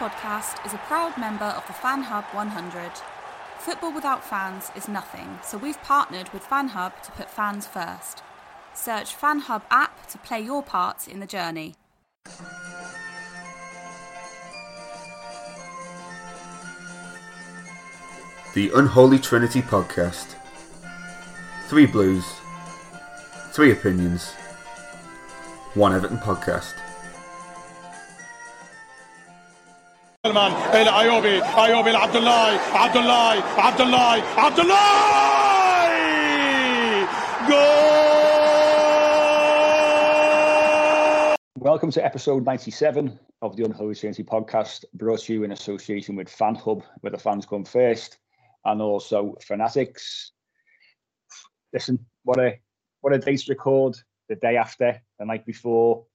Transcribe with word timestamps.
podcast 0.00 0.64
is 0.64 0.72
a 0.72 0.78
proud 0.88 1.18
member 1.18 1.44
of 1.44 1.66
the 1.66 1.74
Fan 1.74 2.04
Hub 2.04 2.24
100. 2.32 2.90
Football 3.58 3.92
without 3.92 4.24
fans 4.24 4.70
is 4.74 4.88
nothing, 4.88 5.38
so 5.44 5.58
we've 5.58 5.80
partnered 5.82 6.32
with 6.32 6.42
Fan 6.42 6.68
Hub 6.68 6.94
to 7.02 7.12
put 7.12 7.28
fans 7.28 7.66
first. 7.66 8.22
Search 8.72 9.14
Fan 9.14 9.40
Hub 9.40 9.62
app 9.70 10.06
to 10.06 10.16
play 10.16 10.40
your 10.40 10.62
part 10.62 11.06
in 11.06 11.20
the 11.20 11.26
journey. 11.26 11.74
The 18.54 18.70
Unholy 18.74 19.18
Trinity 19.18 19.60
Podcast. 19.60 20.34
Three 21.68 21.84
Blues, 21.84 22.24
three 23.52 23.70
opinions, 23.70 24.32
one 25.74 25.92
Everton 25.94 26.16
podcast. 26.16 26.72
المان 30.25 30.51
الى 30.51 30.99
ايوبي 30.99 31.43
ايوبي 31.43 31.91
لعبد 31.91 32.15
الله 32.15 32.59
عبد 32.59 32.97
الله 32.97 33.43
عبد 33.57 33.81
الله 33.81 34.23
عبد 34.37 34.59
الله 34.59 35.89
جول 37.47 37.95
Welcome 41.59 41.91
to 41.91 42.05
episode 42.05 42.45
97 42.45 43.19
of 43.41 43.55
the 43.55 43.63
Unholy 43.65 43.95
Trinity 43.95 44.23
podcast, 44.23 44.85
brought 44.93 45.21
to 45.21 45.33
you 45.33 45.43
in 45.43 45.51
association 45.51 46.15
with 46.15 46.29
Fan 46.29 46.55
Hub, 46.55 46.83
where 47.01 47.11
the 47.11 47.17
fans 47.17 47.45
come 47.45 47.65
first, 47.65 48.19
and 48.65 48.81
also 48.81 49.35
Fanatics. 49.41 50.31
Listen, 51.73 52.05
what 52.23 52.39
a 52.39 52.59
what 53.01 53.13
a 53.13 53.19
day 53.19 53.35
to 53.35 53.45
record 53.49 53.95
the 54.29 54.35
day 54.35 54.57
after, 54.57 55.01
the 55.19 55.25
night 55.25 55.45
before. 55.45 56.05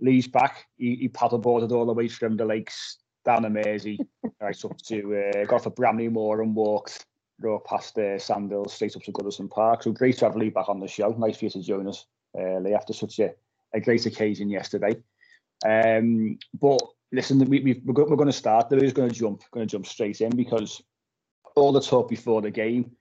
Lee's 0.00 0.28
back. 0.28 0.66
He, 0.76 0.96
he 0.96 1.08
paddleboarded 1.08 1.72
all 1.72 1.86
the 1.86 1.94
way 1.94 2.08
from 2.08 2.36
the 2.36 2.44
lakes 2.44 2.98
down 3.25 3.43
the 3.43 3.49
Mersey, 3.49 3.99
right 4.41 4.65
up 4.65 4.77
to 4.77 5.31
uh, 5.35 5.45
got 5.45 5.63
for 5.63 5.69
Bramley-Moore 5.69 6.41
and 6.41 6.55
walked 6.55 7.05
right 7.39 7.63
past 7.65 7.97
uh, 7.97 8.19
Sandhills 8.19 8.73
straight 8.73 8.95
up 8.95 9.03
to 9.03 9.11
Goodison 9.11 9.49
Park. 9.49 9.83
So 9.83 9.91
great 9.91 10.17
to 10.17 10.25
have 10.25 10.35
Lee 10.35 10.49
back 10.49 10.69
on 10.69 10.79
the 10.79 10.87
show. 10.87 11.09
Nice 11.09 11.37
for 11.37 11.45
you 11.45 11.51
to 11.51 11.61
join 11.61 11.87
us, 11.87 12.05
uh, 12.37 12.59
Lee, 12.59 12.73
after 12.73 12.93
such 12.93 13.19
a, 13.19 13.31
a 13.73 13.79
great 13.79 14.05
occasion 14.05 14.49
yesterday. 14.49 14.95
Um, 15.65 16.37
but 16.59 16.81
listen, 17.11 17.39
we, 17.39 17.59
we, 17.61 17.81
we're, 17.85 18.05
we're 18.05 18.15
going 18.15 18.27
to 18.27 18.33
start. 18.33 18.69
There 18.69 18.83
is 18.83 18.93
going 18.93 19.09
to 19.09 19.15
jump, 19.15 19.43
going 19.51 19.67
to 19.67 19.71
jump 19.71 19.85
straight 19.85 20.21
in 20.21 20.35
because 20.35 20.81
all 21.55 21.71
the 21.71 21.81
talk 21.81 22.09
before 22.09 22.41
the 22.41 22.51
game 22.51 22.91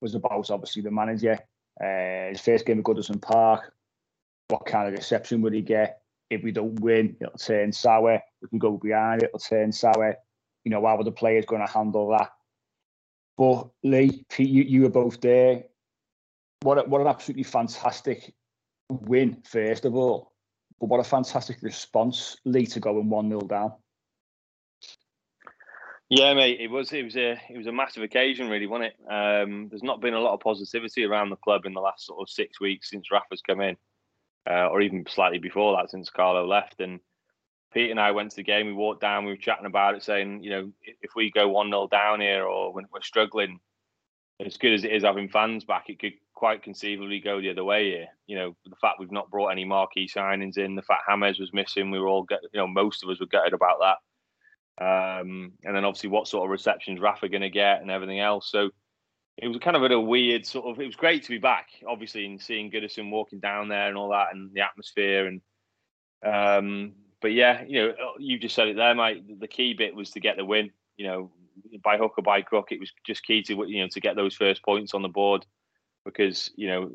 was 0.00 0.14
about 0.14 0.50
obviously 0.50 0.82
the 0.82 0.90
manager. 0.90 1.38
Uh, 1.80 2.30
his 2.30 2.40
first 2.40 2.66
game 2.66 2.78
at 2.78 2.84
Goodison 2.84 3.20
Park. 3.20 3.72
What 4.48 4.66
kind 4.66 4.88
of 4.88 4.94
reception 4.94 5.42
would 5.42 5.52
he 5.52 5.60
get? 5.60 6.00
If 6.30 6.42
we 6.42 6.52
don't 6.52 6.78
win, 6.80 7.16
it'll 7.20 7.38
turn 7.38 7.72
sour. 7.72 8.20
If 8.42 8.52
we 8.52 8.58
go 8.58 8.76
behind, 8.76 9.22
it'll 9.22 9.38
turn 9.38 9.72
sour. 9.72 10.16
You 10.64 10.70
know, 10.70 10.84
how 10.86 10.98
are 10.98 11.04
the 11.04 11.12
players 11.12 11.46
going 11.46 11.66
to 11.66 11.72
handle 11.72 12.10
that? 12.10 12.30
But 13.36 13.68
Lee, 13.84 14.24
Pete, 14.28 14.50
you, 14.50 14.62
you 14.64 14.82
were 14.82 14.90
both 14.90 15.20
there. 15.20 15.64
What 16.62 16.78
a, 16.78 16.82
what 16.82 17.00
an 17.00 17.06
absolutely 17.06 17.44
fantastic 17.44 18.34
win, 18.90 19.42
first 19.44 19.84
of 19.84 19.94
all. 19.94 20.32
But 20.80 20.88
what 20.88 21.00
a 21.00 21.04
fantastic 21.04 21.62
response, 21.62 22.36
Lee, 22.44 22.66
to 22.66 22.80
going 22.80 23.08
1 23.08 23.28
0 23.28 23.40
down. 23.42 23.72
Yeah, 26.10 26.32
mate, 26.32 26.58
it 26.60 26.70
was 26.70 26.90
it 26.92 27.04
was 27.04 27.16
a 27.16 27.32
it 27.50 27.56
was 27.56 27.66
a 27.66 27.72
massive 27.72 28.02
occasion, 28.02 28.48
really, 28.48 28.66
wasn't 28.66 28.92
it? 28.94 29.12
Um, 29.12 29.68
there's 29.68 29.82
not 29.82 30.00
been 30.00 30.14
a 30.14 30.20
lot 30.20 30.32
of 30.32 30.40
positivity 30.40 31.04
around 31.04 31.28
the 31.28 31.36
club 31.36 31.66
in 31.66 31.74
the 31.74 31.82
last 31.82 32.06
sort 32.06 32.20
of 32.20 32.30
six 32.30 32.60
weeks 32.60 32.90
since 32.90 33.10
Rafa's 33.12 33.42
come 33.42 33.60
in, 33.60 33.76
uh, 34.48 34.68
or 34.68 34.80
even 34.80 35.04
slightly 35.08 35.38
before 35.38 35.76
that 35.76 35.90
since 35.90 36.10
Carlo 36.10 36.46
left. 36.46 36.80
And 36.80 37.00
Pete 37.72 37.90
and 37.90 38.00
I 38.00 38.12
went 38.12 38.30
to 38.30 38.36
the 38.36 38.42
game. 38.42 38.66
We 38.66 38.72
walked 38.72 39.00
down. 39.00 39.24
We 39.24 39.32
were 39.32 39.36
chatting 39.36 39.66
about 39.66 39.94
it, 39.94 40.02
saying, 40.02 40.42
you 40.42 40.50
know, 40.50 40.72
if 40.82 41.10
we 41.14 41.30
go 41.30 41.48
one 41.48 41.68
0 41.68 41.88
down 41.90 42.20
here, 42.20 42.44
or 42.44 42.72
when 42.72 42.86
we're 42.92 43.02
struggling, 43.02 43.60
as 44.44 44.56
good 44.56 44.72
as 44.72 44.84
it 44.84 44.92
is 44.92 45.02
having 45.02 45.28
fans 45.28 45.64
back, 45.64 45.88
it 45.88 45.98
could 45.98 46.14
quite 46.34 46.62
conceivably 46.62 47.20
go 47.20 47.40
the 47.40 47.50
other 47.50 47.64
way 47.64 47.90
here. 47.90 48.06
You 48.26 48.36
know, 48.36 48.56
the 48.64 48.76
fact 48.76 49.00
we've 49.00 49.10
not 49.10 49.30
brought 49.30 49.48
any 49.48 49.64
marquee 49.64 50.08
signings 50.08 50.56
in, 50.56 50.76
the 50.76 50.82
fact 50.82 51.02
James 51.08 51.40
was 51.40 51.52
missing, 51.52 51.90
we 51.90 51.98
were 51.98 52.06
all, 52.06 52.22
get, 52.22 52.40
you 52.52 52.60
know, 52.60 52.68
most 52.68 53.02
of 53.02 53.10
us 53.10 53.20
were 53.20 53.26
gutted 53.26 53.52
about 53.52 53.80
that. 53.80 53.96
Um, 54.80 55.52
and 55.64 55.74
then 55.74 55.84
obviously 55.84 56.08
what 56.08 56.28
sort 56.28 56.44
of 56.44 56.52
receptions 56.52 57.00
Rafa 57.00 57.28
going 57.28 57.42
to 57.42 57.50
get 57.50 57.82
and 57.82 57.90
everything 57.90 58.20
else. 58.20 58.48
So 58.50 58.70
it 59.40 59.48
was 59.48 59.58
kind 59.58 59.76
of 59.76 59.88
a 59.88 60.00
weird 60.00 60.44
sort 60.44 60.66
of. 60.66 60.80
It 60.80 60.86
was 60.86 60.96
great 60.96 61.22
to 61.24 61.30
be 61.30 61.38
back, 61.38 61.68
obviously, 61.86 62.26
and 62.26 62.40
seeing 62.40 62.70
Goodison 62.70 63.10
walking 63.10 63.38
down 63.38 63.68
there 63.68 63.88
and 63.88 63.96
all 63.96 64.10
that, 64.10 64.28
and 64.32 64.52
the 64.52 64.60
atmosphere 64.60 65.26
and. 65.26 65.40
Um, 66.24 66.94
but 67.20 67.32
yeah, 67.32 67.62
you 67.66 67.80
know, 67.80 67.94
you 68.18 68.38
just 68.38 68.54
said 68.54 68.68
it 68.68 68.76
there, 68.76 68.94
mate. 68.94 69.40
The 69.40 69.48
key 69.48 69.74
bit 69.74 69.94
was 69.94 70.10
to 70.10 70.20
get 70.20 70.36
the 70.36 70.44
win. 70.44 70.70
You 70.96 71.06
know, 71.06 71.30
by 71.82 71.96
hook 71.96 72.14
or 72.16 72.22
by 72.22 72.42
crook, 72.42 72.68
it 72.70 72.80
was 72.80 72.92
just 73.06 73.24
key 73.24 73.42
to 73.44 73.64
you 73.68 73.82
know 73.82 73.88
to 73.88 74.00
get 74.00 74.16
those 74.16 74.34
first 74.34 74.64
points 74.64 74.94
on 74.94 75.02
the 75.02 75.08
board 75.08 75.44
because 76.04 76.50
you 76.56 76.68
know 76.68 76.90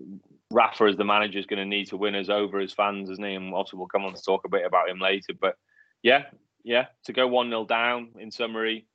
Rafa 0.49 0.85
as 0.85 0.97
the 0.97 1.05
manager 1.05 1.39
is 1.39 1.45
going 1.45 1.59
to 1.59 1.65
need 1.65 1.88
to 1.89 1.97
win 1.97 2.15
us 2.15 2.29
over 2.29 2.59
as 2.59 2.73
fans, 2.73 3.09
isn't 3.09 3.23
he? 3.23 3.33
And 3.33 3.53
also 3.53 3.77
we'll 3.77 3.88
come 3.88 4.06
on 4.06 4.13
to 4.13 4.21
talk 4.21 4.45
a 4.45 4.50
bit 4.50 4.65
about 4.65 4.89
him 4.89 5.00
later. 5.00 5.33
But 5.39 5.56
yeah, 6.01 6.25
yeah, 6.63 6.88
to 7.06 7.13
go 7.13 7.27
one 7.27 7.50
0 7.50 7.65
down 7.65 8.09
in 8.19 8.31
summary 8.31 8.88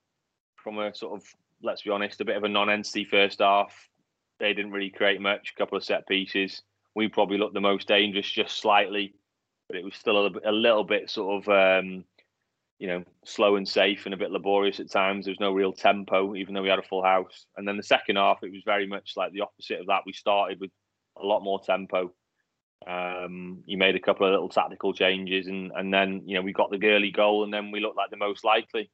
from 0.57 0.79
a 0.79 0.95
sort 0.95 1.21
of 1.21 1.27
let's 1.63 1.83
be 1.83 1.91
honest, 1.91 2.21
a 2.21 2.25
bit 2.25 2.37
of 2.37 2.45
a 2.45 2.49
non-entity 2.49 3.05
first 3.05 3.41
half. 3.41 3.73
They 4.41 4.55
didn't 4.55 4.73
really 4.73 4.91
create 4.91 5.21
much. 5.21 5.53
A 5.55 5.59
couple 5.59 5.77
of 5.77 5.85
set 5.85 6.07
pieces. 6.07 6.63
We 6.95 7.09
probably 7.09 7.39
looked 7.39 7.55
the 7.55 7.61
most 7.61 7.89
dangerous, 7.89 8.31
just 8.31 8.59
slightly, 8.59 9.15
but 9.69 9.77
it 9.77 9.85
was 9.85 9.95
still 9.95 10.27
a, 10.27 10.31
a 10.45 10.53
little 10.53 10.85
bit 10.85 11.11
sort 11.11 11.47
of. 11.47 11.85
Um, 11.85 12.05
you 12.79 12.87
know, 12.87 13.05
slow 13.25 13.57
and 13.57 13.69
safe 13.69 14.05
and 14.05 14.15
a 14.15 14.17
bit 14.17 14.31
laborious 14.31 14.79
at 14.79 14.91
times. 14.91 15.25
There 15.25 15.33
was 15.33 15.41
no 15.41 15.53
real 15.53 15.73
tempo, 15.73 16.37
even 16.37 16.55
though 16.55 16.63
we 16.63 16.69
had 16.69 16.79
a 16.79 16.83
full 16.83 17.03
house. 17.03 17.47
And 17.57 17.67
then 17.67 17.77
the 17.77 17.83
second 17.83 18.17
half, 18.17 18.39
it 18.43 18.53
was 18.53 18.63
very 18.65 18.87
much 18.87 19.15
like 19.17 19.33
the 19.33 19.41
opposite 19.41 19.81
of 19.81 19.89
that. 19.89 20.03
We 20.07 20.13
started 20.13 20.61
with 20.61 20.71
a 21.21 21.27
lot 21.27 21.43
more 21.43 21.61
tempo. 21.61 22.13
Um, 22.87 23.65
you 23.67 23.77
made 23.77 23.97
a 23.97 24.01
couple 24.01 24.27
of 24.27 24.33
little 24.33 24.49
tactical 24.49 24.95
changes, 24.95 25.49
and 25.49 25.73
and 25.75 25.93
then 25.93 26.23
you 26.25 26.37
know 26.37 26.43
we 26.43 26.53
got 26.53 26.71
the 26.71 26.79
girly 26.79 27.11
goal, 27.11 27.43
and 27.43 27.53
then 27.53 27.73
we 27.73 27.81
looked 27.81 27.97
like 27.97 28.11
the 28.11 28.17
most 28.17 28.45
likely. 28.45 28.91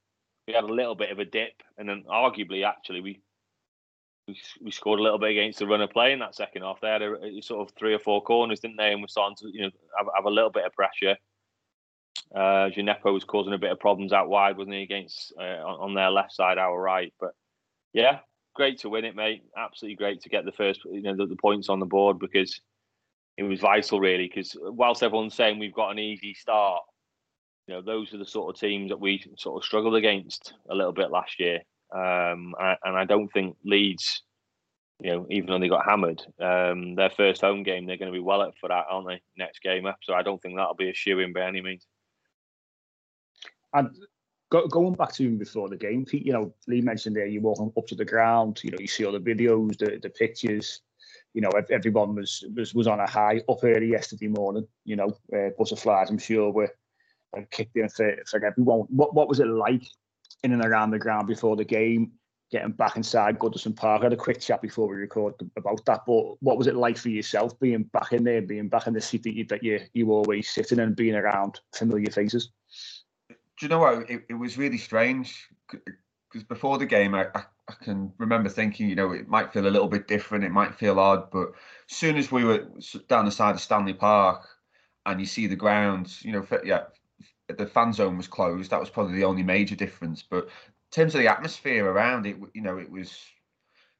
We 0.46 0.54
had 0.54 0.64
a 0.64 0.72
little 0.72 0.94
bit 0.94 1.10
of 1.10 1.18
a 1.18 1.24
dip, 1.24 1.62
and 1.78 1.88
then 1.88 2.04
arguably, 2.08 2.66
actually, 2.66 3.00
we 3.00 3.20
we, 4.26 4.40
we 4.62 4.70
scored 4.70 5.00
a 5.00 5.02
little 5.02 5.18
bit 5.18 5.32
against 5.32 5.58
the 5.58 5.66
run 5.66 5.86
play 5.88 6.12
in 6.12 6.18
that 6.20 6.34
second 6.34 6.62
half. 6.62 6.80
They 6.80 6.88
had 6.88 7.02
a, 7.02 7.42
sort 7.42 7.68
of 7.68 7.74
three 7.76 7.94
or 7.94 7.98
four 7.98 8.22
corners, 8.22 8.60
didn't 8.60 8.78
they? 8.78 8.92
And 8.92 9.02
we're 9.02 9.08
starting 9.08 9.36
to 9.36 9.48
you 9.52 9.62
know 9.62 9.70
have, 9.98 10.06
have 10.14 10.24
a 10.24 10.30
little 10.30 10.50
bit 10.50 10.64
of 10.64 10.72
pressure. 10.72 11.16
Uh, 12.34 12.70
Djenepo 12.70 13.12
was 13.12 13.24
causing 13.24 13.54
a 13.54 13.58
bit 13.58 13.70
of 13.70 13.78
problems 13.78 14.12
out 14.12 14.28
wide, 14.28 14.56
wasn't 14.56 14.74
he, 14.74 14.82
against 14.82 15.32
uh, 15.38 15.42
on, 15.42 15.90
on 15.90 15.94
their 15.94 16.10
left 16.10 16.32
side, 16.32 16.58
our 16.58 16.80
right. 16.80 17.12
But 17.20 17.32
yeah, 17.92 18.20
great 18.54 18.80
to 18.80 18.88
win 18.88 19.04
it, 19.04 19.14
mate. 19.14 19.42
Absolutely 19.56 19.96
great 19.96 20.22
to 20.22 20.28
get 20.28 20.44
the 20.44 20.52
first, 20.52 20.80
you 20.84 21.02
know, 21.02 21.16
the, 21.16 21.26
the 21.26 21.36
points 21.36 21.68
on 21.68 21.80
the 21.80 21.86
board 21.86 22.18
because 22.18 22.60
it 23.36 23.42
was 23.42 23.60
vital, 23.60 24.00
really. 24.00 24.26
Because 24.26 24.56
whilst 24.60 25.02
everyone's 25.02 25.34
saying 25.34 25.58
we've 25.58 25.74
got 25.74 25.90
an 25.90 25.98
easy 25.98 26.34
start, 26.34 26.82
you 27.66 27.74
know, 27.74 27.82
those 27.82 28.12
are 28.12 28.18
the 28.18 28.26
sort 28.26 28.54
of 28.54 28.60
teams 28.60 28.90
that 28.90 29.00
we 29.00 29.24
sort 29.38 29.62
of 29.62 29.64
struggled 29.64 29.94
against 29.94 30.54
a 30.68 30.74
little 30.74 30.92
bit 30.92 31.10
last 31.10 31.40
year. 31.40 31.60
Um, 31.94 32.54
and 32.58 32.96
I 32.96 33.04
don't 33.04 33.28
think 33.28 33.56
Leeds, 33.64 34.22
you 35.00 35.10
know, 35.10 35.26
even 35.30 35.46
though 35.46 35.58
they 35.58 35.68
got 35.68 35.84
hammered, 35.84 36.22
um, 36.40 36.94
their 36.94 37.10
first 37.10 37.40
home 37.40 37.62
game, 37.62 37.86
they're 37.86 37.96
going 37.96 38.12
to 38.12 38.16
be 38.16 38.22
well 38.22 38.42
up 38.42 38.54
for 38.60 38.68
that, 38.68 38.86
aren't 38.90 39.08
they? 39.08 39.22
Next 39.36 39.62
game 39.62 39.86
up. 39.86 39.98
So 40.02 40.14
I 40.14 40.22
don't 40.22 40.40
think 40.42 40.56
that'll 40.56 40.74
be 40.74 40.90
a 40.90 40.94
shoe 40.94 41.20
in 41.20 41.32
by 41.32 41.42
any 41.42 41.62
means. 41.62 41.86
And 43.72 43.90
go, 44.50 44.66
going 44.66 44.94
back 44.94 45.12
to 45.14 45.36
before 45.36 45.68
the 45.68 45.76
game, 45.76 46.04
Pete, 46.04 46.26
you 46.26 46.32
know, 46.32 46.54
Lee 46.66 46.80
mentioned 46.80 47.16
there, 47.16 47.26
you 47.26 47.40
walking 47.40 47.72
up 47.76 47.86
to 47.88 47.94
the 47.94 48.04
ground, 48.04 48.60
you 48.62 48.70
know, 48.70 48.78
you 48.78 48.86
see 48.86 49.04
all 49.04 49.12
the 49.12 49.18
videos, 49.18 49.78
the, 49.78 49.98
the 50.02 50.10
pictures, 50.10 50.82
you 51.32 51.40
know, 51.40 51.50
everyone 51.70 52.14
was, 52.14 52.44
was 52.54 52.74
was 52.74 52.86
on 52.86 53.00
a 53.00 53.10
high 53.10 53.40
up 53.48 53.58
early 53.62 53.88
yesterday 53.88 54.28
morning, 54.28 54.66
you 54.84 54.96
know, 54.96 55.10
uh, 55.36 55.50
butterflies, 55.58 56.10
I'm 56.10 56.18
sure, 56.18 56.50
were, 56.52 56.72
were 57.40 57.48
kicked 57.50 57.76
in 57.76 57.88
for, 57.88 58.16
for 58.26 58.44
everyone. 58.44 58.80
What, 58.88 59.14
what 59.14 59.28
was 59.28 59.40
it 59.40 59.46
like 59.46 59.86
in 60.42 60.52
and 60.52 60.64
around 60.64 60.90
the 60.90 60.98
ground 60.98 61.26
before 61.26 61.56
the 61.56 61.64
game, 61.64 62.12
getting 62.50 62.72
back 62.72 62.96
inside 62.96 63.38
Goodison 63.38 63.76
Park? 63.76 64.02
I 64.02 64.06
had 64.06 64.12
a 64.12 64.16
quick 64.16 64.40
chat 64.40 64.62
before 64.62 64.88
we 64.88 64.96
recorded 64.96 65.50
about 65.56 65.84
that, 65.86 66.02
but 66.06 66.42
what 66.42 66.58
was 66.58 66.66
it 66.66 66.76
like 66.76 66.96
for 66.96 67.08
yourself 67.08 67.58
being 67.60 67.84
back 67.84 68.12
in 68.12 68.24
there, 68.24 68.42
being 68.42 68.68
back 68.68 68.86
in 68.86 68.94
the 68.94 69.00
seat 69.00 69.22
that 69.24 69.34
you, 69.34 69.44
that 69.46 69.62
you, 69.62 69.80
you 69.92 70.12
always 70.12 70.48
sitting 70.48 70.80
and 70.80 70.96
being 70.96 71.14
around 71.14 71.60
familiar 71.72 72.10
faces? 72.10 72.50
do 73.58 73.66
you 73.66 73.70
know 73.70 73.78
what? 73.78 74.10
It, 74.10 74.24
it 74.28 74.34
was 74.34 74.58
really 74.58 74.78
strange 74.78 75.48
because 75.70 76.44
before 76.44 76.78
the 76.78 76.86
game, 76.86 77.14
I, 77.14 77.26
I, 77.34 77.44
I, 77.68 77.74
can 77.82 78.12
remember 78.18 78.48
thinking, 78.48 78.88
you 78.88 78.96
know, 78.96 79.12
it 79.12 79.28
might 79.28 79.52
feel 79.52 79.66
a 79.66 79.70
little 79.70 79.88
bit 79.88 80.08
different, 80.08 80.44
it 80.44 80.50
might 80.50 80.74
feel 80.74 80.98
odd, 80.98 81.30
but 81.30 81.52
as 81.88 81.96
soon 81.96 82.16
as 82.16 82.32
we 82.32 82.44
were 82.44 82.66
down 83.08 83.24
the 83.24 83.30
side 83.30 83.54
of 83.54 83.60
Stanley 83.60 83.94
Park 83.94 84.46
and 85.06 85.20
you 85.20 85.26
see 85.26 85.46
the 85.46 85.56
ground, 85.56 86.12
you 86.22 86.32
know, 86.32 86.46
yeah, 86.64 86.84
the 87.48 87.66
fan 87.66 87.92
zone 87.92 88.16
was 88.16 88.28
closed. 88.28 88.70
That 88.70 88.80
was 88.80 88.90
probably 88.90 89.16
the 89.16 89.24
only 89.24 89.42
major 89.42 89.76
difference. 89.76 90.22
But 90.22 90.44
in 90.44 90.50
terms 90.90 91.14
of 91.14 91.20
the 91.20 91.28
atmosphere 91.28 91.86
around 91.86 92.26
it, 92.26 92.36
you 92.54 92.62
know, 92.62 92.78
it 92.78 92.90
was 92.90 93.18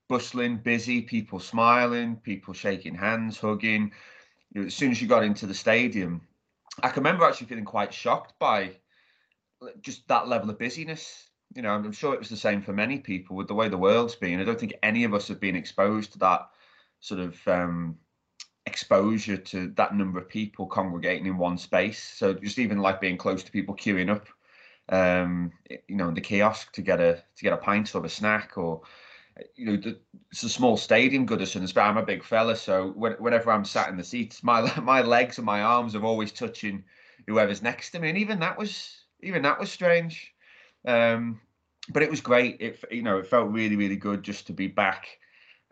bustling, 0.08 0.58
busy, 0.58 1.02
people 1.02 1.40
smiling, 1.40 2.16
people 2.16 2.54
shaking 2.54 2.94
hands, 2.94 3.38
hugging. 3.38 3.92
You 4.52 4.60
know, 4.60 4.66
as 4.66 4.74
soon 4.74 4.90
as 4.90 5.00
you 5.00 5.08
got 5.08 5.24
into 5.24 5.46
the 5.46 5.54
stadium, 5.54 6.22
I 6.82 6.88
can 6.88 7.02
remember 7.02 7.24
actually 7.24 7.48
feeling 7.48 7.64
quite 7.64 7.92
shocked 7.92 8.34
by 8.38 8.72
just 9.80 10.06
that 10.08 10.28
level 10.28 10.50
of 10.50 10.58
busyness. 10.58 11.30
You 11.54 11.62
know, 11.62 11.70
I'm 11.70 11.92
sure 11.92 12.14
it 12.14 12.20
was 12.20 12.28
the 12.28 12.36
same 12.36 12.62
for 12.62 12.72
many 12.72 12.98
people 12.98 13.36
with 13.36 13.48
the 13.48 13.54
way 13.54 13.68
the 13.68 13.78
world's 13.78 14.16
been. 14.16 14.40
I 14.40 14.44
don't 14.44 14.58
think 14.58 14.74
any 14.82 15.04
of 15.04 15.14
us 15.14 15.28
have 15.28 15.40
been 15.40 15.56
exposed 15.56 16.12
to 16.12 16.18
that 16.18 16.48
sort 17.00 17.20
of 17.20 17.48
um, 17.48 17.98
exposure 18.66 19.36
to 19.36 19.68
that 19.76 19.94
number 19.94 20.18
of 20.18 20.28
people 20.28 20.66
congregating 20.66 21.26
in 21.26 21.36
one 21.36 21.58
space. 21.58 22.02
So 22.02 22.34
just 22.34 22.58
even 22.58 22.78
like 22.78 23.00
being 23.00 23.16
close 23.18 23.42
to 23.42 23.52
people 23.52 23.76
queuing 23.76 24.10
up, 24.10 24.28
um, 24.88 25.52
you 25.68 25.96
know, 25.96 26.08
in 26.08 26.14
the 26.14 26.20
kiosk 26.20 26.72
to 26.72 26.82
get 26.82 27.00
a 27.00 27.22
to 27.36 27.42
get 27.42 27.52
a 27.52 27.58
pint 27.58 27.94
or 27.94 28.04
a 28.04 28.08
snack 28.08 28.56
or 28.56 28.82
you 29.56 29.66
know, 29.66 29.76
the, 29.76 29.98
it's 30.30 30.42
a 30.42 30.48
small 30.48 30.76
stadium, 30.76 31.26
Goodison. 31.26 31.72
But 31.74 31.82
I'm 31.82 31.96
a 31.96 32.04
big 32.04 32.22
fella, 32.22 32.56
so 32.56 32.90
whenever 32.92 33.50
I'm 33.50 33.64
sat 33.64 33.88
in 33.88 33.96
the 33.96 34.04
seats, 34.04 34.42
my 34.42 34.72
my 34.82 35.02
legs 35.02 35.38
and 35.38 35.46
my 35.46 35.62
arms 35.62 35.94
are 35.94 36.04
always 36.04 36.32
touching 36.32 36.84
whoever's 37.26 37.62
next 37.62 37.90
to 37.90 37.98
me, 37.98 38.10
and 38.10 38.18
even 38.18 38.40
that 38.40 38.58
was 38.58 38.96
even 39.22 39.42
that 39.42 39.58
was 39.58 39.70
strange. 39.70 40.32
Um, 40.86 41.40
but 41.90 42.02
it 42.02 42.10
was 42.10 42.20
great. 42.20 42.58
It 42.60 42.84
you 42.90 43.02
know 43.02 43.18
it 43.18 43.26
felt 43.26 43.50
really 43.50 43.76
really 43.76 43.96
good 43.96 44.22
just 44.22 44.46
to 44.46 44.52
be 44.52 44.68
back, 44.68 45.18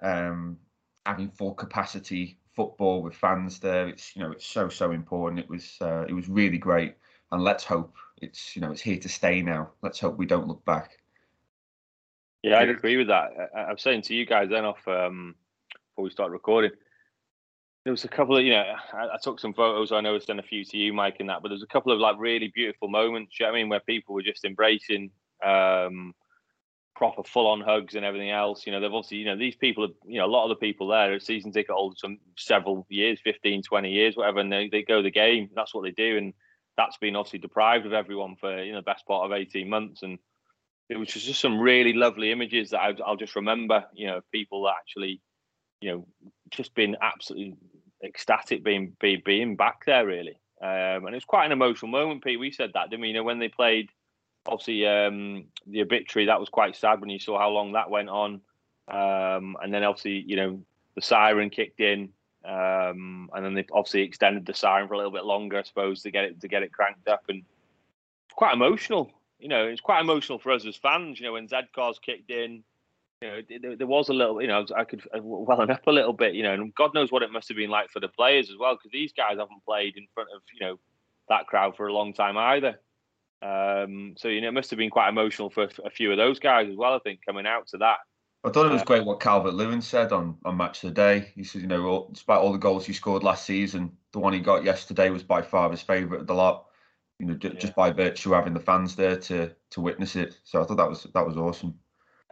um, 0.02 0.58
having 1.06 1.30
full 1.30 1.54
capacity 1.54 2.38
football 2.54 3.02
with 3.02 3.14
fans 3.14 3.58
there. 3.58 3.88
It's 3.88 4.14
you 4.14 4.22
know 4.22 4.30
it's 4.30 4.46
so 4.46 4.68
so 4.68 4.92
important. 4.92 5.40
It 5.40 5.48
was 5.48 5.76
uh, 5.80 6.04
it 6.08 6.12
was 6.12 6.28
really 6.28 6.58
great, 6.58 6.94
and 7.30 7.42
let's 7.42 7.64
hope 7.64 7.94
it's 8.20 8.54
you 8.56 8.62
know 8.62 8.70
it's 8.70 8.80
here 8.80 8.98
to 8.98 9.08
stay 9.08 9.42
now. 9.42 9.70
Let's 9.82 10.00
hope 10.00 10.16
we 10.16 10.26
don't 10.26 10.48
look 10.48 10.64
back. 10.64 10.98
Yeah, 12.42 12.58
I'd 12.58 12.70
agree 12.70 12.96
with 12.96 13.08
that. 13.08 13.30
I, 13.54 13.60
I 13.60 13.72
was 13.72 13.82
saying 13.82 14.02
to 14.02 14.14
you 14.14 14.26
guys 14.26 14.50
then 14.50 14.64
off 14.64 14.86
um, 14.88 15.34
before 15.90 16.04
we 16.04 16.10
start 16.10 16.32
recording 16.32 16.72
there 17.84 17.92
was 17.92 18.04
a 18.04 18.08
couple 18.08 18.36
of 18.36 18.44
you 18.44 18.52
know 18.52 18.62
I, 18.92 19.14
I, 19.14 19.16
took 19.20 19.40
some 19.40 19.54
photos. 19.54 19.92
I 19.92 20.00
know 20.00 20.14
I 20.14 20.18
sent 20.20 20.38
a 20.38 20.44
few 20.44 20.64
to 20.64 20.76
you, 20.76 20.92
Mike, 20.92 21.16
and 21.20 21.28
that. 21.28 21.42
But 21.42 21.48
there's 21.48 21.62
a 21.62 21.66
couple 21.66 21.92
of 21.92 21.98
like 21.98 22.16
really 22.18 22.52
beautiful 22.54 22.88
moments. 22.88 23.38
You 23.38 23.46
know 23.46 23.52
I 23.52 23.54
mean, 23.54 23.68
where 23.68 23.80
people 23.80 24.14
were 24.14 24.22
just 24.22 24.44
embracing 24.44 25.10
um, 25.44 26.14
proper 26.94 27.22
full-on 27.24 27.60
hugs 27.60 27.94
and 27.94 28.04
everything 28.04 28.30
else. 28.30 28.66
You 28.66 28.72
know, 28.72 28.80
they've 28.80 28.92
obviously 28.92 29.18
you 29.18 29.26
know 29.26 29.36
these 29.36 29.56
people 29.56 29.84
are 29.84 29.94
you 30.06 30.18
know 30.18 30.26
a 30.26 30.34
lot 30.34 30.44
of 30.44 30.50
the 30.50 30.66
people 30.66 30.88
there 30.88 31.14
are 31.14 31.20
season 31.20 31.52
ticket 31.52 31.74
holders 31.74 32.00
from 32.00 32.18
several 32.36 32.86
years, 32.88 33.20
15, 33.22 33.62
20 33.62 33.90
years, 33.90 34.16
whatever, 34.16 34.40
and 34.40 34.52
they, 34.52 34.68
they 34.68 34.82
go 34.82 35.02
the 35.02 35.10
game. 35.10 35.50
That's 35.54 35.74
what 35.74 35.82
they 35.84 35.90
do, 35.90 36.16
and 36.18 36.34
that's 36.76 36.96
been 36.98 37.16
obviously 37.16 37.38
deprived 37.38 37.86
of 37.86 37.92
everyone 37.92 38.36
for 38.36 38.62
you 38.62 38.72
know 38.72 38.78
the 38.78 38.82
best 38.82 39.06
part 39.06 39.24
of 39.24 39.36
18 39.36 39.68
months 39.68 40.02
and. 40.02 40.18
It 40.88 40.98
was 40.98 41.08
just 41.08 41.40
some 41.40 41.58
really 41.58 41.94
lovely 41.94 42.32
images 42.32 42.70
that 42.70 42.80
I, 42.80 42.94
I'll 43.06 43.16
just 43.16 43.36
remember. 43.36 43.84
You 43.94 44.08
know, 44.08 44.20
people 44.30 44.64
that 44.64 44.74
actually 44.78 45.22
you 45.82 45.90
know, 45.90 46.06
just 46.50 46.74
been 46.74 46.96
absolutely 47.02 47.56
ecstatic 48.04 48.64
being 48.64 48.96
being, 49.00 49.20
being 49.24 49.56
back 49.56 49.84
there 49.84 50.06
really. 50.06 50.38
Um, 50.62 51.06
and 51.06 51.14
it's 51.14 51.24
quite 51.24 51.46
an 51.46 51.52
emotional 51.52 51.90
moment, 51.90 52.22
Pete. 52.22 52.38
We 52.38 52.52
said 52.52 52.70
that, 52.74 52.88
didn't 52.88 53.02
we? 53.02 53.08
You 53.08 53.14
know, 53.14 53.24
when 53.24 53.40
they 53.40 53.48
played 53.48 53.90
obviously 54.46 54.86
um, 54.86 55.44
the 55.66 55.82
obituary, 55.82 56.26
that 56.26 56.40
was 56.40 56.48
quite 56.48 56.76
sad 56.76 57.00
when 57.00 57.10
you 57.10 57.18
saw 57.18 57.38
how 57.38 57.50
long 57.50 57.72
that 57.72 57.90
went 57.90 58.08
on. 58.08 58.40
Um, 58.88 59.56
and 59.62 59.72
then 59.72 59.84
obviously, 59.84 60.24
you 60.26 60.36
know, 60.36 60.60
the 60.94 61.02
siren 61.02 61.50
kicked 61.50 61.80
in. 61.80 62.10
Um, 62.44 63.30
and 63.34 63.44
then 63.44 63.54
they 63.54 63.64
obviously 63.72 64.02
extended 64.02 64.46
the 64.46 64.54
siren 64.54 64.88
for 64.88 64.94
a 64.94 64.96
little 64.96 65.12
bit 65.12 65.24
longer, 65.24 65.58
I 65.58 65.62
suppose, 65.62 66.02
to 66.02 66.10
get 66.10 66.24
it 66.24 66.40
to 66.40 66.48
get 66.48 66.64
it 66.64 66.72
cranked 66.72 67.06
up. 67.06 67.22
And 67.28 67.44
quite 68.34 68.54
emotional. 68.54 69.10
You 69.38 69.48
know, 69.48 69.66
it's 69.66 69.80
quite 69.80 70.00
emotional 70.00 70.38
for 70.38 70.50
us 70.52 70.66
as 70.66 70.76
fans. 70.76 71.20
You 71.20 71.26
know, 71.26 71.32
when 71.34 71.48
Z 71.48 71.56
cars 71.74 72.00
kicked 72.04 72.30
in, 72.30 72.64
you 73.20 73.28
know, 73.28 73.40
there, 73.60 73.76
there, 73.76 73.86
was 73.86 74.08
a 74.08 74.12
little, 74.12 74.40
you 74.42 74.48
know, 74.48 74.66
I 74.76 74.84
could 74.84 75.02
well 75.14 75.70
up 75.70 75.86
a 75.86 75.92
little 75.92 76.12
bit, 76.12 76.34
you 76.34 76.42
know, 76.42 76.52
and 76.52 76.74
God 76.74 76.94
knows 76.94 77.12
what 77.12 77.22
it 77.22 77.32
must 77.32 77.48
have 77.48 77.56
been 77.56 77.70
like 77.70 77.90
for 77.90 78.00
the 78.00 78.08
players 78.08 78.50
as 78.50 78.56
well, 78.58 78.74
because 78.74 78.90
these 78.92 79.12
guys 79.12 79.38
haven't 79.38 79.64
played 79.64 79.96
in 79.96 80.06
front 80.14 80.30
of, 80.34 80.42
you 80.52 80.66
know, 80.66 80.78
that 81.28 81.46
crowd 81.46 81.76
for 81.76 81.86
a 81.86 81.92
long 81.92 82.12
time 82.12 82.36
either. 82.36 82.80
Um, 83.42 84.14
so 84.16 84.28
you 84.28 84.40
know, 84.40 84.48
it 84.48 84.52
must 84.52 84.70
have 84.70 84.78
been 84.78 84.90
quite 84.90 85.08
emotional 85.08 85.50
for 85.50 85.68
a 85.84 85.90
few 85.90 86.10
of 86.10 86.16
those 86.16 86.38
guys 86.38 86.68
as 86.70 86.76
well. 86.76 86.94
I 86.94 87.00
think 87.00 87.20
coming 87.26 87.46
out 87.46 87.66
to 87.68 87.78
that. 87.78 87.98
I 88.44 88.50
thought 88.50 88.66
it 88.66 88.72
was 88.72 88.82
uh, 88.82 88.86
great 88.86 89.04
what 89.04 89.20
Calvert 89.20 89.54
Lewin 89.54 89.82
said 89.82 90.12
on, 90.12 90.36
on 90.44 90.56
Match 90.56 90.82
of 90.82 90.90
the 90.90 90.94
Day. 90.94 91.32
He 91.34 91.44
said, 91.44 91.60
you 91.60 91.68
know, 91.68 91.84
all, 91.86 92.08
despite 92.12 92.38
all 92.38 92.52
the 92.52 92.58
goals 92.58 92.84
he 92.84 92.92
scored 92.92 93.22
last 93.22 93.46
season, 93.46 93.92
the 94.12 94.18
one 94.18 94.32
he 94.32 94.40
got 94.40 94.64
yesterday 94.64 95.10
was 95.10 95.22
by 95.22 95.42
far 95.42 95.70
his 95.70 95.82
favourite 95.82 96.22
of 96.22 96.26
the 96.26 96.34
lot. 96.34 96.66
You 97.18 97.26
know, 97.26 97.34
just 97.34 97.62
yeah. 97.62 97.72
by 97.76 97.90
virtue 97.90 98.32
of 98.32 98.38
having 98.38 98.54
the 98.54 98.60
fans 98.60 98.96
there 98.96 99.16
to 99.16 99.54
to 99.70 99.80
witness 99.80 100.16
it. 100.16 100.36
So 100.44 100.60
I 100.60 100.64
thought 100.64 100.76
that 100.76 100.88
was 100.88 101.06
that 101.14 101.26
was 101.26 101.36
awesome. 101.36 101.78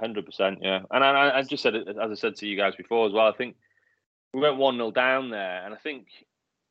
Hundred 0.01 0.27
percent, 0.27 0.59
yeah. 0.63 0.81
And 0.91 1.05
I, 1.05 1.39
I 1.39 1.43
just 1.43 1.63
said, 1.63 1.77
as 1.77 1.97
I 1.99 2.15
said 2.15 2.35
to 2.37 2.47
you 2.47 2.57
guys 2.57 2.75
before 2.75 3.07
as 3.07 3.13
well, 3.13 3.27
I 3.27 3.37
think 3.37 3.57
we 4.33 4.41
went 4.41 4.57
one 4.57 4.77
0 4.77 4.91
down 4.93 5.31
there, 5.31 5.65
and 5.65 5.75
I 5.75 5.77
think 5.77 6.07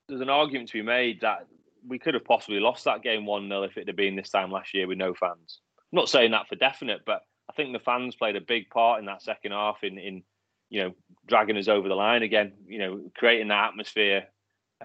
there's 0.08 0.22
an 0.22 0.30
argument 0.30 0.70
to 0.70 0.74
be 0.74 0.82
made 0.82 1.22
that 1.22 1.46
we 1.88 2.00
could 2.00 2.14
have 2.14 2.26
possibly 2.26 2.60
lost 2.60 2.86
that 2.86 3.04
game 3.04 3.26
one 3.26 3.48
0 3.48 3.64
if 3.64 3.78
it 3.78 3.88
had 3.88 3.96
been 3.96 4.16
this 4.16 4.30
time 4.30 4.52
last 4.52 4.74
year 4.74 4.88
with 4.88 4.98
no 4.98 5.14
fans. 5.14 5.62
I'm 5.92 5.98
not 5.98 6.10
saying 6.10 6.32
that 6.32 6.48
for 6.48 6.56
definite, 6.56 7.02
but 7.06 7.22
I 7.50 7.54
think 7.54 7.74
the 7.74 7.80
fans 7.80 8.16
played 8.16 8.36
a 8.36 8.42
big 8.42 8.70
part 8.70 9.00
in 9.00 9.06
that 9.06 9.22
second 9.22 9.52
half 9.52 9.84
in 9.84 9.98
in 9.98 10.24
you 10.70 10.84
know 10.84 10.94
dragging 11.28 11.58
us 11.58 11.68
over 11.68 11.88
the 11.88 11.96
line 11.96 12.24
again. 12.24 12.54
You 12.68 12.80
know, 12.80 13.12
creating 13.16 13.50
that 13.50 13.70
atmosphere. 13.70 14.28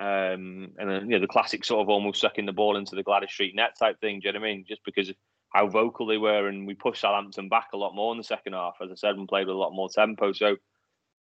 Um, 0.01 0.73
and 0.77 0.91
then, 0.91 1.03
you 1.03 1.11
know, 1.11 1.21
the 1.21 1.29
classic 1.29 1.65
sort 1.65 1.83
of 1.83 1.89
almost 1.89 2.21
sucking 2.21 2.47
the 2.47 2.53
ball 2.53 2.77
into 2.77 2.97
the 2.97 3.05
Gwladys 3.05 3.31
Street 3.31 3.55
net 3.55 3.79
type 3.79 4.01
thing. 4.01 4.19
Do 4.19 4.27
you 4.27 4.33
know 4.33 4.41
what 4.41 4.47
I 4.47 4.53
mean? 4.53 4.65
Just 4.67 4.85
because 4.85 5.13
how 5.51 5.69
vocal 5.69 6.07
they 6.07 6.19
were, 6.19 6.49
and 6.49 6.67
we 6.67 6.75
pushed 6.75 7.01
Southampton 7.01 7.49
back 7.49 7.69
a 7.73 7.77
lot 7.77 7.95
more 7.95 8.13
in 8.13 8.19
the 8.19 8.25
second 8.25 8.55
half, 8.55 8.75
as 8.83 8.91
I 8.91 8.97
said, 8.97 9.15
and 9.15 9.29
played 9.29 9.47
with 9.47 9.55
a 9.55 9.59
lot 9.59 9.73
more 9.73 9.89
tempo. 9.89 10.33
So, 10.33 10.57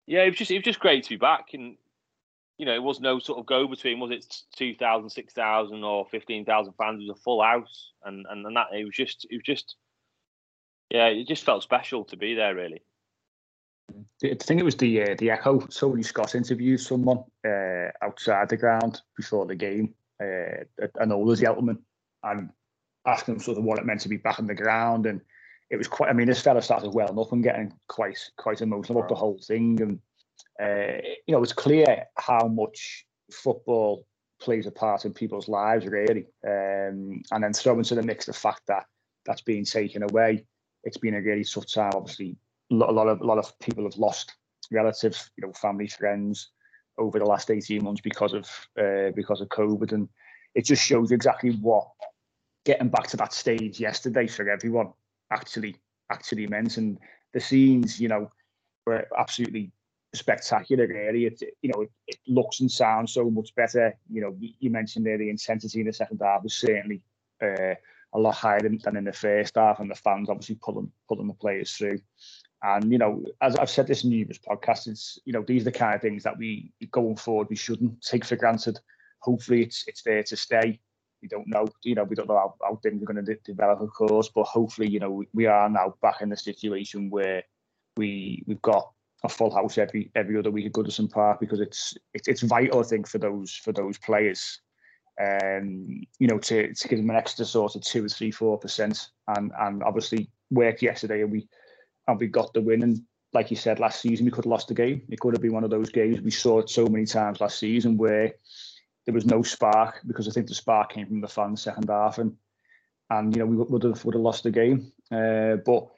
yeah, 0.08 0.24
it 0.24 0.32
was 0.32 0.38
just 0.38 0.52
it 0.52 0.58
was 0.58 0.66
just 0.66 0.82
great 0.82 1.04
to 1.04 1.10
be 1.10 1.16
back, 1.16 1.54
and 1.54 1.78
you 2.60 2.66
know, 2.66 2.76
it 2.76 2.84
was 2.84 3.00
no 3.00 3.20
sort 3.20 3.40
of 3.40 3.46
go 3.46 3.68
between. 3.68 4.02
Was 4.02 4.12
it 4.12 4.36
2,000, 4.58 5.10
6,000 5.10 5.84
or 5.84 6.06
fifteen 6.12 6.44
thousand 6.44 6.74
fans? 6.74 7.02
It 7.02 7.08
was 7.08 7.18
a 7.18 7.24
full 7.24 7.42
house, 7.42 7.94
and, 8.04 8.26
and 8.30 8.46
and 8.46 8.56
that 8.56 8.68
it 8.74 8.84
was 8.84 8.94
just 8.94 9.26
it 9.32 9.38
was 9.38 9.44
just 9.44 9.78
yeah, 10.92 11.08
it 11.08 11.28
just 11.28 11.46
felt 11.46 11.64
special 11.64 12.04
to 12.06 12.18
be 12.18 12.36
there, 12.36 12.54
really. 12.54 12.82
I 14.24 14.36
think 14.36 14.60
it 14.60 14.66
was 14.66 14.76
the 14.76 15.04
uh, 15.04 15.16
the 15.18 15.32
Echo. 15.32 15.60
Tony 15.60 16.04
Scott 16.04 16.36
interviewed 16.36 16.82
someone 16.82 17.24
uh, 17.48 17.92
outside 18.02 18.50
the 18.50 18.58
ground 18.58 19.02
before 19.16 19.46
the 19.46 19.56
game, 19.56 19.94
uh, 20.22 20.66
an 21.00 21.14
older 21.14 21.38
gentleman, 21.38 21.80
and 22.24 22.50
asking 23.06 23.36
him 23.36 23.40
sort 23.40 23.58
of 23.58 23.64
what 23.64 23.80
it 23.80 23.86
meant 23.86 24.02
to 24.02 24.10
be 24.10 24.18
back 24.18 24.38
on 24.38 24.48
the 24.48 24.54
ground. 24.54 25.06
And 25.06 25.22
it 25.70 25.78
was 25.78 25.88
quite. 25.88 26.10
I 26.10 26.14
mean, 26.14 26.28
this 26.28 26.42
fella 26.42 26.62
started 26.62 26.94
well 26.94 27.18
up 27.20 27.32
and 27.32 27.42
getting 27.42 27.74
quite 27.88 28.20
quite 28.38 28.62
emotional 28.62 29.00
about 29.00 29.10
the 29.10 29.16
whole 29.16 29.40
thing, 29.42 29.82
and 29.82 30.00
uh, 30.62 31.02
you 31.28 31.34
know, 31.34 31.42
it's 31.44 31.54
clear 31.54 32.06
how 32.18 32.48
much 32.48 33.06
football 33.32 34.06
plays 34.40 34.68
a 34.68 34.72
part 34.72 35.06
in 35.06 35.14
people's 35.14 35.48
lives, 35.48 35.86
really. 35.86 36.26
Um, 36.46 37.22
and 37.32 37.44
then 37.44 37.54
throw 37.54 37.78
into 37.78 37.96
the 37.96 38.04
mix 38.04 38.26
the 38.26 38.34
fact 38.34 38.62
that 38.68 38.86
that's 39.26 39.42
being 39.42 39.66
taken 39.66 40.04
away. 40.04 40.46
It's 40.84 40.98
been 40.98 41.16
a 41.16 41.22
really 41.22 41.44
tough 41.44 41.72
time. 41.72 41.92
Obviously, 41.96 42.38
a 42.72 42.76
lot 42.76 43.08
of 43.08 43.22
a 43.22 43.26
lot 43.26 43.38
of 43.38 43.58
people 43.60 43.84
have 43.84 43.98
lost 43.98 44.36
relatives, 44.72 45.30
you 45.38 45.46
know, 45.46 45.54
family, 45.54 45.88
friends 45.88 46.52
over 46.98 47.20
the 47.20 47.26
last 47.26 47.50
18 47.50 47.84
months 47.84 48.02
because 48.02 48.34
of 48.34 48.46
uh, 48.80 49.12
because 49.16 49.42
of 49.42 49.50
COVID. 49.50 49.92
And 49.92 50.08
it 50.56 50.66
just 50.66 50.84
shows 50.84 51.12
exactly 51.12 51.52
what 51.62 51.88
getting 52.66 52.90
back 52.90 53.08
to 53.08 53.18
that 53.18 53.34
stage 53.34 53.80
yesterday 53.80 54.28
for 54.28 54.50
everyone 54.50 54.94
actually 55.32 55.76
actually 56.12 56.48
meant. 56.48 56.78
And 56.78 56.98
the 57.34 57.40
scenes, 57.40 58.00
you 58.00 58.08
know, 58.08 58.32
were 58.86 59.06
absolutely 59.18 59.72
spectacular. 60.14 60.88
Really, 60.88 61.26
it 61.26 61.42
you 61.62 61.72
know 61.72 61.82
it, 61.82 61.92
it 62.08 62.18
looks 62.28 62.60
and 62.60 62.72
sounds 62.72 63.14
so 63.14 63.30
much 63.30 63.54
better. 63.56 63.96
You 64.10 64.22
know, 64.22 64.38
you 64.40 64.70
mentioned 64.70 65.06
there 65.06 65.18
the 65.18 65.30
intensity 65.30 65.82
in 65.82 65.88
the 65.88 65.94
second 65.94 66.22
half 66.24 66.44
was 66.44 66.54
certainly 66.54 67.02
uh, 67.42 67.76
a 68.14 68.20
lot 68.20 68.36
higher 68.36 68.60
than, 68.60 68.80
than 68.84 68.98
in 68.98 69.04
the 69.04 69.14
first 69.14 69.56
half, 69.56 69.80
and 69.80 69.90
the 69.90 69.96
fans 69.96 70.30
obviously 70.30 70.56
pulling 70.56 70.92
pulling 71.08 71.28
the 71.28 71.34
players 71.34 71.72
through. 71.74 72.00
And 72.62 72.92
you 72.92 72.98
know, 72.98 73.24
as 73.42 73.56
I've 73.56 73.70
said 73.70 73.88
this 73.88 74.04
in 74.04 74.10
numerous 74.10 74.40
podcasts, 74.40 74.88
it's 74.88 75.20
you 75.26 75.34
know 75.34 75.44
these 75.44 75.62
are 75.62 75.72
the 75.72 75.78
kind 75.78 75.96
of 75.96 76.02
things 76.02 76.24
that 76.24 76.38
we 76.38 76.72
going 76.92 77.16
forward 77.16 77.50
we 77.50 77.56
shouldn't 77.56 78.02
take 78.02 78.26
for 78.26 78.36
granted. 78.36 78.80
Hopefully, 79.20 79.64
it's 79.64 79.86
it's 79.88 80.04
there 80.04 80.24
to 80.24 80.36
stay. 80.36 80.80
We 81.22 81.28
don't 81.28 81.48
know, 81.50 81.68
you 81.84 81.96
know, 81.96 82.06
we 82.06 82.16
don't 82.16 82.30
know 82.30 82.38
how, 82.38 82.56
how 82.64 82.76
things 82.78 83.04
are 83.04 83.06
going 83.06 83.26
to 83.26 83.34
de- 83.34 83.42
develop, 83.44 83.82
of 83.82 83.94
course, 83.94 84.30
but 84.34 84.46
hopefully, 84.46 84.88
you 84.88 85.02
know, 85.02 85.12
we, 85.12 85.28
we 85.34 85.46
are 85.48 85.70
now 85.70 85.96
back 86.02 86.22
in 86.22 86.30
the 86.30 86.38
situation 86.38 87.10
where 87.10 87.44
we 87.98 88.42
we've 88.48 88.62
got 88.62 88.94
a 89.24 89.30
full 89.30 89.54
house 89.54 89.78
every 89.78 90.12
every 90.16 90.38
other 90.38 90.52
week 90.52 90.66
at 90.66 90.72
Goodison 90.72 91.12
Park 91.12 91.40
because 91.40 91.60
it's 91.60 91.94
it's 92.14 92.28
it's 92.28 92.42
vital, 92.42 92.80
I 92.80 92.84
think, 92.84 93.08
for 93.08 93.18
those 93.18 93.54
for 93.54 93.72
those 93.72 93.98
players. 93.98 94.62
Um, 95.22 96.02
you 96.18 96.28
know, 96.28 96.38
to, 96.40 96.74
to 96.74 96.88
give 96.88 96.98
them 96.98 97.10
an 97.10 97.18
extra 97.18 97.44
sort 97.44 97.76
of 97.76 97.82
two 97.82 98.06
or 98.06 98.10
three, 98.10 98.32
four 98.32 98.58
percent, 98.58 99.10
and 99.36 99.52
and 99.60 99.84
obviously 99.84 100.30
work 100.50 100.82
yesterday, 100.82 101.22
and 101.22 101.32
we 101.32 101.48
and 102.08 102.20
we 102.20 102.28
got 102.28 102.54
the 102.54 102.62
win. 102.62 102.84
And 102.84 103.02
like 103.34 103.52
you 103.52 103.58
said, 103.58 103.80
last 103.80 104.02
season 104.02 104.26
we 104.26 104.32
could 104.32 104.46
have 104.46 104.52
lost 104.52 104.70
the 104.70 104.74
game. 104.74 105.02
It 105.10 105.20
could 105.20 105.34
have 105.34 105.42
been 105.42 105.54
one 105.54 105.66
of 105.66 105.70
those 105.70 105.90
games 105.90 106.22
we 106.22 106.32
saw 106.32 106.60
it 106.60 106.70
so 106.70 106.88
many 106.88 107.06
times 107.06 107.42
last 107.42 107.60
season 107.60 107.98
where 107.98 108.34
there 109.06 109.14
was 109.14 109.26
no 109.26 109.42
spark 109.44 110.02
because 110.08 110.28
I 110.28 110.32
think 110.32 110.48
the 110.48 110.56
spark 110.56 110.94
came 110.94 111.08
from 111.08 111.22
the 111.22 111.28
fans 111.28 111.62
second 111.64 111.90
half, 111.90 112.18
and 112.18 112.38
and 113.10 113.36
you 113.36 113.40
know 113.40 113.46
we 113.46 113.58
would 113.58 113.84
have 113.84 114.06
would 114.06 114.16
have 114.16 114.24
lost 114.24 114.44
the 114.44 114.52
game. 114.52 114.92
Uh, 115.12 115.58
but 115.66 115.90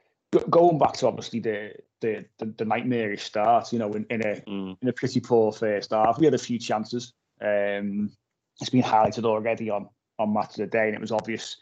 going 0.49 0.79
back 0.79 0.93
to 0.93 1.07
obviously 1.07 1.39
the 1.39 1.73
the 2.01 2.25
the, 2.39 2.53
the 2.57 2.65
nightmarish 2.65 3.23
start, 3.23 3.71
you 3.71 3.79
know, 3.79 3.93
in, 3.93 4.05
in 4.09 4.21
a 4.21 4.35
mm. 4.47 4.77
in 4.81 4.87
a 4.87 4.93
pretty 4.93 5.19
poor 5.19 5.51
first 5.51 5.91
half, 5.91 6.19
we 6.19 6.25
had 6.25 6.33
a 6.33 6.39
few 6.39 6.59
chances. 6.59 7.13
Um, 7.41 8.11
it's 8.59 8.69
been 8.69 8.83
highlighted 8.83 9.25
already 9.25 9.69
on 9.69 9.87
on 10.19 10.33
match 10.33 10.51
of 10.51 10.57
the 10.57 10.67
day, 10.67 10.87
and 10.87 10.95
it 10.95 11.01
was 11.01 11.11
obvious 11.11 11.57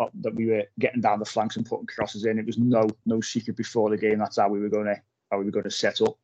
uh, 0.00 0.06
that 0.22 0.34
we 0.34 0.46
were 0.46 0.64
getting 0.78 1.00
down 1.00 1.18
the 1.18 1.24
flanks 1.24 1.56
and 1.56 1.66
putting 1.66 1.86
crosses 1.86 2.24
in. 2.24 2.38
It 2.38 2.46
was 2.46 2.58
no 2.58 2.88
no 3.06 3.20
secret 3.20 3.56
before 3.56 3.90
the 3.90 3.96
game. 3.96 4.18
That's 4.18 4.38
how 4.38 4.48
we 4.48 4.60
were 4.60 4.68
going 4.68 4.86
to 4.86 5.00
how 5.30 5.38
we 5.38 5.44
were 5.44 5.50
going 5.50 5.64
to 5.64 5.70
set 5.70 6.00
up. 6.00 6.16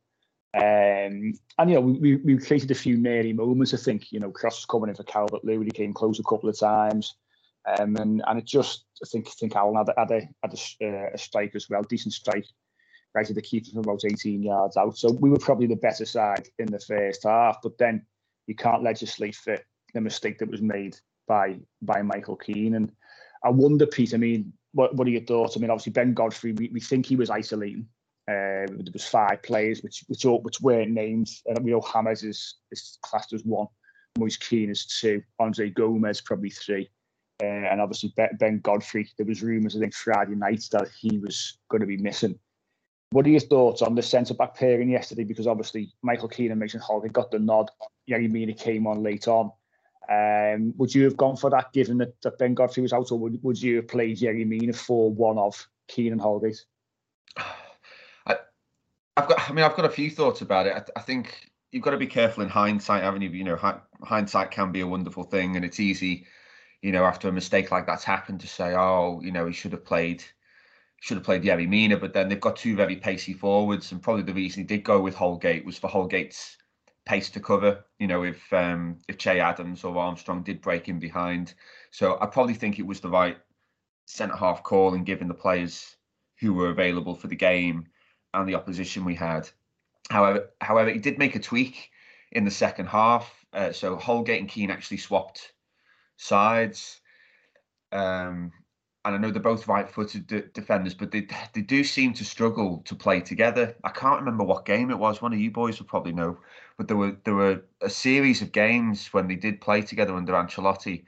Um, 0.53 1.35
and 1.59 1.69
you 1.69 1.75
know, 1.75 1.81
we, 1.81 2.17
we 2.17 2.37
created 2.39 2.71
a 2.73 2.75
few 2.75 2.97
nearly 2.97 3.33
moments. 3.33 3.73
I 3.73 3.77
think 3.77 4.11
you 4.11 4.19
know, 4.19 4.31
crosses 4.31 4.65
coming 4.65 4.89
in 4.89 4.97
for 4.97 5.05
Calvert 5.05 5.45
Lewin. 5.45 5.67
He 5.67 5.71
came 5.71 5.93
close 5.93 6.19
a 6.19 6.25
couple 6.25 6.49
of 6.49 6.59
times, 6.59 7.15
um, 7.79 7.97
and 7.97 8.23
and 8.27 8.39
it 8.39 8.47
just 8.47 8.85
I 9.03 9.07
think 9.07 9.29
I 9.29 9.33
think 9.39 9.55
Alan 9.55 9.77
had, 9.77 9.95
had 9.97 10.11
a 10.11 10.29
had 10.43 10.55
a, 10.55 10.87
uh, 10.87 11.11
a 11.15 11.19
strike 11.19 11.55
as 11.55 11.69
well, 11.71 11.83
decent 11.83 12.15
strike, 12.15 12.47
right 13.15 13.27
to 13.27 13.35
the 13.35 13.43
keeper 13.43 13.71
from 13.71 13.81
about 13.81 14.05
18 14.05 14.43
yards 14.43 14.77
out. 14.77 14.97
So 14.97 15.11
we 15.13 15.31
were 15.31 15.39
probably 15.39 15.67
the 15.67 15.77
better 15.77 16.05
side 16.05 16.49
in 16.59 16.67
the 16.67 16.79
first 16.79 17.25
half. 17.25 17.59
But 17.63 17.79
then 17.79 18.05
you 18.47 18.55
can't 18.55 18.83
legislate 18.83 19.37
for 19.37 19.59
the 19.95 20.01
mistake 20.01 20.39
that 20.39 20.51
was 20.51 20.63
made 20.63 20.97
by 21.27 21.59
by 21.83 22.03
Michael 22.03 22.37
Keane. 22.37 22.75
And 22.75 22.93
I 23.45 23.51
wonder, 23.51 23.87
Pete. 23.87 24.15
I 24.15 24.19
mean, 24.19 24.53
what 24.73 24.95
what 24.95 25.07
are 25.07 25.11
your 25.11 25.23
thoughts? 25.23 25.57
I 25.57 25.61
mean, 25.61 25.71
obviously 25.71 25.93
Ben 25.93 26.15
Godfrey, 26.15 26.53
we, 26.53 26.71
we 26.73 26.81
think 26.81 27.07
he 27.07 27.17
was 27.17 27.31
isolating. 27.31 27.87
Uh, 28.29 28.67
there 28.69 28.93
was 28.93 29.07
five 29.07 29.43
players 29.43 29.83
which 29.83 30.05
which 30.07 30.25
all, 30.25 30.41
which 30.43 30.61
weren't 30.61 30.93
named. 30.93 31.31
And 31.47 31.65
we 31.65 31.73
know 31.73 31.85
James 31.93 32.23
is 32.23 32.57
is 32.71 32.99
classed 33.03 33.33
as 33.33 33.45
one, 33.45 33.67
Moise 34.19 34.37
Kean 34.37 34.71
is 34.71 34.87
two, 34.87 35.23
Andre 35.39 35.71
Gomes 35.71 36.21
probably 36.21 36.51
three. 36.51 36.89
Uh, 37.43 37.47
and 37.47 37.81
obviously 37.81 38.13
Ben 38.39 38.61
Godfrey, 38.63 39.09
there 39.17 39.27
was 39.27 39.43
rumours 39.43 39.75
I 39.75 39.81
think 39.81 39.95
Friday 39.95 40.35
night 40.35 40.63
that 40.73 40.89
he 41.01 41.19
was 41.19 41.59
going 41.71 41.81
to 41.81 41.87
be 41.87 41.97
missing. 41.97 42.39
What 43.13 43.27
are 43.27 43.31
your 43.31 43.41
thoughts 43.41 43.83
on 43.83 43.97
the 43.97 44.03
centre 44.03 44.35
back 44.35 44.55
pairing 44.55 44.89
yesterday? 44.89 45.25
Because 45.25 45.49
obviously 45.49 45.93
Michael 46.03 46.29
Keane 46.29 46.53
and 46.53 46.61
Mason 46.61 46.81
Holgate 46.81 47.13
got 47.13 47.33
the 47.33 47.41
nod. 47.41 47.69
Yerry 48.09 48.31
Mina 48.31 48.53
came 48.53 48.87
on 48.87 49.03
late 49.03 49.27
on. 49.27 49.51
Um, 50.09 50.73
would 50.77 50.95
you 50.95 51.05
have 51.05 51.17
gone 51.17 51.37
for 51.37 51.51
that 51.51 51.73
given 51.73 51.99
that, 51.99 52.21
that 52.23 52.39
Ben 52.39 52.55
Godfrey 52.55 52.83
was 52.83 52.93
out, 52.93 53.11
or 53.11 53.19
would, 53.19 53.43
would 53.43 53.61
you 53.61 53.77
have 53.77 53.89
played 53.89 54.19
Yerry 54.19 54.47
Mina 54.47 54.73
for 54.73 55.11
one 55.11 55.39
of 55.39 55.69
Keane 55.89 56.13
and 56.13 56.21
Holgate? 56.21 56.65
I, 57.37 58.37
have 59.17 59.29
got. 59.29 59.51
I 59.51 59.53
mean, 59.53 59.65
I've 59.65 59.77
got 59.77 59.85
a 59.85 59.91
few 59.91 60.11
thoughts 60.11 60.41
about 60.41 60.67
it. 60.67 60.75
I, 60.75 60.83
I 60.99 61.03
think 61.03 61.51
you've 61.73 61.83
got 61.83 61.91
to 61.91 61.97
be 61.97 62.07
careful 62.07 62.45
in 62.45 62.49
hindsight, 62.49 63.03
haven't 63.03 63.23
you? 63.23 63.31
You 63.31 63.45
know, 63.45 63.57
hi, 63.57 63.79
hindsight 64.03 64.53
can 64.53 64.71
be 64.71 64.81
a 64.81 64.87
wonderful 64.87 65.25
thing, 65.25 65.57
and 65.57 65.65
it's 65.65 65.81
easy, 65.81 66.27
you 66.81 66.93
know, 66.93 67.05
after 67.05 67.29
a 67.29 67.33
mistake 67.33 67.73
like 67.73 67.87
that's 67.87 68.05
happened, 68.05 68.41
to 68.41 68.49
say, 68.49 68.75
"Oh, 68.75 69.21
you 69.23 69.33
know, 69.33 69.47
he 69.47 69.53
should 69.53 69.73
have 69.73 69.85
played." 69.85 70.23
Should 71.01 71.17
have 71.17 71.25
played 71.25 71.43
Yerry 71.43 71.69
Mina, 71.69 71.97
but 71.97 72.13
then 72.13 72.29
they've 72.29 72.41
got 72.41 72.57
two 72.57 72.77
very 72.77 72.97
pacey 72.97 73.33
forwards, 73.33 73.91
and 73.91 74.03
probably 74.03 74.23
the 74.23 74.35
reason 74.35 74.63
he 74.63 74.67
did 74.67 74.85
go 74.85 75.01
with 75.01 75.15
Holgate 75.15 75.65
was 75.65 75.79
for 75.79 75.89
Holgate's 75.89 76.59
pace 77.07 77.31
to 77.31 77.41
cover. 77.41 77.85
You 77.99 78.07
know, 78.07 78.23
if 78.23 78.53
um, 78.53 78.99
if 79.09 79.19
Che 79.19 79.41
Adams 79.41 79.83
or 79.83 79.97
Armstrong 79.97 80.43
did 80.43 80.61
break 80.61 80.89
in 80.89 80.99
behind, 80.99 81.55
so 81.91 82.19
I 82.21 82.27
probably 82.27 82.55
think 82.55 82.79
it 82.79 82.87
was 82.87 83.01
the 83.01 83.09
right 83.09 83.39
centre 84.07 84.37
half 84.37 84.63
call 84.63 84.95
and 84.95 85.07
given 85.07 85.29
the 85.29 85.35
players 85.35 85.97
who 86.39 86.53
were 86.53 86.71
available 86.71 87.15
for 87.15 87.29
the 87.29 87.37
game 87.37 87.87
and 88.35 88.49
the 88.49 88.55
opposition 88.55 89.05
we 89.05 89.15
had. 89.15 89.49
However, 90.11 90.51
however, 90.61 90.91
he 90.91 90.99
did 90.99 91.19
make 91.19 91.35
a 91.35 91.41
tweak 91.41 91.91
in 92.33 92.45
the 92.45 92.51
second 92.51 92.87
half. 92.87 93.33
Uh, 93.53 93.73
so 93.73 93.97
Holgate 93.97 94.41
and 94.41 94.49
Keane 94.49 94.71
actually 94.71 94.99
swapped 94.99 95.53
sides. 96.17 97.01
Um, 97.93 98.53
and 99.05 99.15
I 99.15 99.19
know 99.19 99.31
they're 99.31 99.41
both 99.41 99.67
right-footed 99.67 100.27
de- 100.27 100.49
defenders, 100.49 100.95
but 100.95 101.11
they 101.11 101.27
they 101.55 101.63
do 101.63 101.85
seem 101.85 102.13
to 102.15 102.25
struggle 102.25 102.83
to 102.85 102.95
play 102.95 103.21
together. 103.21 103.75
I 103.83 103.91
can't 103.91 104.21
remember 104.21 104.45
what 104.45 104.67
game 104.67 104.91
it 104.91 104.99
was. 104.99 105.23
One 105.23 105.33
of 105.33 105.41
you 105.41 105.51
boys 105.51 105.79
will 105.79 105.87
probably 105.87 106.13
know, 106.13 106.39
but 106.77 106.89
there 106.89 106.97
were 106.97 107.17
there 107.25 107.35
were 107.35 107.63
a 107.81 107.89
series 107.89 108.43
of 108.43 108.53
games 108.53 109.13
when 109.13 109.27
they 109.27 109.37
did 109.37 109.61
play 109.61 109.81
together 109.83 110.15
under 110.15 110.35
Ancelotti, 110.35 111.05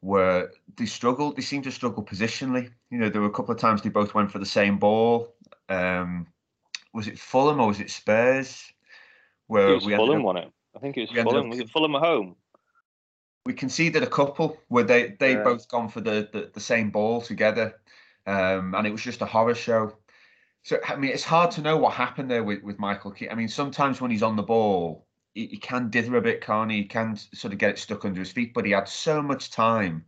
where 0.00 0.50
they 0.76 0.86
struggled. 0.86 1.36
They 1.36 1.42
seemed 1.42 1.64
to 1.64 1.72
struggle 1.72 2.04
positionally. 2.04 2.70
You 2.90 2.98
know, 2.98 3.08
there 3.08 3.22
were 3.22 3.28
a 3.28 3.32
couple 3.32 3.54
of 3.54 3.60
times 3.60 3.80
they 3.80 3.88
both 3.88 4.14
went 4.14 4.30
for 4.30 4.38
the 4.38 4.46
same 4.46 4.78
ball. 4.78 5.34
Um, 5.70 6.26
was 6.92 7.08
it 7.08 7.18
Fulham 7.18 7.58
or 7.60 7.68
was 7.68 7.80
it 7.80 7.90
Spurs? 7.90 8.70
Where 9.46 9.70
it 9.70 9.74
was 9.76 9.86
we 9.86 9.96
Fulham, 9.96 10.18
up, 10.18 10.24
won 10.24 10.36
it? 10.36 10.52
I 10.76 10.78
think 10.78 10.98
it 10.98 11.08
was 11.10 11.22
Fulham. 11.22 11.46
Up, 11.46 11.50
was 11.50 11.60
it 11.60 11.70
Fulham 11.70 11.94
at 11.94 12.02
home? 12.02 12.36
We 13.46 13.52
conceded 13.52 14.02
a 14.02 14.06
couple 14.06 14.58
where 14.68 14.84
they 14.84 15.16
they 15.18 15.32
yeah. 15.32 15.42
both 15.42 15.68
gone 15.68 15.88
for 15.88 16.00
the, 16.00 16.28
the, 16.32 16.50
the 16.52 16.60
same 16.60 16.90
ball 16.90 17.20
together, 17.20 17.74
um, 18.26 18.74
and 18.74 18.86
it 18.86 18.90
was 18.90 19.02
just 19.02 19.20
a 19.20 19.26
horror 19.26 19.54
show. 19.54 19.96
So 20.62 20.78
I 20.86 20.96
mean, 20.96 21.10
it's 21.10 21.24
hard 21.24 21.50
to 21.52 21.60
know 21.60 21.76
what 21.76 21.92
happened 21.92 22.30
there 22.30 22.44
with, 22.44 22.62
with 22.62 22.78
Michael 22.78 23.10
Keane. 23.10 23.28
I 23.30 23.34
mean, 23.34 23.48
sometimes 23.48 24.00
when 24.00 24.10
he's 24.10 24.22
on 24.22 24.36
the 24.36 24.42
ball, 24.42 25.06
he, 25.34 25.46
he 25.46 25.56
can 25.58 25.90
dither 25.90 26.16
a 26.16 26.22
bit, 26.22 26.40
can't 26.40 26.70
he? 26.70 26.78
He 26.78 26.84
can 26.84 27.16
sort 27.16 27.52
of 27.52 27.58
get 27.58 27.70
it 27.70 27.78
stuck 27.78 28.04
under 28.04 28.20
his 28.20 28.32
feet, 28.32 28.54
but 28.54 28.64
he 28.64 28.72
had 28.72 28.88
so 28.88 29.20
much 29.20 29.50
time, 29.50 30.06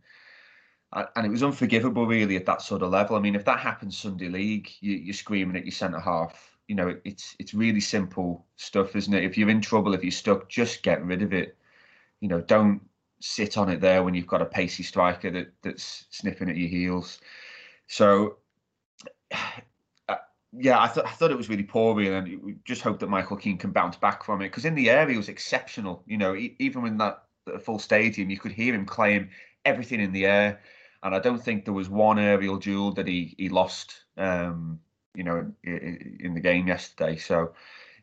and 0.93 1.25
it 1.25 1.29
was 1.29 1.43
unforgivable 1.43 2.07
really 2.07 2.37
at 2.37 2.47
that 2.47 2.63
sort 2.63 2.81
of 2.81 2.89
level. 2.89 3.15
I 3.15 3.19
mean, 3.19 3.35
if 3.35 3.45
that 3.45 3.59
happens 3.59 3.97
Sunday 3.97 4.29
League, 4.29 4.71
you, 4.79 5.11
are 5.11 5.13
screaming 5.13 5.57
at 5.57 5.65
your 5.65 5.71
centre 5.71 5.99
half. 5.99 6.57
You 6.67 6.75
know, 6.75 6.97
it's 7.05 7.35
it's 7.37 7.53
really 7.53 7.79
simple 7.81 8.45
stuff, 8.55 8.95
isn't 8.95 9.13
it? 9.13 9.23
If 9.23 9.37
you're 9.37 9.49
in 9.51 9.61
trouble, 9.61 9.93
if 9.93 10.03
you're 10.03 10.11
stuck, 10.11 10.49
just 10.49 10.81
get 10.81 11.05
rid 11.05 11.21
of 11.21 11.33
it. 11.33 11.55
You 12.19 12.29
know, 12.29 12.41
don't 12.41 12.81
sit 13.19 13.57
on 13.57 13.69
it 13.69 13.81
there 13.81 14.03
when 14.03 14.13
you've 14.13 14.27
got 14.27 14.41
a 14.41 14.45
pacey 14.45 14.83
striker 14.83 15.31
that 15.31 15.51
that's 15.63 16.05
sniffing 16.11 16.49
at 16.49 16.57
your 16.57 16.69
heels. 16.69 17.19
So, 17.87 18.37
uh, 20.09 20.15
yeah, 20.53 20.79
I 20.79 20.87
thought 20.87 21.05
I 21.05 21.11
thought 21.11 21.31
it 21.31 21.37
was 21.37 21.49
really 21.49 21.63
poor, 21.63 21.95
really, 21.95 22.15
and 22.15 22.59
just 22.65 22.81
hope 22.81 22.99
that 22.99 23.09
Michael 23.09 23.37
Keane 23.37 23.57
can 23.57 23.71
bounce 23.71 23.97
back 23.97 24.23
from 24.23 24.41
it 24.41 24.49
because 24.49 24.65
in 24.65 24.75
the 24.75 24.89
air 24.89 25.07
he 25.07 25.17
was 25.17 25.29
exceptional. 25.29 26.03
You 26.05 26.17
know, 26.17 26.35
even 26.35 26.85
in 26.85 26.97
that 26.97 27.23
full 27.61 27.79
stadium, 27.79 28.29
you 28.29 28.37
could 28.37 28.51
hear 28.51 28.73
him 28.73 28.85
claim 28.85 29.29
everything 29.65 29.99
in 29.99 30.13
the 30.13 30.25
air, 30.25 30.61
and 31.03 31.15
I 31.15 31.19
don't 31.19 31.43
think 31.43 31.65
there 31.65 31.73
was 31.73 31.89
one 31.89 32.19
aerial 32.19 32.57
duel 32.57 32.91
that 32.93 33.07
he 33.07 33.35
he 33.37 33.49
lost. 33.49 34.03
Um, 34.17 34.79
you 35.15 35.23
know, 35.23 35.51
in, 35.63 36.17
in 36.19 36.33
the 36.35 36.41
game 36.41 36.67
yesterday. 36.67 37.17
So. 37.17 37.53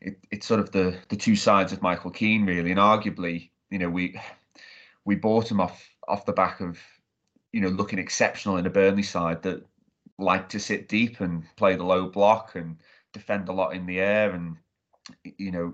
It, 0.01 0.19
it's 0.29 0.45
sort 0.45 0.59
of 0.59 0.71
the 0.71 0.97
the 1.07 1.15
two 1.15 1.37
sides 1.37 1.71
of 1.71 1.81
Michael 1.81 2.11
Keane 2.11 2.45
really, 2.45 2.69
and 2.69 2.79
arguably, 2.79 3.49
you 3.71 3.79
know, 3.79 3.89
we 3.89 4.19
we 5.05 5.15
bought 5.15 5.49
him 5.49 5.61
off 5.61 5.87
off 6.07 6.25
the 6.25 6.33
back 6.33 6.59
of 6.61 6.79
you 7.53 7.61
know 7.61 7.69
looking 7.69 7.99
exceptional 7.99 8.57
in 8.57 8.65
a 8.65 8.69
Burnley 8.69 9.03
side 9.03 9.41
that 9.43 9.65
like 10.17 10.49
to 10.49 10.59
sit 10.59 10.87
deep 10.87 11.19
and 11.19 11.43
play 11.55 11.75
the 11.75 11.83
low 11.83 12.07
block 12.07 12.55
and 12.55 12.77
defend 13.13 13.49
a 13.49 13.53
lot 13.53 13.73
in 13.73 13.85
the 13.85 13.99
air. 13.99 14.31
And, 14.31 14.57
you 15.37 15.51
know, 15.51 15.73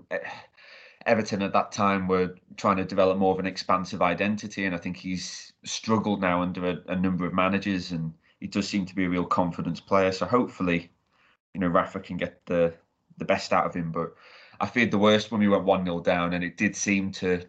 Everton 1.05 1.41
at 1.41 1.53
that 1.53 1.71
time 1.71 2.07
were 2.07 2.35
trying 2.57 2.77
to 2.77 2.85
develop 2.85 3.17
more 3.17 3.33
of 3.33 3.39
an 3.39 3.45
expansive 3.45 4.01
identity. 4.01 4.65
And 4.65 4.75
I 4.75 4.77
think 4.77 4.97
he's 4.97 5.53
struggled 5.63 6.21
now 6.21 6.41
under 6.41 6.69
a, 6.69 6.77
a 6.87 6.95
number 6.95 7.25
of 7.25 7.33
managers 7.33 7.91
and 7.91 8.13
he 8.39 8.47
does 8.47 8.67
seem 8.67 8.85
to 8.85 8.95
be 8.95 9.05
a 9.05 9.09
real 9.09 9.25
confidence 9.25 9.79
player. 9.79 10.11
So 10.11 10.25
hopefully, 10.25 10.91
you 11.53 11.59
know, 11.59 11.67
Rafa 11.67 11.99
can 11.99 12.17
get 12.17 12.43
the, 12.45 12.73
the 13.17 13.25
best 13.25 13.53
out 13.53 13.65
of 13.65 13.75
him. 13.75 13.91
But 13.91 14.15
I 14.59 14.65
feared 14.65 14.91
the 14.91 14.97
worst 14.97 15.31
when 15.31 15.41
we 15.41 15.47
went 15.47 15.65
1 15.65 15.85
0 15.85 15.99
down 16.01 16.33
and 16.33 16.43
it 16.43 16.57
did 16.57 16.75
seem 16.75 17.11
to 17.13 17.43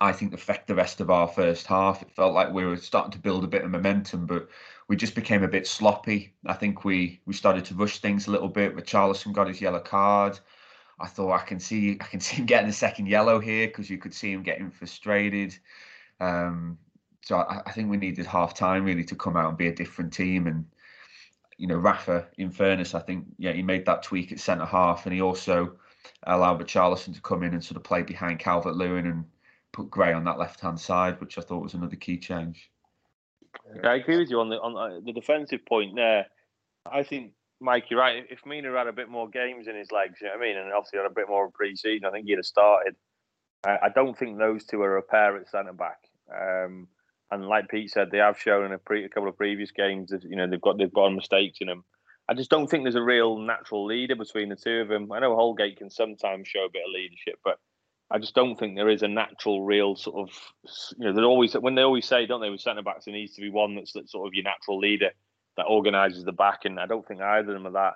I 0.00 0.12
think 0.12 0.34
affect 0.34 0.66
the 0.66 0.74
rest 0.74 1.00
of 1.00 1.10
our 1.10 1.28
first 1.28 1.66
half. 1.66 2.02
It 2.02 2.10
felt 2.10 2.34
like 2.34 2.52
we 2.52 2.64
were 2.64 2.76
starting 2.76 3.12
to 3.12 3.18
build 3.18 3.44
a 3.44 3.48
bit 3.48 3.64
of 3.64 3.70
momentum, 3.70 4.26
but 4.26 4.48
we 4.88 4.96
just 4.96 5.14
became 5.14 5.44
a 5.44 5.48
bit 5.48 5.66
sloppy. 5.66 6.34
I 6.46 6.54
think 6.54 6.84
we 6.84 7.20
we 7.24 7.34
started 7.34 7.64
to 7.66 7.74
rush 7.74 7.98
things 7.98 8.26
a 8.26 8.32
little 8.32 8.48
bit. 8.48 8.76
Richarlison 8.76 9.32
got 9.32 9.48
his 9.48 9.60
yellow 9.60 9.80
card. 9.80 10.38
I 10.98 11.06
thought 11.06 11.32
I 11.32 11.44
can 11.44 11.60
see 11.60 11.98
I 12.00 12.04
can 12.04 12.20
see 12.26 12.36
him 12.36 12.46
getting 12.46 12.68
a 12.68 12.72
second 12.72 13.06
yellow 13.06 13.38
here 13.38 13.68
because 13.68 13.88
you 13.88 13.98
could 13.98 14.14
see 14.14 14.32
him 14.32 14.42
getting 14.42 14.70
frustrated. 14.70 15.56
Um, 16.20 16.78
so 17.22 17.38
I, 17.38 17.62
I, 17.66 17.72
think 17.72 17.90
we 17.90 17.96
needed 17.96 18.24
half 18.24 18.54
time 18.54 18.84
really 18.84 19.04
to 19.04 19.16
come 19.16 19.36
out 19.36 19.48
and 19.48 19.58
be 19.58 19.68
a 19.68 19.74
different 19.74 20.12
team. 20.12 20.46
And 20.46 20.64
you 21.58 21.66
know, 21.66 21.76
Rafa, 21.76 22.26
in 22.38 22.50
fairness, 22.50 22.94
I 22.94 23.00
think 23.00 23.26
yeah 23.38 23.52
he 23.52 23.62
made 23.62 23.86
that 23.86 24.02
tweak 24.02 24.32
at 24.32 24.40
centre 24.40 24.64
half, 24.64 25.06
and 25.06 25.14
he 25.14 25.20
also 25.20 25.76
allowed 26.24 26.60
Richarlison 26.60 27.14
to 27.14 27.20
come 27.20 27.42
in 27.42 27.52
and 27.52 27.62
sort 27.62 27.76
of 27.76 27.84
play 27.84 28.02
behind 28.02 28.38
Calvert 28.38 28.76
Lewin 28.76 29.06
and 29.06 29.24
put 29.76 29.90
Gray 29.90 30.14
on 30.14 30.24
that 30.24 30.38
left 30.38 30.60
hand 30.60 30.80
side, 30.80 31.20
which 31.20 31.36
I 31.36 31.42
thought 31.42 31.62
was 31.62 31.74
another 31.74 31.96
key 31.96 32.16
change. 32.16 32.70
Yeah, 33.74 33.90
I 33.90 33.94
agree 33.96 34.18
with 34.18 34.30
you 34.30 34.40
on 34.40 34.48
the 34.48 34.56
on 34.56 34.76
uh, 34.76 35.00
the 35.04 35.12
defensive 35.12 35.64
point 35.66 35.94
there. 35.94 36.26
I 36.90 37.02
think 37.02 37.32
Mike, 37.60 37.84
you're 37.90 38.00
right. 38.00 38.24
If 38.30 38.46
Mina 38.46 38.72
had 38.72 38.86
a 38.86 38.92
bit 38.92 39.10
more 39.10 39.28
games 39.28 39.68
in 39.68 39.76
his 39.76 39.92
legs, 39.92 40.18
you 40.20 40.28
know 40.28 40.34
what 40.34 40.44
I 40.44 40.48
mean, 40.48 40.56
and 40.56 40.72
obviously 40.72 40.98
had 40.98 41.10
a 41.10 41.14
bit 41.14 41.28
more 41.28 41.50
pre-season, 41.50 42.06
I 42.06 42.10
think 42.10 42.26
he'd 42.26 42.38
have 42.38 42.46
started. 42.46 42.96
I, 43.66 43.78
I 43.84 43.88
don't 43.94 44.16
think 44.16 44.38
those 44.38 44.64
two 44.64 44.80
are 44.82 44.96
a 44.96 45.02
pair 45.02 45.36
at 45.36 45.48
centre 45.48 45.72
back. 45.72 45.98
Um, 46.30 46.88
and 47.30 47.46
like 47.46 47.68
Pete 47.68 47.90
said, 47.90 48.10
they 48.10 48.18
have 48.18 48.38
shown 48.38 48.66
in 48.66 48.72
a, 48.72 48.78
pre, 48.78 49.04
a 49.04 49.08
couple 49.08 49.28
of 49.28 49.36
previous 49.36 49.72
games 49.72 50.12
you 50.22 50.36
know 50.36 50.48
they've 50.48 50.60
got 50.60 50.78
they've 50.78 50.92
got 50.92 51.10
mistakes 51.10 51.58
in 51.60 51.66
them. 51.66 51.84
I 52.28 52.34
just 52.34 52.50
don't 52.50 52.66
think 52.66 52.84
there's 52.84 52.94
a 52.94 53.02
real 53.02 53.38
natural 53.38 53.84
leader 53.86 54.16
between 54.16 54.48
the 54.48 54.56
two 54.56 54.80
of 54.80 54.88
them. 54.88 55.12
I 55.12 55.20
know 55.20 55.36
Holgate 55.36 55.76
can 55.76 55.90
sometimes 55.90 56.48
show 56.48 56.64
a 56.64 56.70
bit 56.72 56.82
of 56.86 56.92
leadership, 56.92 57.38
but 57.44 57.58
I 58.10 58.18
just 58.18 58.34
don't 58.34 58.56
think 58.56 58.76
there 58.76 58.88
is 58.88 59.02
a 59.02 59.08
natural, 59.08 59.64
real 59.64 59.96
sort 59.96 60.28
of, 60.28 60.36
you 60.96 61.06
know, 61.06 61.12
they 61.12 61.22
always 61.22 61.54
when 61.54 61.74
they 61.74 61.82
always 61.82 62.06
say, 62.06 62.26
don't 62.26 62.40
they, 62.40 62.50
with 62.50 62.60
centre 62.60 62.82
backs, 62.82 63.04
there 63.04 63.14
needs 63.14 63.34
to 63.34 63.40
be 63.40 63.50
one 63.50 63.74
that's 63.74 63.92
that 63.94 64.08
sort 64.08 64.28
of 64.28 64.34
your 64.34 64.44
natural 64.44 64.78
leader 64.78 65.10
that 65.56 65.64
organises 65.64 66.24
the 66.24 66.32
back, 66.32 66.60
and 66.64 66.78
I 66.78 66.86
don't 66.86 67.06
think 67.06 67.20
either 67.20 67.54
of 67.54 67.62
them 67.62 67.76
are 67.76 67.92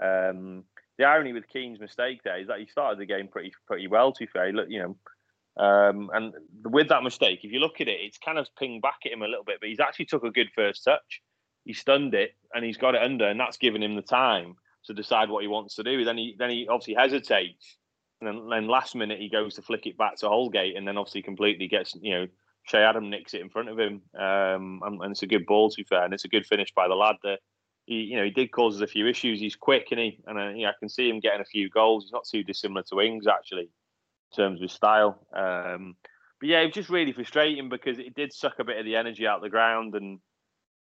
that. 0.00 0.30
Um, 0.30 0.64
the 0.98 1.04
irony 1.04 1.32
with 1.32 1.48
Keane's 1.48 1.80
mistake 1.80 2.20
there 2.24 2.40
is 2.40 2.48
that 2.48 2.58
he 2.58 2.66
started 2.66 2.98
the 2.98 3.06
game 3.06 3.28
pretty 3.28 3.52
pretty 3.66 3.86
well. 3.86 4.12
To 4.12 4.18
be 4.18 4.26
fair, 4.26 4.52
look, 4.52 4.66
you 4.68 4.80
know, 4.80 5.64
um, 5.64 6.10
and 6.12 6.34
with 6.64 6.88
that 6.88 7.04
mistake, 7.04 7.40
if 7.44 7.52
you 7.52 7.60
look 7.60 7.80
at 7.80 7.88
it, 7.88 8.00
it's 8.00 8.18
kind 8.18 8.38
of 8.38 8.48
pinged 8.58 8.82
back 8.82 8.98
at 9.06 9.12
him 9.12 9.22
a 9.22 9.28
little 9.28 9.44
bit, 9.44 9.58
but 9.60 9.68
he's 9.68 9.80
actually 9.80 10.06
took 10.06 10.24
a 10.24 10.30
good 10.30 10.48
first 10.54 10.84
touch. 10.84 11.22
He 11.64 11.72
stunned 11.72 12.14
it 12.14 12.32
and 12.52 12.64
he's 12.64 12.78
got 12.78 12.96
it 12.96 13.02
under, 13.02 13.28
and 13.28 13.38
that's 13.38 13.58
given 13.58 13.82
him 13.82 13.94
the 13.94 14.02
time 14.02 14.56
to 14.86 14.94
decide 14.94 15.30
what 15.30 15.42
he 15.42 15.48
wants 15.48 15.76
to 15.76 15.84
do. 15.84 16.04
Then 16.04 16.18
he 16.18 16.34
then 16.36 16.50
he 16.50 16.66
obviously 16.68 16.94
hesitates 16.94 17.76
and 18.22 18.28
then, 18.28 18.48
then, 18.48 18.68
last 18.68 18.94
minute 18.94 19.18
he 19.18 19.28
goes 19.28 19.54
to 19.54 19.62
flick 19.62 19.86
it 19.86 19.98
back 19.98 20.16
to 20.16 20.28
Holgate, 20.28 20.76
and 20.76 20.86
then 20.86 20.96
obviously 20.96 21.22
completely 21.22 21.66
gets 21.66 21.96
you 22.00 22.14
know 22.14 22.26
Che 22.66 22.78
Adam 22.78 23.10
nicks 23.10 23.34
it 23.34 23.40
in 23.40 23.48
front 23.48 23.68
of 23.68 23.78
him, 23.78 24.02
um, 24.14 24.80
and, 24.84 25.02
and, 25.02 25.10
it's 25.10 25.22
a 25.22 25.26
good 25.26 25.46
ball 25.46 25.70
to 25.70 25.76
be 25.76 25.84
fair, 25.84 26.04
and 26.04 26.14
it's 26.14 26.24
a 26.24 26.28
good 26.28 26.46
finish 26.46 26.72
by 26.74 26.86
the 26.86 26.94
lad. 26.94 27.16
That 27.24 27.40
he 27.86 27.96
you 27.96 28.16
know 28.16 28.24
he 28.24 28.30
did 28.30 28.52
cause 28.52 28.76
us 28.76 28.82
a 28.82 28.86
few 28.86 29.08
issues. 29.08 29.40
He's 29.40 29.56
quick, 29.56 29.88
and 29.90 29.98
he 29.98 30.20
and 30.26 30.38
uh, 30.38 30.50
yeah, 30.50 30.68
I 30.68 30.74
can 30.78 30.88
see 30.88 31.08
him 31.08 31.20
getting 31.20 31.40
a 31.40 31.44
few 31.44 31.68
goals. 31.68 32.04
He's 32.04 32.12
not 32.12 32.24
too 32.24 32.44
dissimilar 32.44 32.84
to 32.84 33.00
Ings 33.00 33.26
actually 33.26 33.62
in 33.62 34.36
terms 34.36 34.60
of 34.60 34.62
his 34.62 34.72
style. 34.72 35.26
Um, 35.34 35.96
but 36.38 36.48
yeah, 36.48 36.60
it 36.60 36.66
was 36.66 36.74
just 36.74 36.90
really 36.90 37.12
frustrating 37.12 37.68
because 37.68 37.98
it 37.98 38.14
did 38.14 38.32
suck 38.32 38.58
a 38.60 38.64
bit 38.64 38.78
of 38.78 38.84
the 38.84 38.96
energy 38.96 39.26
out 39.26 39.38
of 39.38 39.42
the 39.42 39.50
ground, 39.50 39.96
and 39.96 40.20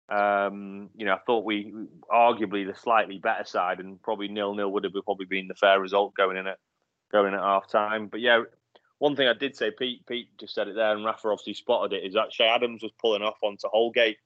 um, 0.10 0.92
you 0.96 1.08
know 1.08 1.14
I 1.14 1.20
thought 1.26 1.46
we 1.46 1.74
arguably 2.12 2.68
the 2.68 2.78
slightly 2.80 3.18
better 3.18 3.46
side, 3.46 3.80
and 3.80 4.00
probably 4.02 4.28
nil 4.28 4.54
nil 4.54 4.72
would 4.72 4.84
have 4.84 4.94
probably 5.04 5.26
been 5.26 5.48
the 5.48 5.56
fair 5.56 5.80
result 5.80 6.14
going 6.14 6.38
in 6.38 6.46
at 6.46 6.60
going 7.14 7.34
at 7.34 7.40
half 7.40 7.70
time. 7.70 8.08
But 8.08 8.20
yeah, 8.20 8.44
one 8.98 9.16
thing 9.16 9.28
I 9.28 9.34
did 9.34 9.56
say, 9.56 9.72
Pete 9.72 10.06
Pete 10.06 10.30
just 10.38 10.54
said 10.54 10.68
it 10.68 10.76
there, 10.76 10.94
and 10.94 11.06
Rafa 11.06 11.30
obviously 11.30 11.54
spotted 11.54 11.94
it, 11.94 12.06
is 12.06 12.16
that 12.16 12.32
Che 12.32 12.46
Adams 12.46 12.84
was 12.84 12.92
pulling 13.00 13.22
off 13.22 13.38
onto 13.42 13.68
Holgate, 13.70 14.18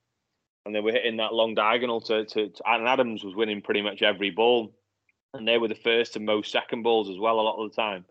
and 0.66 0.74
they 0.74 0.80
were 0.80 0.92
hitting 0.92 1.18
that 1.18 1.34
long 1.34 1.54
diagonal 1.54 2.00
to, 2.02 2.24
to, 2.24 2.48
to 2.48 2.62
and 2.66 2.88
Adams 2.88 3.22
was 3.22 3.36
winning 3.36 3.62
pretty 3.62 3.82
much 3.82 4.02
every 4.02 4.30
ball, 4.30 4.74
and 5.34 5.46
they 5.46 5.58
were 5.58 5.68
the 5.68 5.74
first 5.74 6.16
and 6.16 6.26
most 6.26 6.50
second 6.50 6.82
balls 6.82 7.08
as 7.08 7.18
well 7.18 7.38
a 7.38 7.42
lot 7.42 7.62
of 7.62 7.70
the 7.70 7.76
time. 7.76 8.04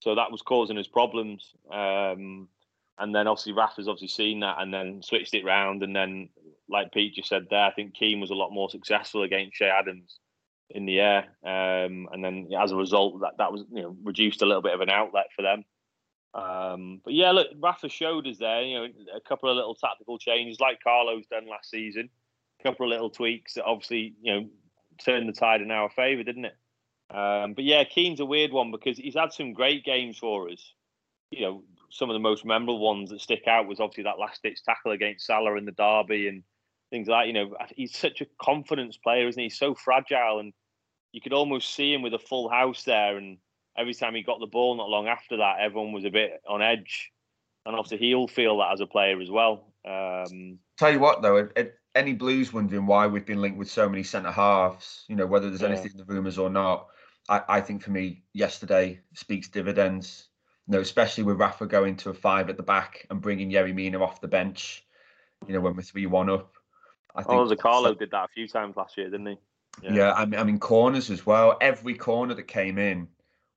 So 0.00 0.14
that 0.14 0.32
was 0.32 0.42
causing 0.42 0.78
us 0.78 0.88
problems. 0.88 1.54
Um, 1.70 2.48
and 2.98 3.14
then 3.14 3.28
obviously 3.28 3.52
Rafa's 3.52 3.88
obviously 3.88 4.08
seen 4.08 4.40
that 4.40 4.56
and 4.58 4.74
then 4.74 5.00
switched 5.00 5.34
it 5.34 5.44
round. 5.44 5.82
And 5.82 5.94
then, 5.94 6.28
like 6.68 6.92
Pete 6.92 7.14
just 7.14 7.28
said 7.28 7.46
there, 7.50 7.64
I 7.64 7.72
think 7.72 7.94
Keane 7.94 8.20
was 8.20 8.30
a 8.30 8.34
lot 8.34 8.50
more 8.50 8.68
successful 8.68 9.22
against 9.22 9.56
Che 9.56 9.66
Adams 9.66 10.18
in 10.74 10.86
the 10.86 11.00
air, 11.00 11.24
um, 11.44 12.08
and 12.12 12.24
then 12.24 12.48
as 12.58 12.72
a 12.72 12.76
result, 12.76 13.20
that 13.20 13.38
that 13.38 13.52
was 13.52 13.64
you 13.70 13.82
know 13.82 13.96
reduced 14.02 14.42
a 14.42 14.46
little 14.46 14.62
bit 14.62 14.74
of 14.74 14.80
an 14.80 14.90
outlet 14.90 15.26
for 15.34 15.42
them. 15.42 15.64
Um, 16.34 17.00
but 17.04 17.12
yeah, 17.12 17.30
look, 17.32 17.48
Rafa 17.60 17.88
showed 17.88 18.26
us 18.26 18.38
there, 18.38 18.62
you 18.62 18.78
know, 18.78 18.88
a 19.14 19.20
couple 19.20 19.50
of 19.50 19.56
little 19.56 19.74
tactical 19.74 20.18
changes 20.18 20.60
like 20.60 20.82
Carlo's 20.82 21.26
done 21.26 21.46
last 21.46 21.70
season, 21.70 22.08
a 22.60 22.62
couple 22.62 22.86
of 22.86 22.90
little 22.90 23.10
tweaks 23.10 23.54
that 23.54 23.64
obviously 23.64 24.14
you 24.22 24.32
know 24.32 24.48
turned 24.98 25.28
the 25.28 25.32
tide 25.32 25.60
in 25.60 25.70
our 25.70 25.90
favour, 25.90 26.22
didn't 26.22 26.46
it? 26.46 26.56
Um, 27.14 27.52
but 27.52 27.64
yeah, 27.64 27.84
Keane's 27.84 28.20
a 28.20 28.24
weird 28.24 28.52
one 28.52 28.70
because 28.70 28.96
he's 28.96 29.14
had 29.14 29.32
some 29.32 29.52
great 29.52 29.84
games 29.84 30.18
for 30.18 30.48
us. 30.48 30.72
You 31.30 31.42
know, 31.42 31.64
some 31.90 32.08
of 32.08 32.14
the 32.14 32.20
most 32.20 32.44
memorable 32.44 32.78
ones 32.78 33.10
that 33.10 33.20
stick 33.20 33.46
out 33.46 33.66
was 33.66 33.80
obviously 33.80 34.04
that 34.04 34.18
last 34.18 34.42
ditch 34.42 34.62
tackle 34.64 34.92
against 34.92 35.26
Salah 35.26 35.56
in 35.56 35.66
the 35.66 35.72
derby 35.72 36.28
and 36.28 36.42
things 36.90 37.08
like 37.08 37.24
that. 37.24 37.26
You 37.26 37.34
know, 37.34 37.56
he's 37.74 37.96
such 37.96 38.22
a 38.22 38.26
confidence 38.40 38.96
player, 38.96 39.28
isn't 39.28 39.38
he? 39.38 39.46
He's 39.46 39.58
so 39.58 39.74
fragile 39.74 40.38
and 40.40 40.54
you 41.12 41.20
could 41.20 41.32
almost 41.32 41.74
see 41.74 41.92
him 41.92 42.02
with 42.02 42.14
a 42.14 42.18
full 42.18 42.48
house 42.48 42.84
there. 42.84 43.16
And 43.16 43.38
every 43.76 43.94
time 43.94 44.14
he 44.14 44.22
got 44.22 44.40
the 44.40 44.46
ball, 44.46 44.76
not 44.76 44.88
long 44.88 45.06
after 45.06 45.36
that, 45.36 45.60
everyone 45.60 45.92
was 45.92 46.04
a 46.04 46.10
bit 46.10 46.40
on 46.48 46.62
edge. 46.62 47.12
And 47.64 47.76
obviously, 47.76 47.98
he'll 47.98 48.26
feel 48.26 48.58
that 48.58 48.72
as 48.72 48.80
a 48.80 48.86
player 48.86 49.20
as 49.20 49.30
well. 49.30 49.72
Um, 49.86 50.58
Tell 50.78 50.90
you 50.90 50.98
what, 50.98 51.22
though, 51.22 51.48
any 51.94 52.14
Blues 52.14 52.52
wondering 52.52 52.86
why 52.86 53.06
we've 53.06 53.26
been 53.26 53.40
linked 53.40 53.58
with 53.58 53.70
so 53.70 53.88
many 53.88 54.02
centre 54.02 54.32
halves, 54.32 55.04
you 55.08 55.14
know, 55.14 55.26
whether 55.26 55.48
there's 55.48 55.62
yeah. 55.62 55.68
anything 55.68 55.92
in 55.92 55.98
the 55.98 56.04
rumours 56.04 56.38
or 56.38 56.50
not, 56.50 56.88
I, 57.28 57.42
I 57.48 57.60
think 57.60 57.82
for 57.82 57.90
me, 57.90 58.24
yesterday 58.32 59.00
speaks 59.14 59.48
dividends. 59.48 60.28
You 60.66 60.74
know, 60.74 60.80
especially 60.80 61.24
with 61.24 61.38
Rafa 61.38 61.66
going 61.66 61.96
to 61.96 62.10
a 62.10 62.14
five 62.14 62.48
at 62.48 62.56
the 62.56 62.62
back 62.62 63.06
and 63.10 63.20
bringing 63.20 63.50
Yerry 63.50 63.74
Mina 63.74 64.02
off 64.02 64.20
the 64.20 64.28
bench, 64.28 64.84
you 65.46 65.52
know, 65.52 65.60
when 65.60 65.74
we're 65.74 65.82
3 65.82 66.06
1 66.06 66.30
up. 66.30 66.52
I 67.14 67.22
think 67.22 67.34
oh, 67.34 67.56
Carlo 67.56 67.94
did 67.94 68.12
that 68.12 68.24
a 68.24 68.28
few 68.28 68.48
times 68.48 68.76
last 68.76 68.96
year, 68.96 69.10
didn't 69.10 69.26
he? 69.26 69.38
Yeah, 69.80 69.94
yeah 69.94 70.12
I, 70.12 70.24
mean, 70.24 70.40
I 70.40 70.44
mean, 70.44 70.58
corners 70.58 71.10
as 71.10 71.24
well. 71.24 71.56
Every 71.60 71.94
corner 71.94 72.34
that 72.34 72.48
came 72.48 72.78
in, 72.78 73.08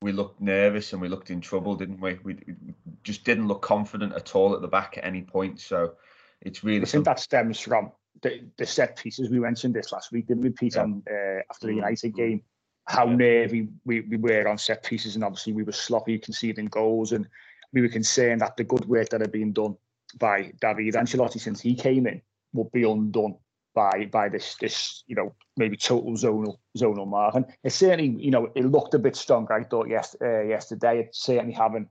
we 0.02 0.12
looked 0.12 0.40
nervous 0.40 0.92
and 0.92 1.02
we 1.02 1.08
looked 1.08 1.30
in 1.30 1.40
trouble, 1.40 1.74
didn't 1.74 2.00
we? 2.00 2.18
We, 2.22 2.34
we 2.46 2.54
just 3.02 3.24
didn't 3.24 3.48
look 3.48 3.62
confident 3.62 4.12
at 4.14 4.34
all 4.34 4.54
at 4.54 4.60
the 4.60 4.68
back 4.68 4.98
at 4.98 5.04
any 5.04 5.22
point. 5.22 5.60
So 5.60 5.94
it's 6.42 6.64
really. 6.64 6.82
I 6.82 6.86
think 6.86 7.04
that 7.04 7.20
stems 7.20 7.60
from 7.60 7.92
the, 8.22 8.44
the 8.56 8.66
set 8.66 8.96
pieces. 8.96 9.30
We 9.30 9.38
mentioned 9.38 9.74
this 9.74 9.92
last 9.92 10.12
week, 10.12 10.26
didn't 10.26 10.42
we, 10.42 10.50
Pete, 10.50 10.74
yeah. 10.76 10.82
on, 10.82 11.02
uh, 11.10 11.40
after 11.50 11.66
the 11.66 11.72
mm, 11.72 11.76
United 11.76 12.12
mm-hmm. 12.12 12.16
game? 12.16 12.42
How 12.86 13.06
yeah. 13.08 13.16
nervy 13.16 13.68
we, 13.84 14.02
we 14.02 14.16
were 14.16 14.46
on 14.46 14.58
set 14.58 14.84
pieces, 14.84 15.16
and 15.16 15.24
obviously 15.24 15.52
we 15.52 15.64
were 15.64 15.72
sloppy 15.72 16.18
conceding 16.18 16.66
goals, 16.66 17.12
and 17.12 17.26
we 17.72 17.80
were 17.80 17.88
concerned 17.88 18.42
that 18.42 18.56
the 18.56 18.64
good 18.64 18.84
work 18.84 19.08
that 19.08 19.20
had 19.20 19.32
been 19.32 19.52
done 19.52 19.76
by 20.18 20.52
David 20.60 20.94
Ancelotti 20.94 21.40
since 21.40 21.60
he 21.60 21.74
came 21.74 22.06
in 22.06 22.22
would 22.52 22.70
be 22.70 22.84
undone 22.84 23.36
by 23.76 24.08
by 24.10 24.28
this 24.28 24.56
this 24.56 25.04
you 25.06 25.14
know 25.14 25.34
maybe 25.56 25.76
total 25.76 26.14
zonal 26.14 26.56
zonal 26.76 27.06
marking. 27.06 27.44
It 27.62 27.70
certainly 27.70 28.16
you 28.18 28.32
know 28.32 28.48
it 28.56 28.64
looked 28.64 28.94
a 28.94 28.98
bit 28.98 29.14
stronger. 29.14 29.52
I 29.52 29.62
thought 29.62 29.88
yes 29.88 30.16
uh, 30.20 30.42
yesterday. 30.42 31.00
It 31.00 31.14
certainly 31.14 31.52
having 31.52 31.88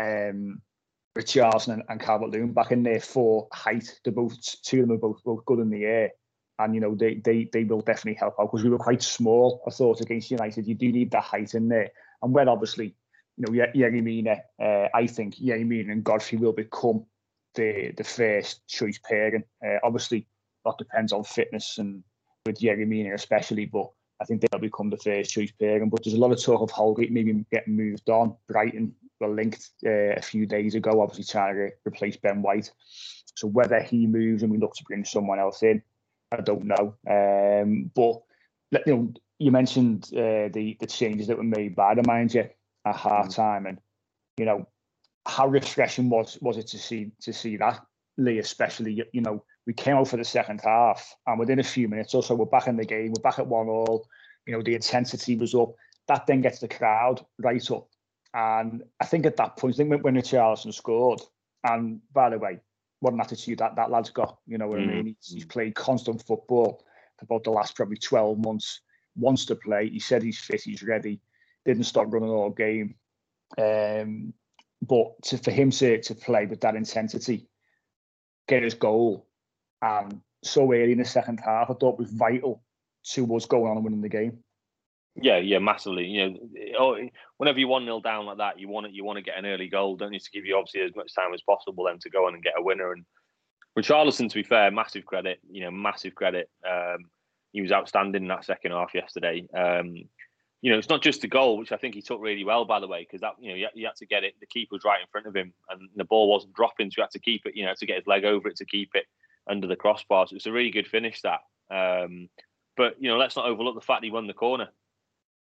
um, 0.00 0.62
Richarlison 1.16 1.74
and, 1.74 1.82
and 1.88 2.00
Calvert 2.00 2.30
Lewin 2.30 2.52
back 2.52 2.72
in 2.72 2.82
there 2.82 3.00
for 3.00 3.46
height. 3.52 4.00
The 4.04 4.10
both 4.10 4.34
two 4.62 4.82
of 4.82 4.88
them 4.88 4.96
are 4.96 5.00
both 5.00 5.22
both 5.22 5.44
good 5.44 5.60
in 5.60 5.70
the 5.70 5.84
air, 5.84 6.10
and 6.58 6.74
you 6.74 6.80
know 6.80 6.94
they 6.94 7.16
they 7.16 7.48
they 7.52 7.64
will 7.64 7.82
definitely 7.82 8.18
help 8.18 8.34
out 8.40 8.50
because 8.50 8.64
we 8.64 8.70
were 8.70 8.78
quite 8.78 9.02
small. 9.02 9.62
I 9.68 9.70
thought 9.70 10.00
against 10.00 10.30
United, 10.30 10.66
you 10.66 10.74
do 10.74 10.90
need 10.90 11.10
that 11.10 11.22
height 11.22 11.54
in 11.54 11.68
there, 11.68 11.90
and 12.22 12.32
when 12.32 12.48
obviously 12.48 12.94
you 13.36 13.44
know 13.44 13.52
Yerry 13.52 14.02
Mina, 14.02 14.38
uh, 14.58 14.88
I 14.94 15.06
think 15.06 15.36
Yerry 15.36 15.90
and 15.90 16.02
Godfrey 16.02 16.38
will 16.38 16.54
become 16.54 17.04
the 17.54 17.92
the 17.94 18.04
first 18.04 18.66
choice 18.66 18.98
pairing. 18.98 19.44
Uh, 19.62 19.78
obviously 19.84 20.26
lot 20.66 20.78
depends 20.78 21.12
on 21.12 21.24
fitness 21.24 21.78
and 21.78 22.02
with 22.44 22.60
Yerry 22.60 22.86
Mina 22.86 23.14
especially, 23.14 23.66
but 23.66 23.90
I 24.20 24.24
think 24.24 24.40
they'll 24.40 24.60
become 24.60 24.90
the 24.90 24.96
first 24.96 25.32
choice 25.32 25.52
pairing. 25.60 25.90
But 25.90 26.04
there's 26.04 26.14
a 26.14 26.20
lot 26.20 26.32
of 26.32 26.42
talk 26.42 26.62
of 26.62 26.70
Holgate 26.70 27.12
maybe 27.12 27.44
getting 27.52 27.76
moved 27.76 28.08
on. 28.08 28.36
Brighton 28.48 28.94
were 29.20 29.28
linked 29.28 29.70
uh, 29.84 30.14
a 30.16 30.22
few 30.22 30.46
days 30.46 30.74
ago, 30.74 31.00
obviously 31.00 31.24
trying 31.24 31.54
to 31.56 31.70
replace 31.86 32.16
Ben 32.16 32.42
White. 32.42 32.70
So 33.34 33.48
whether 33.48 33.80
he 33.80 34.06
moves 34.06 34.42
and 34.42 34.50
we 34.50 34.58
look 34.58 34.74
to 34.74 34.84
bring 34.84 35.04
someone 35.04 35.38
else 35.38 35.62
in, 35.62 35.82
I 36.32 36.40
don't 36.40 36.64
know. 36.64 36.94
Um, 37.08 37.90
but 37.94 38.22
you 38.86 38.96
know, 38.96 39.12
you 39.38 39.52
mentioned 39.52 40.08
uh, 40.14 40.48
the 40.52 40.76
the 40.80 40.86
changes 40.86 41.26
that 41.26 41.36
were 41.36 41.44
made 41.44 41.76
by 41.76 41.94
the 41.94 42.02
manager 42.06 42.50
at 42.86 42.96
half 42.96 43.28
time, 43.28 43.66
and 43.66 43.78
you 44.38 44.46
know 44.46 44.66
how 45.26 45.46
refreshing 45.46 46.08
was 46.08 46.38
was 46.40 46.56
it 46.56 46.66
to 46.68 46.78
see 46.78 47.12
to 47.20 47.32
see 47.32 47.56
that 47.58 47.84
Lee, 48.18 48.38
especially 48.38 49.04
you 49.12 49.20
know 49.20 49.44
we 49.66 49.72
came 49.72 49.96
out 49.96 50.08
for 50.08 50.16
the 50.16 50.24
second 50.24 50.60
half, 50.62 51.14
and 51.26 51.38
within 51.38 51.58
a 51.58 51.64
few 51.64 51.88
minutes 51.88 52.14
or 52.14 52.22
so 52.22 52.34
we're 52.34 52.46
back 52.46 52.66
in 52.66 52.76
the 52.76 52.84
game, 52.84 53.12
we're 53.14 53.22
back 53.22 53.38
at 53.38 53.46
one 53.46 53.68
all. 53.68 54.08
You 54.46 54.54
know 54.54 54.62
the 54.62 54.74
intensity 54.74 55.36
was 55.36 55.54
up. 55.54 55.74
That 56.08 56.26
then 56.26 56.40
gets 56.40 56.60
the 56.60 56.68
crowd 56.68 57.24
right 57.38 57.70
up, 57.70 57.88
and 58.32 58.82
I 59.00 59.06
think 59.06 59.26
at 59.26 59.36
that 59.36 59.56
point, 59.56 59.74
I 59.74 59.76
think 59.78 60.02
when, 60.02 60.14
Richarlison 60.14 60.72
scored, 60.72 61.20
and 61.64 62.00
by 62.12 62.30
the 62.30 62.38
way, 62.38 62.60
what 63.00 63.12
an 63.12 63.20
attitude 63.20 63.58
that 63.58 63.76
that 63.76 63.90
lad's 63.90 64.10
got. 64.10 64.38
You 64.46 64.58
know 64.58 64.68
what 64.68 64.80
mm. 64.80 64.88
I 64.88 64.94
mean? 64.94 65.16
He's, 65.20 65.34
he's 65.34 65.44
played 65.44 65.74
constant 65.74 66.24
football 66.26 66.84
for 67.18 67.24
about 67.24 67.44
the 67.44 67.50
last 67.50 67.74
probably 67.74 67.96
twelve 67.96 68.38
months 68.38 68.80
wants 69.16 69.46
to 69.46 69.56
play. 69.56 69.88
He 69.88 69.98
said 69.98 70.22
he's 70.22 70.38
fit, 70.38 70.62
he's 70.62 70.82
ready. 70.82 71.20
Didn't 71.64 71.84
stop 71.84 72.12
running 72.12 72.28
all 72.28 72.50
game. 72.50 72.94
Um, 73.58 74.32
but 74.82 75.20
to, 75.24 75.38
for 75.38 75.50
him 75.50 75.70
to 75.70 76.00
to 76.02 76.14
play 76.14 76.46
with 76.46 76.60
that 76.60 76.76
intensity, 76.76 77.48
get 78.48 78.62
his 78.62 78.74
goal, 78.74 79.26
and 79.82 80.20
so 80.42 80.72
early 80.72 80.92
in 80.92 80.98
the 80.98 81.04
second 81.04 81.40
half, 81.44 81.70
I 81.70 81.74
thought 81.74 81.98
was 81.98 82.10
vital 82.10 82.62
to 83.12 83.24
what's 83.24 83.46
going 83.46 83.70
on 83.70 83.76
and 83.76 83.84
winning 83.84 84.00
the 84.00 84.08
game. 84.08 84.38
Yeah, 85.20 85.38
yeah, 85.38 85.58
massively. 85.58 86.04
You 86.06 86.38
know, 86.72 86.98
whenever 87.38 87.58
you 87.58 87.68
one 87.68 87.86
nil 87.86 88.00
down 88.00 88.26
like 88.26 88.38
that, 88.38 88.60
you 88.60 88.68
want 88.68 88.86
it. 88.86 88.92
You 88.92 89.04
want 89.04 89.16
to 89.16 89.22
get 89.22 89.38
an 89.38 89.46
early 89.46 89.68
goal, 89.68 89.96
don't 89.96 90.12
you? 90.12 90.20
To 90.20 90.30
give 90.30 90.44
you 90.44 90.56
obviously 90.56 90.82
as 90.82 90.94
much 90.94 91.14
time 91.14 91.32
as 91.32 91.40
possible, 91.42 91.84
then 91.84 91.98
to 92.00 92.10
go 92.10 92.26
on 92.26 92.34
and 92.34 92.42
get 92.42 92.58
a 92.58 92.62
winner. 92.62 92.92
And 92.92 93.04
Richarlison, 93.78 94.28
to 94.28 94.34
be 94.34 94.42
fair, 94.42 94.70
massive 94.70 95.06
credit. 95.06 95.40
You 95.50 95.62
know, 95.62 95.70
massive 95.70 96.14
credit. 96.14 96.50
Um, 96.68 97.06
he 97.52 97.62
was 97.62 97.72
outstanding 97.72 98.22
in 98.22 98.28
that 98.28 98.44
second 98.44 98.72
half 98.72 98.94
yesterday. 98.94 99.46
Um, 99.56 100.04
you 100.62 100.72
know, 100.72 100.78
it's 100.78 100.88
not 100.88 101.02
just 101.02 101.20
the 101.20 101.28
goal, 101.28 101.58
which 101.58 101.72
I 101.72 101.76
think 101.76 101.94
he 101.94 102.02
took 102.02 102.20
really 102.20 102.44
well, 102.44 102.64
by 102.64 102.80
the 102.80 102.88
way, 102.88 103.02
because 103.02 103.20
that 103.20 103.34
you 103.38 103.50
know 103.50 103.56
had, 103.56 103.70
you 103.74 103.86
had, 103.86 103.96
to 103.96 104.06
get 104.06 104.24
it. 104.24 104.34
The 104.40 104.46
keeper 104.46 104.74
was 104.74 104.84
right 104.84 105.00
in 105.00 105.06
front 105.12 105.26
of 105.26 105.36
him, 105.36 105.52
and 105.70 105.88
the 105.94 106.04
ball 106.04 106.28
wasn't 106.28 106.54
dropping, 106.54 106.90
so 106.90 106.94
you 106.98 107.02
had 107.02 107.10
to 107.10 107.18
keep 107.18 107.46
it. 107.46 107.56
You 107.56 107.66
know, 107.66 107.74
to 107.78 107.86
get 107.86 107.96
his 107.96 108.06
leg 108.06 108.24
over 108.24 108.48
it 108.48 108.56
to 108.56 108.64
keep 108.64 108.90
it 108.94 109.04
under 109.48 109.66
the 109.66 109.76
crossbar. 109.76 110.26
So 110.26 110.36
it's 110.36 110.46
a 110.46 110.52
really 110.52 110.70
good 110.70 110.86
finish 110.86 111.22
that. 111.22 111.40
Um, 111.70 112.28
but 112.76 112.96
you 113.00 113.08
know, 113.08 113.16
let's 113.16 113.36
not 113.36 113.46
overlook 113.46 113.74
the 113.74 113.80
fact 113.80 114.04
he 114.04 114.10
won 114.10 114.26
the 114.26 114.32
corner. 114.32 114.68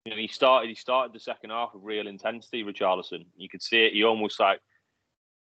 You 0.04 0.12
know, 0.12 0.16
he 0.16 0.28
started 0.28 0.68
he 0.68 0.74
started 0.74 1.12
the 1.12 1.20
second 1.20 1.50
half 1.50 1.74
with 1.74 1.82
real 1.84 2.06
intensity. 2.06 2.64
Richarlison, 2.64 3.26
you 3.36 3.48
could 3.48 3.62
see 3.62 3.84
it. 3.84 3.92
He 3.92 4.04
almost 4.04 4.38
like 4.40 4.60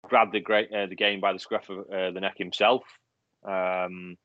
grabbed 0.08 0.32
the 0.32 0.40
great 0.40 0.72
uh, 0.72 0.86
the 0.86 0.96
game 0.96 1.20
by 1.20 1.32
the 1.32 1.38
scruff 1.38 1.68
of 1.68 1.78
uh, 1.90 2.10
the 2.10 2.20
neck 2.20 2.38
himself. 2.38 2.82
Um, 3.44 4.16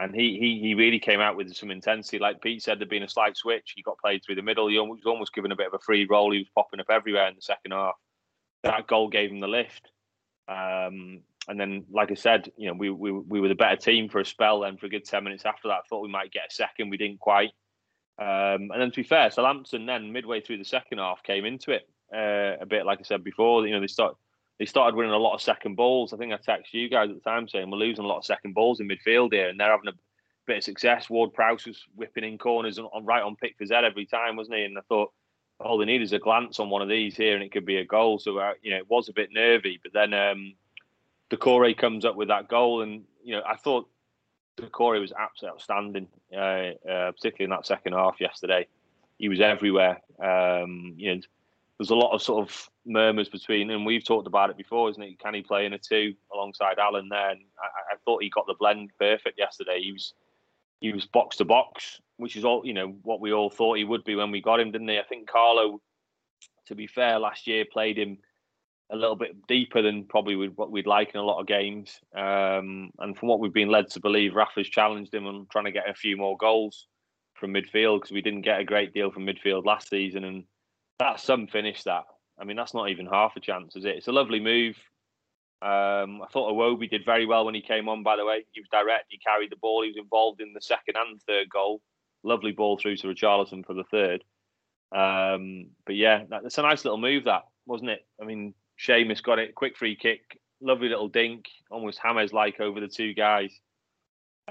and 0.00 0.14
he 0.14 0.38
he 0.38 0.58
he 0.60 0.74
really 0.74 0.98
came 0.98 1.20
out 1.20 1.36
with 1.36 1.54
some 1.54 1.70
intensity. 1.70 2.18
Like 2.18 2.40
Pete 2.40 2.62
said, 2.62 2.78
there'd 2.78 2.88
been 2.88 3.02
a 3.02 3.08
slight 3.08 3.36
switch. 3.36 3.74
He 3.76 3.82
got 3.82 3.98
played 3.98 4.24
through 4.24 4.36
the 4.36 4.42
middle. 4.42 4.68
He 4.68 4.78
was 4.78 5.00
almost 5.04 5.34
given 5.34 5.52
a 5.52 5.56
bit 5.56 5.66
of 5.66 5.74
a 5.74 5.78
free 5.78 6.06
roll. 6.10 6.32
He 6.32 6.38
was 6.38 6.48
popping 6.54 6.80
up 6.80 6.90
everywhere 6.90 7.28
in 7.28 7.36
the 7.36 7.42
second 7.42 7.72
half. 7.72 7.94
That 8.62 8.86
goal 8.86 9.08
gave 9.08 9.30
him 9.30 9.40
the 9.40 9.48
lift. 9.48 9.90
Um, 10.48 11.20
and 11.48 11.60
then, 11.60 11.84
like 11.90 12.10
I 12.10 12.14
said, 12.14 12.50
you 12.56 12.68
know, 12.68 12.74
we, 12.74 12.90
we 12.90 13.12
we 13.12 13.40
were 13.40 13.48
the 13.48 13.54
better 13.54 13.76
team 13.76 14.08
for 14.08 14.20
a 14.20 14.24
spell. 14.24 14.60
Then 14.60 14.78
for 14.78 14.86
a 14.86 14.90
good 14.90 15.04
ten 15.04 15.22
minutes 15.22 15.44
after 15.44 15.68
that, 15.68 15.74
I 15.74 15.88
thought 15.88 16.02
we 16.02 16.08
might 16.08 16.32
get 16.32 16.48
a 16.50 16.54
second. 16.54 16.88
We 16.88 16.96
didn't 16.96 17.20
quite. 17.20 17.50
Um, 18.18 18.70
and 18.70 18.80
then 18.80 18.90
to 18.90 18.96
be 18.96 19.02
fair, 19.02 19.30
Southampton 19.30 19.86
then 19.86 20.12
midway 20.12 20.40
through 20.40 20.58
the 20.58 20.64
second 20.64 20.98
half 20.98 21.22
came 21.22 21.44
into 21.44 21.72
it 21.72 21.88
uh, 22.14 22.56
a 22.60 22.66
bit. 22.66 22.86
Like 22.86 23.00
I 23.00 23.02
said 23.02 23.24
before, 23.24 23.66
you 23.66 23.72
know, 23.72 23.80
they 23.80 23.86
start 23.86 24.16
they 24.60 24.66
started 24.66 24.94
winning 24.94 25.12
a 25.12 25.16
lot 25.16 25.32
of 25.32 25.40
second 25.40 25.74
balls. 25.74 26.12
I 26.12 26.18
think 26.18 26.34
I 26.34 26.36
texted 26.36 26.74
you 26.74 26.90
guys 26.90 27.08
at 27.08 27.14
the 27.14 27.30
time 27.30 27.48
saying 27.48 27.70
we're 27.70 27.78
losing 27.78 28.04
a 28.04 28.08
lot 28.08 28.18
of 28.18 28.26
second 28.26 28.54
balls 28.54 28.78
in 28.78 28.88
midfield 28.88 29.32
here, 29.32 29.48
and 29.48 29.58
they're 29.58 29.70
having 29.70 29.88
a 29.88 29.96
bit 30.46 30.58
of 30.58 30.64
success. 30.64 31.08
Ward 31.08 31.32
Prowse 31.32 31.64
was 31.64 31.82
whipping 31.96 32.24
in 32.24 32.36
corners 32.36 32.78
on, 32.78 32.84
on 32.92 33.06
right 33.06 33.22
on 33.22 33.36
Pickford's 33.36 33.70
head 33.70 33.84
every 33.84 34.04
time, 34.04 34.36
wasn't 34.36 34.58
he? 34.58 34.64
And 34.64 34.76
I 34.76 34.82
thought 34.82 35.12
all 35.60 35.78
they 35.78 35.86
need 35.86 36.02
is 36.02 36.12
a 36.12 36.18
glance 36.18 36.60
on 36.60 36.68
one 36.68 36.82
of 36.82 36.90
these 36.90 37.16
here, 37.16 37.34
and 37.34 37.42
it 37.42 37.52
could 37.52 37.64
be 37.64 37.78
a 37.78 37.86
goal. 37.86 38.18
So 38.18 38.36
uh, 38.36 38.52
you 38.60 38.70
know, 38.70 38.76
it 38.76 38.90
was 38.90 39.08
a 39.08 39.14
bit 39.14 39.30
nervy, 39.32 39.80
but 39.82 39.94
then 39.94 40.12
um, 40.12 40.52
Doucouré 41.30 41.74
comes 41.74 42.04
up 42.04 42.16
with 42.16 42.28
that 42.28 42.48
goal, 42.48 42.82
and 42.82 43.04
you 43.24 43.36
know, 43.36 43.42
I 43.46 43.56
thought 43.56 43.88
Doucouré 44.58 45.00
was 45.00 45.14
absolutely 45.18 45.56
outstanding, 45.56 46.08
uh, 46.34 46.86
uh, 46.86 47.12
particularly 47.12 47.44
in 47.44 47.50
that 47.50 47.66
second 47.66 47.94
half 47.94 48.20
yesterday. 48.20 48.66
He 49.16 49.30
was 49.30 49.40
everywhere. 49.40 50.02
Um, 50.22 50.96
you 50.98 51.14
know 51.14 51.20
there's 51.80 51.88
a 51.88 51.94
lot 51.94 52.12
of 52.12 52.20
sort 52.20 52.46
of 52.46 52.68
murmurs 52.84 53.30
between, 53.30 53.70
and 53.70 53.86
we've 53.86 54.04
talked 54.04 54.26
about 54.26 54.50
it 54.50 54.58
before, 54.58 54.90
isn't 54.90 55.02
it? 55.02 55.18
Can 55.18 55.32
he 55.32 55.40
play 55.40 55.64
in 55.64 55.72
a 55.72 55.78
two 55.78 56.12
alongside 56.30 56.78
Allen 56.78 57.08
there? 57.08 57.30
And 57.30 57.40
I, 57.58 57.94
I 57.94 57.96
thought 58.04 58.22
he 58.22 58.28
got 58.28 58.46
the 58.46 58.54
blend 58.60 58.90
perfect 58.98 59.38
yesterday. 59.38 59.80
He 59.80 59.90
was 59.90 60.12
he 60.82 60.92
was 60.92 61.06
box 61.06 61.38
to 61.38 61.46
box, 61.46 61.98
which 62.18 62.36
is 62.36 62.44
all 62.44 62.66
you 62.66 62.74
know 62.74 62.88
what 63.02 63.22
we 63.22 63.32
all 63.32 63.48
thought 63.48 63.78
he 63.78 63.84
would 63.84 64.04
be 64.04 64.14
when 64.14 64.30
we 64.30 64.42
got 64.42 64.60
him, 64.60 64.72
didn't 64.72 64.88
he? 64.88 64.98
I 64.98 65.04
think 65.08 65.26
Carlo, 65.26 65.80
to 66.66 66.74
be 66.74 66.86
fair, 66.86 67.18
last 67.18 67.46
year 67.46 67.64
played 67.64 67.98
him 67.98 68.18
a 68.92 68.96
little 68.96 69.16
bit 69.16 69.46
deeper 69.46 69.80
than 69.80 70.04
probably 70.04 70.48
what 70.48 70.70
we'd 70.70 70.86
like 70.86 71.14
in 71.14 71.20
a 71.20 71.24
lot 71.24 71.40
of 71.40 71.46
games. 71.46 71.98
Um, 72.14 72.90
and 72.98 73.16
from 73.16 73.30
what 73.30 73.40
we've 73.40 73.54
been 73.54 73.70
led 73.70 73.88
to 73.92 74.00
believe, 74.00 74.34
Rafa's 74.34 74.68
challenged 74.68 75.14
him 75.14 75.26
on 75.26 75.46
trying 75.50 75.64
to 75.64 75.72
get 75.72 75.88
a 75.88 75.94
few 75.94 76.18
more 76.18 76.36
goals 76.36 76.88
from 77.32 77.54
midfield 77.54 78.02
because 78.02 78.12
we 78.12 78.20
didn't 78.20 78.42
get 78.42 78.60
a 78.60 78.64
great 78.64 78.92
deal 78.92 79.10
from 79.10 79.24
midfield 79.24 79.64
last 79.64 79.88
season 79.88 80.24
and 80.24 80.44
that's 81.00 81.24
some 81.24 81.48
finish. 81.48 81.82
That 81.82 82.04
I 82.40 82.44
mean, 82.44 82.56
that's 82.56 82.74
not 82.74 82.90
even 82.90 83.06
half 83.06 83.36
a 83.36 83.40
chance, 83.40 83.74
is 83.74 83.84
it? 83.84 83.96
It's 83.96 84.08
a 84.08 84.12
lovely 84.12 84.40
move. 84.40 84.76
Um, 85.62 86.22
I 86.22 86.26
thought 86.32 86.52
Iwobi 86.52 86.88
did 86.88 87.04
very 87.04 87.26
well 87.26 87.44
when 87.44 87.54
he 87.54 87.60
came 87.60 87.88
on. 87.88 88.02
By 88.02 88.16
the 88.16 88.24
way, 88.24 88.44
he 88.52 88.60
was 88.60 88.68
direct. 88.70 89.06
He 89.08 89.18
carried 89.18 89.50
the 89.50 89.56
ball. 89.56 89.82
He 89.82 89.88
was 89.88 89.98
involved 89.98 90.40
in 90.40 90.52
the 90.54 90.62
second 90.62 90.96
and 90.96 91.20
third 91.22 91.50
goal. 91.50 91.82
Lovely 92.22 92.52
ball 92.52 92.78
through 92.78 92.96
to 92.98 93.08
Richarlison 93.08 93.66
for 93.66 93.74
the 93.74 93.84
third. 93.84 94.24
Um, 94.92 95.70
but 95.86 95.96
yeah, 95.96 96.24
that's 96.28 96.58
a 96.58 96.62
nice 96.62 96.84
little 96.84 96.98
move. 96.98 97.24
That 97.24 97.42
wasn't 97.66 97.90
it. 97.90 98.06
I 98.20 98.24
mean, 98.24 98.54
Seamus 98.78 99.22
got 99.22 99.38
it. 99.38 99.54
Quick 99.54 99.76
free 99.76 99.96
kick. 99.96 100.38
Lovely 100.62 100.88
little 100.88 101.08
dink, 101.08 101.46
almost 101.70 102.00
James 102.02 102.32
like 102.32 102.60
over 102.60 102.80
the 102.80 102.88
two 102.88 103.14
guys. 103.14 103.58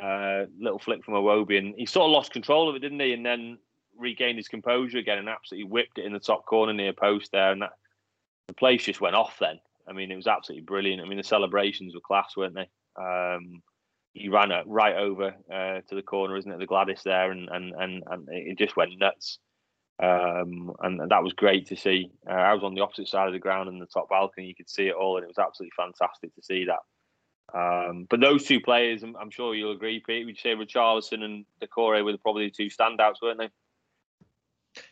Uh, 0.02 0.46
little 0.60 0.80
flick 0.80 1.04
from 1.04 1.16
Iwobi, 1.16 1.58
and 1.58 1.76
he 1.76 1.86
sort 1.86 2.06
of 2.06 2.12
lost 2.12 2.32
control 2.32 2.70
of 2.70 2.76
it, 2.76 2.80
didn't 2.80 3.00
he? 3.00 3.14
And 3.14 3.26
then 3.26 3.58
regained 4.00 4.38
his 4.38 4.48
composure 4.48 4.98
again 4.98 5.18
and 5.18 5.30
absolutely 5.30 5.70
whipped 5.70 5.98
it 5.98 6.06
in 6.06 6.14
the 6.14 6.20
top 6.20 6.46
corner 6.46 6.74
near 6.74 6.94
post 6.94 7.32
there, 7.32 7.52
and 7.52 7.62
that 7.62 7.74
the 8.48 8.54
place 8.54 8.84
just 8.84 9.02
went 9.02 9.16
off. 9.16 9.38
Then 9.40 9.60
I 9.88 9.94
mean, 9.94 10.12
it 10.12 10.16
was 10.16 10.28
absolutely 10.28 10.66
brilliant. 10.66 11.02
I 11.02 11.06
mean, 11.06 11.18
the 11.18 11.24
celebrations 11.24 11.94
were 11.94 12.02
class, 12.02 12.38
weren't 12.38 12.56
they? 12.56 12.70
Um, 13.02 13.62
he 14.14 14.30
ran 14.30 14.52
it 14.52 14.66
right 14.68 14.96
over 14.96 15.36
uh, 15.52 15.82
to 15.88 15.96
the 15.96 16.02
corner, 16.02 16.36
isn't 16.38 16.52
it? 16.52 16.60
The 16.60 16.68
Gwladys 16.68 17.04
there, 17.04 17.32
and 17.32 17.50
and 17.50 17.74
and, 17.74 18.04
and 18.08 18.28
it 18.30 18.58
just 18.58 18.76
went 18.76 18.98
nuts. 18.98 19.40
Um, 20.02 20.72
and, 20.80 21.02
and, 21.02 21.12
that 21.12 21.24
was 21.24 21.34
great 21.34 21.68
to 21.68 21.76
see. 21.76 22.10
Uh, 22.26 22.32
I 22.32 22.54
was 22.54 22.64
on 22.64 22.74
the 22.74 22.80
opposite 22.80 23.10
side 23.10 23.28
of 23.28 23.34
the 23.34 23.40
ground 23.40 23.68
in 23.68 23.80
the 23.80 23.86
top 23.86 24.08
balcony. 24.10 24.48
You 24.48 24.56
could 24.56 24.70
see 24.70 24.88
it 24.88 24.96
all, 24.96 25.18
and 25.18 25.26
it 25.26 25.28
was 25.28 25.38
absolutely 25.38 25.74
fantastic 25.76 26.34
to 26.36 26.42
see 26.42 26.66
that. 26.66 26.80
Um, 27.54 28.08
but 28.10 28.22
those 28.22 28.46
two 28.46 28.62
players, 28.62 29.04
I'm, 29.04 29.18
I'm, 29.18 29.30
sure 29.30 29.56
you'll 29.56 29.74
agree, 29.74 30.02
Pete. 30.06 30.26
Would 30.26 30.38
you 30.38 30.42
say 30.42 30.56
Richarlison 30.56 31.24
and 31.24 31.46
Doucouré 31.62 32.06
were 32.06 32.18
probably 32.18 32.46
the 32.46 32.52
two 32.52 32.70
standouts, 32.70 33.22
weren't 33.22 33.40
they? 33.40 33.50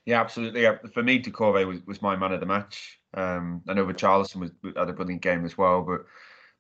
Yeah, 0.06 0.22
absolutely. 0.22 0.66
For 0.94 1.04
me, 1.04 1.22
Doucouré 1.22 1.66
was, 1.68 1.86
was 1.86 2.02
my 2.02 2.16
man 2.16 2.32
of 2.32 2.40
the 2.40 2.46
match. 2.46 3.00
Um, 3.14 3.62
I 3.68 3.74
know 3.74 3.86
Richarlison 3.86 4.38
was 4.38 4.52
had 4.76 4.90
a 4.90 4.94
brilliant 4.94 5.22
game 5.22 5.46
as 5.46 5.58
well, 5.58 5.82
but 5.82 6.06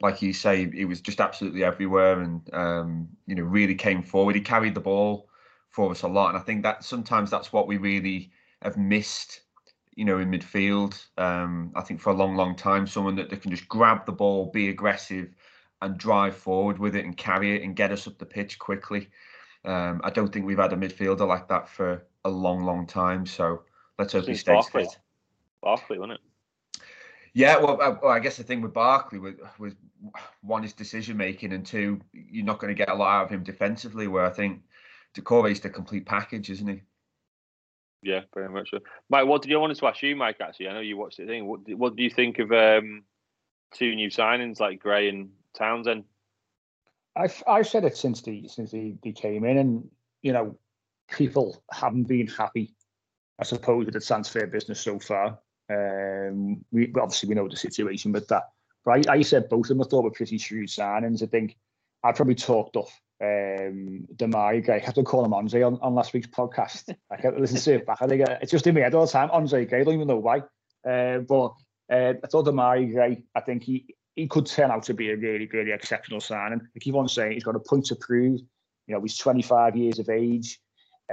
like 0.01 0.21
you 0.21 0.33
say, 0.33 0.69
he 0.71 0.85
was 0.85 1.01
just 1.01 1.19
absolutely 1.19 1.63
everywhere, 1.63 2.21
and 2.21 2.53
um, 2.53 3.09
you 3.25 3.35
know, 3.35 3.43
really 3.43 3.75
came 3.75 4.03
forward. 4.03 4.35
He 4.35 4.41
carried 4.41 4.75
the 4.75 4.81
ball 4.81 5.29
for 5.69 5.91
us 5.91 6.03
a 6.03 6.07
lot, 6.07 6.29
and 6.29 6.37
I 6.37 6.41
think 6.41 6.63
that 6.63 6.83
sometimes 6.83 7.29
that's 7.29 7.51
what 7.53 7.67
we 7.67 7.77
really 7.77 8.31
have 8.61 8.77
missed. 8.77 9.41
You 9.95 10.05
know, 10.05 10.19
in 10.19 10.29
midfield, 10.29 11.03
um, 11.17 11.71
I 11.75 11.81
think 11.81 11.99
for 11.99 12.11
a 12.11 12.15
long, 12.15 12.35
long 12.35 12.55
time, 12.55 12.85
someone 12.85 13.15
that, 13.15 13.31
that 13.31 13.41
can 13.41 13.49
just 13.49 13.67
grab 13.67 14.05
the 14.05 14.11
ball, 14.11 14.51
be 14.51 14.69
aggressive, 14.69 15.33
and 15.81 15.97
drive 15.97 16.35
forward 16.37 16.77
with 16.77 16.95
it 16.95 17.03
and 17.05 17.17
carry 17.17 17.55
it 17.55 17.63
and 17.63 17.75
get 17.75 17.91
us 17.91 18.07
up 18.07 18.19
the 18.19 18.25
pitch 18.25 18.59
quickly. 18.59 19.09
Um, 19.65 20.01
I 20.03 20.11
don't 20.11 20.31
think 20.31 20.45
we've 20.45 20.57
had 20.59 20.73
a 20.73 20.77
midfielder 20.77 21.27
like 21.27 21.47
that 21.49 21.67
for 21.67 22.06
a 22.27 22.29
long, 22.29 22.63
long 22.63 22.85
time. 22.85 23.25
So 23.25 23.63
let's 23.97 24.13
hope 24.13 24.25
he 24.25 24.35
stays 24.35 24.65
Barkley. 24.65 24.83
fit. 24.83 24.97
Barkley, 25.61 25.99
wasn't 25.99 26.19
it? 26.19 26.81
Yeah, 27.33 27.57
well, 27.57 27.79
I, 27.81 27.89
well, 27.89 28.11
I 28.11 28.19
guess 28.19 28.37
the 28.37 28.43
thing 28.43 28.61
with 28.61 28.73
Barkley 28.73 29.19
was, 29.19 29.35
was 29.59 29.73
one 30.41 30.63
is 30.63 30.73
decision 30.73 31.17
making, 31.17 31.53
and 31.53 31.65
two, 31.65 32.01
you're 32.11 32.45
not 32.45 32.59
going 32.59 32.75
to 32.75 32.77
get 32.77 32.89
a 32.89 32.95
lot 32.95 33.15
out 33.15 33.25
of 33.25 33.29
him 33.29 33.43
defensively. 33.43 34.07
Where 34.07 34.25
I 34.25 34.29
think 34.29 34.61
is 35.15 35.59
the 35.59 35.69
complete 35.69 36.05
package, 36.05 36.49
isn't 36.49 36.67
he? 36.67 36.81
Yeah, 38.03 38.21
very 38.33 38.49
much 38.49 38.71
so. 38.71 38.79
Mike, 39.09 39.27
what 39.27 39.41
did 39.41 39.51
you 39.51 39.59
want 39.59 39.75
to 39.75 39.87
ask 39.87 40.01
you, 40.01 40.15
Mike? 40.15 40.37
Actually, 40.39 40.69
I 40.69 40.73
know 40.73 40.79
you 40.79 40.97
watched 40.97 41.17
the 41.17 41.25
thing. 41.25 41.47
What, 41.47 41.61
what 41.69 41.95
do 41.95 42.03
you 42.03 42.09
think 42.09 42.39
of 42.39 42.51
um, 42.51 43.03
two 43.73 43.95
new 43.95 44.09
signings 44.09 44.59
like 44.59 44.79
Gray 44.79 45.09
and 45.09 45.29
Townsend? 45.53 46.05
I've 47.15 47.43
I've 47.47 47.67
said 47.67 47.83
it 47.83 47.97
since 47.97 48.21
the 48.21 48.47
since 48.47 48.71
he, 48.71 48.95
he 49.03 49.11
came 49.11 49.43
in, 49.43 49.57
and 49.57 49.89
you 50.21 50.33
know, 50.33 50.57
people 51.09 51.63
haven't 51.71 52.07
been 52.07 52.27
happy, 52.27 52.73
I 53.39 53.43
suppose, 53.43 53.85
with 53.85 53.93
the 53.93 54.01
transfer 54.01 54.45
business 54.47 54.81
so 54.81 54.99
far. 54.99 55.39
Um, 55.69 56.63
we 56.71 56.91
obviously 56.99 57.29
we 57.29 57.35
know 57.35 57.47
the 57.47 57.57
situation 57.57 58.11
with 58.11 58.27
that. 58.29 58.43
But 58.85 59.09
I, 59.09 59.15
I 59.15 59.21
said 59.21 59.49
both 59.49 59.65
of 59.65 59.69
them 59.69 59.81
I 59.81 59.85
thought 59.85 60.03
were 60.03 60.11
pretty 60.11 60.37
shrewd 60.37 60.69
signings. 60.69 61.21
I 61.21 61.25
think 61.25 61.57
I 62.03 62.11
probably 62.11 62.35
talked 62.35 62.77
off 62.77 62.97
um, 63.21 64.07
Gray. 64.17 64.63
I 64.69 64.85
have 64.85 64.93
to 64.95 65.03
call 65.03 65.25
him 65.25 65.33
Andre 65.33 65.63
on, 65.63 65.79
on 65.81 65.95
last 65.95 66.13
week's 66.13 66.27
podcast. 66.27 66.95
I 67.11 67.17
can't 67.17 67.39
listen 67.39 67.57
to 67.57 67.75
it 67.75 67.85
back. 67.85 67.97
I 68.01 68.07
think 68.07 68.27
uh, 68.27 68.37
it's 68.41 68.51
just 68.51 68.67
in 68.67 68.75
my 68.75 68.81
head 68.81 68.93
all 68.93 69.05
the 69.05 69.11
time. 69.11 69.29
Andre 69.31 69.65
Gray, 69.65 69.81
I 69.81 69.83
don't 69.83 69.95
even 69.95 70.07
know 70.07 70.17
why. 70.17 70.39
Uh, 70.87 71.19
but 71.19 71.53
uh, 71.91 72.13
I 72.23 72.27
thought 72.29 72.43
Gray, 72.43 73.23
I 73.35 73.41
think 73.41 73.63
he, 73.63 73.95
he 74.15 74.27
could 74.27 74.45
turn 74.45 74.71
out 74.71 74.83
to 74.83 74.93
be 74.93 75.11
a 75.11 75.17
really, 75.17 75.47
really 75.47 75.71
exceptional 75.71 76.21
signing. 76.21 76.61
I 76.75 76.79
keep 76.79 76.95
on 76.95 77.07
saying 77.07 77.33
he's 77.33 77.43
got 77.43 77.55
a 77.55 77.59
point 77.59 77.85
to 77.87 77.95
prove. 77.95 78.41
You 78.87 78.95
know, 78.95 79.01
he's 79.01 79.17
25 79.17 79.75
years 79.75 79.99
of 79.99 80.09
age. 80.09 80.59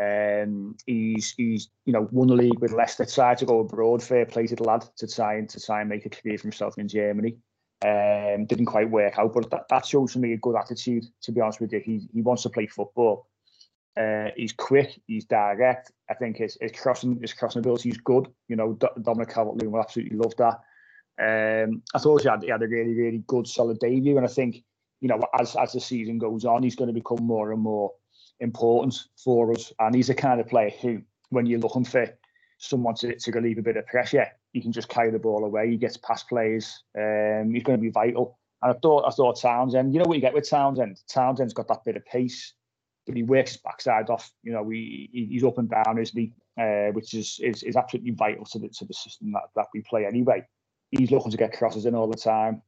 Um, 0.01 0.77
he's 0.87 1.35
he's 1.37 1.69
you 1.85 1.93
know 1.93 2.09
won 2.11 2.29
the 2.29 2.35
league 2.35 2.59
with 2.59 2.73
Leicester. 2.73 3.05
Tried 3.05 3.39
to 3.39 3.47
go 3.47 3.61
abroad. 3.61 4.03
Fair 4.03 4.27
play 4.27 4.47
to 4.47 4.57
the 4.57 4.65
lad 4.65 4.85
to 4.97 5.07
try 5.07 5.35
and 5.35 5.49
to 5.51 5.61
try 5.61 5.81
and 5.81 5.89
make 5.89 6.05
a 6.05 6.11
career 6.11 6.37
for 6.37 6.45
himself 6.45 6.79
in 6.79 6.89
Germany. 6.89 7.37
Um, 7.85 8.47
didn't 8.47 8.67
quite 8.67 8.91
work 8.91 9.19
out, 9.19 9.35
but 9.35 9.51
that, 9.51 9.69
that 9.69 9.87
shows 9.87 10.13
for 10.13 10.19
me 10.19 10.33
a 10.33 10.39
good 10.39 10.57
attitude. 10.57 11.05
To 11.23 11.33
be 11.33 11.41
honest 11.41 11.61
with 11.61 11.73
you, 11.73 11.81
he 11.81 12.09
he 12.13 12.23
wants 12.23 12.43
to 12.43 12.51
play 12.51 12.67
football. 12.67 13.29
Uh, 13.97 14.31
he's 14.37 14.53
quick, 14.53 15.01
he's 15.07 15.25
direct. 15.27 15.93
I 16.11 16.15
think 16.15 16.39
his, 16.39 16.59
his 16.61 16.73
crossing 16.73 17.21
his 17.21 17.33
crossing 17.33 17.61
ability 17.61 17.91
is 17.91 17.99
good. 17.99 18.27
You 18.49 18.57
know, 18.57 18.77
Dominic 19.03 19.29
Calvert-Lewin 19.29 19.71
will 19.71 19.81
absolutely 19.81 20.17
love 20.17 20.35
that. 20.39 20.59
Um, 21.17 21.83
I 21.95 21.99
thought 22.01 22.23
he 22.23 22.29
had, 22.29 22.43
he 22.43 22.49
had 22.49 22.63
a 22.63 22.67
really 22.67 22.95
really 22.95 23.23
good 23.29 23.47
solid 23.47 23.79
debut, 23.79 24.17
and 24.17 24.27
I 24.27 24.31
think 24.31 24.65
you 25.01 25.09
know 25.09 25.25
as 25.39 25.55
as 25.55 25.73
the 25.73 25.81
season 25.81 26.19
goes 26.19 26.45
on, 26.45 26.65
he's 26.65 26.75
going 26.75 26.89
to 26.89 26.95
become 26.95 27.25
more 27.25 27.53
and 27.53 27.61
more 27.61 27.93
important 28.41 28.99
for 29.23 29.53
us. 29.53 29.73
And 29.79 29.95
he's 29.95 30.09
the 30.09 30.15
kind 30.15 30.41
of 30.41 30.49
player 30.49 30.71
who, 30.81 31.03
when 31.31 31.47
you're 31.47 31.61
looking 31.61 31.85
for 31.85 32.09
someone 32.59 32.95
to, 32.97 33.15
to 33.17 33.31
relieve 33.33 33.59
a 33.59 33.63
bit 33.63 33.77
of 33.77 33.87
pressure, 33.87 34.27
he 34.53 34.61
can 34.61 34.73
just 34.73 34.89
carry 34.89 35.11
the 35.11 35.19
ball 35.19 35.45
away. 35.45 35.71
He 35.71 35.77
gets 35.77 35.97
past 35.97 36.29
players. 36.29 36.83
Um, 36.97 37.53
he's 37.53 37.63
going 37.63 37.79
to 37.79 37.83
be 37.83 37.91
vital. 37.91 38.39
And 38.63 38.73
I 38.73 38.79
thought, 38.79 39.05
I 39.07 39.11
thought 39.11 39.41
Townsend. 39.41 39.93
You 39.93 40.01
know 40.01 40.07
what 40.07 40.15
you 40.15 40.21
get 40.21 40.35
with 40.35 40.49
Townsend? 40.49 41.01
Townsend's 41.09 41.53
got 41.53 41.69
that 41.69 41.85
bit 41.85 41.97
of 41.97 42.07
pace, 42.07 42.55
but 43.07 43.17
he 43.17 43.23
works 43.23 43.53
his 43.53 43.61
backside 43.61 44.09
off. 44.11 44.31
You 44.43 44.53
know, 44.53 44.69
he, 44.69 45.11
he's 45.13 45.45
up 45.45 45.59
and 45.59 45.69
down, 45.69 45.99
isn't 45.99 46.19
he? 46.19 46.33
Uh, 46.57 46.93
which 46.93 47.15
is, 47.15 47.41
is 47.43 47.65
is 47.65 47.75
absolutely 47.75 48.13
vital 48.13 48.45
to 48.45 48.61
the 48.61 48.69
to 48.69 48.85
the 48.85 48.95
system 48.95 49.33
that, 49.33 49.43
that 49.57 49.67
we 49.75 49.81
play 49.83 50.07
anyway. 50.07 50.47
He's 50.93 51.11
looking 51.11 51.33
to 51.33 51.37
get 51.37 51.53
crosses 51.53 51.85
in 51.85 51.97
all 51.97 52.07
the 52.07 52.17
time. 52.17 52.63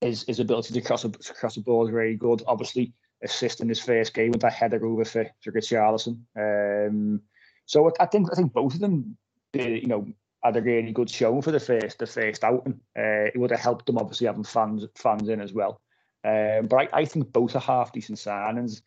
His 0.00 0.22
his 0.22 0.38
ability 0.38 0.72
to 0.74 0.80
cross 0.80 1.04
a, 1.04 1.10
cross 1.10 1.56
the 1.56 1.60
ball 1.60 1.84
is 1.84 1.90
very 1.90 2.14
good. 2.14 2.44
Obviously, 2.46 2.92
assist 3.24 3.60
in 3.60 3.68
his 3.68 3.80
first 3.80 4.14
game 4.14 4.30
with 4.30 4.42
that 4.42 4.52
header 4.52 4.84
over 4.86 5.04
for, 5.04 5.26
for 5.40 5.52
Richarlison. 5.52 6.18
Um, 6.36 7.22
so 7.66 7.90
I, 7.98 8.06
think 8.06 8.28
I 8.30 8.36
think 8.36 8.52
both 8.52 8.74
of 8.74 8.80
them, 8.80 9.16
you 9.54 9.86
know, 9.86 10.06
had 10.44 10.56
a 10.56 10.62
really 10.62 10.92
good 10.92 11.08
show 11.08 11.40
for 11.40 11.50
the 11.50 11.60
first 11.60 11.98
the 11.98 12.06
first 12.06 12.44
outing. 12.44 12.80
Uh, 12.96 13.32
it 13.32 13.38
would 13.38 13.50
have 13.50 13.60
helped 13.60 13.86
them 13.86 13.96
obviously 13.96 14.26
having 14.26 14.44
fans 14.44 14.84
fans 14.94 15.28
in 15.28 15.40
as 15.40 15.52
well. 15.52 15.80
Um, 16.22 16.66
but 16.66 16.76
I, 16.76 17.00
I 17.00 17.04
think 17.06 17.32
both 17.32 17.56
are 17.56 17.60
half 17.60 17.92
decent 17.92 18.18
signings. 18.18 18.82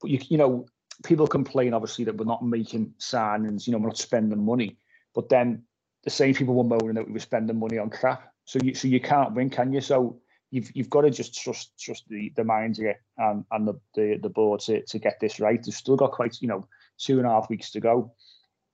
But 0.00 0.10
you 0.10 0.20
you 0.28 0.38
know 0.38 0.66
people 1.04 1.26
complain 1.26 1.74
obviously 1.74 2.04
that 2.06 2.16
we're 2.16 2.24
not 2.24 2.44
making 2.44 2.94
signings. 2.98 3.66
You 3.66 3.72
know 3.72 3.78
we're 3.78 3.88
not 3.88 3.98
spending 3.98 4.44
money. 4.44 4.78
But 5.14 5.28
then 5.28 5.64
the 6.04 6.10
same 6.10 6.34
people 6.34 6.54
were 6.54 6.64
moaning 6.64 6.94
that 6.94 7.06
we 7.06 7.12
were 7.12 7.18
spending 7.18 7.58
money 7.58 7.78
on 7.78 7.90
crap. 7.90 8.32
So 8.46 8.58
you 8.62 8.74
so 8.74 8.88
you 8.88 9.00
can't 9.00 9.34
win, 9.34 9.50
can 9.50 9.72
you? 9.72 9.82
So 9.82 10.20
you've 10.50 10.70
you've 10.74 10.90
got 10.90 11.02
to 11.02 11.10
just 11.10 11.40
trust 11.40 11.78
trust 11.78 12.04
the 12.08 12.32
the 12.36 12.44
manager 12.44 12.94
and 13.18 13.44
and 13.50 13.68
the 13.68 13.74
the, 13.94 14.18
the 14.22 14.28
board 14.28 14.60
to, 14.60 14.82
to 14.84 14.98
get 14.98 15.18
this 15.20 15.40
right. 15.40 15.62
They've 15.62 15.74
still 15.74 15.96
got 15.96 16.12
quite 16.12 16.40
you 16.40 16.48
know 16.48 16.66
two 16.98 17.18
and 17.18 17.26
a 17.26 17.30
half 17.30 17.50
weeks 17.50 17.70
to 17.72 17.80
go. 17.80 18.12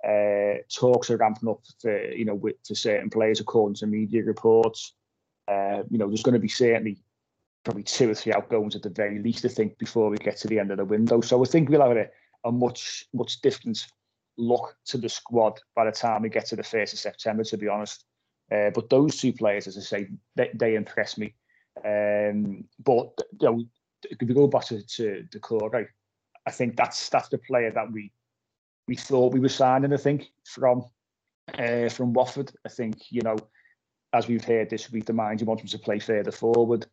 Uh, 0.06 0.58
talks 0.68 1.10
are 1.10 1.16
ramping 1.16 1.48
up 1.48 1.60
to 1.80 2.12
you 2.16 2.24
know 2.24 2.34
with 2.34 2.62
to 2.64 2.74
certain 2.74 3.10
players 3.10 3.40
according 3.40 3.76
to 3.76 3.86
media 3.86 4.22
reports. 4.24 4.94
Uh, 5.48 5.82
you 5.90 5.98
know, 5.98 6.08
there's 6.08 6.22
going 6.22 6.34
to 6.34 6.40
be 6.40 6.48
certainly 6.48 6.98
probably 7.64 7.82
two 7.82 8.10
or 8.10 8.14
three 8.14 8.32
outgoings 8.32 8.76
at 8.76 8.82
the 8.82 8.90
very 8.90 9.18
least. 9.18 9.44
I 9.44 9.48
think 9.48 9.78
before 9.78 10.10
we 10.10 10.16
get 10.18 10.36
to 10.38 10.48
the 10.48 10.58
end 10.58 10.70
of 10.70 10.78
the 10.78 10.84
window. 10.84 11.20
So 11.20 11.42
I 11.42 11.46
think 11.46 11.68
we'll 11.68 11.86
have 11.86 11.96
a, 11.96 12.08
a 12.44 12.52
much 12.52 13.06
much 13.12 13.40
different 13.40 13.86
look 14.38 14.76
to 14.86 14.98
the 14.98 15.08
squad 15.08 15.60
by 15.76 15.84
the 15.84 15.92
time 15.92 16.22
we 16.22 16.28
get 16.28 16.46
to 16.46 16.56
the 16.56 16.62
first 16.62 16.92
of 16.92 16.98
September. 16.98 17.44
To 17.44 17.56
be 17.56 17.68
honest, 17.68 18.04
uh, 18.52 18.70
but 18.74 18.90
those 18.90 19.16
two 19.16 19.32
players, 19.32 19.66
as 19.66 19.78
I 19.78 19.80
say, 19.80 20.08
they, 20.36 20.50
they 20.54 20.74
impress 20.74 21.16
me. 21.16 21.34
Um, 21.84 22.64
but 22.84 23.10
you 23.40 23.48
know, 23.48 23.64
if 24.04 24.18
we 24.20 24.34
go 24.34 24.46
back 24.46 24.66
to, 24.66 24.82
to 24.82 25.24
Doucouré, 25.30 25.86
I 26.46 26.50
think 26.50 26.76
that's 26.76 27.08
that's 27.08 27.28
the 27.28 27.38
player 27.38 27.70
that 27.70 27.90
we 27.90 28.12
we 28.88 28.96
thought 28.96 29.32
we 29.32 29.40
were 29.40 29.48
signing. 29.48 29.92
I 29.92 29.96
think 29.96 30.26
from 30.44 30.84
uh, 31.58 31.88
from 31.88 32.12
Watford. 32.12 32.52
I 32.66 32.68
think 32.68 33.10
you 33.10 33.22
know, 33.22 33.36
as 34.12 34.28
we've 34.28 34.44
heard 34.44 34.70
this 34.70 34.90
week, 34.90 35.06
the 35.06 35.12
he 35.38 35.44
wants 35.44 35.62
him 35.62 35.68
to 35.68 35.78
play 35.78 35.98
further 35.98 36.32
forward. 36.32 36.86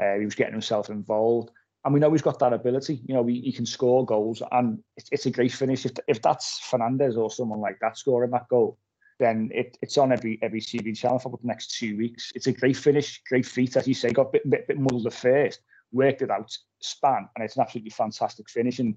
Uh, 0.00 0.14
he 0.18 0.24
was 0.24 0.34
getting 0.34 0.52
himself 0.52 0.90
involved, 0.90 1.50
and 1.84 1.94
we 1.94 2.00
know 2.00 2.10
he's 2.12 2.22
got 2.22 2.38
that 2.38 2.52
ability. 2.52 3.02
You 3.06 3.14
know, 3.14 3.26
he, 3.26 3.40
he 3.40 3.52
can 3.52 3.66
score 3.66 4.04
goals, 4.04 4.42
and 4.52 4.78
it's, 4.96 5.08
it's 5.12 5.26
a 5.26 5.30
great 5.30 5.52
finish. 5.52 5.84
If 5.86 5.92
if 6.06 6.22
that's 6.22 6.60
Fernandes 6.70 7.16
or 7.16 7.30
someone 7.30 7.60
like 7.60 7.78
that 7.80 7.98
scoring 7.98 8.30
that 8.30 8.48
goal, 8.48 8.78
then 9.20 9.50
it, 9.54 9.78
it's 9.82 9.98
on 9.98 10.10
every 10.10 10.38
every 10.42 10.60
TV 10.60 10.96
channel 10.96 11.18
for 11.18 11.30
the 11.30 11.46
next 11.46 11.78
two 11.78 11.96
weeks. 11.96 12.32
It's 12.34 12.46
a 12.46 12.52
great 12.52 12.76
finish, 12.76 13.22
great 13.28 13.46
feat, 13.46 13.76
as 13.76 13.86
you 13.86 13.94
say. 13.94 14.10
Got 14.10 14.28
a 14.28 14.30
bit, 14.30 14.50
bit, 14.50 14.66
bit 14.66 14.78
muddled 14.78 15.06
at 15.06 15.12
first, 15.12 15.60
worked 15.92 16.22
it 16.22 16.30
out, 16.30 16.56
span, 16.80 17.28
and 17.36 17.44
it's 17.44 17.56
an 17.56 17.62
absolutely 17.62 17.90
fantastic 17.90 18.48
finish. 18.48 18.78
And 18.78 18.96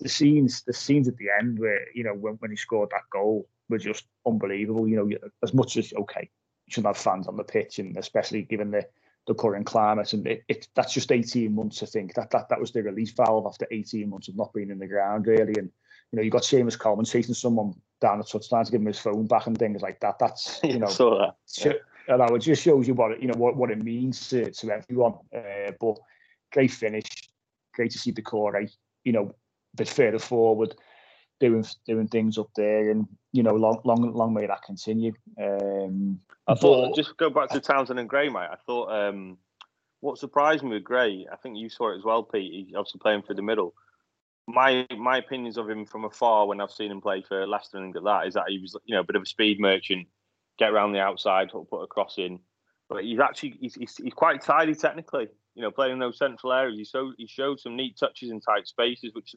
the 0.00 0.08
scenes, 0.08 0.62
the 0.64 0.72
scenes 0.72 1.06
at 1.08 1.16
the 1.16 1.28
end 1.40 1.58
where 1.58 1.86
you 1.94 2.04
know 2.04 2.14
when, 2.14 2.34
when 2.34 2.50
he 2.50 2.56
scored 2.56 2.90
that 2.90 3.08
goal 3.10 3.48
were 3.70 3.78
just 3.78 4.04
unbelievable. 4.26 4.88
You 4.88 4.96
know, 4.96 5.28
as 5.42 5.54
much 5.54 5.76
as 5.76 5.92
okay, 5.94 6.28
you 6.66 6.72
should 6.72 6.84
have 6.84 6.98
fans 6.98 7.28
on 7.28 7.36
the 7.36 7.44
pitch, 7.44 7.78
and 7.78 7.96
especially 7.96 8.42
given 8.42 8.72
the 8.72 8.84
the 9.28 9.34
current 9.34 9.64
climate, 9.66 10.12
and 10.12 10.26
it, 10.26 10.42
it 10.48 10.66
that's 10.74 10.92
just 10.92 11.12
eighteen 11.12 11.54
months. 11.54 11.82
I 11.84 11.86
think 11.86 12.14
that 12.14 12.30
that 12.32 12.48
that 12.48 12.60
was 12.60 12.72
the 12.72 12.82
release 12.82 13.12
valve 13.12 13.46
after 13.46 13.68
eighteen 13.70 14.10
months 14.10 14.26
of 14.26 14.36
not 14.36 14.52
being 14.52 14.70
in 14.70 14.80
the 14.80 14.88
ground 14.88 15.28
really, 15.28 15.54
and 15.56 15.70
you 16.10 16.16
know, 16.16 16.22
you 16.22 16.30
got 16.30 16.42
Seamus 16.42 16.78
Coleman 16.78 17.04
chasing 17.04 17.34
someone 17.34 17.74
down 18.02 18.18
the 18.18 18.24
touchline 18.24 18.64
to 18.66 18.70
give 18.70 18.80
him 18.80 18.88
his 18.88 18.98
phone 18.98 19.26
back 19.26 19.46
and 19.46 19.56
things 19.56 19.80
like 19.80 20.00
that. 20.00 20.18
That's 20.18 20.60
you 20.64 20.78
know, 20.78 20.88
saw 20.88 21.18
that. 21.18 21.36
Yeah. 21.64 21.72
And 22.08 22.20
that 22.20 22.32
it 22.32 22.40
just 22.40 22.62
shows 22.62 22.86
you 22.86 22.94
what 22.94 23.12
it, 23.12 23.22
you 23.22 23.28
know 23.28 23.38
what, 23.38 23.56
what 23.56 23.70
it 23.70 23.82
means 23.82 24.28
to, 24.28 24.50
to 24.50 24.70
everyone. 24.72 25.14
Uh, 25.34 25.70
but 25.80 25.96
great 26.52 26.72
finish, 26.72 27.06
great 27.72 27.92
to 27.92 27.98
see 27.98 28.12
Doucouré, 28.12 28.70
you 29.04 29.12
know, 29.12 29.28
a 29.28 29.76
bit 29.76 29.88
further 29.88 30.18
forward, 30.18 30.74
doing 31.38 31.64
doing 31.86 32.08
things 32.08 32.38
up 32.38 32.50
there, 32.56 32.90
and 32.90 33.06
you 33.30 33.44
know, 33.44 33.54
long 33.54 33.80
long 33.84 34.12
long 34.12 34.34
may 34.34 34.46
that 34.46 34.64
continue. 34.66 35.12
Um, 35.40 36.20
I 36.48 36.54
thought 36.54 36.88
but, 36.88 36.96
just 36.96 37.16
go 37.16 37.30
back 37.30 37.50
to 37.50 37.60
Townsend 37.60 38.00
and 38.00 38.08
Gray, 38.08 38.28
mate. 38.28 38.50
I 38.50 38.56
thought 38.66 38.90
um, 38.90 39.38
what 40.00 40.18
surprised 40.18 40.64
me 40.64 40.70
with 40.70 40.84
Gray, 40.84 41.28
I 41.32 41.36
think 41.36 41.56
you 41.56 41.68
saw 41.68 41.92
it 41.92 41.98
as 41.98 42.04
well, 42.04 42.24
Pete. 42.24 42.52
He's 42.52 42.74
obviously 42.74 42.98
playing 42.98 43.22
through 43.22 43.36
the 43.36 43.42
middle 43.42 43.74
my 44.48 44.86
my 44.98 45.18
opinions 45.18 45.56
of 45.56 45.68
him 45.68 45.86
from 45.86 46.04
afar 46.04 46.46
when 46.46 46.60
I've 46.60 46.70
seen 46.70 46.90
him 46.90 47.00
play 47.00 47.22
for 47.26 47.46
Leicester 47.46 47.78
and 47.78 47.94
that 47.94 48.26
is 48.26 48.34
that 48.34 48.48
he 48.48 48.58
was 48.58 48.76
you 48.84 48.94
know 48.94 49.00
a 49.00 49.04
bit 49.04 49.16
of 49.16 49.22
a 49.22 49.26
speed 49.26 49.60
merchant, 49.60 50.08
get 50.58 50.70
around 50.70 50.92
the 50.92 51.00
outside, 51.00 51.50
put 51.50 51.82
a 51.82 51.86
cross 51.86 52.18
in, 52.18 52.40
but 52.88 53.04
he's 53.04 53.20
actually 53.20 53.54
he's, 53.60 53.74
he's, 53.74 53.96
he's 53.96 54.14
quite 54.14 54.42
tidy 54.42 54.74
technically. 54.74 55.28
You 55.54 55.62
know, 55.62 55.70
playing 55.70 55.94
in 55.94 55.98
those 55.98 56.18
central 56.18 56.52
areas, 56.52 56.78
he 56.78 56.84
showed 56.84 57.14
he 57.18 57.26
showed 57.26 57.60
some 57.60 57.76
neat 57.76 57.98
touches 57.98 58.30
in 58.30 58.40
tight 58.40 58.66
spaces, 58.66 59.12
which 59.14 59.34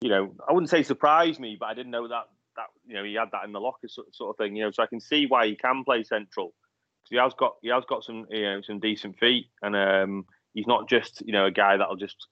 you 0.00 0.08
know 0.08 0.34
I 0.48 0.52
wouldn't 0.52 0.70
say 0.70 0.82
surprised 0.82 1.40
me, 1.40 1.56
but 1.58 1.66
I 1.66 1.74
didn't 1.74 1.90
know 1.90 2.08
that 2.08 2.28
that 2.56 2.66
you 2.86 2.94
know 2.94 3.04
he 3.04 3.14
had 3.14 3.30
that 3.32 3.44
in 3.44 3.52
the 3.52 3.60
locker 3.60 3.88
sort, 3.88 4.14
sort 4.14 4.30
of 4.30 4.36
thing. 4.36 4.56
You 4.56 4.64
know, 4.64 4.70
so 4.70 4.82
I 4.82 4.86
can 4.86 5.00
see 5.00 5.26
why 5.26 5.46
he 5.46 5.56
can 5.56 5.84
play 5.84 6.04
central 6.04 6.54
because 7.02 7.10
he 7.10 7.16
has 7.16 7.34
got 7.34 7.56
he 7.62 7.68
has 7.68 7.84
got 7.88 8.04
some 8.04 8.26
you 8.30 8.42
know 8.42 8.60
some 8.62 8.80
decent 8.80 9.18
feet, 9.18 9.46
and 9.62 9.76
um, 9.76 10.26
he's 10.54 10.66
not 10.66 10.88
just 10.88 11.22
you 11.26 11.32
know 11.32 11.46
a 11.46 11.50
guy 11.50 11.76
that'll 11.76 11.96
just 11.96 12.26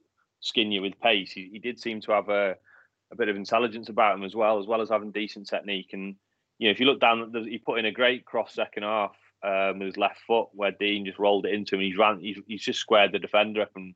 skin 0.46 0.72
you 0.72 0.82
with 0.82 1.00
pace. 1.00 1.32
He, 1.32 1.48
he 1.52 1.58
did 1.58 1.78
seem 1.80 2.00
to 2.02 2.12
have 2.12 2.28
a, 2.28 2.56
a 3.12 3.16
bit 3.16 3.28
of 3.28 3.36
intelligence 3.36 3.88
about 3.88 4.16
him 4.16 4.24
as 4.24 4.34
well, 4.34 4.58
as 4.58 4.66
well 4.66 4.80
as 4.80 4.88
having 4.88 5.10
decent 5.10 5.48
technique. 5.48 5.90
And 5.92 6.16
you 6.58 6.68
know, 6.68 6.72
if 6.72 6.80
you 6.80 6.86
look 6.86 7.00
down, 7.00 7.32
he 7.48 7.58
put 7.58 7.78
in 7.78 7.86
a 7.86 7.92
great 7.92 8.24
cross 8.24 8.54
second 8.54 8.84
half 8.84 9.16
um, 9.42 9.78
with 9.78 9.86
his 9.86 9.96
left 9.96 10.20
foot, 10.26 10.48
where 10.52 10.72
Dean 10.72 11.04
just 11.04 11.18
rolled 11.18 11.46
it 11.46 11.54
into 11.54 11.74
him. 11.74 11.82
He's 11.82 11.98
ran, 11.98 12.20
he's, 12.20 12.38
he's 12.46 12.62
just 12.62 12.78
squared 12.78 13.12
the 13.12 13.18
defender 13.18 13.62
up 13.62 13.72
and 13.74 13.94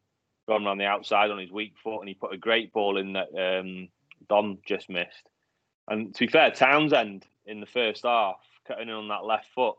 gone 0.48 0.66
around 0.66 0.78
the 0.78 0.84
outside 0.84 1.30
on 1.30 1.38
his 1.38 1.52
weak 1.52 1.74
foot, 1.82 2.00
and 2.00 2.08
he 2.08 2.14
put 2.14 2.34
a 2.34 2.38
great 2.38 2.72
ball 2.72 2.98
in 2.98 3.12
that 3.14 3.28
um, 3.38 3.88
Dom 4.28 4.58
just 4.66 4.90
missed. 4.90 5.28
And 5.88 6.14
to 6.14 6.26
be 6.26 6.30
fair, 6.30 6.50
Townsend 6.50 7.26
in 7.46 7.60
the 7.60 7.66
first 7.66 8.04
half 8.04 8.36
cutting 8.66 8.88
in 8.88 8.94
on 8.94 9.08
that 9.08 9.24
left 9.24 9.46
foot. 9.54 9.76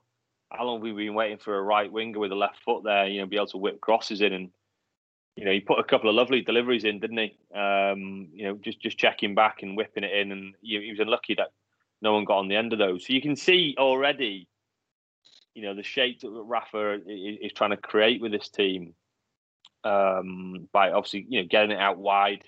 How 0.52 0.66
long 0.66 0.78
have 0.78 0.84
we 0.84 0.92
been 0.92 1.14
waiting 1.14 1.38
for 1.38 1.58
a 1.58 1.62
right 1.62 1.90
winger 1.90 2.20
with 2.20 2.34
a 2.34 2.36
left 2.36 2.62
foot 2.66 2.84
there? 2.84 3.08
You 3.08 3.22
know, 3.22 3.28
be 3.28 3.38
able 3.38 3.48
to 3.48 3.58
whip 3.58 3.80
crosses 3.80 4.20
in 4.20 4.34
and 4.34 4.50
you 5.36 5.46
know, 5.46 5.52
he 5.52 5.60
put 5.60 5.80
a 5.80 5.84
couple 5.84 6.10
of 6.10 6.16
lovely 6.16 6.42
deliveries 6.42 6.84
in, 6.84 7.00
didn't 7.00 7.18
he? 7.18 7.58
Um, 7.58 8.28
you 8.34 8.46
know, 8.46 8.56
just 8.62 8.82
just 8.82 8.98
checking 8.98 9.34
back 9.34 9.64
and 9.64 9.78
whipping 9.78 10.04
it 10.04 10.14
in, 10.14 10.32
and 10.32 10.56
he, 10.62 10.80
he 10.82 10.92
was 10.92 11.00
unlucky 11.00 11.36
that 11.36 11.52
no 12.02 12.14
one 12.14 12.26
got 12.26 12.40
on 12.40 12.48
the 12.48 12.56
end 12.56 12.74
of 12.74 12.80
those. 12.80 13.06
So 13.06 13.14
you 13.14 13.22
can 13.22 13.36
see 13.36 13.76
already, 13.78 14.48
you 15.54 15.64
know, 15.64 15.74
the 15.74 15.84
shape 15.84 16.22
that 16.22 16.30
Rafa 16.30 16.96
is, 17.08 17.38
is 17.42 17.54
trying 17.54 17.70
to 17.70 17.78
create 17.78 18.22
with 18.22 18.32
this 18.32 18.50
team 18.50 18.94
um, 19.84 20.68
by 20.74 20.92
obviously, 20.92 21.26
you 21.30 21.42
know, 21.42 21.48
getting 21.50 21.72
it 21.72 21.80
out 21.80 21.98
wide, 21.98 22.44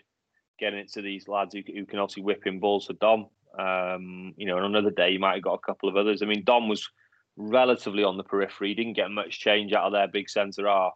getting 0.60 0.80
it 0.80 0.92
to 0.94 1.02
these 1.02 1.28
lads 1.28 1.54
who, 1.54 1.62
who 1.66 1.86
can 1.86 2.00
obviously 2.00 2.24
whip 2.24 2.46
in 2.46 2.60
balls 2.60 2.88
for 2.88 2.94
Dom. 2.94 3.28
Um, 3.58 4.34
you 4.36 4.48
know, 4.48 4.58
on 4.58 4.66
another 4.66 4.92
day, 4.92 5.12
he 5.12 5.18
might 5.20 5.36
have 5.36 5.44
got 5.44 5.54
a 5.54 5.66
couple 5.66 5.88
of 5.88 5.96
others. 5.96 6.22
I 6.22 6.26
mean, 6.26 6.44
Dom 6.44 6.68
was 6.68 6.90
relatively 7.38 8.04
on 8.04 8.18
the 8.18 8.24
periphery. 8.24 8.70
He 8.70 8.76
didn't 8.76 8.94
get 8.94 9.10
much 9.12 9.40
change 9.40 9.74
out 9.74 9.86
of 9.86 9.94
their 9.94 10.08
big 10.08 10.30
centre 10.30 10.68
half 10.68 10.94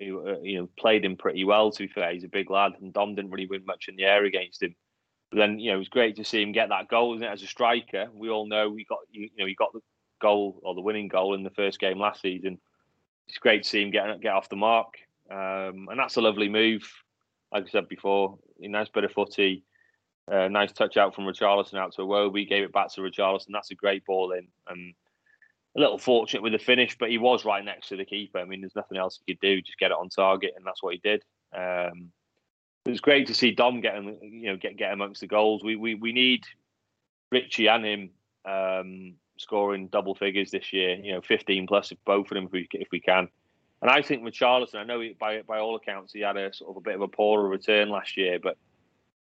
who 0.00 0.28
uh, 0.28 0.40
you 0.42 0.58
know 0.58 0.68
played 0.78 1.04
him 1.04 1.16
pretty 1.16 1.44
well. 1.44 1.70
To 1.70 1.86
be 1.86 1.92
fair, 1.92 2.12
he's 2.12 2.24
a 2.24 2.28
big 2.28 2.50
lad, 2.50 2.72
and 2.80 2.92
Dom 2.92 3.14
didn't 3.14 3.30
really 3.30 3.46
win 3.46 3.64
much 3.66 3.88
in 3.88 3.96
the 3.96 4.04
air 4.04 4.24
against 4.24 4.62
him. 4.62 4.74
But 5.30 5.38
then 5.38 5.58
you 5.58 5.70
know 5.70 5.76
it 5.76 5.80
was 5.80 5.88
great 5.88 6.16
to 6.16 6.24
see 6.24 6.42
him 6.42 6.52
get 6.52 6.68
that 6.70 6.88
goal. 6.88 7.22
As 7.24 7.42
a 7.42 7.46
striker, 7.46 8.08
we 8.12 8.30
all 8.30 8.46
know 8.46 8.74
he 8.74 8.84
got 8.84 9.00
you 9.10 9.28
know 9.38 9.46
he 9.46 9.54
got 9.54 9.72
the 9.72 9.80
goal 10.20 10.60
or 10.62 10.74
the 10.74 10.80
winning 10.80 11.08
goal 11.08 11.34
in 11.34 11.42
the 11.42 11.50
first 11.50 11.78
game 11.78 11.98
last 11.98 12.22
season. 12.22 12.58
It's 13.28 13.38
great 13.38 13.62
to 13.62 13.68
see 13.68 13.82
him 13.82 13.90
get 13.90 14.20
get 14.20 14.34
off 14.34 14.48
the 14.48 14.56
mark, 14.56 14.94
um, 15.30 15.88
and 15.90 15.98
that's 15.98 16.16
a 16.16 16.20
lovely 16.20 16.48
move. 16.48 16.90
Like 17.52 17.64
I 17.64 17.70
said 17.70 17.88
before, 17.88 18.38
a 18.62 18.68
nice 18.68 18.88
bit 18.88 19.04
of 19.04 19.12
footy, 19.12 19.64
uh, 20.30 20.48
nice 20.48 20.72
touch 20.72 20.96
out 20.96 21.14
from 21.14 21.24
Richarlison 21.24 21.78
out 21.78 21.94
to 21.94 22.02
Iwobi, 22.02 22.48
gave 22.48 22.64
it 22.64 22.72
back 22.72 22.92
to 22.92 23.00
Richarlison. 23.00 23.48
That's 23.52 23.70
a 23.70 23.74
great 23.74 24.04
ball 24.04 24.32
in, 24.32 24.48
and 24.68 24.94
a 25.76 25.80
little 25.80 25.98
fortunate 25.98 26.42
with 26.42 26.52
the 26.52 26.58
finish, 26.58 26.96
but 26.98 27.10
he 27.10 27.18
was 27.18 27.44
right 27.44 27.64
next 27.64 27.88
to 27.88 27.96
the 27.96 28.04
keeper. 28.04 28.38
I 28.38 28.44
mean, 28.44 28.60
there's 28.60 28.76
nothing 28.76 28.98
else 28.98 29.18
he 29.24 29.32
could 29.32 29.40
do, 29.40 29.60
just 29.60 29.78
get 29.78 29.90
it 29.90 29.96
on 29.96 30.08
target, 30.08 30.54
and 30.56 30.66
that's 30.66 30.82
what 30.82 30.94
he 30.94 31.00
did. 31.02 31.22
Um, 31.54 32.10
it 32.84 32.90
was 32.90 33.00
great 33.00 33.26
to 33.26 33.34
see 33.34 33.50
Dom 33.50 33.80
getting, 33.80 34.18
you 34.22 34.50
know, 34.50 34.56
get 34.56 34.76
get 34.76 34.92
amongst 34.92 35.20
the 35.20 35.26
goals. 35.26 35.62
We 35.62 35.76
we 35.76 35.94
we 35.94 36.12
need 36.12 36.44
Richie 37.30 37.68
and 37.68 37.84
him 37.84 38.10
um, 38.46 39.14
scoring 39.36 39.88
double 39.88 40.14
figures 40.14 40.50
this 40.50 40.72
year. 40.72 40.94
You 40.94 41.12
know, 41.12 41.20
15 41.20 41.66
plus 41.66 41.92
if 41.92 41.98
both 42.04 42.30
of 42.30 42.34
them 42.34 42.46
if 42.46 42.52
we 42.52 42.68
if 42.72 42.88
we 42.90 43.00
can. 43.00 43.28
And 43.80 43.90
I 43.90 44.02
think 44.02 44.24
with 44.24 44.34
Charlton, 44.34 44.80
I 44.80 44.84
know 44.84 45.00
he, 45.00 45.14
by 45.18 45.42
by 45.42 45.58
all 45.58 45.76
accounts 45.76 46.12
he 46.12 46.20
had 46.20 46.36
a 46.36 46.52
sort 46.52 46.70
of 46.70 46.78
a 46.78 46.80
bit 46.80 46.94
of 46.94 47.02
a 47.02 47.08
poorer 47.08 47.46
return 47.46 47.90
last 47.90 48.16
year, 48.16 48.38
but 48.42 48.56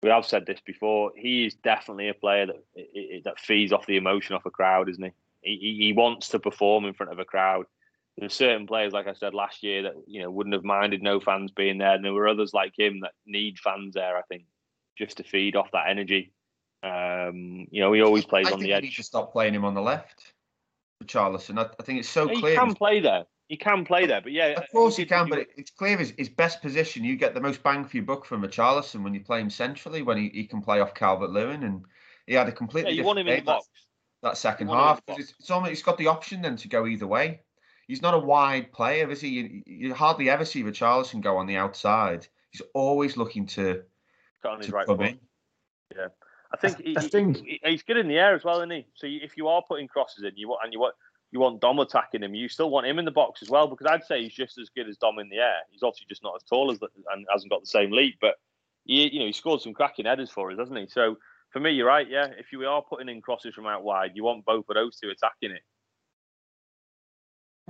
we 0.04 0.10
have 0.10 0.26
said 0.26 0.46
this 0.46 0.62
before. 0.64 1.12
He 1.16 1.48
is 1.48 1.56
definitely 1.56 2.10
a 2.10 2.14
player 2.14 2.46
that 2.46 3.24
that 3.26 3.40
feeds 3.40 3.74
off 3.74 3.88
the 3.88 3.98
emotion 3.98 4.36
off 4.36 4.46
a 4.46 4.52
crowd, 4.52 4.90
isn't 4.90 5.04
he? 5.04 5.12
He, 5.46 5.78
he 5.80 5.94
wants 5.94 6.30
to 6.30 6.40
perform 6.40 6.86
in 6.86 6.94
front 6.94 7.12
of 7.12 7.20
a 7.20 7.26
crowd. 7.26 7.66
There's 8.18 8.34
certain 8.34 8.66
players, 8.66 8.94
like 8.94 9.08
I 9.08 9.14
said 9.14 9.34
last 9.34 9.62
year, 9.64 9.84
that 9.84 9.94
you 10.08 10.22
know 10.22 10.32
wouldn't 10.32 10.56
have 10.56 10.64
minded 10.64 11.04
no 11.04 11.20
fans 11.20 11.52
being 11.52 11.78
there, 11.78 11.94
and 11.94 12.04
there 12.04 12.14
were 12.14 12.28
others 12.28 12.54
like 12.54 12.74
him 12.78 13.02
that 13.02 13.12
need 13.26 13.60
fans 13.60 13.94
there. 13.94 14.18
I 14.18 14.22
think 14.24 14.46
just 14.98 15.18
to 15.18 15.24
feed 15.24 15.56
off 15.56 15.72
that 15.74 15.90
energy. 15.90 16.32
Um, 16.82 17.68
you 17.72 17.82
know, 17.82 17.92
he 17.94 18.02
always 18.02 18.26
plays 18.26 18.48
I 18.48 18.52
on 18.52 18.60
the 18.60 18.74
edge. 18.74 18.84
need 18.84 18.96
to 18.96 19.04
stop 19.04 19.32
playing 19.32 19.54
him 19.54 19.66
on 19.66 19.74
the 19.74 19.82
left, 19.82 20.34
Charlison. 21.06 21.60
I, 21.60 21.70
I 21.80 21.84
think 21.84 22.00
it's 22.00 22.10
so 22.10 22.28
he 22.28 22.40
clear. 22.40 22.54
He 22.54 22.58
can 22.58 22.76
play 22.76 23.00
there. 23.00 23.26
He 23.48 23.58
can 23.58 23.86
play 23.86 24.08
there, 24.08 24.22
but 24.22 24.32
yeah, 24.32 24.54
Of 24.58 24.72
course 24.72 24.98
he 24.98 25.06
can, 25.06 25.30
but 25.30 25.40
it- 25.40 25.52
it's 25.56 25.70
clear 25.70 25.98
his, 25.98 26.14
his 26.18 26.30
best 26.30 26.62
position. 26.62 27.04
You 27.04 27.16
get 27.16 27.36
the 27.36 27.42
most 27.42 27.62
bang 27.62 27.86
for 27.86 27.98
your 27.98 28.06
buck 28.06 28.26
from 28.26 28.42
Richarlison 28.42 29.04
when 29.04 29.14
you 29.14 29.20
play 29.20 29.40
him 29.40 29.52
centrally, 29.52 30.02
when 30.02 30.18
he, 30.18 30.30
he 30.30 30.48
can 30.48 30.62
play 30.62 30.80
off 30.80 30.96
Calvert 30.96 31.30
Lewin, 31.30 31.64
and 31.64 31.86
he 32.26 32.34
had 32.34 32.48
a 32.48 32.50
yeah, 32.50 32.56
completely 32.56 32.94
you 32.94 33.04
want 33.04 33.20
him 33.20 33.28
in 33.28 33.38
the 33.38 33.42
box. 33.44 33.68
That, 34.26 34.32
that 34.32 34.38
second 34.38 34.68
want 34.68 34.80
half. 34.82 35.06
the 35.06 35.14
'cause 35.14 35.18
box. 35.18 35.30
It's, 35.32 35.40
it's 35.40 35.52
almost 35.52 35.70
he's 35.70 35.84
got 35.84 35.98
the 35.98 36.08
option 36.08 36.42
then 36.42 36.56
to 36.58 36.68
go 36.68 36.86
either 36.88 37.08
way. 37.08 37.42
He's 37.88 38.02
not 38.02 38.14
a 38.16 38.20
wide 38.20 38.72
player, 38.72 39.10
is 39.12 39.22
he? 39.22 39.30
You, 39.30 39.64
you 39.66 39.94
hardly 39.94 40.30
ever 40.30 40.44
see 40.44 40.64
Richarlison 40.64 41.22
go 41.22 41.38
on 41.38 41.46
the 41.46 41.58
outside. 41.58 42.28
He's 42.52 42.64
always 42.74 43.16
looking 43.16 43.46
to, 43.48 43.84
Got 44.44 44.54
on 44.54 44.58
his 44.60 44.68
to 44.68 44.74
right 44.74 44.86
come 44.88 44.98
foot. 44.98 45.08
in. 45.08 45.20
Yeah, 45.96 46.08
I 46.52 46.58
think, 46.58 46.82
he, 46.84 46.98
I 46.98 47.02
think- 47.02 47.38
he- 47.46 47.62
he's 47.64 47.84
good 47.84 47.98
in 47.98 48.08
the 48.08 48.18
air 48.18 48.34
as 48.34 48.44
well, 48.44 48.58
isn't 48.58 48.72
he? 48.72 48.88
So 48.96 49.06
you, 49.08 49.20
if 49.22 49.38
you 49.38 49.48
are 49.48 49.62
putting 49.68 49.88
crosses 49.88 50.24
in, 50.24 50.32
you 50.36 50.48
want 50.50 50.62
and 50.64 50.74
you 50.74 50.80
want 50.80 50.96
you 51.32 51.40
want 51.40 51.60
Dom 51.60 51.80
attacking 51.80 52.24
him, 52.24 52.34
you 52.34 52.48
still 52.48 52.70
want 52.70 52.88
him 52.88 52.98
in 52.98 53.04
the 53.06 53.12
box 53.12 53.42
as 53.42 53.50
well 53.50 53.68
because 53.68 53.88
I'd 53.88 54.06
say 54.06 54.24
he's 54.24 54.34
just 54.34 54.58
as 54.58 54.70
good 54.70 54.88
as 54.88 54.96
Dom 54.98 55.20
in 55.20 55.28
the 55.30 55.38
air. 55.38 55.58
He's 55.70 55.84
obviously 55.84 56.06
just 56.08 56.24
not 56.24 56.36
as 56.36 56.44
tall 56.44 56.72
as 56.72 56.80
the, 56.80 56.88
and 57.12 57.26
hasn't 57.32 57.52
got 57.52 57.60
the 57.62 57.68
same 57.68 57.92
leap, 57.92 58.18
but 58.22 58.36
he, 58.86 59.12
you 59.12 59.20
know, 59.20 59.26
he 59.26 59.34
scored 59.34 59.60
some 59.62 59.74
cracking 59.74 60.06
headers 60.06 60.30
for 60.30 60.50
us, 60.52 60.58
hasn't 60.58 60.78
he? 60.80 60.88
So 60.88 61.18
for 61.56 61.62
me, 61.62 61.72
you're 61.72 61.88
right. 61.88 62.10
Yeah, 62.10 62.28
if 62.38 62.48
you 62.52 62.68
are 62.68 62.82
putting 62.82 63.08
in 63.08 63.22
crosses 63.22 63.56
from 63.56 63.66
out 63.66 63.82
wide, 63.82 64.12
you 64.14 64.26
want 64.26 64.44
both 64.44 64.66
of 64.68 64.76
those 64.76 64.98
two 64.98 65.10
attacking 65.10 65.56
it. 65.56 65.62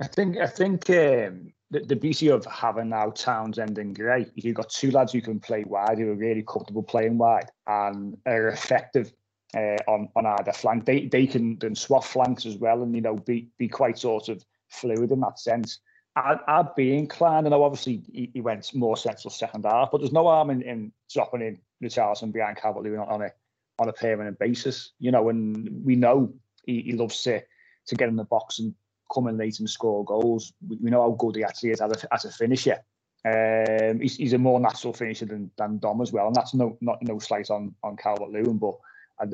I 0.00 0.08
think 0.08 0.38
I 0.38 0.48
think 0.48 0.90
um, 0.90 1.52
the, 1.70 1.84
the 1.86 1.94
beauty 1.94 2.28
of 2.30 2.44
having 2.46 2.88
now 2.88 3.10
Townsend 3.10 3.78
and 3.78 3.94
Gray, 3.94 4.26
you've 4.34 4.56
got 4.56 4.70
two 4.70 4.90
lads 4.90 5.12
who 5.12 5.20
can 5.20 5.38
play 5.38 5.62
wide, 5.64 5.98
who 5.98 6.10
are 6.10 6.16
really 6.16 6.42
comfortable 6.42 6.82
playing 6.82 7.16
wide 7.16 7.48
and 7.68 8.18
are 8.26 8.48
effective 8.48 9.12
uh, 9.56 9.76
on 9.86 10.08
on 10.16 10.26
either 10.26 10.52
flank. 10.52 10.84
They 10.84 11.06
they 11.06 11.28
can 11.28 11.56
then 11.60 11.76
swap 11.76 12.02
flanks 12.02 12.44
as 12.44 12.56
well, 12.56 12.82
and 12.82 12.92
you 12.92 13.02
know 13.02 13.14
be 13.14 13.50
be 13.56 13.68
quite 13.68 13.98
sort 14.00 14.28
of 14.28 14.44
fluid 14.68 15.12
in 15.12 15.20
that 15.20 15.38
sense. 15.38 15.78
I'd, 16.16 16.40
I'd 16.48 16.74
be 16.74 16.98
inclined, 16.98 17.46
and 17.46 17.54
obviously 17.54 18.02
he, 18.12 18.30
he 18.34 18.40
went 18.40 18.74
more 18.74 18.96
central 18.96 19.30
second 19.30 19.64
half, 19.64 19.90
but 19.92 19.98
there's 19.98 20.12
no 20.12 20.24
harm 20.24 20.50
in, 20.50 20.62
in 20.62 20.92
dropping 21.08 21.42
in 21.42 21.60
Richarlison 21.80 22.32
behind 22.32 22.56
Calvert 22.56 22.82
Lewin 22.82 22.98
on 22.98 23.22
a 23.22 23.30
on 23.78 23.88
a 23.88 23.92
permanent 23.92 24.38
basis. 24.38 24.92
You 24.98 25.10
know, 25.10 25.28
and 25.28 25.84
we 25.84 25.96
know 25.96 26.32
he, 26.64 26.82
he 26.82 26.92
loves 26.92 27.22
to 27.22 27.42
to 27.86 27.94
get 27.94 28.08
in 28.08 28.16
the 28.16 28.24
box 28.24 28.58
and 28.58 28.74
come 29.12 29.28
in 29.28 29.36
late 29.36 29.60
and 29.60 29.70
score 29.70 30.04
goals. 30.04 30.52
We, 30.68 30.78
we 30.82 30.90
know 30.90 31.02
how 31.02 31.10
good 31.12 31.36
he 31.36 31.44
actually 31.44 31.70
is 31.70 31.80
as 31.80 32.04
a, 32.04 32.14
as 32.14 32.24
a 32.24 32.30
finisher. 32.30 32.78
Um, 33.24 34.00
he's, 34.00 34.16
he's 34.16 34.34
a 34.34 34.38
more 34.38 34.60
natural 34.60 34.92
finisher 34.92 35.26
than, 35.26 35.50
than 35.58 35.78
Dom 35.78 36.00
as 36.00 36.12
well, 36.12 36.26
and 36.26 36.34
that's 36.34 36.54
no 36.54 36.76
not 36.80 36.98
no 37.02 37.18
slight 37.18 37.50
on 37.50 37.74
on 37.82 37.96
Calvert 37.96 38.30
Lewin, 38.30 38.58
but 38.58 38.74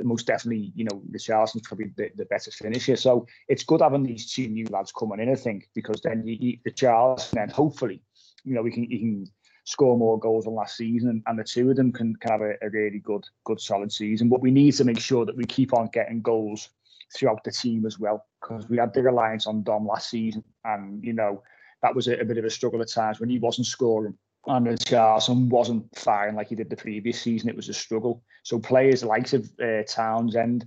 most 0.02 0.26
definitely, 0.26 0.72
you 0.74 0.84
know, 0.84 1.02
Richarlison's 1.10 1.66
probably 1.66 1.92
the, 1.96 2.10
the 2.16 2.24
better 2.26 2.50
finisher. 2.50 2.96
So 2.96 3.26
it's 3.48 3.64
good 3.64 3.80
having 3.80 4.04
these 4.04 4.32
two 4.32 4.48
new 4.48 4.64
lads 4.70 4.92
coming 4.92 5.20
in, 5.20 5.28
I 5.28 5.34
think, 5.34 5.68
because 5.74 6.00
then 6.02 6.24
you, 6.24 6.36
you 6.40 6.58
Richarlison, 6.66 7.42
and 7.42 7.52
hopefully, 7.52 8.00
you 8.44 8.54
know, 8.54 8.62
we 8.62 8.70
can 8.70 8.84
you 8.84 8.98
can 8.98 9.26
score 9.64 9.96
more 9.96 10.18
goals 10.18 10.44
than 10.44 10.54
last 10.54 10.76
season, 10.76 11.22
and, 11.26 11.38
the 11.38 11.44
two 11.44 11.70
of 11.70 11.76
them 11.76 11.92
can, 11.92 12.16
can 12.16 12.32
have 12.32 12.40
a, 12.40 12.54
a 12.62 12.70
really 12.70 12.98
good 12.98 13.24
good 13.44 13.60
solid 13.60 13.92
season. 13.92 14.28
But 14.28 14.40
we 14.40 14.50
need 14.50 14.72
to 14.72 14.84
make 14.84 14.98
sure 14.98 15.24
that 15.24 15.36
we 15.36 15.44
keep 15.44 15.72
on 15.74 15.88
getting 15.92 16.20
goals 16.20 16.70
throughout 17.14 17.44
the 17.44 17.52
team 17.52 17.86
as 17.86 17.98
well, 17.98 18.26
because 18.40 18.68
we 18.68 18.78
had 18.78 18.94
the 18.94 19.02
reliance 19.02 19.46
on 19.46 19.62
Dom 19.62 19.86
last 19.86 20.10
season, 20.10 20.42
and 20.64 21.02
you 21.04 21.12
know 21.12 21.42
that 21.82 21.94
was 21.94 22.08
a, 22.08 22.18
a 22.18 22.24
bit 22.24 22.38
of 22.38 22.44
a 22.44 22.50
struggle 22.50 22.80
at 22.80 22.88
times 22.88 23.20
when 23.20 23.30
he 23.30 23.38
wasn't 23.38 23.66
scoring 23.66 24.16
and 24.46 24.66
Richarlison 24.66 25.48
wasn't 25.48 25.86
firing 25.96 26.34
like 26.34 26.48
he 26.48 26.54
did 26.54 26.70
the 26.70 26.76
previous 26.76 27.20
season. 27.20 27.48
It 27.48 27.56
was 27.56 27.68
a 27.68 27.74
struggle. 27.74 28.22
So 28.42 28.58
players 28.58 29.04
like 29.04 29.32
of 29.32 29.48
uh, 29.62 29.82
Townsend, 29.86 30.66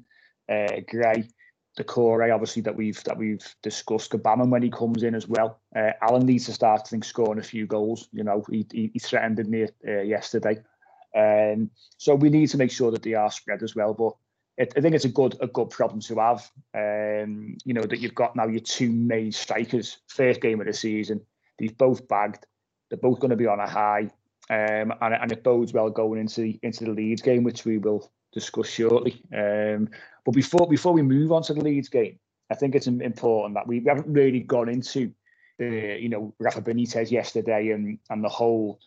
uh, 0.50 0.80
Gray, 0.88 1.28
Doucouré, 1.78 2.34
obviously 2.34 2.62
that 2.62 2.76
we've 2.76 3.04
that 3.04 3.18
we've 3.18 3.56
discussed. 3.62 4.12
Gbamin 4.12 4.50
when 4.50 4.64
he 4.64 4.70
comes 4.70 5.04
in 5.04 5.14
as 5.14 5.28
well. 5.28 5.60
Uh, 5.76 5.92
Allan 6.02 6.26
needs 6.26 6.46
to 6.46 6.54
start, 6.54 6.82
I 6.86 6.90
think, 6.90 7.04
scoring 7.04 7.40
a 7.40 7.44
few 7.44 7.68
goals. 7.68 8.08
You 8.14 8.24
know, 8.24 8.46
he 8.50 8.66
he, 8.72 8.92
he 8.94 9.00
threatened 9.00 9.38
didn't 9.38 9.54
he, 9.54 9.92
uh, 9.92 10.02
yesterday. 10.02 10.64
Um, 11.16 11.70
so 11.98 12.16
we 12.16 12.30
need 12.30 12.48
to 12.48 12.58
make 12.58 12.72
sure 12.72 12.92
that 12.92 13.04
they 13.04 13.14
are 13.14 13.32
spread 13.32 13.62
as 13.62 13.76
well. 13.76 13.94
But 13.94 14.14
it, 14.58 14.74
I 14.78 14.82
think 14.82 14.96
it's 14.96 15.06
a 15.06 15.10
good 15.10 15.36
a 15.42 15.48
good 15.48 15.70
problem 15.70 16.00
to 16.02 16.16
have. 16.20 16.50
Um, 16.74 17.58
you 17.66 17.74
know 17.74 17.84
that 17.84 18.00
you've 18.00 18.16
got 18.16 18.36
now 18.36 18.48
your 18.48 18.62
two 18.62 18.92
main 18.92 19.32
strikers, 19.32 19.98
first 20.08 20.42
game 20.42 20.62
of 20.62 20.68
the 20.68 20.74
season. 20.74 21.22
They've 21.60 21.78
both 21.78 22.08
bagged. 22.08 22.46
They're 22.90 23.00
both 23.00 23.20
going 23.20 23.32
to 23.32 23.36
be 23.36 23.48
on 23.48 23.60
a 23.60 23.68
high, 23.68 24.12
um, 24.50 24.94
and, 25.02 25.14
and 25.14 25.32
it 25.32 25.44
bodes 25.44 25.74
well 25.74 25.90
going 25.90 26.20
into 26.20 26.42
the, 26.42 26.60
into 26.62 26.86
the 26.86 26.92
Leeds 26.92 27.22
game, 27.22 27.44
which 27.44 27.66
we 27.66 27.80
will 27.80 28.12
discuss 28.36 28.70
shortly. 28.70 29.24
Um, 29.34 29.90
but 30.24 30.36
before 30.36 30.68
before 30.68 30.94
we 30.94 31.02
move 31.02 31.32
on 31.32 31.42
to 31.44 31.54
the 31.54 31.62
Leeds 31.62 31.90
game, 31.90 32.20
I 32.52 32.56
think 32.56 32.76
it's 32.76 32.88
important 32.88 33.56
that 33.56 33.68
we 33.68 33.84
haven't 33.88 34.08
really 34.08 34.42
gone 34.42 34.70
into 34.70 35.12
the 35.58 35.98
you 36.00 36.10
know 36.10 36.36
Rafa 36.40 36.62
Benitez 36.62 37.10
yesterday 37.10 37.70
and 37.70 37.98
and 38.10 38.24
the 38.24 38.30
whole 38.30 38.80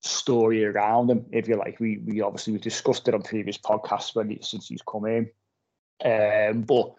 story 0.00 0.64
around 0.64 1.10
him, 1.10 1.24
if 1.32 1.48
you 1.48 1.56
like. 1.56 1.80
We 1.80 1.98
we 1.98 2.20
obviously 2.20 2.52
we 2.52 2.58
discussed 2.58 3.08
it 3.08 3.14
on 3.14 3.22
previous 3.22 3.56
podcasts 3.56 4.14
when 4.14 4.30
he, 4.30 4.38
since 4.42 4.68
he's 4.68 4.82
come 4.82 5.06
in, 5.06 5.30
um, 6.04 6.62
but 6.62 6.92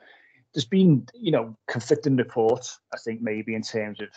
there's 0.54 0.66
been 0.66 1.06
you 1.14 1.32
know 1.32 1.58
conflicting 1.68 2.16
reports. 2.16 2.80
I 2.94 2.98
think 2.98 3.22
maybe 3.22 3.54
in 3.54 3.62
terms 3.62 4.02
of 4.02 4.08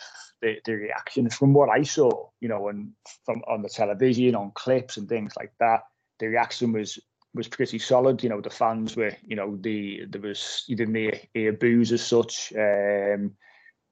the, 0.41 0.57
the 0.65 0.73
reaction 0.73 1.29
from 1.29 1.53
what 1.53 1.69
I 1.69 1.83
saw, 1.83 2.29
you 2.39 2.49
know, 2.49 2.69
and 2.69 2.91
from 3.25 3.41
on 3.47 3.61
the 3.61 3.69
television, 3.69 4.35
on 4.35 4.51
clips 4.55 4.97
and 4.97 5.07
things 5.07 5.33
like 5.37 5.53
that, 5.59 5.81
the 6.19 6.27
reaction 6.27 6.71
was 6.73 6.99
was 7.33 7.47
pretty 7.47 7.79
solid. 7.79 8.23
You 8.23 8.29
know, 8.29 8.41
the 8.41 8.49
fans 8.49 8.95
were, 8.95 9.15
you 9.25 9.35
know, 9.35 9.57
the 9.59 10.05
there 10.07 10.21
was 10.21 10.63
you 10.67 10.75
didn't 10.75 10.95
hear, 10.95 11.19
hear 11.33 11.57
as 11.81 12.05
such. 12.05 12.53
Um, 12.53 13.31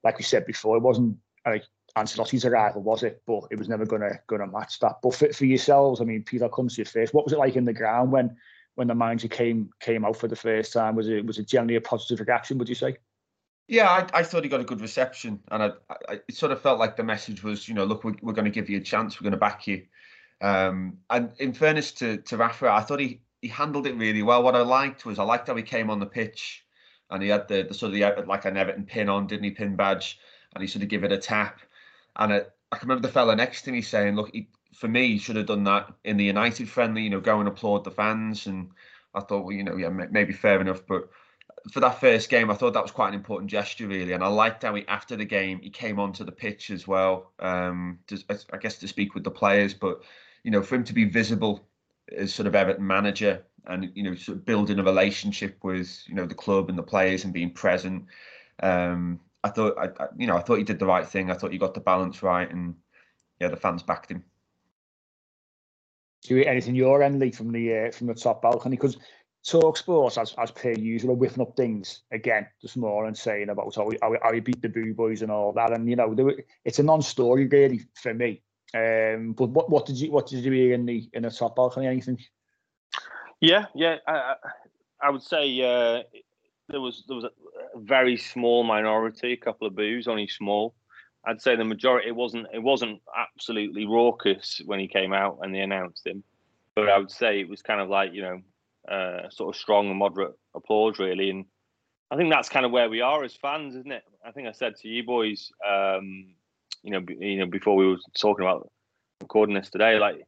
like 0.03 0.17
we 0.17 0.23
said 0.23 0.45
before, 0.45 0.77
it 0.77 0.83
wasn't 0.83 1.17
like 1.45 1.63
Ancelotti's 1.97 2.45
arrival, 2.45 2.81
was 2.81 3.03
it? 3.03 3.21
But 3.25 3.43
it 3.51 3.57
was 3.57 3.69
never 3.69 3.85
gonna 3.85 4.19
gonna 4.27 4.47
match 4.47 4.79
that. 4.79 4.97
But 5.01 5.15
for, 5.15 5.31
for 5.33 5.45
yourselves, 5.45 6.01
I 6.01 6.03
mean, 6.05 6.23
Peter, 6.23 6.45
I'll 6.45 6.49
come 6.49 6.67
to 6.67 6.75
you 6.77 6.85
first. 6.85 7.13
What 7.13 7.25
was 7.25 7.33
it 7.33 7.39
like 7.39 7.55
in 7.55 7.65
the 7.65 7.73
ground 7.73 8.11
when 8.11 8.35
when 8.75 8.87
the 8.87 8.95
manager 8.95 9.27
came 9.27 9.69
came 9.79 10.05
out 10.05 10.17
for 10.17 10.27
the 10.27 10.35
first 10.35 10.73
time? 10.73 10.95
Was 10.95 11.09
it 11.09 11.25
was 11.25 11.39
it 11.39 11.47
generally 11.47 11.75
a 11.75 11.81
positive 11.81 12.25
reaction? 12.25 12.57
Would 12.57 12.69
you 12.69 12.75
say? 12.75 12.97
Yeah, 13.67 13.89
I, 13.89 14.19
I 14.19 14.23
thought 14.23 14.43
he 14.43 14.49
got 14.49 14.59
a 14.59 14.65
good 14.65 14.81
reception, 14.81 15.39
and 15.49 15.63
I, 15.63 15.71
I, 16.09 16.13
it 16.27 16.35
sort 16.35 16.51
of 16.51 16.61
felt 16.61 16.77
like 16.77 16.97
the 16.97 17.03
message 17.03 17.41
was, 17.41 17.69
you 17.69 17.73
know, 17.73 17.85
look, 17.85 18.03
we're, 18.03 18.15
we're 18.21 18.33
going 18.33 18.43
to 18.43 18.51
give 18.51 18.69
you 18.69 18.79
a 18.79 18.81
chance, 18.81 19.15
we're 19.15 19.23
going 19.23 19.31
to 19.31 19.37
back 19.37 19.65
you. 19.65 19.83
Um, 20.41 20.97
and 21.09 21.31
in 21.39 21.53
fairness 21.53 21.93
to 21.93 22.17
to 22.17 22.37
Rafa, 22.37 22.69
I 22.69 22.81
thought 22.81 22.99
he 22.99 23.21
he 23.41 23.47
handled 23.47 23.87
it 23.87 23.95
really 23.95 24.21
well. 24.21 24.43
What 24.43 24.55
I 24.55 24.61
liked 24.61 25.05
was 25.05 25.19
I 25.19 25.23
liked 25.23 25.47
how 25.47 25.55
he 25.55 25.63
came 25.63 25.89
on 25.89 25.99
the 25.99 26.05
pitch, 26.05 26.63
and 27.09 27.21
he 27.21 27.29
had 27.29 27.47
the, 27.47 27.63
the 27.63 27.73
sort 27.73 27.93
of 27.93 27.93
the 27.93 28.25
like 28.27 28.45
an 28.45 28.57
Everton 28.57 28.85
pin 28.85 29.09
on, 29.09 29.27
didn't 29.27 29.43
he, 29.43 29.51
pin 29.51 29.75
badge, 29.75 30.19
and 30.53 30.61
he 30.61 30.67
sort 30.67 30.83
of 30.83 30.89
give 30.89 31.03
it 31.03 31.11
a 31.11 31.17
tap. 31.17 31.59
And 32.15 32.33
I, 32.33 32.41
I 32.71 32.77
can 32.77 32.87
remember 32.87 33.07
the 33.07 33.13
fella 33.13 33.35
next 33.35 33.63
to 33.63 33.71
me 33.71 33.81
saying, 33.81 34.15
look, 34.15 34.29
he, 34.33 34.47
for 34.73 34.87
me, 34.87 35.07
he 35.07 35.17
should 35.17 35.35
have 35.35 35.47
done 35.47 35.63
that 35.65 35.91
in 36.03 36.17
the 36.17 36.23
United 36.23 36.69
friendly, 36.69 37.03
you 37.03 37.09
know, 37.09 37.19
go 37.19 37.39
and 37.39 37.49
applaud 37.49 37.83
the 37.83 37.91
fans. 37.91 38.47
And 38.47 38.69
I 39.13 39.21
thought, 39.21 39.43
well, 39.43 39.55
you 39.55 39.63
know, 39.63 39.75
yeah, 39.75 39.89
maybe 39.89 40.33
fair 40.33 40.61
enough, 40.61 40.85
but 40.87 41.09
for 41.71 41.79
that 41.79 41.99
first 41.99 42.29
game, 42.29 42.49
I 42.49 42.55
thought 42.55 42.73
that 42.73 42.83
was 42.83 42.91
quite 42.91 43.09
an 43.09 43.15
important 43.15 43.49
gesture, 43.51 43.87
really, 43.87 44.13
and 44.13 44.23
I 44.23 44.27
liked 44.27 44.63
how 44.63 44.73
he 44.75 44.87
after 44.87 45.15
the 45.15 45.25
game 45.25 45.59
he 45.61 45.69
came 45.69 45.99
onto 45.99 46.23
the 46.23 46.31
pitch 46.31 46.71
as 46.71 46.87
well. 46.87 47.31
Um, 47.39 47.99
to, 48.07 48.17
I 48.53 48.57
guess 48.57 48.77
to 48.77 48.87
speak 48.87 49.13
with 49.13 49.23
the 49.23 49.31
players, 49.31 49.73
but 49.73 50.01
you 50.43 50.51
know, 50.51 50.61
for 50.63 50.75
him 50.75 50.83
to 50.85 50.93
be 50.93 51.05
visible 51.05 51.67
as 52.15 52.33
sort 52.33 52.47
of 52.47 52.55
Everton 52.55 52.85
manager 52.85 53.43
and 53.67 53.91
you 53.93 54.03
know, 54.03 54.15
sort 54.15 54.37
of 54.37 54.45
building 54.45 54.79
a 54.79 54.83
relationship 54.83 55.57
with 55.63 56.03
you 56.07 56.15
know 56.15 56.25
the 56.25 56.35
club 56.35 56.69
and 56.69 56.77
the 56.77 56.83
players 56.83 57.23
and 57.23 57.33
being 57.33 57.51
present. 57.51 58.05
Um, 58.61 59.19
I 59.43 59.49
thought, 59.49 59.75
I, 59.77 60.07
you 60.17 60.27
know, 60.27 60.37
I 60.37 60.41
thought 60.41 60.57
he 60.57 60.63
did 60.63 60.79
the 60.79 60.85
right 60.85 61.07
thing. 61.07 61.31
I 61.31 61.33
thought 61.33 61.51
he 61.51 61.57
got 61.57 61.73
the 61.73 61.79
balance 61.79 62.21
right, 62.21 62.49
and 62.51 62.75
yeah, 63.39 63.47
the 63.47 63.55
fans 63.55 63.83
backed 63.83 64.11
him. 64.11 64.23
Do 66.23 66.35
you 66.35 66.43
anything 66.43 66.75
your 66.75 67.01
end, 67.01 67.19
Lee, 67.19 67.31
from 67.31 67.51
the 67.51 67.87
uh, 67.87 67.91
from 67.91 68.07
the 68.07 68.13
top 68.13 68.41
balcony? 68.41 68.75
Because 68.75 68.97
Talk 69.43 69.77
Sports, 69.77 70.19
as, 70.19 70.35
as 70.37 70.51
per 70.51 70.71
usual, 70.71 71.15
whipping 71.15 71.41
up 71.41 71.55
things 71.55 72.03
again 72.11 72.47
this 72.61 72.75
morning, 72.75 73.15
saying 73.15 73.49
about 73.49 73.73
how 73.75 73.85
we, 73.85 73.97
how, 74.01 74.31
we 74.31 74.39
beat 74.39 74.61
the 74.61 74.69
Boo 74.69 74.93
Boys 74.93 75.23
and 75.23 75.31
all 75.31 75.51
that. 75.53 75.73
And 75.73 75.89
you 75.89 75.95
know, 75.95 76.07
were, 76.07 76.43
it's 76.63 76.77
a 76.77 76.83
non-story 76.83 77.47
really 77.47 77.81
for 77.95 78.13
me. 78.13 78.43
Um, 78.73 79.33
but 79.33 79.49
what, 79.49 79.69
what 79.69 79.85
did 79.85 79.97
you 79.97 80.11
what 80.11 80.27
did 80.27 80.43
you 80.43 80.51
hear 80.51 80.73
in 80.73 80.85
the 80.85 81.09
in 81.13 81.23
the 81.23 81.31
top 81.31 81.55
balcony? 81.55 81.87
Anything? 81.87 82.19
Yeah, 83.39 83.65
yeah. 83.75 83.97
I, 84.07 84.35
I 85.01 85.09
would 85.09 85.23
say 85.23 85.43
uh, 85.61 86.03
there 86.69 86.81
was 86.81 87.03
there 87.07 87.15
was 87.15 87.25
a 87.25 87.79
very 87.79 88.17
small 88.17 88.63
minority, 88.63 89.33
a 89.33 89.37
couple 89.37 89.67
of 89.67 89.75
boos, 89.75 90.07
only 90.07 90.27
small. 90.27 90.73
I'd 91.25 91.41
say 91.41 91.55
the 91.55 91.65
majority. 91.65 92.07
It 92.07 92.15
wasn't 92.15 92.47
it 92.53 92.63
wasn't 92.63 93.01
absolutely 93.15 93.85
raucous 93.85 94.61
when 94.65 94.79
he 94.79 94.87
came 94.87 95.13
out 95.13 95.39
and 95.41 95.53
they 95.53 95.59
announced 95.59 96.07
him, 96.07 96.23
but 96.75 96.89
I 96.89 96.97
would 96.97 97.11
say 97.11 97.39
it 97.39 97.49
was 97.49 97.61
kind 97.61 97.81
of 97.81 97.89
like 97.89 98.13
you 98.13 98.21
know 98.21 98.41
uh, 98.89 99.29
sort 99.29 99.55
of 99.55 99.59
strong 99.59 99.89
and 99.89 99.99
moderate 99.99 100.33
applause, 100.55 100.97
really. 100.97 101.29
And 101.29 101.45
I 102.09 102.15
think 102.15 102.31
that's 102.31 102.49
kind 102.49 102.65
of 102.65 102.71
where 102.71 102.89
we 102.89 103.01
are 103.01 103.23
as 103.23 103.35
fans, 103.35 103.75
isn't 103.75 103.91
it? 103.91 104.03
I 104.25 104.31
think 104.31 104.47
I 104.47 104.51
said 104.51 104.75
to 104.77 104.87
you 104.87 105.03
boys, 105.03 105.51
um, 105.67 106.33
you 106.83 106.91
know, 106.91 107.01
you 107.07 107.39
know, 107.39 107.45
before 107.45 107.75
we 107.75 107.87
were 107.87 107.97
talking 108.19 108.45
about 108.45 108.69
recording 109.21 109.55
this 109.55 109.69
today, 109.69 109.97
like 109.97 110.21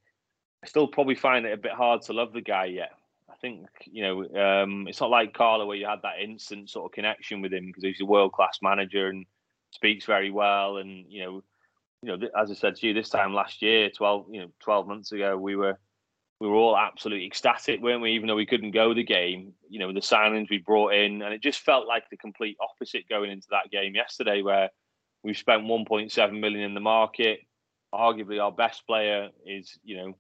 I 0.64 0.68
still 0.68 0.88
probably 0.88 1.16
find 1.16 1.46
it 1.46 1.54
a 1.54 1.58
bit 1.58 1.74
hard 1.74 2.02
to 2.04 2.14
love 2.14 2.34
the 2.34 2.42
guy 2.42 2.66
yet. 2.66 2.92
I 3.30 3.36
think 3.42 3.68
you 3.86 4.04
know 4.04 4.64
um, 4.64 4.88
it's 4.88 5.02
not 5.02 5.10
like 5.10 5.34
Carlo 5.34 5.66
where 5.66 5.78
you 5.78 5.86
had 5.86 6.02
that 6.04 6.22
instant 6.22 6.70
sort 6.70 6.86
of 6.86 6.96
connection 6.96 7.42
with 7.42 7.54
him 7.54 7.68
because 7.68 7.84
he's 7.84 8.02
a 8.02 8.06
world 8.06 8.32
class 8.32 8.60
manager 8.62 9.08
and 9.08 9.26
speaks 9.72 10.06
very 10.06 10.32
well. 10.32 10.78
And 10.78 11.06
you 11.10 11.24
know, 11.24 11.44
you 12.02 12.18
know, 12.18 12.28
as 12.40 12.52
I 12.52 12.54
said 12.54 12.76
to 12.76 12.88
you 12.88 12.94
this 12.94 13.10
time 13.10 13.34
last 13.34 13.62
year, 13.62 13.90
twelve 13.90 14.28
you 14.30 14.42
know 14.42 14.48
twelve 14.62 14.88
months 14.88 15.12
ago, 15.12 15.38
we 15.38 15.56
were 15.56 15.78
we 16.40 16.48
were 16.48 16.56
all 16.56 16.78
absolutely 16.78 17.26
ecstatic, 17.26 17.82
weren't 17.82 18.02
we? 18.02 18.12
Even 18.12 18.28
though 18.28 18.36
we 18.36 18.46
couldn't 18.46 18.72
go 18.72 18.94
the 18.94 19.04
game, 19.04 19.54
you 19.70 19.80
know, 19.80 19.94
the 19.94 20.00
signings 20.00 20.50
we 20.50 20.58
brought 20.58 20.94
in, 20.94 21.22
and 21.22 21.34
it 21.34 21.42
just 21.42 21.60
felt 21.60 21.88
like 21.88 22.04
the 22.10 22.18
complete 22.18 22.58
opposite 22.62 23.08
going 23.10 23.32
into 23.32 23.48
that 23.52 23.72
game 23.72 23.96
yesterday, 23.96 24.42
where 24.42 24.70
we've 25.24 25.38
spent 25.38 25.64
1.7 25.64 26.40
million 26.40 26.62
in 26.62 26.74
the 26.74 26.80
market. 26.80 27.40
Arguably, 27.94 28.42
our 28.42 28.52
best 28.52 28.86
player 28.88 29.30
is, 29.46 29.78
you 29.84 29.98
know, 29.98 30.14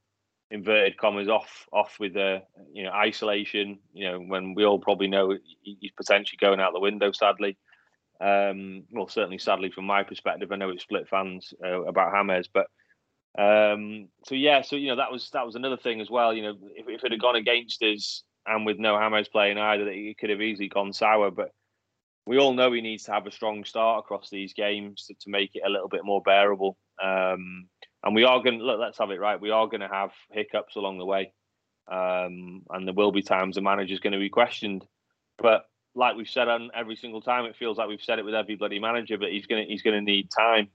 inverted 0.51 0.97
commas 0.97 1.27
off 1.27 1.67
off 1.73 1.95
with 1.99 2.13
the 2.13 2.43
you 2.71 2.83
know 2.83 2.91
isolation. 2.91 3.79
You 3.93 4.11
know, 4.11 4.19
when 4.19 4.53
we 4.53 4.65
all 4.65 4.79
probably 4.79 5.07
know 5.07 5.35
he's 5.63 5.91
potentially 5.97 6.37
going 6.39 6.59
out 6.59 6.73
the 6.73 6.79
window. 6.79 7.11
Sadly, 7.11 7.57
um, 8.21 8.83
well, 8.91 9.07
certainly 9.07 9.39
sadly 9.39 9.71
from 9.71 9.85
my 9.85 10.03
perspective, 10.03 10.51
I 10.51 10.55
know 10.55 10.69
it's 10.69 10.83
split 10.83 11.09
fans 11.09 11.53
uh, 11.65 11.83
about 11.83 12.13
Hammers, 12.13 12.47
but 12.53 12.67
um, 13.37 14.09
so 14.25 14.35
yeah, 14.35 14.61
so 14.61 14.75
you 14.75 14.89
know 14.89 14.97
that 14.97 15.11
was 15.11 15.29
that 15.33 15.45
was 15.45 15.55
another 15.55 15.77
thing 15.77 15.99
as 15.99 16.09
well. 16.09 16.33
You 16.33 16.43
know, 16.43 16.57
if, 16.75 16.87
if 16.87 17.03
it 17.03 17.11
had 17.11 17.21
gone 17.21 17.35
against 17.35 17.81
us 17.81 18.23
and 18.45 18.65
with 18.65 18.77
no 18.77 18.97
Hammers 18.97 19.29
playing 19.29 19.57
either, 19.57 19.89
it 19.89 20.17
could 20.19 20.29
have 20.29 20.41
easily 20.41 20.69
gone 20.69 20.93
sour. 20.93 21.31
But 21.31 21.49
we 22.25 22.37
all 22.37 22.53
know 22.53 22.71
he 22.71 22.81
needs 22.81 23.03
to 23.05 23.11
have 23.11 23.27
a 23.27 23.31
strong 23.31 23.65
start 23.65 23.99
across 23.99 24.29
these 24.29 24.53
games 24.53 25.05
to, 25.07 25.13
to 25.15 25.29
make 25.29 25.55
it 25.55 25.63
a 25.65 25.69
little 25.69 25.89
bit 25.89 26.05
more 26.05 26.21
bearable. 26.21 26.77
Um, 27.01 27.67
and 28.03 28.15
we 28.15 28.23
are 28.23 28.41
going 28.41 28.59
to. 28.59 28.65
Let's 28.65 28.97
have 28.97 29.11
it 29.11 29.19
right. 29.19 29.39
We 29.39 29.51
are 29.51 29.67
going 29.67 29.81
to 29.81 29.87
have 29.87 30.11
hiccups 30.31 30.75
along 30.75 30.97
the 30.97 31.05
way, 31.05 31.33
um, 31.89 32.63
and 32.69 32.87
there 32.87 32.93
will 32.93 33.11
be 33.11 33.21
times 33.21 33.55
the 33.55 33.61
manager's 33.61 33.99
going 33.99 34.13
to 34.13 34.19
be 34.19 34.29
questioned. 34.29 34.85
But 35.37 35.65
like 35.95 36.15
we've 36.15 36.27
said 36.27 36.47
on 36.47 36.71
every 36.75 36.95
single 36.95 37.21
time, 37.21 37.45
it 37.45 37.55
feels 37.55 37.77
like 37.77 37.87
we've 37.87 38.01
said 38.01 38.19
it 38.19 38.25
with 38.25 38.35
every 38.35 38.55
bloody 38.55 38.79
manager. 38.79 39.17
But 39.17 39.31
he's 39.31 39.45
going 39.45 39.65
to 39.65 39.71
he's 39.71 39.83
going 39.83 39.95
to 39.95 40.11
need 40.11 40.29
time 40.29 40.69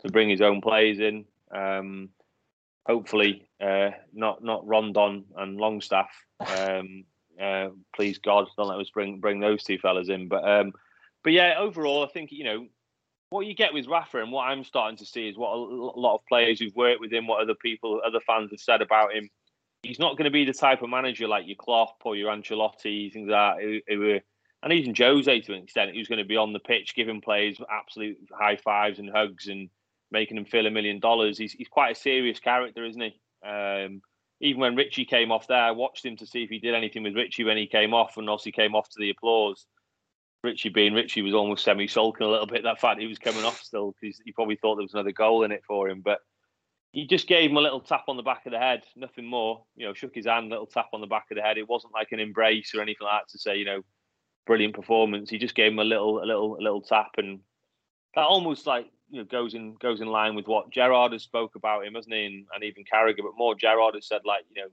to 0.00 0.10
bring 0.10 0.28
his 0.28 0.40
own 0.40 0.60
players 0.60 0.98
in, 0.98 1.24
um, 1.54 2.10
hopefully, 2.84 3.48
uh, 3.60 3.90
not 4.12 4.42
not 4.42 4.66
Rondon 4.66 5.26
and 5.36 5.58
Longstaff. 5.58 6.10
Um, 7.40 7.84
please 7.94 8.18
God, 8.18 8.46
don't 8.56 8.68
let 8.68 8.80
us 8.80 8.90
bring 8.90 9.20
bring 9.20 9.40
those 9.40 9.62
two 9.62 9.78
fellas 9.78 10.08
in. 10.08 10.28
But 10.28 10.48
um, 10.48 10.72
but 11.22 11.32
yeah, 11.32 11.54
overall, 11.58 12.04
I 12.04 12.08
think 12.08 12.30
you 12.32 12.44
know 12.44 12.66
what 13.30 13.46
you 13.46 13.54
get 13.54 13.74
with 13.74 13.88
Rafa 13.88 14.22
and 14.22 14.30
what 14.30 14.44
I'm 14.44 14.64
starting 14.64 14.96
to 14.98 15.06
see 15.06 15.28
is 15.28 15.36
what 15.36 15.52
a 15.52 15.56
lot 15.56 16.14
of 16.14 16.26
players 16.28 16.60
who've 16.60 16.74
worked 16.74 17.00
with 17.00 17.12
him, 17.12 17.26
what 17.26 17.42
other 17.42 17.56
people, 17.60 18.00
other 18.06 18.20
fans 18.26 18.50
have 18.52 18.60
said 18.60 18.82
about 18.82 19.14
him. 19.14 19.28
He's 19.82 19.98
not 19.98 20.16
going 20.16 20.24
to 20.24 20.30
be 20.30 20.44
the 20.44 20.52
type 20.52 20.82
of 20.82 20.90
manager 20.90 21.28
like 21.28 21.46
your 21.46 21.56
Klopp 21.56 21.96
or 22.04 22.16
your 22.16 22.32
Ancelotti, 22.32 23.12
things 23.12 23.28
like 23.28 23.58
that. 23.58 23.62
Who, 23.62 23.80
who, 23.88 24.20
and 24.62 24.72
even 24.72 24.94
Jose 24.96 25.40
to 25.40 25.52
an 25.52 25.62
extent, 25.62 25.94
who's 25.94 26.08
going 26.08 26.18
to 26.18 26.24
be 26.24 26.36
on 26.36 26.52
the 26.52 26.58
pitch 26.58 26.94
giving 26.94 27.20
players 27.20 27.60
absolute 27.70 28.16
high 28.32 28.56
fives 28.56 28.98
and 28.98 29.10
hugs 29.10 29.48
and 29.48 29.68
making 30.10 30.36
him 30.36 30.44
feel 30.44 30.66
a 30.66 30.70
million 30.70 30.98
dollars. 30.98 31.38
He's 31.38 31.52
he's 31.52 31.68
quite 31.68 31.92
a 31.92 32.00
serious 32.00 32.40
character, 32.40 32.84
isn't 32.84 33.00
he? 33.00 33.48
Um, 33.48 34.00
even 34.40 34.60
when 34.60 34.76
Richie 34.76 35.04
came 35.04 35.32
off 35.32 35.46
there, 35.46 35.62
I 35.62 35.70
watched 35.70 36.04
him 36.04 36.16
to 36.18 36.26
see 36.26 36.42
if 36.42 36.50
he 36.50 36.58
did 36.58 36.74
anything 36.74 37.02
with 37.02 37.16
Richie 37.16 37.44
when 37.44 37.56
he 37.56 37.66
came 37.66 37.94
off, 37.94 38.16
and 38.16 38.28
obviously 38.28 38.52
came 38.52 38.74
off 38.74 38.88
to 38.90 38.98
the 38.98 39.10
applause. 39.10 39.66
Richie 40.42 40.68
being 40.68 40.94
Richie 40.94 41.22
was 41.22 41.34
almost 41.34 41.64
semi 41.64 41.88
sulking 41.88 42.26
a 42.26 42.30
little 42.30 42.46
bit. 42.46 42.62
That 42.62 42.80
fact 42.80 43.00
he 43.00 43.06
was 43.06 43.18
coming 43.18 43.44
off 43.44 43.60
still 43.60 43.94
because 44.00 44.20
he 44.24 44.32
probably 44.32 44.56
thought 44.56 44.76
there 44.76 44.82
was 44.82 44.94
another 44.94 45.12
goal 45.12 45.42
in 45.44 45.52
it 45.52 45.62
for 45.66 45.88
him, 45.88 46.02
but 46.02 46.20
he 46.92 47.06
just 47.06 47.26
gave 47.26 47.50
him 47.50 47.56
a 47.56 47.60
little 47.60 47.80
tap 47.80 48.04
on 48.08 48.16
the 48.16 48.22
back 48.22 48.46
of 48.46 48.52
the 48.52 48.58
head, 48.58 48.82
nothing 48.94 49.26
more. 49.26 49.64
You 49.74 49.86
know, 49.86 49.94
shook 49.94 50.14
his 50.14 50.26
hand, 50.26 50.50
little 50.50 50.66
tap 50.66 50.88
on 50.92 51.00
the 51.00 51.06
back 51.06 51.26
of 51.30 51.36
the 51.36 51.42
head. 51.42 51.58
It 51.58 51.68
wasn't 51.68 51.92
like 51.92 52.12
an 52.12 52.20
embrace 52.20 52.74
or 52.74 52.80
anything 52.80 53.06
like 53.06 53.20
that 53.20 53.28
to 53.32 53.38
say, 53.38 53.56
you 53.56 53.64
know, 53.64 53.82
brilliant 54.46 54.74
performance. 54.74 55.28
He 55.28 55.38
just 55.38 55.54
gave 55.54 55.72
him 55.72 55.78
a 55.78 55.84
little, 55.84 56.22
a 56.22 56.26
little, 56.26 56.56
a 56.56 56.62
little 56.62 56.80
tap, 56.80 57.10
and 57.18 57.40
that 58.14 58.22
almost 58.22 58.66
like 58.66 58.86
you 59.10 59.18
know 59.18 59.24
goes 59.24 59.54
in 59.54 59.74
goes 59.74 60.00
in 60.00 60.08
line 60.08 60.34
with 60.34 60.46
what 60.46 60.70
Gerrard 60.70 61.12
has 61.12 61.22
spoke 61.22 61.54
about 61.54 61.86
him, 61.86 61.94
hasn't 61.94 62.14
he? 62.14 62.26
And, 62.26 62.46
and 62.54 62.64
even 62.64 62.84
Carragher, 62.84 63.22
but 63.22 63.36
more 63.36 63.54
Gerrard 63.54 63.94
has 63.94 64.06
said 64.06 64.22
like 64.24 64.44
you 64.54 64.62
know, 64.62 64.68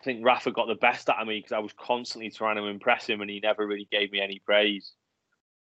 I 0.00 0.04
think 0.04 0.24
Rafa 0.24 0.52
got 0.52 0.66
the 0.66 0.74
best 0.74 1.08
out 1.08 1.20
of 1.20 1.28
me 1.28 1.38
because 1.38 1.52
I 1.52 1.58
was 1.58 1.72
constantly 1.78 2.30
trying 2.30 2.56
to 2.56 2.64
impress 2.64 3.06
him, 3.06 3.20
and 3.20 3.30
he 3.30 3.40
never 3.40 3.66
really 3.66 3.88
gave 3.90 4.12
me 4.12 4.20
any 4.20 4.40
praise. 4.44 4.92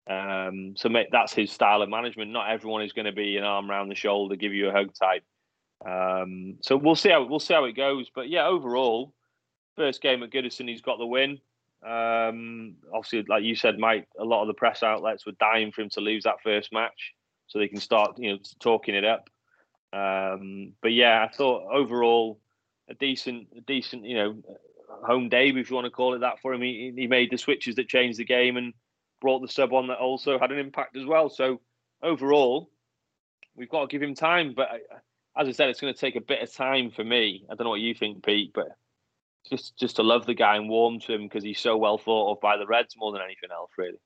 Um, 0.09 0.73
so 0.75 0.89
that's 1.11 1.33
his 1.33 1.51
style 1.51 1.81
of 1.81 1.89
management. 1.89 2.31
Not 2.31 2.49
everyone 2.49 2.81
is 2.81 2.93
going 2.93 3.05
to 3.05 3.11
be 3.11 3.37
an 3.37 3.43
arm 3.43 3.69
around 3.69 3.89
the 3.89 3.95
shoulder, 3.95 4.35
give 4.35 4.53
you 4.53 4.69
a 4.69 4.71
hug 4.71 4.91
type. 4.93 5.23
Um, 5.85 6.57
so 6.61 6.75
we'll 6.75 6.95
see 6.95 7.09
how 7.09 7.25
we'll 7.25 7.39
see 7.39 7.53
how 7.53 7.65
it 7.65 7.73
goes. 7.73 8.09
But 8.13 8.29
yeah, 8.29 8.47
overall, 8.47 9.13
first 9.77 10.01
game 10.01 10.23
at 10.23 10.31
Goodison, 10.31 10.67
he's 10.67 10.81
got 10.81 10.97
the 10.97 11.05
win. 11.05 11.39
Um, 11.81 12.75
obviously, 12.93 13.23
like 13.29 13.43
you 13.43 13.55
said, 13.55 13.79
Mike, 13.79 14.07
a 14.19 14.25
lot 14.25 14.41
of 14.41 14.47
the 14.47 14.53
press 14.53 14.83
outlets 14.83 15.25
were 15.25 15.31
dying 15.39 15.71
for 15.71 15.81
him 15.81 15.89
to 15.91 16.01
lose 16.01 16.23
that 16.23 16.41
first 16.43 16.73
match 16.73 17.13
so 17.49 17.59
they 17.59 17.67
can 17.67 17.79
start, 17.79 18.17
you 18.17 18.31
know, 18.31 18.39
talking 18.59 18.95
it 18.95 19.03
up. 19.03 19.29
Um, 19.91 20.73
but 20.81 20.93
yeah, 20.93 21.27
I 21.27 21.35
thought 21.35 21.71
overall 21.73 22.39
a 22.89 22.93
decent, 22.93 23.47
a 23.57 23.61
decent, 23.61 24.05
you 24.05 24.15
know, 24.15 24.37
home 25.05 25.29
debut, 25.29 25.61
if 25.61 25.69
you 25.69 25.75
want 25.75 25.85
to 25.85 25.91
call 25.91 26.13
it 26.13 26.19
that, 26.19 26.39
for 26.41 26.53
him. 26.53 26.61
He, 26.61 26.93
he 26.95 27.07
made 27.07 27.31
the 27.31 27.37
switches 27.37 27.75
that 27.75 27.89
changed 27.89 28.19
the 28.19 28.25
game 28.25 28.55
and 28.55 28.73
brought 29.19 29.41
the 29.41 29.47
sub 29.47 29.73
on 29.73 29.87
that 29.87 29.97
also 29.97 30.39
had 30.39 30.51
an 30.51 30.59
impact 30.59 30.95
as 30.95 31.05
well. 31.05 31.29
So 31.29 31.59
overall, 32.01 32.69
we've 33.55 33.69
got 33.69 33.81
to 33.81 33.87
give 33.87 34.01
him 34.01 34.15
time. 34.15 34.53
But 34.55 34.69
as 35.35 35.47
I 35.47 35.51
said, 35.51 35.69
it's 35.69 35.81
going 35.81 35.93
to 35.93 35.99
take 35.99 36.15
a 36.15 36.21
bit 36.21 36.41
of 36.41 36.53
time 36.53 36.91
for 36.91 37.03
me. 37.03 37.45
I 37.49 37.55
don't 37.55 37.65
know 37.65 37.71
what 37.71 37.81
you 37.81 37.93
think, 37.93 38.23
Pete, 38.23 38.51
but 38.53 38.67
just 39.49 39.77
just 39.77 39.95
to 39.95 40.03
love 40.03 40.25
the 40.25 40.33
guy 40.33 40.57
and 40.57 40.69
warm 40.69 40.99
to 40.99 41.13
him 41.13 41.23
because 41.23 41.43
he's 41.43 41.59
so 41.59 41.77
well 41.77 41.97
thought 41.97 42.33
of 42.33 42.41
by 42.41 42.57
the 42.57 42.67
Reds 42.67 42.95
more 42.97 43.11
than 43.11 43.21
anything 43.21 43.49
else, 43.51 43.71
really. 43.77 43.99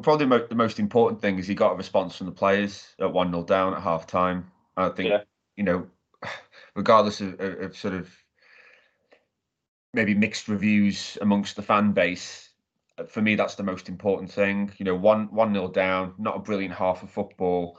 Probably 0.00 0.26
the 0.48 0.54
most 0.54 0.78
important 0.78 1.20
thing 1.20 1.38
is 1.38 1.46
he 1.46 1.54
got 1.54 1.72
a 1.72 1.76
response 1.76 2.16
from 2.16 2.26
the 2.26 2.32
players 2.32 2.94
at 2.98 3.12
1 3.12 3.30
0 3.30 3.44
down 3.44 3.74
at 3.74 3.82
half 3.82 4.06
time. 4.06 4.50
I 4.76 4.88
think, 4.88 5.10
yeah. 5.10 5.22
you 5.56 5.64
know, 5.64 5.86
regardless 6.74 7.20
of, 7.20 7.38
of, 7.40 7.76
sort 7.76 7.94
of 7.94 8.10
maybe 9.92 10.14
mixed 10.14 10.48
reviews 10.48 11.18
amongst 11.20 11.56
the 11.56 11.62
fan 11.62 11.92
base, 11.92 12.48
for 13.06 13.20
me, 13.20 13.34
that's 13.34 13.54
the 13.54 13.62
most 13.62 13.88
important 13.88 14.30
thing. 14.30 14.72
You 14.78 14.84
know, 14.84 14.94
1 14.94 15.34
1 15.34 15.52
0 15.52 15.68
down, 15.68 16.14
not 16.18 16.36
a 16.36 16.40
brilliant 16.40 16.74
half 16.74 17.02
of 17.02 17.10
football. 17.10 17.78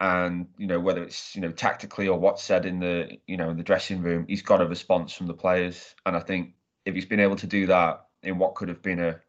And, 0.00 0.46
you 0.56 0.66
know, 0.66 0.80
whether 0.80 1.02
it's, 1.02 1.34
you 1.34 1.42
know, 1.42 1.52
tactically 1.52 2.08
or 2.08 2.18
what's 2.18 2.42
said 2.42 2.64
in 2.64 2.80
the, 2.80 3.18
you 3.26 3.36
know, 3.36 3.50
in 3.50 3.58
the 3.58 3.62
dressing 3.62 4.00
room, 4.00 4.24
he's 4.26 4.40
got 4.40 4.62
a 4.62 4.66
response 4.66 5.12
from 5.12 5.26
the 5.26 5.34
players. 5.34 5.94
And 6.06 6.16
I 6.16 6.20
think 6.20 6.54
if 6.86 6.94
he's 6.94 7.04
been 7.04 7.20
able 7.20 7.36
to 7.36 7.46
do 7.46 7.66
that 7.66 8.06
in 8.22 8.38
what 8.38 8.54
could 8.54 8.68
have 8.68 8.80
been 8.80 8.98
a, 8.98 9.20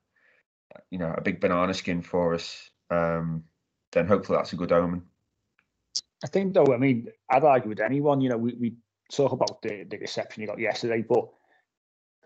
you 0.89 0.97
know 0.97 1.13
a 1.17 1.21
big 1.21 1.39
banana 1.39 1.73
skin 1.73 2.01
for 2.01 2.33
us, 2.33 2.69
um, 2.89 3.43
then 3.91 4.07
hopefully 4.07 4.37
that's 4.37 4.53
a 4.53 4.57
good 4.57 4.71
omen. 4.71 5.03
I 6.23 6.27
think 6.27 6.53
though, 6.53 6.73
I 6.73 6.77
mean, 6.77 7.07
I'd 7.29 7.43
argue 7.43 7.69
with 7.69 7.79
anyone. 7.79 8.21
You 8.21 8.29
know, 8.29 8.37
we, 8.37 8.53
we 8.53 8.75
talk 9.11 9.31
about 9.31 9.61
the, 9.61 9.83
the 9.83 9.97
reception 9.97 10.41
he 10.41 10.47
got 10.47 10.59
yesterday, 10.59 11.03
but 11.07 11.27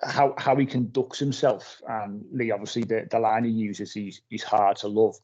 how 0.04 0.34
how 0.38 0.56
he 0.56 0.66
conducts 0.66 1.20
himself 1.20 1.82
and 1.88 2.26
Lee 2.32 2.52
obviously 2.52 2.84
the, 2.84 3.08
the 3.10 3.20
line 3.20 3.46
he 3.46 3.52
uses 3.52 3.94
he's 3.94 4.22
he's 4.30 4.44
hard 4.44 4.78
to 4.78 4.88
love. 4.88 5.16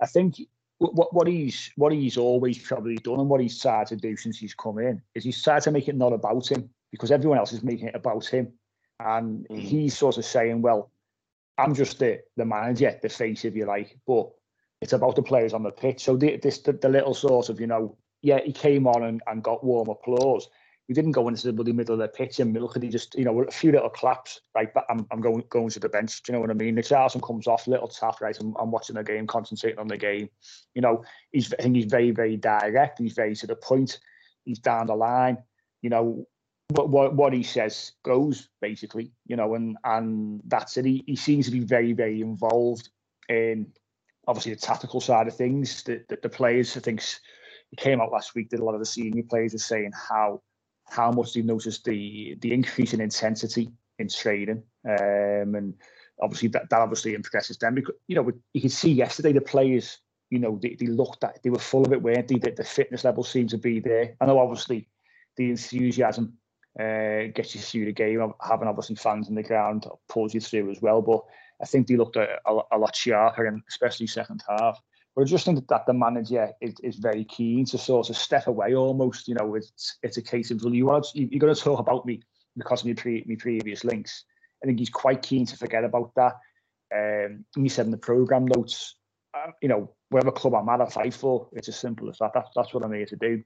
I 0.00 0.06
think 0.06 0.36
what 0.78 1.14
what 1.14 1.26
he's 1.26 1.70
what 1.76 1.92
he's 1.92 2.16
always 2.16 2.58
probably 2.58 2.96
done 2.96 3.20
and 3.20 3.28
what 3.28 3.40
he's 3.40 3.60
tried 3.60 3.86
to 3.88 3.96
do 3.96 4.16
since 4.16 4.38
he's 4.38 4.54
come 4.54 4.78
in 4.78 5.00
is 5.14 5.24
he's 5.24 5.42
tried 5.42 5.62
to 5.62 5.70
make 5.70 5.88
it 5.88 5.96
not 5.96 6.12
about 6.12 6.50
him 6.50 6.68
because 6.90 7.10
everyone 7.10 7.38
else 7.38 7.52
is 7.52 7.62
making 7.62 7.88
it 7.88 7.96
about 7.96 8.26
him, 8.26 8.52
and 9.00 9.46
mm. 9.48 9.58
he's 9.58 9.96
sort 9.96 10.16
of 10.18 10.24
saying, 10.24 10.62
well, 10.62 10.92
I'm 11.58 11.74
just 11.74 11.98
the 11.98 12.20
the 12.36 12.44
manager, 12.44 12.98
the 13.02 13.08
face 13.08 13.44
if 13.44 13.54
you 13.54 13.66
like, 13.66 13.98
but 14.06 14.30
it's 14.80 14.92
about 14.92 15.16
the 15.16 15.22
players 15.22 15.52
on 15.52 15.62
the 15.62 15.70
pitch. 15.70 16.04
So 16.04 16.16
the, 16.16 16.36
this 16.36 16.58
the, 16.58 16.72
the 16.72 16.88
little 16.88 17.14
sort 17.14 17.48
of 17.48 17.60
you 17.60 17.66
know 17.66 17.96
yeah 18.22 18.40
he 18.44 18.52
came 18.52 18.86
on 18.86 19.04
and, 19.04 19.22
and 19.26 19.42
got 19.42 19.64
warm 19.64 19.88
applause, 19.88 20.48
He 20.86 20.92
didn't 20.92 21.12
go 21.12 21.28
into 21.28 21.46
the 21.46 21.52
bloody 21.52 21.72
middle 21.72 21.94
of 21.94 22.00
the 22.00 22.08
pitch 22.08 22.40
and 22.40 22.52
look 22.52 22.76
at 22.76 22.82
he 22.82 22.90
just, 22.90 23.14
you 23.14 23.24
know, 23.24 23.40
a 23.40 23.50
few 23.50 23.72
little 23.72 23.88
claps, 23.88 24.40
right? 24.54 24.72
But 24.72 24.84
I'm, 24.90 25.06
I'm 25.10 25.20
going 25.20 25.42
going 25.48 25.70
to 25.70 25.80
the 25.80 25.88
bench. 25.88 26.22
Do 26.22 26.32
you 26.32 26.34
know 26.34 26.40
what 26.40 26.50
I 26.50 26.54
mean? 26.54 26.76
Richarlison 26.76 27.22
comes 27.22 27.46
off, 27.46 27.66
little 27.66 27.88
tap, 27.88 28.20
right? 28.20 28.38
I'm, 28.38 28.54
I'm 28.58 28.70
watching 28.70 28.96
the 28.96 29.02
game, 29.02 29.26
concentrating 29.26 29.78
on 29.78 29.88
the 29.88 29.96
game. 29.96 30.28
You 30.74 30.82
know, 30.82 31.02
he's 31.32 31.52
I 31.54 31.62
think 31.62 31.76
he's 31.76 31.86
very, 31.86 32.10
very 32.10 32.36
direct. 32.36 32.98
He's 32.98 33.14
very 33.14 33.34
to 33.36 33.46
the 33.46 33.56
point. 33.56 33.98
He's 34.44 34.58
down 34.58 34.88
the 34.88 34.94
line. 34.94 35.38
You 35.80 35.88
know, 35.90 36.26
what 36.68 36.88
what, 36.88 37.14
what 37.14 37.32
he 37.32 37.42
says 37.42 37.92
goes 38.02 38.48
basically. 38.60 39.12
You 39.26 39.36
know, 39.36 39.54
and 39.54 39.76
and 39.84 40.40
that's 40.46 40.76
it. 40.76 40.84
He, 40.84 41.04
he 41.06 41.16
seems 41.16 41.46
to 41.46 41.52
be 41.52 41.60
very, 41.60 41.92
very 41.92 42.20
involved 42.20 42.88
in 43.28 43.66
obviously 44.26 44.54
the 44.54 44.60
tactical 44.60 45.00
side 45.00 45.28
of 45.28 45.36
things. 45.36 45.82
The 45.82 46.02
the, 46.08 46.18
the 46.22 46.28
players, 46.28 46.76
I 46.76 46.80
think, 46.80 47.02
he 47.70 47.76
came 47.76 48.00
out 48.00 48.12
last 48.12 48.34
week. 48.34 48.50
Did 48.50 48.60
a 48.60 48.64
lot 48.64 48.74
of 48.74 48.80
the 48.80 48.86
senior 48.86 49.22
players 49.28 49.54
are 49.54 49.58
saying 49.58 49.92
how 49.92 50.42
how 50.86 51.10
much 51.10 51.34
they've 51.34 51.44
noticed 51.44 51.84
the 51.84 52.36
the 52.40 52.52
increase 52.52 52.94
in 52.94 53.00
intensity 53.00 53.70
in 53.98 54.08
training, 54.08 54.62
um, 54.88 55.54
and 55.54 55.74
obviously 56.20 56.48
that, 56.48 56.68
that 56.70 56.80
obviously 56.80 57.14
impresses 57.14 57.58
them 57.58 57.74
because 57.74 57.94
you 58.06 58.14
know 58.14 58.30
you 58.52 58.60
can 58.60 58.70
see 58.70 58.90
yesterday 58.90 59.32
the 59.32 59.40
players 59.40 59.98
you 60.30 60.38
know 60.38 60.58
they, 60.62 60.76
they 60.78 60.86
looked 60.86 61.24
at 61.24 61.42
they 61.42 61.50
were 61.50 61.58
full 61.58 61.84
of 61.84 61.92
it 61.92 62.00
weren't 62.00 62.28
they 62.28 62.36
the, 62.36 62.52
the 62.52 62.64
fitness 62.64 63.04
level 63.04 63.24
seemed 63.24 63.50
to 63.50 63.58
be 63.58 63.80
there 63.80 64.14
I 64.20 64.26
know 64.26 64.38
obviously 64.38 64.88
the 65.36 65.50
enthusiasm 65.50 66.38
uh, 66.78 67.30
gets 67.34 67.54
you 67.54 67.60
through 67.60 67.84
the 67.86 67.92
game 67.92 68.32
having 68.40 68.68
obviously 68.68 68.96
fans 68.96 69.28
in 69.28 69.34
the 69.34 69.42
ground 69.42 69.86
pulls 70.08 70.34
you 70.34 70.40
through 70.40 70.70
as 70.70 70.82
well 70.82 71.00
but 71.00 71.22
I 71.62 71.66
think 71.66 71.86
they 71.86 71.96
looked 71.96 72.16
a, 72.16 72.38
a, 72.46 72.78
lot 72.78 72.96
sharper 72.96 73.46
and 73.46 73.62
especially 73.68 74.08
second 74.08 74.42
half 74.48 74.80
but 75.14 75.22
I 75.22 75.24
just 75.24 75.44
think 75.44 75.66
that 75.68 75.86
the 75.86 75.92
manager 75.92 76.50
is, 76.60 76.74
is 76.82 76.96
very 76.96 77.24
keen 77.24 77.64
to 77.66 77.78
sort 77.78 78.10
of 78.10 78.16
step 78.16 78.48
away 78.48 78.74
almost. 78.74 79.28
You 79.28 79.36
know, 79.36 79.54
it's 79.54 79.98
it's 80.02 80.16
a 80.16 80.22
case 80.22 80.50
of 80.50 80.62
well, 80.62 80.74
you 80.74 80.86
to, 80.86 81.10
you're 81.14 81.38
going 81.38 81.54
to 81.54 81.60
talk 81.60 81.78
about 81.78 82.04
me 82.04 82.20
because 82.56 82.80
of 82.80 82.88
my, 82.88 82.94
pre, 82.94 83.24
my 83.26 83.36
previous 83.38 83.84
links. 83.84 84.24
I 84.62 84.66
think 84.66 84.78
he's 84.78 84.90
quite 84.90 85.22
keen 85.22 85.46
to 85.46 85.56
forget 85.56 85.84
about 85.84 86.12
that. 86.16 86.34
Um, 86.94 87.44
he 87.54 87.68
said 87.68 87.86
in 87.86 87.92
the 87.92 87.98
program 87.98 88.46
notes, 88.46 88.96
uh, 89.34 89.50
you 89.62 89.68
know, 89.68 89.94
whatever 90.10 90.32
club 90.32 90.54
I'm 90.54 90.68
at, 90.68 90.80
I 90.80 90.90
fight 90.90 91.14
for. 91.14 91.48
It's 91.52 91.68
as 91.68 91.78
simple 91.78 92.08
as 92.08 92.18
that. 92.18 92.32
That's 92.54 92.74
what 92.74 92.84
I'm 92.84 92.92
here 92.92 93.06
to 93.06 93.16
do. 93.16 93.42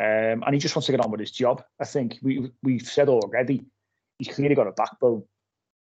Um, 0.00 0.42
and 0.44 0.54
he 0.54 0.58
just 0.58 0.74
wants 0.74 0.86
to 0.86 0.92
get 0.92 1.00
on 1.00 1.10
with 1.10 1.20
his 1.20 1.30
job. 1.30 1.62
I 1.80 1.84
think 1.84 2.18
we 2.22 2.50
we've 2.62 2.86
said 2.86 3.08
already. 3.08 3.64
He's 4.18 4.34
clearly 4.34 4.54
got 4.54 4.66
a 4.66 4.72
backbone 4.72 5.22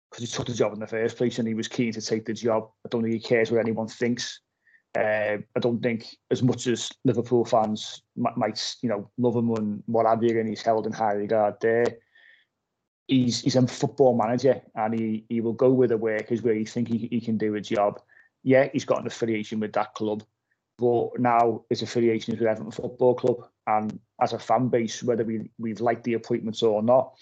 because 0.10 0.28
he 0.28 0.36
took 0.36 0.48
the 0.48 0.54
job 0.54 0.74
in 0.74 0.80
the 0.80 0.88
first 0.88 1.18
place 1.18 1.40
and 1.40 1.48
he 1.48 1.54
was 1.54 1.68
keen 1.68 1.92
to 1.94 2.02
take 2.02 2.26
the 2.26 2.34
job. 2.34 2.70
I 2.86 2.90
don't 2.90 3.04
think 3.04 3.14
he 3.14 3.20
cares 3.20 3.52
what 3.52 3.60
anyone 3.60 3.88
thinks. 3.88 4.40
Uh, 4.98 5.38
I 5.56 5.60
don't 5.60 5.82
think 5.82 6.08
as 6.32 6.42
much 6.42 6.66
as 6.66 6.90
Liverpool 7.06 7.46
fans 7.46 8.02
might, 8.16 8.76
you 8.82 8.90
know, 8.90 9.12
love 9.20 9.36
him 9.36 9.52
and 9.52 9.84
what 9.86 10.08
have 10.08 10.24
you, 10.24 10.40
and 10.40 10.50
he's 10.50 10.64
held 10.64 10.88
in 10.88 10.94
high 10.94 11.14
regard 11.14 11.56
there. 11.62 11.86
He's 13.08 13.42
he's 13.42 13.56
a 13.56 13.68
football 13.68 14.18
manager, 14.18 14.62
and 14.74 15.00
he 15.00 15.26
he 15.30 15.42
will 15.42 15.54
go 15.54 15.70
with 15.70 15.92
the 15.92 15.98
workers 15.98 16.42
where 16.42 16.56
he 16.56 16.66
think 16.66 16.88
he, 16.88 17.08
he 17.12 17.22
can 17.22 17.38
do 17.38 17.54
a 17.54 17.62
job. 17.62 18.02
Yeah, 18.44 18.70
he's 18.74 18.86
got 18.86 19.02
an 19.02 19.08
affiliation 19.08 19.60
with 19.60 19.74
that 19.74 19.94
club, 19.94 20.24
but 20.80 21.20
now 21.20 21.64
his 21.70 21.82
affiliation 21.82 22.34
is 22.34 22.40
with 22.40 22.50
Everton 22.50 22.72
Football 22.72 23.16
Club, 23.16 23.48
and 23.68 24.00
as 24.22 24.34
a 24.34 24.40
fan 24.40 24.70
base, 24.70 25.04
whether 25.04 25.24
we 25.24 25.50
we've 25.58 25.82
liked 25.82 26.04
the 26.04 26.14
appointments 26.14 26.64
or 26.64 26.82
not, 26.82 27.14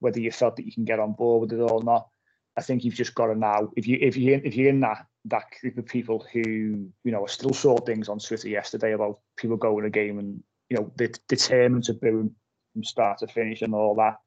whether 0.00 0.20
you 0.20 0.30
felt 0.30 0.56
that 0.56 0.66
you 0.66 0.72
can 0.72 0.84
get 0.84 0.98
on 0.98 1.12
board 1.12 1.42
with 1.42 1.58
it 1.58 1.62
or 1.62 1.82
not, 1.82 2.08
I 2.56 2.62
think 2.62 2.84
you've 2.84 2.94
just 2.94 3.14
got 3.14 3.26
to 3.26 3.34
now. 3.34 3.70
If 3.76 3.86
you 3.86 3.98
if 4.00 4.16
you 4.16 4.40
if 4.44 4.56
you're 4.56 4.68
in 4.68 4.80
that 4.80 5.06
that 5.26 5.44
group 5.60 5.78
of 5.78 5.86
people 5.86 6.26
who 6.32 6.40
you 6.40 7.12
know 7.12 7.24
I 7.24 7.28
still 7.28 7.54
saw 7.54 7.76
things 7.78 8.08
on 8.08 8.18
Twitter 8.18 8.48
yesterday 8.48 8.92
about 8.92 9.20
people 9.36 9.56
going 9.56 9.84
a 9.84 9.90
game 9.90 10.18
and 10.18 10.42
you 10.68 10.76
know 10.76 10.90
they're 10.96 11.10
determined 11.28 11.84
to 11.84 11.94
boo 11.94 12.30
from 12.72 12.84
start 12.84 13.18
to 13.18 13.26
finish 13.26 13.62
and 13.62 13.74
all 13.74 13.94
that. 13.96 14.18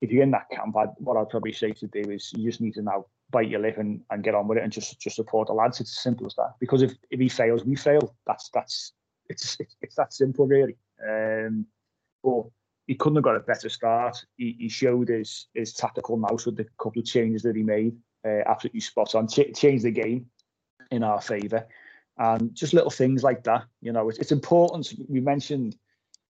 If 0.00 0.10
you're 0.10 0.22
in 0.22 0.30
that 0.30 0.48
camp, 0.50 0.76
I'd, 0.76 0.88
what 0.96 1.16
I'd 1.16 1.28
probably 1.28 1.52
say 1.52 1.72
to 1.72 1.86
do 1.86 2.10
is 2.10 2.32
you 2.34 2.48
just 2.48 2.60
need 2.60 2.74
to 2.74 2.82
now 2.82 3.04
bite 3.30 3.48
your 3.48 3.60
lip 3.60 3.78
and, 3.78 4.00
and 4.10 4.22
get 4.22 4.34
on 4.34 4.48
with 4.48 4.58
it 4.58 4.64
and 4.64 4.72
just 4.72 5.00
just 5.00 5.16
support 5.16 5.48
the 5.48 5.54
lads. 5.54 5.80
It's 5.80 5.90
as 5.90 6.02
simple 6.02 6.26
as 6.26 6.34
that. 6.36 6.54
Because 6.60 6.82
if, 6.82 6.92
if 7.10 7.20
he 7.20 7.28
fails, 7.28 7.64
we 7.64 7.76
fail. 7.76 8.14
That's 8.26 8.50
that's 8.52 8.92
it's 9.28 9.56
it's, 9.60 9.76
it's 9.82 9.94
that 9.96 10.12
simple 10.12 10.46
really. 10.46 10.76
Um, 11.06 11.66
but 12.22 12.44
he 12.86 12.94
couldn't 12.94 13.16
have 13.16 13.24
got 13.24 13.36
a 13.36 13.40
better 13.40 13.68
start. 13.68 14.24
He, 14.36 14.56
he 14.58 14.68
showed 14.68 15.08
his 15.08 15.46
his 15.54 15.72
tactical 15.72 16.16
mouse 16.16 16.46
with 16.46 16.56
the 16.56 16.66
couple 16.78 17.00
of 17.00 17.06
changes 17.06 17.42
that 17.42 17.56
he 17.56 17.62
made. 17.62 17.96
Uh, 18.24 18.42
absolutely 18.46 18.80
spot 18.80 19.14
on. 19.14 19.28
Ch- 19.28 19.54
changed 19.54 19.84
the 19.84 19.90
game 19.90 20.26
in 20.90 21.02
our 21.02 21.20
favour, 21.20 21.66
and 22.18 22.54
just 22.54 22.74
little 22.74 22.90
things 22.90 23.22
like 23.22 23.44
that. 23.44 23.64
You 23.80 23.92
know, 23.92 24.08
it's, 24.08 24.18
it's 24.18 24.32
important. 24.32 24.92
We 25.08 25.20
mentioned 25.20 25.76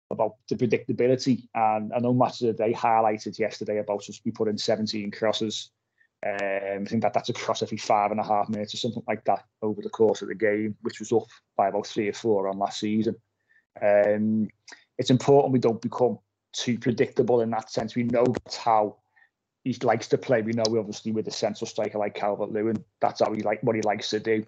about 0.09 0.35
the 0.49 0.55
predictability, 0.55 1.47
and 1.53 1.93
I 1.93 1.99
know 1.99 2.13
Match 2.13 2.41
of 2.41 2.47
the 2.47 2.63
Day 2.65 2.73
highlighted 2.73 3.37
yesterday 3.37 3.77
about 3.77 4.09
us 4.09 4.19
we 4.25 4.31
put 4.31 4.47
in 4.47 4.57
17 4.57 5.11
crosses. 5.11 5.71
Um, 6.25 6.81
I 6.81 6.85
think 6.85 7.03
that 7.03 7.13
that's 7.13 7.29
across 7.29 7.61
every 7.61 7.77
five 7.77 8.09
and 8.11 8.19
a 8.19 8.23
half 8.23 8.49
minutes 8.49 8.73
or 8.73 8.77
something 8.77 9.03
like 9.07 9.23
that 9.25 9.45
over 9.61 9.81
the 9.81 9.89
course 9.89 10.21
of 10.23 10.29
the 10.29 10.35
game, 10.35 10.75
which 10.81 10.99
was 10.99 11.11
up 11.11 11.27
by 11.55 11.67
about 11.67 11.85
three 11.85 12.07
or 12.09 12.13
four 12.13 12.47
on 12.47 12.57
last 12.57 12.79
season. 12.79 13.15
Um, 13.81 14.47
it's 14.97 15.11
important 15.11 15.53
we 15.53 15.59
don't 15.59 15.81
become 15.81 16.17
too 16.53 16.79
predictable 16.79 17.41
in 17.41 17.51
that 17.51 17.69
sense. 17.69 17.95
We 17.95 18.03
know 18.03 18.25
that's 18.25 18.57
how 18.57 18.97
he 19.63 19.77
likes 19.83 20.07
to 20.07 20.17
play. 20.17 20.41
We 20.41 20.53
know 20.53 20.63
obviously 20.79 21.11
with 21.11 21.27
a 21.27 21.31
central 21.31 21.67
striker 21.67 21.99
like 21.99 22.15
Calvert 22.15 22.51
Lewin, 22.51 22.83
that's 22.99 23.19
how 23.19 23.31
he 23.33 23.41
like 23.41 23.61
what 23.61 23.75
he 23.75 23.83
likes 23.83 24.09
to 24.09 24.19
do. 24.19 24.43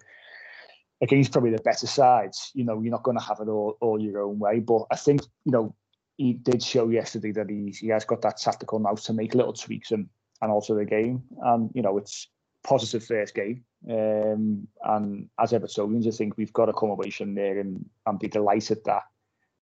Against 1.02 1.32
probably 1.32 1.52
the 1.52 1.62
better 1.62 1.86
sides, 1.86 2.50
you 2.52 2.64
know, 2.64 2.82
you're 2.82 2.90
not 2.90 3.04
going 3.04 3.16
to 3.16 3.24
have 3.24 3.38
it 3.40 3.48
all, 3.48 3.78
all 3.80 4.00
your 4.00 4.22
own 4.22 4.38
way. 4.38 4.58
But 4.58 4.86
I 4.90 4.96
think, 4.96 5.22
you 5.44 5.52
know, 5.52 5.74
he 6.16 6.34
did 6.34 6.62
show 6.62 6.88
yesterday 6.88 7.30
that 7.32 7.48
he's, 7.48 7.78
he 7.78 7.88
has 7.88 8.04
got 8.04 8.22
that 8.22 8.38
tactical 8.38 8.80
now 8.80 8.94
to 8.94 9.12
make 9.12 9.34
little 9.34 9.52
tweaks 9.54 9.92
and, 9.92 10.08
and 10.42 10.50
also 10.50 10.74
the 10.74 10.84
game. 10.84 11.22
And, 11.42 11.70
you 11.74 11.82
know, 11.82 11.98
it's 11.98 12.28
positive 12.64 13.04
first 13.04 13.34
game. 13.34 13.64
Um, 13.88 14.68
and 14.84 15.28
as 15.38 15.52
Evertonians, 15.52 16.06
I 16.06 16.10
think 16.10 16.36
we've 16.36 16.52
got 16.52 16.66
to 16.66 16.72
come 16.72 16.90
away 16.90 17.10
from 17.10 17.34
there 17.34 17.58
and, 17.58 17.84
and 18.06 18.18
be 18.18 18.28
delighted 18.28 18.78
that 18.84 19.02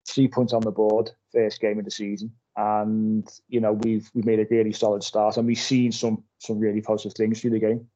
three 0.06 0.28
points 0.28 0.52
on 0.52 0.62
the 0.62 0.70
board, 0.70 1.10
first 1.32 1.60
game 1.60 1.78
of 1.78 1.84
the 1.84 1.90
season, 1.90 2.32
and 2.56 3.28
you 3.48 3.60
know 3.60 3.72
we've 3.72 4.08
we've 4.14 4.24
made 4.24 4.40
a 4.40 4.46
really 4.50 4.72
solid 4.72 5.02
start, 5.02 5.36
and 5.36 5.46
we've 5.46 5.58
seen 5.58 5.92
some 5.92 6.22
some 6.38 6.58
really 6.58 6.80
positive 6.80 7.14
things 7.14 7.40
through 7.40 7.50
the 7.50 7.58
game. 7.58 7.86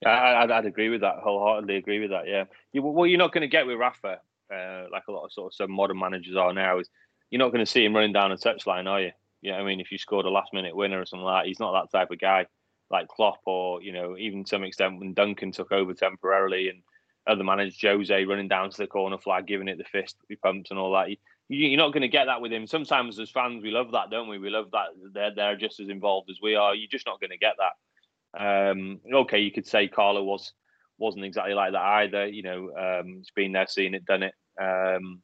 Yeah, 0.00 0.40
I'd, 0.42 0.50
I'd 0.50 0.66
agree 0.66 0.88
with 0.88 1.02
that. 1.02 1.16
Wholeheartedly 1.22 1.76
agree 1.76 2.00
with 2.00 2.10
that. 2.10 2.26
Yeah, 2.26 2.44
you, 2.72 2.82
what 2.82 3.04
you're 3.04 3.18
not 3.18 3.32
going 3.32 3.42
to 3.42 3.48
get 3.48 3.66
with 3.66 3.78
Rafa, 3.78 4.20
uh, 4.52 4.84
like 4.90 5.04
a 5.08 5.12
lot 5.12 5.24
of 5.24 5.32
sort 5.32 5.54
of 5.60 5.70
modern 5.70 5.98
managers 5.98 6.36
are 6.36 6.52
now, 6.52 6.78
is 6.78 6.88
you're 7.30 7.38
not 7.38 7.52
going 7.52 7.64
to 7.64 7.70
see 7.70 7.84
him 7.84 7.94
running 7.94 8.12
down 8.12 8.32
a 8.32 8.36
touchline, 8.36 8.88
are 8.88 9.00
you? 9.00 9.12
You 9.42 9.52
know, 9.52 9.58
I 9.58 9.64
mean, 9.64 9.80
if 9.80 9.92
you 9.92 9.98
scored 9.98 10.24
a 10.24 10.30
last 10.30 10.52
minute 10.52 10.74
winner 10.74 11.00
or 11.00 11.04
something 11.04 11.24
like 11.24 11.44
that, 11.44 11.48
he's 11.48 11.60
not 11.60 11.72
that 11.72 11.96
type 11.96 12.10
of 12.10 12.20
guy. 12.20 12.46
Like 12.90 13.08
Klopp, 13.08 13.40
or 13.46 13.82
you 13.82 13.92
know, 13.92 14.16
even 14.16 14.44
to 14.44 14.48
some 14.48 14.64
extent 14.64 14.98
when 14.98 15.14
Duncan 15.14 15.50
took 15.52 15.72
over 15.72 15.94
temporarily 15.94 16.68
and 16.68 16.82
other 17.26 17.44
managers, 17.44 17.78
Jose 17.80 18.24
running 18.24 18.48
down 18.48 18.70
to 18.70 18.76
the 18.76 18.86
corner 18.86 19.18
flag, 19.18 19.46
giving 19.46 19.68
it 19.68 19.78
the 19.78 19.84
fist 19.84 20.16
he 20.28 20.36
pumps 20.36 20.70
and 20.70 20.78
all 20.78 20.92
that. 20.92 21.08
You, 21.48 21.74
are 21.74 21.76
not 21.76 21.92
going 21.92 22.02
to 22.02 22.08
get 22.08 22.26
that 22.26 22.40
with 22.40 22.52
him. 22.52 22.66
Sometimes 22.66 23.18
as 23.18 23.30
fans, 23.30 23.62
we 23.62 23.70
love 23.70 23.92
that, 23.92 24.10
don't 24.10 24.28
we? 24.28 24.38
We 24.38 24.50
love 24.50 24.70
that 24.72 24.88
they're 25.12 25.34
they're 25.34 25.56
just 25.56 25.80
as 25.80 25.88
involved 25.88 26.30
as 26.30 26.38
we 26.42 26.54
are. 26.54 26.74
You're 26.74 26.88
just 26.88 27.06
not 27.06 27.20
going 27.20 27.30
to 27.30 27.38
get 27.38 27.54
that. 27.58 28.70
Um, 28.70 29.00
okay, 29.12 29.40
you 29.40 29.52
could 29.52 29.66
say 29.66 29.88
Carlo 29.88 30.22
was 30.22 30.52
wasn't 30.98 31.24
exactly 31.24 31.54
like 31.54 31.72
that 31.72 31.82
either. 31.82 32.26
You 32.26 32.42
know, 32.42 33.00
um, 33.00 33.16
he's 33.18 33.30
been 33.34 33.52
there, 33.52 33.66
seen 33.66 33.94
it, 33.94 34.04
done 34.04 34.22
it. 34.22 34.34
Um, 34.60 35.22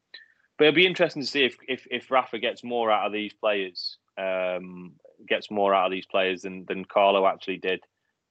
but 0.59 0.67
it'll 0.67 0.77
be 0.77 0.87
interesting 0.87 1.23
to 1.23 1.29
see 1.29 1.45
if 1.45 1.57
if 1.69 1.87
if 1.91 2.11
Rafa 2.11 2.39
gets 2.39 2.65
more 2.65 2.91
out 2.91 3.07
of 3.07 3.13
these 3.13 3.33
players, 3.33 3.97
um, 4.19 4.93
gets 5.27 5.51
more 5.51 5.75
out 5.75 5.87
of 5.87 5.93
these 5.93 6.07
players 6.07 6.43
than 6.43 6.65
than 6.67 6.85
Carlo 6.85 7.27
actually 7.27 7.59
did. 7.59 7.81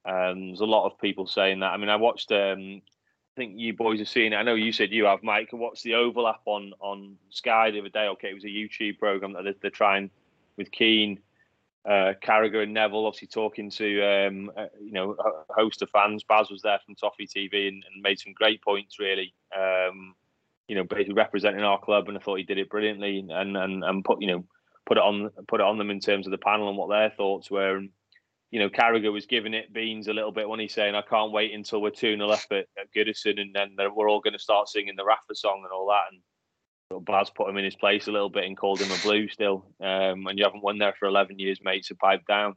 Um, 0.06 0.48
there's 0.48 0.62
a 0.62 0.66
lot 0.66 0.86
of 0.86 1.00
people 1.00 1.28
saying 1.28 1.60
that. 1.60 1.72
I 1.72 1.78
mean, 1.78 1.90
I 1.90 1.96
watched 1.96 2.32
um, 2.32 2.82
I 2.82 3.40
think 3.40 3.54
you 3.56 3.74
boys 3.74 4.00
have 4.00 4.10
seen 4.10 4.34
it. 4.34 4.38
I 4.38 4.44
know 4.44 4.56
you 4.56 4.72
said 4.72 4.92
you 4.92 5.06
have, 5.06 5.22
Mike. 5.22 5.50
What's 5.52 5.84
the 5.84 5.96
overlap 5.96 6.42
on 6.46 6.74
on 6.80 7.18
Sky 7.30 7.72
the 7.72 7.80
other 7.80 7.90
day? 7.90 8.08
Okay, 8.08 8.30
it 8.30 8.34
was 8.34 8.46
a 8.46 8.48
YouTube 8.48 9.00
program 9.00 9.34
that 9.34 9.44
they're, 9.44 9.56
they're 9.62 9.72
trying 9.72 10.10
with 10.58 10.72
Keane, 10.72 11.20
uh, 11.86 12.14
Carragher, 12.24 12.64
and 12.64 12.74
Neville. 12.74 13.06
Obviously, 13.06 13.28
talking 13.28 13.70
to 13.72 14.02
um, 14.02 14.52
uh, 14.58 14.66
you 14.82 14.92
know 14.92 15.16
a 15.20 15.54
host 15.54 15.82
of 15.82 15.90
fans. 15.90 16.24
Baz 16.24 16.50
was 16.50 16.62
there 16.62 16.80
from 16.86 16.96
Toffee 16.96 17.28
TV 17.28 17.68
and, 17.68 17.84
and 17.94 18.02
made 18.02 18.20
some 18.20 18.34
great 18.34 18.62
points. 18.64 18.98
Really, 18.98 19.34
um, 19.56 20.16
you 20.68 20.76
know, 20.76 20.84
basically 20.84 21.14
representing 21.14 21.64
our 21.64 21.80
club, 21.80 22.08
and 22.08 22.18
I 22.18 22.22
thought 22.22 22.40
he 22.40 22.44
did 22.44 22.58
it 22.58 22.70
brilliantly. 22.70 23.20
And 23.30 23.56
and 23.56 23.84
and 23.84 24.06
put 24.06 24.22
you 24.22 24.28
know 24.28 24.46
put 24.88 24.98
it 24.98 25.04
on 25.04 25.30
put 25.48 25.60
it 25.60 25.66
on 25.66 25.78
them 25.78 25.92
in 25.92 26.00
terms 26.00 26.26
of 26.26 26.32
the 26.32 26.38
panel 26.38 26.70
and 26.70 26.78
what 26.78 26.90
their 26.90 27.12
thoughts 27.12 27.52
were. 27.52 27.78
And 27.78 27.90
you 28.50 28.60
know, 28.60 28.70
Carragher 28.70 29.12
was 29.12 29.26
giving 29.26 29.54
it 29.54 29.74
beans 29.74 30.08
a 30.08 30.14
little 30.14 30.32
bit 30.32 30.48
when 30.48 30.60
he's 30.60 30.74
saying, 30.74 30.96
I 30.96 31.02
can't 31.02 31.34
wait 31.34 31.54
until 31.54 31.82
we're 31.82 31.90
2 31.90 32.16
0 32.16 32.30
up 32.30 32.40
at, 32.52 32.68
at 32.80 32.94
Goodison 32.96 33.40
and 33.42 33.54
then 33.54 33.76
we're 33.94 34.10
all 34.10 34.22
going 34.22 34.34
to 34.34 34.40
start 34.40 34.70
singing 34.70 34.96
the 34.96 35.04
Rafa 35.04 35.36
song 35.36 35.62
and 35.64 35.72
all 35.72 35.88
that. 35.88 36.12
And 36.12 37.06
Baz 37.06 37.30
put 37.30 37.50
him 37.50 37.58
in 37.58 37.66
his 37.66 37.76
place 37.76 38.08
a 38.08 38.12
little 38.12 38.30
bit 38.30 38.46
and 38.46 38.56
called 38.56 38.80
him 38.80 38.92
a 38.92 39.02
blue 39.04 39.28
still. 39.28 39.66
Um, 39.82 40.28
and 40.28 40.40
you 40.40 40.46
haven't 40.46 40.64
won 40.64 40.78
there 40.78 40.96
for 40.98 41.08
11 41.08 41.40
years, 41.40 41.60
mate, 41.62 41.86
so 41.86 41.96
pipe 41.96 42.22
down. 42.26 42.56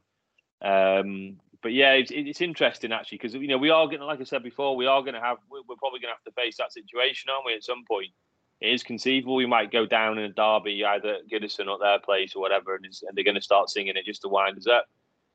Um, 0.61 1.37
but 1.61 1.73
yeah, 1.73 1.91
it's, 1.93 2.11
it's 2.13 2.41
interesting 2.41 2.93
actually 2.93 3.17
because, 3.17 3.33
you 3.33 3.47
know, 3.47 3.57
we 3.57 3.69
are 3.69 3.85
going 3.87 3.99
to, 3.99 4.05
like 4.05 4.21
I 4.21 4.23
said 4.23 4.43
before, 4.43 4.77
we 4.77 4.85
are 4.85 5.01
going 5.01 5.15
to 5.15 5.19
have, 5.19 5.37
we're 5.49 5.75
probably 5.75 5.99
going 5.99 6.13
to 6.13 6.17
have 6.17 6.23
to 6.23 6.41
face 6.41 6.55
that 6.57 6.71
situation, 6.71 7.29
aren't 7.29 7.45
we, 7.45 7.53
at 7.53 7.65
some 7.65 7.83
point? 7.85 8.13
It 8.61 8.73
is 8.73 8.83
conceivable 8.83 9.35
we 9.35 9.47
might 9.47 9.71
go 9.71 9.85
down 9.87 10.19
in 10.19 10.25
a 10.25 10.29
derby, 10.29 10.85
either 10.85 11.15
at 11.15 11.27
Goodison 11.27 11.67
or 11.67 11.79
their 11.79 11.99
place 11.99 12.35
or 12.35 12.41
whatever, 12.41 12.75
and, 12.75 12.85
and 12.85 12.93
they're 13.13 13.23
going 13.23 13.35
to 13.35 13.41
start 13.41 13.69
singing 13.69 13.95
it 13.95 14.05
just 14.05 14.21
to 14.21 14.27
wind 14.29 14.57
us 14.57 14.67
up. 14.67 14.85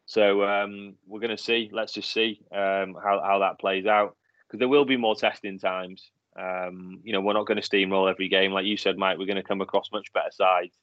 So 0.06 0.44
um, 0.44 0.94
we're 1.06 1.20
going 1.20 1.36
to 1.36 1.42
see. 1.42 1.68
Let's 1.72 1.92
just 1.92 2.12
see 2.12 2.40
um, 2.52 2.96
how 3.02 3.20
how 3.24 3.40
that 3.40 3.58
plays 3.58 3.86
out 3.86 4.16
because 4.46 4.60
there 4.60 4.68
will 4.68 4.84
be 4.84 4.96
more 4.96 5.16
testing 5.16 5.58
times. 5.58 6.10
Um, 6.38 7.00
you 7.02 7.12
know, 7.12 7.20
we're 7.20 7.32
not 7.32 7.46
going 7.46 7.60
to 7.60 7.68
steamroll 7.68 8.08
every 8.08 8.28
game, 8.28 8.52
like 8.52 8.66
you 8.66 8.76
said, 8.76 8.96
Mike. 8.96 9.18
We're 9.18 9.26
going 9.26 9.36
to 9.36 9.42
come 9.42 9.60
across 9.60 9.90
much 9.90 10.12
better 10.12 10.30
sides. 10.30 10.76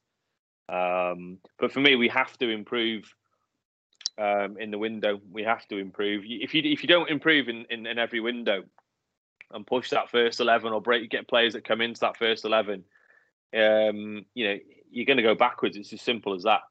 Um, 0.67 1.37
but 1.59 1.71
for 1.71 1.79
me, 1.79 1.95
we 1.95 2.09
have 2.09 2.37
to 2.39 2.49
improve 2.49 3.13
um, 4.17 4.57
in 4.59 4.71
the 4.71 4.77
window. 4.77 5.21
We 5.31 5.43
have 5.43 5.65
to 5.67 5.77
improve. 5.77 6.23
If 6.25 6.53
you 6.53 6.61
if 6.65 6.83
you 6.83 6.89
don't 6.89 7.09
improve 7.09 7.47
in, 7.47 7.65
in, 7.69 7.87
in 7.87 7.97
every 7.97 8.19
window 8.19 8.63
and 9.53 9.65
push 9.65 9.89
that 9.91 10.09
first 10.09 10.39
eleven 10.39 10.73
or 10.73 10.81
break, 10.81 11.09
get 11.09 11.27
players 11.27 11.53
that 11.53 11.67
come 11.67 11.81
into 11.81 12.01
that 12.01 12.17
first 12.17 12.45
eleven, 12.45 12.83
um, 13.55 14.25
you 14.33 14.47
know, 14.47 14.57
you're 14.89 15.05
going 15.05 15.17
to 15.17 15.23
go 15.23 15.35
backwards. 15.35 15.77
It's 15.77 15.93
as 15.93 16.01
simple 16.01 16.33
as 16.33 16.43
that. 16.43 16.61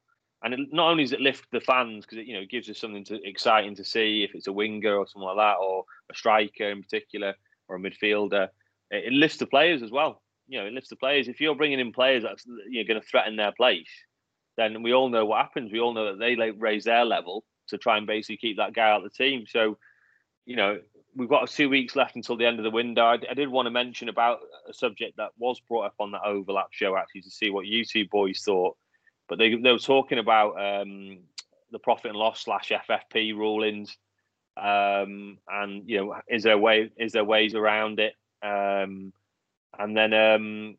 And 0.43 0.53
it, 0.53 0.59
not 0.71 0.89
only 0.89 1.03
does 1.03 1.13
it 1.13 1.21
lift 1.21 1.45
the 1.51 1.61
fans 1.61 2.05
because 2.05 2.17
it 2.17 2.25
you 2.25 2.33
know 2.33 2.45
gives 2.49 2.69
us 2.69 2.79
something 2.79 3.05
to, 3.05 3.27
exciting 3.27 3.75
to 3.75 3.85
see 3.85 4.23
if 4.23 4.35
it's 4.35 4.47
a 4.47 4.53
winger 4.53 4.95
or 4.95 5.07
something 5.07 5.27
like 5.27 5.37
that 5.37 5.55
or 5.61 5.85
a 6.11 6.15
striker 6.15 6.69
in 6.69 6.81
particular 6.81 7.33
or 7.69 7.77
a 7.77 7.79
midfielder 7.79 8.49
it, 8.91 9.05
it 9.05 9.13
lifts 9.13 9.37
the 9.37 9.47
players 9.47 9.81
as 9.81 9.91
well. 9.91 10.21
You 10.47 10.59
know 10.59 10.65
it 10.65 10.73
lifts 10.73 10.89
the 10.89 10.97
players. 10.97 11.27
If 11.27 11.39
you're 11.39 11.55
bringing 11.55 11.79
in 11.79 11.93
players 11.93 12.23
that's 12.23 12.45
you're 12.69 12.83
going 12.83 12.99
to 12.99 13.07
threaten 13.07 13.37
their 13.37 13.53
place 13.53 13.89
then 14.57 14.83
we 14.83 14.93
all 14.93 15.09
know 15.09 15.25
what 15.25 15.41
happens. 15.41 15.71
We 15.71 15.79
all 15.79 15.93
know 15.93 16.11
that 16.11 16.19
they 16.19 16.35
like, 16.35 16.55
raise 16.57 16.83
their 16.83 17.05
level 17.05 17.43
to 17.69 17.77
try 17.77 17.97
and 17.97 18.05
basically 18.05 18.37
keep 18.37 18.57
that 18.57 18.73
guy 18.73 18.89
out 18.89 19.03
of 19.03 19.11
the 19.11 19.23
team. 19.23 19.45
So 19.47 19.77
you 20.45 20.57
know 20.57 20.79
we've 21.15 21.29
got 21.29 21.49
two 21.49 21.69
weeks 21.69 21.95
left 21.95 22.15
until 22.15 22.37
the 22.37 22.45
end 22.45 22.59
of 22.59 22.63
the 22.63 22.71
window 22.71 23.03
I, 23.03 23.19
I 23.29 23.33
did 23.33 23.49
want 23.49 23.65
to 23.67 23.71
mention 23.71 24.09
about 24.09 24.39
a 24.69 24.73
subject 24.73 25.17
that 25.17 25.31
was 25.37 25.59
brought 25.59 25.85
up 25.85 25.95
on 25.99 26.11
that 26.11 26.23
overlap 26.25 26.67
show 26.71 26.95
actually 26.97 27.21
to 27.21 27.29
see 27.29 27.49
what 27.49 27.65
you 27.65 27.85
two 27.85 28.07
boys 28.07 28.41
thought 28.41 28.75
but 29.27 29.37
they 29.37 29.55
they 29.55 29.71
were 29.71 29.79
talking 29.79 30.19
about 30.19 30.59
um, 30.59 31.19
the 31.71 31.79
profit 31.79 32.11
and 32.11 32.19
loss 32.19 32.43
slash 32.43 32.71
FFP 32.71 33.35
rulings, 33.35 33.97
um, 34.57 35.37
and 35.47 35.89
you 35.89 35.97
know, 35.97 36.15
is 36.27 36.43
there 36.43 36.53
a 36.53 36.57
way 36.57 36.91
is 36.97 37.13
there 37.13 37.23
ways 37.23 37.55
around 37.55 37.99
it? 37.99 38.13
Um, 38.41 39.13
and 39.77 39.97
then 39.97 40.13
um, 40.13 40.77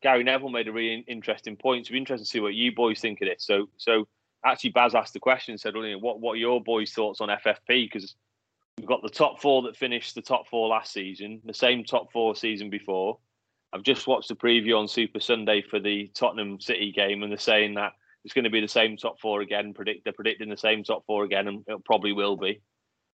Gary 0.00 0.22
Neville 0.22 0.50
made 0.50 0.68
a 0.68 0.72
really 0.72 1.04
interesting 1.08 1.56
point. 1.56 1.86
So 1.86 1.88
it'd 1.88 1.92
be 1.94 1.98
interesting 1.98 2.24
to 2.24 2.30
see 2.30 2.40
what 2.40 2.54
you 2.54 2.74
boys 2.74 3.00
think 3.00 3.20
of 3.22 3.28
this. 3.28 3.44
So 3.44 3.68
so 3.76 4.06
actually, 4.44 4.70
Baz 4.70 4.94
asked 4.94 5.14
the 5.14 5.20
question, 5.20 5.58
said, 5.58 5.74
well, 5.74 6.00
"What 6.00 6.20
what 6.20 6.32
are 6.32 6.36
your 6.36 6.62
boys' 6.62 6.92
thoughts 6.92 7.20
on 7.20 7.28
FFP?" 7.28 7.90
Because 7.90 8.14
we've 8.78 8.86
got 8.86 9.02
the 9.02 9.08
top 9.08 9.40
four 9.40 9.62
that 9.62 9.76
finished 9.76 10.14
the 10.14 10.22
top 10.22 10.48
four 10.48 10.68
last 10.68 10.92
season, 10.92 11.40
the 11.44 11.54
same 11.54 11.84
top 11.84 12.12
four 12.12 12.36
season 12.36 12.70
before. 12.70 13.18
I've 13.72 13.82
just 13.82 14.06
watched 14.06 14.28
the 14.28 14.36
preview 14.36 14.78
on 14.78 14.88
Super 14.88 15.20
Sunday 15.20 15.62
for 15.62 15.80
the 15.80 16.08
Tottenham 16.14 16.60
City 16.60 16.92
game, 16.92 17.22
and 17.22 17.32
they're 17.32 17.38
saying 17.38 17.74
that 17.74 17.92
it's 18.24 18.34
going 18.34 18.44
to 18.44 18.50
be 18.50 18.60
the 18.60 18.68
same 18.68 18.96
top 18.96 19.20
four 19.20 19.40
again. 19.40 19.74
Predict 19.74 20.04
they're 20.04 20.12
predicting 20.12 20.48
the 20.48 20.56
same 20.56 20.84
top 20.84 21.04
four 21.06 21.24
again, 21.24 21.48
and 21.48 21.64
it 21.66 21.84
probably 21.84 22.12
will 22.12 22.36
be. 22.36 22.60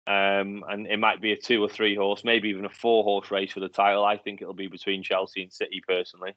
Um, 0.07 0.63
and 0.67 0.87
it 0.87 0.97
might 0.97 1.21
be 1.21 1.33
a 1.33 1.37
two 1.37 1.63
or 1.63 1.69
three 1.69 1.95
horse, 1.95 2.23
maybe 2.23 2.49
even 2.49 2.65
a 2.65 2.69
four 2.69 3.03
horse 3.03 3.29
race 3.29 3.51
for 3.51 3.59
the 3.59 3.69
title. 3.69 4.03
I 4.03 4.17
think 4.17 4.41
it'll 4.41 4.53
be 4.53 4.67
between 4.67 5.03
Chelsea 5.03 5.43
and 5.43 5.53
City 5.53 5.81
personally. 5.87 6.33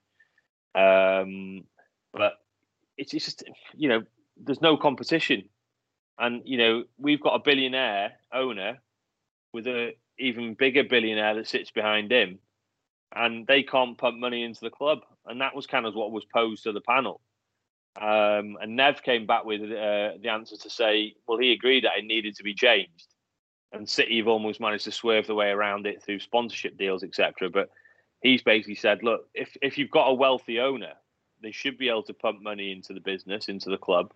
Um, 0.75 1.65
but 2.13 2.35
it's, 2.99 3.15
it's 3.15 3.25
just 3.25 3.45
you 3.75 3.89
know 3.89 4.03
there's 4.37 4.61
no 4.61 4.77
competition, 4.77 5.49
and 6.19 6.43
you 6.45 6.59
know 6.59 6.85
we've 6.99 7.21
got 7.21 7.35
a 7.35 7.43
billionaire 7.43 8.13
owner 8.33 8.79
with 9.53 9.67
a 9.67 9.95
even 10.19 10.55
bigger 10.55 10.85
billionaire 10.85 11.35
that 11.35 11.49
sits 11.49 11.71
behind 11.71 12.13
him 12.13 12.39
and 13.15 13.47
they 13.47 13.63
can't 13.63 13.99
pump 13.99 14.19
money 14.19 14.43
into 14.43 14.61
the 14.61 14.71
club. 14.71 15.01
And 15.27 15.41
that 15.41 15.55
was 15.55 15.67
kind 15.67 15.87
of 15.87 15.95
what 15.95 16.13
was 16.13 16.25
posed 16.25 16.65
to 16.65 16.73
the 16.73 16.81
panel. 16.81 17.21
Um, 18.01 18.57
and 18.61 18.75
Nev 18.75 19.03
came 19.03 19.27
back 19.27 19.45
with 19.45 19.61
uh, 19.63 20.17
the 20.23 20.31
answer 20.31 20.57
to 20.57 20.71
say, 20.71 21.15
well, 21.27 21.39
he 21.39 21.53
agreed 21.53 21.85
that 21.85 21.99
it 21.99 22.05
needed 22.05 22.37
to 22.37 22.43
be 22.43 22.55
changed. 22.55 23.09
And 23.73 23.89
City 23.89 24.19
have 24.19 24.29
almost 24.29 24.61
managed 24.61 24.85
to 24.85 24.93
swerve 24.93 25.27
the 25.27 25.35
way 25.35 25.49
around 25.49 25.87
it 25.87 26.03
through 26.03 26.21
sponsorship 26.21 26.77
deals, 26.77 27.03
etc. 27.03 27.51
But 27.51 27.71
he's 28.23 28.43
basically 28.43 28.75
said, 28.77 29.03
look, 29.03 29.29
if, 29.35 29.57
if 29.63 29.77
you've 29.77 29.91
got 29.91 30.09
a 30.09 30.15
wealthy 30.15 30.61
owner, 30.61 30.93
they 31.43 31.53
should 31.53 31.77
be 31.77 31.89
able 31.89 32.03
to 32.05 32.15
pump 32.15 32.43
money 32.43 32.73
into 32.73 32.93
the 32.93 33.01
business, 33.01 33.49
into 33.49 33.71
the 33.71 33.79
club. 33.79 34.13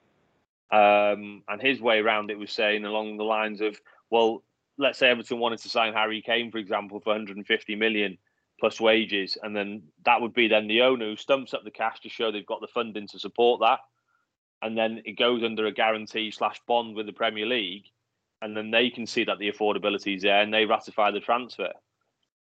Um, 0.70 1.42
and 1.48 1.60
his 1.60 1.80
way 1.80 1.98
around 1.98 2.30
it 2.30 2.38
was 2.38 2.52
saying 2.52 2.84
along 2.84 3.16
the 3.16 3.24
lines 3.24 3.60
of, 3.60 3.78
well, 4.10 4.42
let's 4.78 4.98
say 4.98 5.08
Everton 5.08 5.38
wanted 5.38 5.60
to 5.60 5.68
sign 5.68 5.92
Harry 5.92 6.22
Kane, 6.22 6.50
for 6.50 6.58
example, 6.58 7.00
for 7.00 7.10
150 7.10 7.74
million 7.76 8.18
plus 8.58 8.80
wages, 8.80 9.36
and 9.42 9.54
then 9.54 9.82
that 10.04 10.20
would 10.20 10.32
be 10.32 10.48
then 10.48 10.66
the 10.66 10.82
owner 10.82 11.06
who 11.06 11.16
stumps 11.16 11.52
up 11.52 11.64
the 11.64 11.70
cash 11.70 12.00
to 12.00 12.08
show 12.08 12.30
they've 12.30 12.46
got 12.46 12.60
the 12.60 12.66
funding 12.66 13.06
to 13.08 13.18
support 13.18 13.60
that, 13.60 13.80
and 14.62 14.76
then 14.76 15.02
it 15.04 15.18
goes 15.18 15.42
under 15.42 15.66
a 15.66 15.72
guarantee 15.72 16.30
slash 16.30 16.60
bond 16.66 16.96
with 16.96 17.06
the 17.06 17.12
Premier 17.12 17.46
League, 17.46 17.84
and 18.40 18.56
then 18.56 18.70
they 18.70 18.90
can 18.90 19.06
see 19.06 19.24
that 19.24 19.38
the 19.38 19.50
affordability 19.50 20.16
is 20.16 20.22
there 20.22 20.40
and 20.40 20.52
they 20.52 20.64
ratify 20.64 21.10
the 21.10 21.20
transfer. 21.20 21.72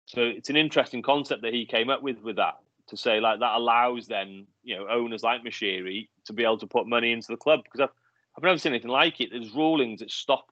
So 0.06 0.22
it's 0.22 0.50
an 0.50 0.56
interesting 0.56 1.02
concept 1.02 1.42
that 1.42 1.54
he 1.54 1.66
came 1.66 1.90
up 1.90 2.02
with 2.02 2.20
with 2.22 2.36
that 2.36 2.58
to 2.88 2.96
say 2.96 3.20
like 3.20 3.38
that 3.38 3.54
allows 3.54 4.08
then 4.08 4.46
you 4.64 4.76
know 4.76 4.88
owners 4.88 5.22
like 5.22 5.44
Moshiri 5.44 6.08
to 6.24 6.32
be 6.32 6.42
able 6.42 6.58
to 6.58 6.66
put 6.66 6.88
money 6.88 7.12
into 7.12 7.28
the 7.28 7.36
club 7.36 7.62
because 7.62 7.80
I've 7.80 7.94
I've 8.36 8.42
never 8.42 8.58
seen 8.58 8.72
anything 8.72 8.90
like 8.90 9.20
it. 9.20 9.30
There's 9.30 9.54
rulings 9.54 10.00
that 10.00 10.10
stop 10.10 10.46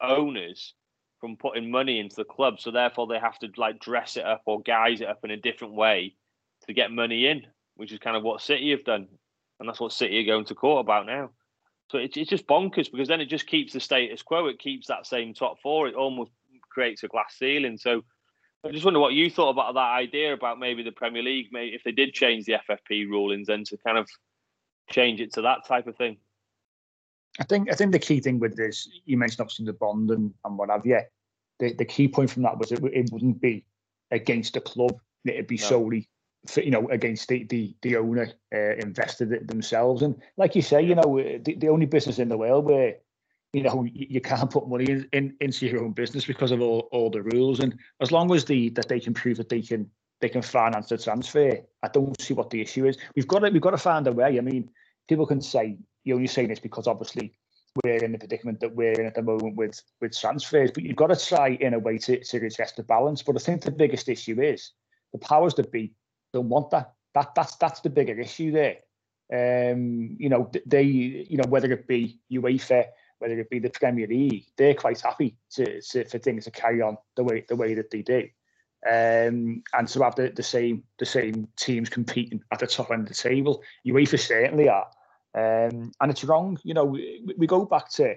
owners 0.00 0.74
from 1.24 1.38
putting 1.38 1.70
money 1.70 2.00
into 2.00 2.16
the 2.16 2.24
club. 2.24 2.60
So 2.60 2.70
therefore, 2.70 3.06
they 3.06 3.18
have 3.18 3.38
to 3.38 3.48
like 3.56 3.80
dress 3.80 4.18
it 4.18 4.26
up 4.26 4.42
or 4.44 4.60
guise 4.60 5.00
it 5.00 5.08
up 5.08 5.20
in 5.24 5.30
a 5.30 5.38
different 5.38 5.72
way 5.72 6.16
to 6.66 6.74
get 6.74 6.92
money 6.92 7.26
in, 7.26 7.46
which 7.76 7.92
is 7.92 7.98
kind 7.98 8.14
of 8.14 8.22
what 8.22 8.42
City 8.42 8.72
have 8.72 8.84
done, 8.84 9.08
and 9.58 9.66
that's 9.66 9.80
what 9.80 9.92
City 9.92 10.20
are 10.20 10.26
going 10.26 10.44
to 10.44 10.54
court 10.54 10.84
about 10.84 11.06
now. 11.06 11.30
So 11.90 11.96
it's 11.96 12.18
it's 12.18 12.28
just 12.28 12.46
bonkers 12.46 12.90
because 12.92 13.08
then 13.08 13.22
it 13.22 13.30
just 13.30 13.46
keeps 13.46 13.72
the 13.72 13.80
status 13.80 14.20
quo. 14.20 14.48
It 14.48 14.58
keeps 14.58 14.88
that 14.88 15.06
same 15.06 15.32
top 15.32 15.56
four. 15.62 15.88
It 15.88 15.94
almost 15.94 16.30
creates 16.68 17.02
a 17.04 17.08
glass 17.08 17.36
ceiling. 17.38 17.78
So 17.78 18.02
I 18.62 18.70
just 18.70 18.84
wonder 18.84 19.00
what 19.00 19.14
you 19.14 19.30
thought 19.30 19.48
about 19.48 19.72
that 19.72 19.94
idea 19.94 20.34
about 20.34 20.58
maybe 20.58 20.82
the 20.82 20.92
Premier 20.92 21.22
League, 21.22 21.46
maybe 21.52 21.74
if 21.74 21.84
they 21.84 21.92
did 21.92 22.12
change 22.12 22.44
the 22.44 22.56
FFP 22.68 23.08
rulings, 23.08 23.46
then 23.46 23.64
to 23.64 23.78
kind 23.78 23.96
of 23.96 24.10
change 24.90 25.22
it 25.22 25.32
to 25.34 25.42
that 25.42 25.66
type 25.66 25.86
of 25.86 25.96
thing. 25.96 26.18
I 27.40 27.44
think 27.44 27.72
I 27.72 27.74
think 27.74 27.92
the 27.92 27.98
key 27.98 28.20
thing 28.20 28.38
with 28.38 28.56
this, 28.56 28.86
you 29.06 29.16
mentioned 29.16 29.40
obviously 29.40 29.64
the 29.64 29.72
bond 29.72 30.10
and, 30.10 30.34
and 30.44 30.58
what 30.58 30.68
have 30.68 30.84
you. 30.84 31.00
The, 31.64 31.72
the 31.72 31.84
key 31.84 32.08
point 32.08 32.30
from 32.30 32.42
that 32.42 32.58
was 32.58 32.72
it, 32.72 32.80
it 32.84 33.10
wouldn't 33.10 33.40
be 33.40 33.64
against 34.10 34.54
the 34.54 34.60
club. 34.60 34.98
It'd 35.24 35.46
be 35.46 35.56
no. 35.56 35.64
solely, 35.64 36.08
for, 36.46 36.60
you 36.60 36.70
know, 36.70 36.86
against 36.88 37.28
the 37.28 37.44
the, 37.44 37.74
the 37.82 37.96
owner 37.96 38.28
uh, 38.54 38.74
invested 38.76 39.32
it 39.32 39.48
themselves. 39.48 40.02
And 40.02 40.20
like 40.36 40.54
you 40.54 40.62
say, 40.62 40.82
you 40.82 40.94
know, 40.94 41.16
the, 41.42 41.54
the 41.54 41.68
only 41.68 41.86
business 41.86 42.18
in 42.18 42.28
the 42.28 42.36
world 42.36 42.66
where 42.66 42.96
you 43.54 43.62
know 43.62 43.84
you, 43.84 44.06
you 44.10 44.20
can't 44.20 44.50
put 44.50 44.68
money 44.68 44.84
in, 44.90 45.08
in, 45.12 45.36
into 45.40 45.66
your 45.66 45.82
own 45.82 45.92
business 45.92 46.26
because 46.26 46.50
of 46.50 46.60
all, 46.60 46.88
all 46.92 47.08
the 47.08 47.22
rules. 47.22 47.60
And 47.60 47.78
as 48.00 48.12
long 48.12 48.34
as 48.34 48.44
the 48.44 48.68
that 48.70 48.88
they 48.88 49.00
can 49.00 49.14
prove 49.14 49.38
that 49.38 49.48
they 49.48 49.62
can 49.62 49.90
they 50.20 50.28
can 50.28 50.42
finance 50.42 50.88
the 50.88 50.98
transfer, 50.98 51.58
I 51.82 51.88
don't 51.88 52.20
see 52.20 52.34
what 52.34 52.50
the 52.50 52.60
issue 52.60 52.86
is. 52.86 52.98
We've 53.16 53.28
got 53.28 53.38
to 53.38 53.50
we've 53.50 53.62
got 53.62 53.70
to 53.70 53.78
find 53.78 54.06
a 54.06 54.12
way. 54.12 54.36
I 54.38 54.42
mean, 54.42 54.68
people 55.08 55.26
can 55.26 55.40
say 55.40 55.78
you're 56.04 56.16
only 56.16 56.28
saying 56.28 56.48
this 56.48 56.60
because 56.60 56.86
obviously 56.86 57.34
we're 57.82 58.04
in 58.04 58.12
the 58.12 58.18
predicament 58.18 58.60
that 58.60 58.74
we're 58.74 58.92
in 58.92 59.06
at 59.06 59.14
the 59.14 59.22
moment 59.22 59.56
with 59.56 59.82
with 60.00 60.16
transfers. 60.18 60.70
But 60.70 60.84
you've 60.84 60.96
got 60.96 61.08
to 61.08 61.16
try 61.16 61.50
in 61.60 61.74
a 61.74 61.78
way 61.78 61.98
to, 61.98 62.22
to 62.22 62.46
address 62.46 62.72
the 62.72 62.82
balance. 62.82 63.22
But 63.22 63.36
I 63.36 63.40
think 63.40 63.62
the 63.62 63.70
biggest 63.70 64.08
issue 64.08 64.40
is 64.40 64.72
the 65.12 65.18
powers 65.18 65.54
that 65.54 65.72
be 65.72 65.94
don't 66.32 66.48
want 66.48 66.70
that. 66.70 66.92
That 67.14 67.34
that's 67.34 67.56
that's 67.56 67.80
the 67.80 67.90
bigger 67.90 68.18
issue 68.18 68.52
there. 68.52 68.76
Um, 69.32 70.16
you 70.18 70.28
know, 70.28 70.50
they 70.66 70.82
you 70.82 71.36
know 71.36 71.48
whether 71.48 71.72
it 71.72 71.86
be 71.86 72.20
UEFA, 72.30 72.86
whether 73.18 73.38
it 73.38 73.50
be 73.50 73.58
the 73.58 73.70
Premier 73.70 74.06
League, 74.06 74.46
they're 74.56 74.74
quite 74.74 75.00
happy 75.00 75.36
to, 75.52 75.80
to 75.80 76.04
for 76.04 76.18
things 76.18 76.44
to 76.44 76.50
carry 76.50 76.82
on 76.82 76.98
the 77.16 77.24
way 77.24 77.44
the 77.48 77.56
way 77.56 77.74
that 77.74 77.90
they 77.90 78.02
do. 78.02 78.28
Um, 78.86 79.62
and 79.72 79.88
to 79.88 80.02
have 80.02 80.14
the, 80.14 80.28
the 80.28 80.42
same 80.42 80.84
the 80.98 81.06
same 81.06 81.48
teams 81.56 81.88
competing 81.88 82.42
at 82.52 82.58
the 82.58 82.66
top 82.66 82.90
end 82.90 83.02
of 83.02 83.08
the 83.08 83.14
table. 83.14 83.62
UEFA 83.86 84.18
certainly 84.18 84.68
are. 84.68 84.86
Um, 85.34 85.92
and 86.00 86.10
it's 86.10 86.24
wrong. 86.24 86.58
You 86.62 86.74
know, 86.74 86.84
we, 86.84 87.24
we 87.36 87.46
go 87.46 87.64
back 87.64 87.90
to, 87.92 88.14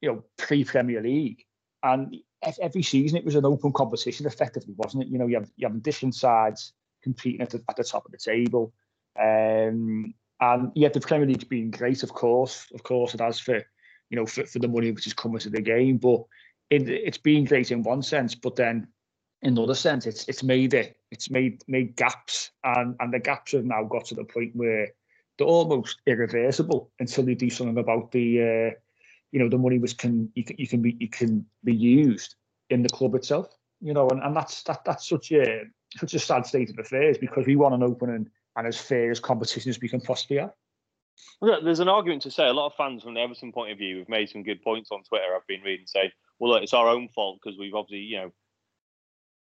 you 0.00 0.12
know, 0.12 0.24
pre 0.38 0.64
Premier 0.64 1.02
League, 1.02 1.44
and 1.82 2.16
every 2.60 2.82
season 2.82 3.18
it 3.18 3.24
was 3.24 3.34
an 3.34 3.44
open 3.44 3.72
competition, 3.72 4.26
effectively, 4.26 4.74
wasn't 4.76 5.04
it? 5.04 5.08
You 5.08 5.18
know, 5.18 5.26
you 5.26 5.36
have 5.36 5.50
you 5.56 5.68
have 5.68 5.82
different 5.82 6.14
sides 6.14 6.72
competing 7.02 7.42
at 7.42 7.50
the, 7.50 7.62
at 7.68 7.76
the 7.76 7.84
top 7.84 8.06
of 8.06 8.12
the 8.12 8.18
table. 8.18 8.72
Um, 9.20 10.14
and 10.40 10.72
yet 10.74 10.92
the 10.92 11.00
Premier 11.00 11.26
League's 11.26 11.44
been 11.44 11.70
great, 11.70 12.02
of 12.02 12.12
course, 12.12 12.66
of 12.74 12.82
course, 12.82 13.14
it 13.14 13.20
has 13.20 13.38
for 13.38 13.62
you 14.10 14.16
know, 14.16 14.26
for, 14.26 14.44
for 14.44 14.58
the 14.58 14.68
money 14.68 14.90
which 14.90 15.06
is 15.06 15.12
coming 15.12 15.38
to 15.38 15.50
the 15.50 15.60
game. 15.60 15.96
But 15.98 16.22
it, 16.70 16.88
it's 16.88 17.18
been 17.18 17.44
great 17.44 17.70
in 17.70 17.82
one 17.82 18.02
sense, 18.02 18.34
but 18.34 18.56
then 18.56 18.86
in 19.42 19.56
another 19.56 19.74
sense, 19.74 20.06
it's 20.06 20.26
it's 20.28 20.42
made 20.42 20.74
it 20.74 20.96
it's 21.10 21.30
made 21.30 21.62
made 21.68 21.96
gaps, 21.96 22.50
and 22.62 22.96
and 23.00 23.12
the 23.12 23.18
gaps 23.18 23.52
have 23.52 23.64
now 23.64 23.84
got 23.84 24.06
to 24.06 24.14
the 24.14 24.24
point 24.24 24.54
where 24.54 24.88
they're 25.38 25.46
almost 25.46 26.00
irreversible 26.06 26.90
until 27.00 27.28
you 27.28 27.34
do 27.34 27.50
something 27.50 27.78
about 27.78 28.12
the, 28.12 28.40
uh, 28.40 28.78
you 29.32 29.40
know, 29.40 29.48
the 29.48 29.58
money 29.58 29.78
which 29.78 29.96
can 29.96 30.30
you 30.34 30.44
can 30.44 30.56
you 30.58 30.68
can 30.68 30.82
be 30.82 30.96
you 31.00 31.08
can 31.08 31.44
be 31.64 31.74
used 31.74 32.36
in 32.70 32.82
the 32.82 32.88
club 32.88 33.14
itself. 33.14 33.48
You 33.80 33.92
know, 33.92 34.08
and, 34.08 34.22
and 34.22 34.34
that's 34.34 34.62
that 34.64 34.84
that's 34.84 35.08
such 35.08 35.32
a 35.32 35.64
such 35.96 36.14
a 36.14 36.18
sad 36.18 36.46
state 36.46 36.70
of 36.70 36.78
affairs 36.78 37.18
because 37.18 37.46
we 37.46 37.56
want 37.56 37.74
an 37.74 37.82
open 37.82 38.10
and, 38.10 38.30
and 38.56 38.66
as 38.66 38.80
fair 38.80 39.10
as 39.10 39.20
competition 39.20 39.70
as 39.70 39.80
we 39.80 39.88
can 39.88 40.00
possibly 40.00 40.38
have. 40.38 40.52
Look, 41.40 41.64
there's 41.64 41.80
an 41.80 41.88
argument 41.88 42.22
to 42.22 42.30
say 42.30 42.48
a 42.48 42.52
lot 42.52 42.66
of 42.66 42.74
fans 42.74 43.02
from 43.02 43.14
the 43.14 43.20
Everton 43.20 43.52
point 43.52 43.72
of 43.72 43.78
view 43.78 43.98
have 43.98 44.08
made 44.08 44.28
some 44.28 44.42
good 44.42 44.62
points 44.62 44.90
on 44.90 45.02
Twitter. 45.04 45.34
I've 45.34 45.46
been 45.46 45.62
reading 45.62 45.86
say, 45.86 46.12
well, 46.38 46.52
look, 46.52 46.62
it's 46.62 46.74
our 46.74 46.88
own 46.88 47.08
fault 47.08 47.38
because 47.42 47.58
we've 47.58 47.74
obviously, 47.74 48.00
you 48.00 48.16
know, 48.16 48.32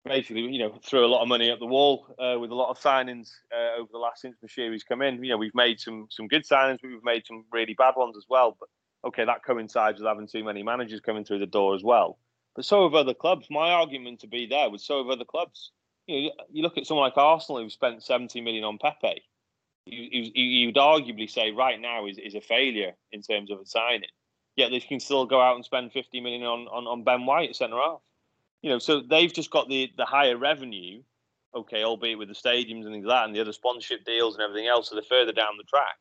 basically, 0.05 0.41
you 0.41 0.59
know, 0.59 0.79
threw 0.83 1.05
a 1.05 1.07
lot 1.07 1.21
of 1.21 1.27
money 1.27 1.49
at 1.49 1.59
the 1.59 1.65
wall 1.65 2.07
uh, 2.19 2.39
with 2.39 2.51
a 2.51 2.55
lot 2.55 2.69
of 2.69 2.79
signings 2.79 3.29
uh, 3.53 3.79
over 3.79 3.89
the 3.91 3.97
last 3.97 4.21
since 4.21 4.35
Moshiri's 4.43 4.83
come 4.83 5.01
in. 5.01 5.23
You 5.23 5.31
know, 5.31 5.37
we've 5.37 5.55
made 5.55 5.79
some 5.79 6.07
some 6.09 6.27
good 6.27 6.43
signings, 6.43 6.79
but 6.81 6.89
we've 6.89 7.03
made 7.03 7.25
some 7.25 7.45
really 7.51 7.73
bad 7.73 7.93
ones 7.95 8.17
as 8.17 8.25
well. 8.29 8.57
But 8.59 8.69
okay, 9.07 9.25
that 9.25 9.43
coincides 9.43 9.99
with 9.99 10.07
having 10.07 10.27
too 10.27 10.43
many 10.43 10.63
managers 10.63 11.01
coming 11.01 11.23
through 11.23 11.39
the 11.39 11.45
door 11.45 11.75
as 11.75 11.83
well. 11.83 12.17
But 12.55 12.65
so 12.65 12.83
have 12.83 12.95
other 12.95 13.13
clubs. 13.13 13.47
My 13.49 13.71
argument 13.71 14.19
to 14.21 14.27
be 14.27 14.47
there 14.47 14.69
was 14.69 14.83
so 14.83 14.97
have 15.03 15.09
other 15.09 15.25
clubs. 15.25 15.71
You 16.07 16.23
know, 16.23 16.31
you 16.51 16.63
look 16.63 16.77
at 16.77 16.85
someone 16.85 17.05
like 17.05 17.17
Arsenal 17.17 17.61
who 17.61 17.69
spent 17.69 18.03
70 18.03 18.41
million 18.41 18.63
on 18.63 18.77
Pepe. 18.77 19.21
You, 19.85 20.31
you, 20.35 20.43
you'd 20.43 20.75
arguably 20.75 21.29
say 21.29 21.51
right 21.51 21.79
now 21.79 22.07
is, 22.07 22.17
is 22.17 22.35
a 22.35 22.41
failure 22.41 22.91
in 23.11 23.21
terms 23.21 23.49
of 23.49 23.59
a 23.59 23.65
signing. 23.65 24.09
Yet 24.55 24.69
they 24.69 24.79
can 24.79 24.99
still 24.99 25.25
go 25.25 25.39
out 25.39 25.55
and 25.55 25.63
spend 25.63 25.91
50 25.93 26.19
million 26.19 26.43
on, 26.43 26.67
on, 26.67 26.85
on 26.85 27.03
Ben 27.03 27.25
White 27.25 27.49
at 27.49 27.55
centre 27.55 27.77
half. 27.77 28.01
You 28.61 28.69
know, 28.69 28.79
so 28.79 29.01
they've 29.01 29.33
just 29.33 29.49
got 29.49 29.69
the, 29.69 29.91
the 29.97 30.05
higher 30.05 30.37
revenue, 30.37 31.01
okay, 31.55 31.83
albeit 31.83 32.17
with 32.17 32.27
the 32.27 32.35
stadiums 32.35 32.85
and 32.85 32.93
things 32.93 33.05
like 33.05 33.17
that 33.17 33.25
and 33.25 33.35
the 33.35 33.41
other 33.41 33.53
sponsorship 33.53 34.05
deals 34.05 34.35
and 34.35 34.43
everything 34.43 34.67
else, 34.67 34.89
so 34.89 34.95
they're 34.95 35.03
further 35.03 35.31
down 35.31 35.57
the 35.57 35.63
track. 35.63 35.97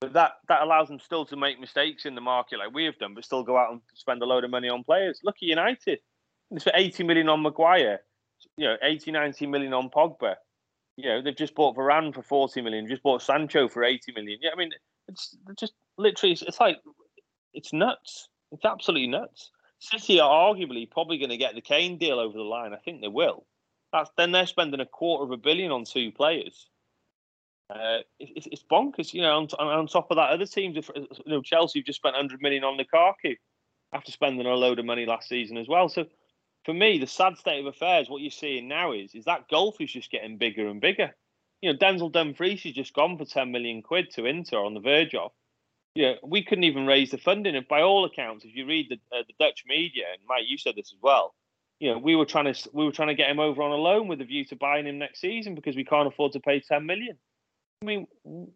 But 0.00 0.14
that, 0.14 0.32
that 0.48 0.62
allows 0.62 0.88
them 0.88 0.98
still 0.98 1.24
to 1.26 1.36
make 1.36 1.60
mistakes 1.60 2.06
in 2.06 2.16
the 2.16 2.20
market 2.20 2.58
like 2.58 2.74
we 2.74 2.84
have 2.86 2.98
done, 2.98 3.14
but 3.14 3.24
still 3.24 3.44
go 3.44 3.56
out 3.56 3.70
and 3.70 3.80
spend 3.94 4.20
a 4.20 4.26
load 4.26 4.42
of 4.42 4.50
money 4.50 4.68
on 4.68 4.82
players. 4.82 5.20
Look 5.22 5.36
at 5.36 5.42
United. 5.42 6.00
It's 6.50 6.64
for 6.64 6.72
80 6.74 7.04
million 7.04 7.28
on 7.28 7.40
Maguire, 7.42 8.00
you 8.56 8.66
know, 8.66 8.76
80, 8.82 9.12
90 9.12 9.46
million 9.46 9.72
on 9.72 9.90
Pogba. 9.90 10.34
You 10.96 11.08
know, 11.08 11.22
they've 11.22 11.36
just 11.36 11.54
bought 11.54 11.76
Varane 11.76 12.12
for 12.12 12.22
40 12.22 12.62
million, 12.62 12.88
just 12.88 13.04
bought 13.04 13.22
Sancho 13.22 13.68
for 13.68 13.84
80 13.84 14.12
million. 14.12 14.40
Yeah, 14.42 14.50
I 14.52 14.56
mean, 14.56 14.70
it's 15.06 15.36
just 15.56 15.74
literally, 15.98 16.32
it's, 16.32 16.42
it's 16.42 16.58
like, 16.58 16.78
it's 17.54 17.72
nuts. 17.72 18.28
It's 18.50 18.64
absolutely 18.64 19.06
nuts. 19.06 19.51
City 19.82 20.20
are 20.20 20.30
arguably 20.30 20.88
probably 20.88 21.18
going 21.18 21.30
to 21.30 21.36
get 21.36 21.56
the 21.56 21.60
Kane 21.60 21.98
deal 21.98 22.20
over 22.20 22.38
the 22.38 22.44
line. 22.44 22.72
I 22.72 22.76
think 22.76 23.00
they 23.00 23.08
will. 23.08 23.44
That's 23.92 24.10
then 24.16 24.30
they're 24.30 24.46
spending 24.46 24.78
a 24.78 24.86
quarter 24.86 25.24
of 25.24 25.32
a 25.32 25.36
billion 25.36 25.72
on 25.72 25.84
two 25.84 26.12
players. 26.12 26.68
Uh, 27.68 27.98
it, 28.20 28.46
it's 28.46 28.62
bonkers, 28.62 29.12
you 29.12 29.22
know. 29.22 29.36
On, 29.36 29.48
on, 29.58 29.88
top 29.88 30.10
of 30.10 30.16
that, 30.16 30.30
other 30.30 30.46
teams, 30.46 30.76
you 30.76 31.06
know, 31.26 31.42
Chelsea 31.42 31.80
have 31.80 31.86
just 31.86 31.96
spent 31.98 32.14
100 32.14 32.40
million 32.40 32.62
on 32.62 32.78
Lukaku 32.78 33.36
after 33.92 34.12
spending 34.12 34.46
a 34.46 34.54
load 34.54 34.78
of 34.78 34.84
money 34.84 35.04
last 35.04 35.28
season 35.28 35.56
as 35.56 35.66
well. 35.66 35.88
So, 35.88 36.06
for 36.64 36.72
me, 36.72 36.98
the 36.98 37.06
sad 37.08 37.36
state 37.36 37.58
of 37.58 37.66
affairs, 37.66 38.08
what 38.08 38.22
you're 38.22 38.30
seeing 38.30 38.68
now 38.68 38.92
is 38.92 39.16
is 39.16 39.24
that 39.24 39.48
gulf 39.48 39.80
is 39.80 39.92
just 39.92 40.12
getting 40.12 40.38
bigger 40.38 40.68
and 40.68 40.80
bigger. 40.80 41.12
You 41.60 41.72
know, 41.72 41.78
Denzel 41.78 42.12
Dumfries 42.12 42.62
has 42.62 42.72
just 42.72 42.94
gone 42.94 43.18
for 43.18 43.24
10 43.24 43.50
million 43.50 43.82
quid 43.82 44.12
to 44.12 44.26
Inter 44.26 44.64
on 44.64 44.74
the 44.74 44.80
verge 44.80 45.16
of. 45.16 45.32
Yeah, 45.94 46.14
we 46.22 46.42
couldn't 46.42 46.64
even 46.64 46.86
raise 46.86 47.10
the 47.10 47.18
funding, 47.18 47.54
and 47.54 47.68
by 47.68 47.82
all 47.82 48.04
accounts, 48.04 48.44
if 48.44 48.54
you 48.54 48.66
read 48.66 48.88
the, 48.88 49.16
uh, 49.16 49.22
the 49.26 49.34
Dutch 49.38 49.64
media, 49.66 50.04
and 50.12 50.22
Mike, 50.26 50.44
you 50.46 50.56
said 50.56 50.74
this 50.74 50.92
as 50.92 50.98
well. 51.02 51.34
You 51.80 51.92
know, 51.92 51.98
we 51.98 52.16
were 52.16 52.24
trying 52.24 52.52
to 52.52 52.70
we 52.72 52.84
were 52.84 52.92
trying 52.92 53.08
to 53.08 53.14
get 53.14 53.28
him 53.28 53.40
over 53.40 53.62
on 53.62 53.72
a 53.72 53.76
loan 53.76 54.08
with 54.08 54.20
a 54.20 54.24
view 54.24 54.44
to 54.46 54.56
buying 54.56 54.86
him 54.86 54.98
next 54.98 55.20
season 55.20 55.54
because 55.54 55.76
we 55.76 55.84
can't 55.84 56.06
afford 56.06 56.32
to 56.32 56.40
pay 56.40 56.60
10 56.60 56.86
million. 56.86 57.18
I 57.82 57.84
mean, 57.84 58.06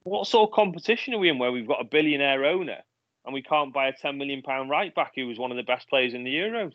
what 0.05 0.29
sort 0.29 0.49
of 0.49 0.55
competition 0.55 1.13
are 1.13 1.19
we 1.19 1.29
in 1.29 1.39
where 1.39 1.51
we've 1.51 1.67
got 1.67 1.81
a 1.81 1.85
billionaire 1.85 2.45
owner 2.45 2.79
and 3.25 3.35
we 3.35 3.43
can't 3.43 3.75
buy 3.75 3.89
a 3.89 3.93
10 3.93 4.17
million 4.17 4.43
pound 4.43 4.71
right 4.71 4.95
back 4.95 5.13
who 5.17 5.27
was 5.27 5.39
one 5.39 5.51
of 5.51 5.57
the 5.57 5.65
best 5.65 5.89
players 5.89 6.15
in 6.15 6.23
the 6.23 6.33
Euros? 6.33 6.75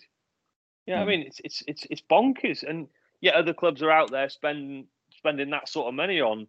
Yeah, 0.85 0.97
mm. 0.97 0.99
I 0.99 1.03
hmm. 1.03 1.09
mean, 1.09 1.21
it's 1.21 1.39
it's 1.43 1.63
it's 1.67 1.87
it's 1.89 2.01
bonkers, 2.01 2.63
and 2.67 2.87
yet 3.21 3.35
other 3.35 3.53
clubs 3.53 3.81
are 3.81 3.91
out 3.91 4.11
there 4.11 4.29
spending 4.29 4.87
spending 5.17 5.49
that 5.51 5.69
sort 5.69 5.87
of 5.87 5.93
money 5.93 6.19
on 6.19 6.47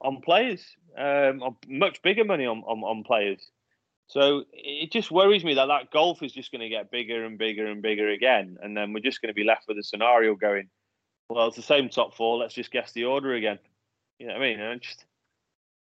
on 0.00 0.20
players, 0.20 0.64
um, 0.98 1.42
on 1.42 1.56
much 1.68 2.02
bigger 2.02 2.24
money 2.24 2.46
on, 2.46 2.58
on 2.66 2.82
on 2.82 3.04
players. 3.04 3.50
So 4.06 4.44
it 4.52 4.92
just 4.92 5.10
worries 5.10 5.44
me 5.44 5.54
that 5.54 5.66
that 5.66 5.90
gulf 5.90 6.22
is 6.22 6.32
just 6.32 6.52
going 6.52 6.60
to 6.60 6.68
get 6.68 6.90
bigger 6.90 7.24
and 7.24 7.38
bigger 7.38 7.66
and 7.66 7.82
bigger 7.82 8.10
again, 8.10 8.58
and 8.62 8.76
then 8.76 8.92
we're 8.92 9.00
just 9.00 9.20
going 9.22 9.30
to 9.30 9.34
be 9.34 9.44
left 9.44 9.64
with 9.66 9.78
a 9.78 9.82
scenario 9.82 10.34
going, 10.34 10.68
well, 11.28 11.48
it's 11.48 11.56
the 11.56 11.62
same 11.62 11.88
top 11.88 12.14
four. 12.14 12.36
Let's 12.36 12.54
just 12.54 12.70
guess 12.70 12.92
the 12.92 13.04
order 13.04 13.34
again. 13.34 13.58
You 14.18 14.26
know 14.26 14.34
what 14.34 14.42
I 14.42 14.46
mean? 14.46 14.60
I 14.60 14.76
just 14.76 15.04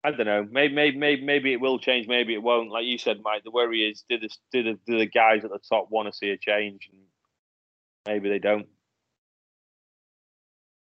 I 0.05 0.13
don't 0.13 0.27
know. 0.27 0.47
Maybe, 0.51 0.75
maybe, 0.75 0.97
maybe, 0.97 1.23
maybe 1.23 1.53
it 1.53 1.61
will 1.61 1.79
change. 1.79 2.07
Maybe 2.07 2.33
it 2.33 2.43
won't. 2.43 2.71
Like 2.71 2.85
you 2.85 2.99
said, 2.99 3.21
Mike. 3.23 3.45
The 3.45 3.51
worry 3.51 3.83
is, 3.91 4.05
do 4.09 4.19
the 4.19 4.29
do 4.53 4.63
the, 4.63 4.79
do 4.87 4.99
the 4.99 5.07
guys 5.07 5.45
at 5.45 5.51
the 5.51 5.59
top 5.59 5.91
want 5.91 6.11
to 6.11 6.17
see 6.17 6.31
a 6.31 6.39
change? 6.39 6.89
And 6.93 7.03
maybe 8.07 8.29
they 8.29 8.39
don't. 8.39 8.67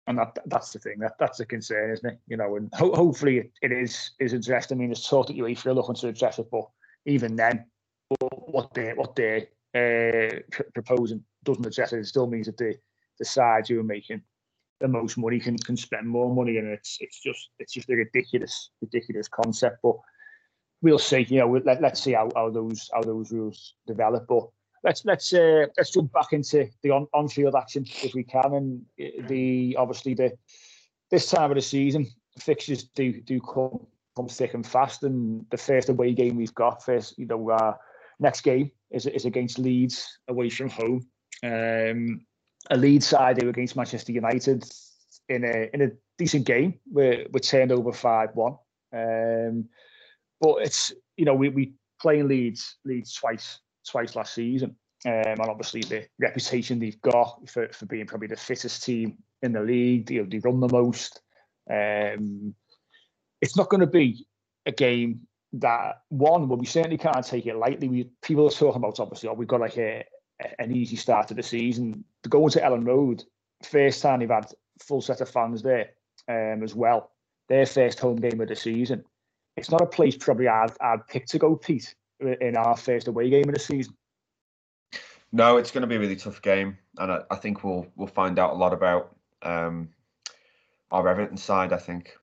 And 0.05 0.19
that 0.19 0.37
that's 0.45 0.71
the 0.71 0.79
thing. 0.79 0.99
That 0.99 1.17
that's 1.19 1.39
the 1.39 1.45
concern, 1.45 1.91
isn't 1.91 2.09
it? 2.09 2.19
You 2.27 2.37
know, 2.37 2.55
and 2.55 2.69
ho- 2.73 2.93
hopefully 2.93 3.39
it, 3.39 3.51
it 3.61 3.71
is 3.71 4.11
is 4.19 4.33
addressed. 4.33 4.71
I 4.71 4.75
mean, 4.75 4.91
it's 4.91 5.07
talk 5.07 5.27
that 5.27 5.37
UEFA 5.37 5.67
are 5.67 5.73
looking 5.73 5.95
to 5.95 6.07
address 6.07 6.39
it, 6.39 6.47
but 6.51 6.67
even 7.07 7.35
then, 7.35 7.65
what 8.19 8.73
they 8.73 8.91
what 8.93 9.15
they 9.15 9.47
uh, 9.73 10.39
pr- 10.51 10.69
proposing 10.73 11.23
doesn't 11.43 11.65
address 11.65 11.93
it. 11.93 11.99
It 11.99 12.05
still 12.05 12.27
means 12.27 12.45
that 12.45 12.57
the 12.57 12.75
the 13.17 13.25
sides 13.25 13.69
who 13.69 13.79
are 13.79 13.83
making 13.83 14.21
the 14.79 14.87
most 14.87 15.17
money 15.17 15.39
can 15.39 15.57
can 15.57 15.77
spend 15.77 16.07
more 16.07 16.33
money, 16.33 16.57
and 16.57 16.67
it's 16.67 16.97
it's 16.99 17.19
just 17.19 17.49
it's 17.59 17.73
just 17.73 17.89
a 17.89 17.95
ridiculous 17.95 18.69
ridiculous 18.81 19.27
concept. 19.27 19.79
But 19.81 19.95
we'll 20.81 20.99
see. 20.99 21.25
You 21.29 21.39
know, 21.39 21.61
let 21.65 21.81
let's 21.81 22.01
see 22.01 22.13
how, 22.13 22.29
how 22.35 22.49
those 22.49 22.89
how 22.93 23.01
those 23.01 23.31
rules 23.31 23.73
develop. 23.87 24.27
But 24.27 24.47
let's 24.83 25.05
let's 25.05 25.33
uh, 25.33 25.65
let's 25.77 25.91
jump 25.91 26.11
back 26.11 26.33
into 26.33 26.69
the 26.83 26.91
on 26.91 27.07
on 27.13 27.29
field 27.29 27.55
action 27.55 27.85
if 28.03 28.13
we 28.13 28.23
can, 28.23 28.53
and 28.53 28.85
the 29.27 29.75
obviously 29.79 30.13
the 30.13 30.37
this 31.09 31.29
time 31.29 31.51
of 31.51 31.55
the 31.55 31.61
season 31.61 32.05
fixtures 32.37 32.83
do 32.83 33.19
do 33.21 33.39
come 33.39 33.79
come 34.17 34.27
thick 34.27 34.53
and 34.55 34.65
fast, 34.65 35.03
and 35.03 35.45
the 35.51 35.57
first 35.57 35.89
away 35.89 36.13
game 36.13 36.35
we've 36.35 36.55
got 36.55 36.83
first, 36.83 37.17
you 37.17 37.27
know, 37.27 37.49
uh, 37.51 37.73
next 38.19 38.41
game 38.41 38.71
is 38.91 39.05
is 39.05 39.25
against 39.25 39.59
Leeds 39.59 40.19
away 40.27 40.49
from 40.49 40.69
home. 40.69 41.07
Um, 41.43 42.25
a 42.71 42.77
lead 42.77 43.03
side 43.03 43.41
who 43.41 43.49
against 43.49 43.75
Manchester 43.75 44.11
United 44.11 44.65
in 45.29 45.45
a 45.45 45.69
in 45.73 45.81
a 45.83 45.91
decent 46.17 46.45
game. 46.45 46.79
We're 46.91 47.27
we 47.31 47.39
turned 47.39 47.71
over 47.71 47.93
five 47.93 48.29
one. 48.33 48.57
Um, 48.93 49.69
but 50.41 50.57
it's 50.63 50.91
you 51.15 51.25
know 51.25 51.35
we 51.35 51.49
we 51.49 51.73
playing 52.01 52.27
Leeds 52.27 52.77
Leeds 52.85 53.13
twice 53.13 53.59
twice 53.89 54.15
last 54.15 54.33
season. 54.33 54.75
Um, 55.05 55.13
and 55.13 55.41
obviously 55.41 55.81
the 55.81 56.07
reputation 56.19 56.79
they've 56.79 57.01
got 57.01 57.47
for, 57.47 57.69
for 57.71 57.85
being 57.85 58.07
probably 58.07 58.29
the 58.29 58.35
fittest 58.35 58.83
team 58.83 59.19
in 59.43 59.53
the 59.53 59.61
league, 59.61 60.09
you 60.09 60.23
know, 60.23 60.27
they 60.29 60.39
run 60.39 60.59
the 60.59 60.67
most. 60.69 61.21
Um, 61.69 62.55
it's 63.41 63.57
not 63.57 63.69
going 63.69 63.81
to 63.81 63.87
be 63.87 64.25
a 64.65 64.71
game 64.71 65.27
that 65.53 66.01
one, 66.09 66.47
well, 66.47 66.57
we 66.57 66.65
certainly 66.65 66.97
can't 66.97 67.25
take 67.25 67.45
it 67.45 67.55
lightly. 67.55 67.87
We 67.87 68.09
people 68.21 68.47
are 68.47 68.51
talking 68.51 68.77
about 68.77 68.99
obviously, 68.99 69.29
oh, 69.29 69.33
we've 69.33 69.47
got 69.47 69.61
like 69.61 69.77
a, 69.77 70.03
an 70.59 70.75
easy 70.75 70.95
start 70.95 71.27
to 71.29 71.33
the 71.33 71.43
season. 71.43 72.03
To 72.23 72.29
go 72.29 72.43
into 72.43 72.59
Elland 72.59 72.85
Road, 72.85 73.23
first 73.63 74.01
time 74.01 74.19
they've 74.19 74.29
had 74.29 74.51
full 74.81 75.01
set 75.01 75.21
of 75.21 75.29
fans 75.29 75.61
there 75.61 75.91
um, 76.27 76.63
as 76.63 76.75
well. 76.75 77.11
Their 77.49 77.65
first 77.65 77.99
home 77.99 78.17
game 78.17 78.41
of 78.41 78.49
the 78.49 78.55
season. 78.55 79.03
It's 79.55 79.71
not 79.71 79.81
a 79.81 79.87
place 79.87 80.15
probably 80.17 80.47
I'd, 80.47 80.71
I'd 80.81 81.07
pick 81.07 81.25
to 81.27 81.39
go, 81.39 81.55
Pete, 81.55 81.95
in 82.19 82.55
our 82.57 82.77
first 82.77 83.07
away 83.07 83.29
game 83.29 83.47
of 83.47 83.55
the 83.55 83.59
season. 83.59 83.95
No, 85.31 85.57
it's 85.57 85.71
going 85.71 85.81
to 85.81 85.87
be 85.87 85.95
a 85.95 85.99
really 85.99 86.15
tough 86.15 86.41
game, 86.41 86.77
and 86.97 87.11
I, 87.11 87.21
I 87.31 87.35
think 87.35 87.63
we'll 87.63 87.87
we'll 87.95 88.07
find 88.07 88.39
out 88.39 88.53
a 88.53 88.57
lot 88.57 88.73
about 88.73 89.15
um, 89.41 89.89
our 90.91 91.07
Everton 91.07 91.37
side. 91.37 91.73
I 91.73 91.77
think 91.77 92.15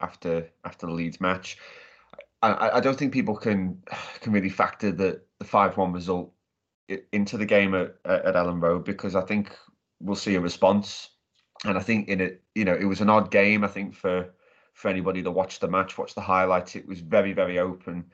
after 0.00 0.48
after 0.64 0.86
the 0.86 0.92
Leeds 0.92 1.20
match, 1.20 1.58
I, 2.42 2.70
I 2.74 2.80
don't 2.80 2.98
think 2.98 3.12
people 3.12 3.36
can 3.36 3.82
can 4.20 4.32
really 4.32 4.50
factor 4.50 4.92
the 4.92 5.20
the 5.38 5.44
five 5.44 5.76
one 5.76 5.92
result 5.92 6.32
into 7.12 7.36
the 7.36 7.46
game 7.46 7.74
at, 7.74 7.96
at 8.04 8.34
Elland 8.34 8.62
Road 8.62 8.84
because 8.84 9.14
I 9.14 9.20
think 9.22 9.54
we'll 10.00 10.16
see 10.16 10.34
a 10.34 10.40
response. 10.40 11.10
And 11.64 11.76
I 11.76 11.80
think 11.80 12.08
in 12.08 12.20
it, 12.20 12.42
you 12.54 12.64
know, 12.64 12.74
it 12.74 12.84
was 12.84 13.00
an 13.00 13.10
odd 13.10 13.30
game. 13.30 13.64
I 13.64 13.68
think 13.68 13.94
for 13.94 14.34
for 14.72 14.88
anybody 14.88 15.22
to 15.24 15.30
watch 15.30 15.58
the 15.58 15.68
match, 15.68 15.98
watch 15.98 16.14
the 16.14 16.20
highlights, 16.20 16.76
it 16.76 16.86
was 16.86 17.00
very 17.00 17.32
very 17.32 17.58
open. 17.58 18.04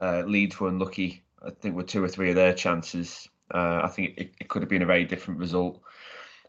Uh, 0.00 0.22
Leeds 0.26 0.58
were 0.58 0.68
unlucky. 0.68 1.24
I 1.44 1.50
think 1.50 1.76
with 1.76 1.86
two 1.86 2.02
or 2.02 2.08
three 2.08 2.30
of 2.30 2.36
their 2.36 2.54
chances. 2.54 3.28
Uh, 3.52 3.80
I 3.82 3.88
think 3.88 4.14
it, 4.16 4.32
it 4.40 4.48
could 4.48 4.62
have 4.62 4.68
been 4.68 4.82
a 4.82 4.86
very 4.86 5.04
different 5.04 5.40
result. 5.40 5.80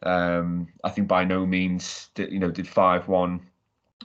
Um, 0.04 0.68
I 0.84 0.90
think 0.90 1.08
by 1.08 1.24
no 1.24 1.46
means 1.46 2.10
did 2.16 2.32
you 2.32 2.40
know 2.40 2.52
did 2.52 2.68
five 2.68 3.08
one 3.08 3.42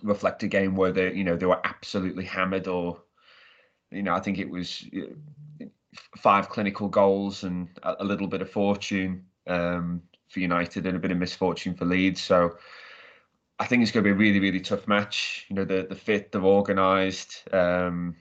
reflect 0.03 0.43
a 0.43 0.49
game 0.49 0.77
where 0.77 0.93
they 0.93 1.13
you 1.15 1.25
know 1.25 1.37
they 1.37 1.47
were 1.47 1.61
absolutely 1.65 2.25
hammered 2.25 2.69
or 2.69 3.03
you 3.91 4.03
know 4.03 4.15
I 4.15 4.21
think 4.21 4.39
it 4.39 4.49
was 4.49 4.85
five 6.17 6.49
clinical 6.49 6.89
goals 6.89 7.45
and 7.45 7.69
a, 7.83 8.05
little 8.05 8.27
bit 8.27 8.43
of 8.43 8.51
fortune 8.51 9.25
um, 9.47 10.03
for 10.29 10.41
United 10.41 10.87
and 10.87 10.97
a 10.97 11.01
bit 11.01 11.11
of 11.11 11.19
misfortune 11.19 11.75
for 11.75 11.85
Leeds. 11.85 12.21
So 12.21 12.57
I 13.59 13.67
think 13.67 13.83
it's 13.83 13.93
going 13.93 14.05
to 14.05 14.09
be 14.09 14.13
a 14.13 14.19
really, 14.19 14.41
really 14.41 14.61
tough 14.61 14.87
match. 14.87 15.47
You 15.49 15.57
know, 15.57 15.65
the 15.65 15.87
the 15.89 15.95
fit, 15.95 16.33
they're 16.33 16.43
organised. 16.43 17.45
Um, 17.53 18.17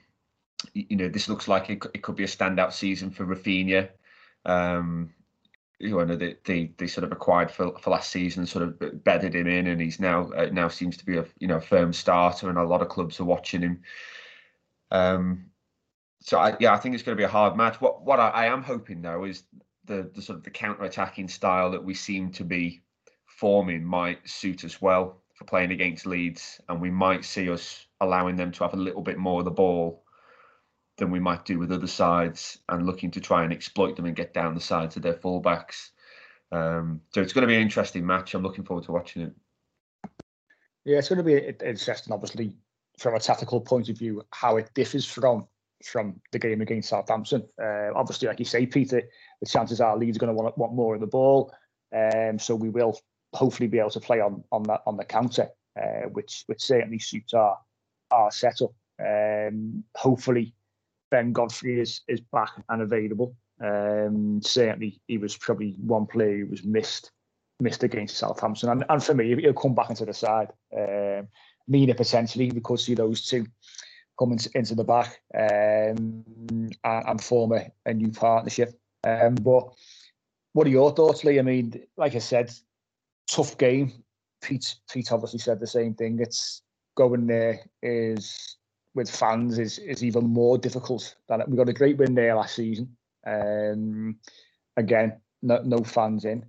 you 0.72 0.96
know, 0.96 1.08
this 1.08 1.28
looks 1.28 1.48
like 1.48 1.68
it, 1.70 1.84
it 1.94 2.02
could 2.02 2.16
be 2.16 2.24
a 2.24 2.28
standout 2.28 2.72
season 2.72 3.10
for 3.10 3.26
Raphinha. 3.26 3.90
Um, 4.44 5.12
you 5.78 6.04
know, 6.04 6.16
they, 6.16 6.36
they 6.44 6.72
they 6.78 6.86
sort 6.86 7.04
of 7.04 7.12
acquired 7.12 7.50
for, 7.50 7.78
for 7.78 7.90
last 7.90 8.10
season, 8.10 8.46
sort 8.46 8.64
of 8.64 9.04
bedded 9.04 9.34
him 9.34 9.46
in, 9.46 9.66
and 9.66 9.80
he's 9.80 10.00
now 10.00 10.30
uh, 10.32 10.48
now 10.52 10.68
seems 10.68 10.96
to 10.96 11.04
be 11.04 11.18
a 11.18 11.26
you 11.38 11.46
know 11.46 11.60
firm 11.60 11.92
starter, 11.92 12.48
and 12.48 12.58
a 12.58 12.64
lot 12.64 12.82
of 12.82 12.88
clubs 12.88 13.20
are 13.20 13.24
watching 13.24 13.62
him. 13.62 13.82
Um, 14.90 15.46
so 16.20 16.38
I, 16.38 16.56
yeah, 16.60 16.72
I 16.72 16.78
think 16.78 16.94
it's 16.94 17.04
going 17.04 17.16
to 17.16 17.20
be 17.20 17.24
a 17.24 17.28
hard 17.28 17.56
match. 17.56 17.80
What 17.80 18.02
what 18.02 18.20
I, 18.20 18.28
I 18.28 18.46
am 18.46 18.62
hoping 18.62 19.02
though 19.02 19.24
is 19.24 19.44
the 19.84 20.10
the 20.14 20.22
sort 20.22 20.38
of 20.38 20.44
the 20.44 20.50
counter 20.50 20.84
attacking 20.84 21.28
style 21.28 21.70
that 21.72 21.84
we 21.84 21.94
seem 21.94 22.30
to 22.32 22.44
be 22.44 22.82
forming 23.26 23.84
might 23.84 24.26
suit 24.26 24.64
us 24.64 24.80
well 24.80 25.20
for 25.34 25.44
playing 25.44 25.72
against 25.72 26.06
Leeds, 26.06 26.58
and 26.70 26.80
we 26.80 26.90
might 26.90 27.24
see 27.24 27.50
us 27.50 27.86
allowing 28.00 28.36
them 28.36 28.50
to 28.52 28.64
have 28.64 28.72
a 28.72 28.78
little 28.78 29.02
bit 29.02 29.18
more 29.18 29.40
of 29.40 29.44
the 29.44 29.50
ball 29.50 30.05
than 30.98 31.10
we 31.10 31.20
might 31.20 31.44
do 31.44 31.58
with 31.58 31.72
other 31.72 31.86
sides, 31.86 32.58
and 32.68 32.86
looking 32.86 33.10
to 33.12 33.20
try 33.20 33.44
and 33.44 33.52
exploit 33.52 33.96
them 33.96 34.06
and 34.06 34.16
get 34.16 34.32
down 34.32 34.54
the 34.54 34.60
sides 34.60 34.96
of 34.96 35.02
their 35.02 35.14
fullbacks. 35.14 35.90
Um, 36.52 37.00
so 37.12 37.20
it's 37.20 37.32
going 37.32 37.42
to 37.42 37.48
be 37.48 37.56
an 37.56 37.62
interesting 37.62 38.06
match. 38.06 38.34
I'm 38.34 38.42
looking 38.42 38.64
forward 38.64 38.84
to 38.84 38.92
watching 38.92 39.22
it. 39.22 39.32
Yeah, 40.84 40.98
it's 40.98 41.08
going 41.08 41.18
to 41.18 41.24
be 41.24 41.54
interesting, 41.66 42.12
obviously, 42.12 42.54
from 42.98 43.14
a 43.14 43.20
tactical 43.20 43.60
point 43.60 43.88
of 43.88 43.98
view, 43.98 44.22
how 44.32 44.56
it 44.56 44.70
differs 44.74 45.04
from 45.04 45.46
from 45.84 46.18
the 46.32 46.38
game 46.38 46.62
against 46.62 46.88
Southampton. 46.88 47.46
Uh, 47.62 47.90
obviously, 47.94 48.28
like 48.28 48.38
you 48.38 48.46
say, 48.46 48.64
Peter, 48.64 49.02
the 49.40 49.46
chances 49.46 49.80
are 49.80 49.96
Leeds 49.96 50.16
are 50.16 50.20
going 50.20 50.34
to 50.34 50.42
want, 50.42 50.56
want 50.56 50.72
more 50.72 50.94
of 50.94 51.00
the 51.00 51.06
ball, 51.06 51.52
um, 51.94 52.38
so 52.38 52.54
we 52.54 52.70
will 52.70 52.98
hopefully 53.34 53.68
be 53.68 53.78
able 53.78 53.90
to 53.90 54.00
play 54.00 54.20
on 54.20 54.42
on 54.52 54.62
that 54.62 54.80
on 54.86 54.96
the 54.96 55.04
counter, 55.04 55.48
uh, 55.80 56.08
which 56.12 56.44
which 56.46 56.62
certainly 56.62 56.98
suits 56.98 57.34
our 57.34 57.58
our 58.10 58.30
setup. 58.30 58.72
Um, 58.98 59.84
hopefully, 59.94 60.54
Ben 61.16 61.32
Godfrey 61.32 61.80
is 61.80 62.02
is 62.08 62.20
back 62.20 62.50
and 62.68 62.82
available. 62.82 63.34
Um, 63.64 64.42
certainly, 64.42 65.00
he 65.08 65.16
was 65.16 65.34
probably 65.34 65.74
one 65.80 66.04
player 66.04 66.40
who 66.40 66.46
was 66.48 66.62
missed 66.62 67.10
missed 67.58 67.82
against 67.82 68.18
Southampton, 68.18 68.68
and, 68.68 68.84
and 68.90 69.02
for 69.02 69.14
me, 69.14 69.34
he'll 69.34 69.54
come 69.54 69.74
back 69.74 69.88
into 69.88 70.04
the 70.04 70.12
side. 70.12 70.48
Um, 70.76 71.28
Mina 71.66 71.94
potentially, 71.94 72.50
we 72.50 72.60
could 72.60 72.80
see 72.80 72.94
those 72.94 73.24
two 73.24 73.46
coming 74.18 74.38
into 74.54 74.74
the 74.74 74.84
back 74.84 75.22
um, 75.34 76.22
and, 76.50 76.76
and 76.84 77.24
form 77.24 77.52
a, 77.52 77.70
a 77.86 77.94
new 77.94 78.10
partnership. 78.10 78.78
Um, 79.02 79.36
but 79.36 79.72
what 80.52 80.66
are 80.66 80.70
your 80.70 80.94
thoughts, 80.94 81.24
Lee? 81.24 81.38
I 81.38 81.42
mean, 81.42 81.72
like 81.96 82.14
I 82.14 82.18
said, 82.18 82.52
tough 83.30 83.56
game. 83.56 83.90
Pete, 84.42 84.76
Pete 84.92 85.12
obviously 85.12 85.38
said 85.38 85.60
the 85.60 85.66
same 85.66 85.94
thing. 85.94 86.18
It's 86.20 86.60
going 86.94 87.26
there 87.26 87.60
is 87.82 88.55
with 88.96 89.10
fans 89.10 89.58
is 89.58 89.78
is 89.78 90.02
even 90.02 90.24
more 90.24 90.58
difficult. 90.58 91.14
Than 91.28 91.42
we 91.46 91.56
got 91.56 91.68
a 91.68 91.74
great 91.74 91.98
win 91.98 92.14
there 92.14 92.34
last 92.34 92.56
season. 92.56 92.96
Um, 93.26 94.18
again, 94.76 95.20
no, 95.42 95.60
no 95.62 95.84
fans 95.84 96.24
in, 96.24 96.44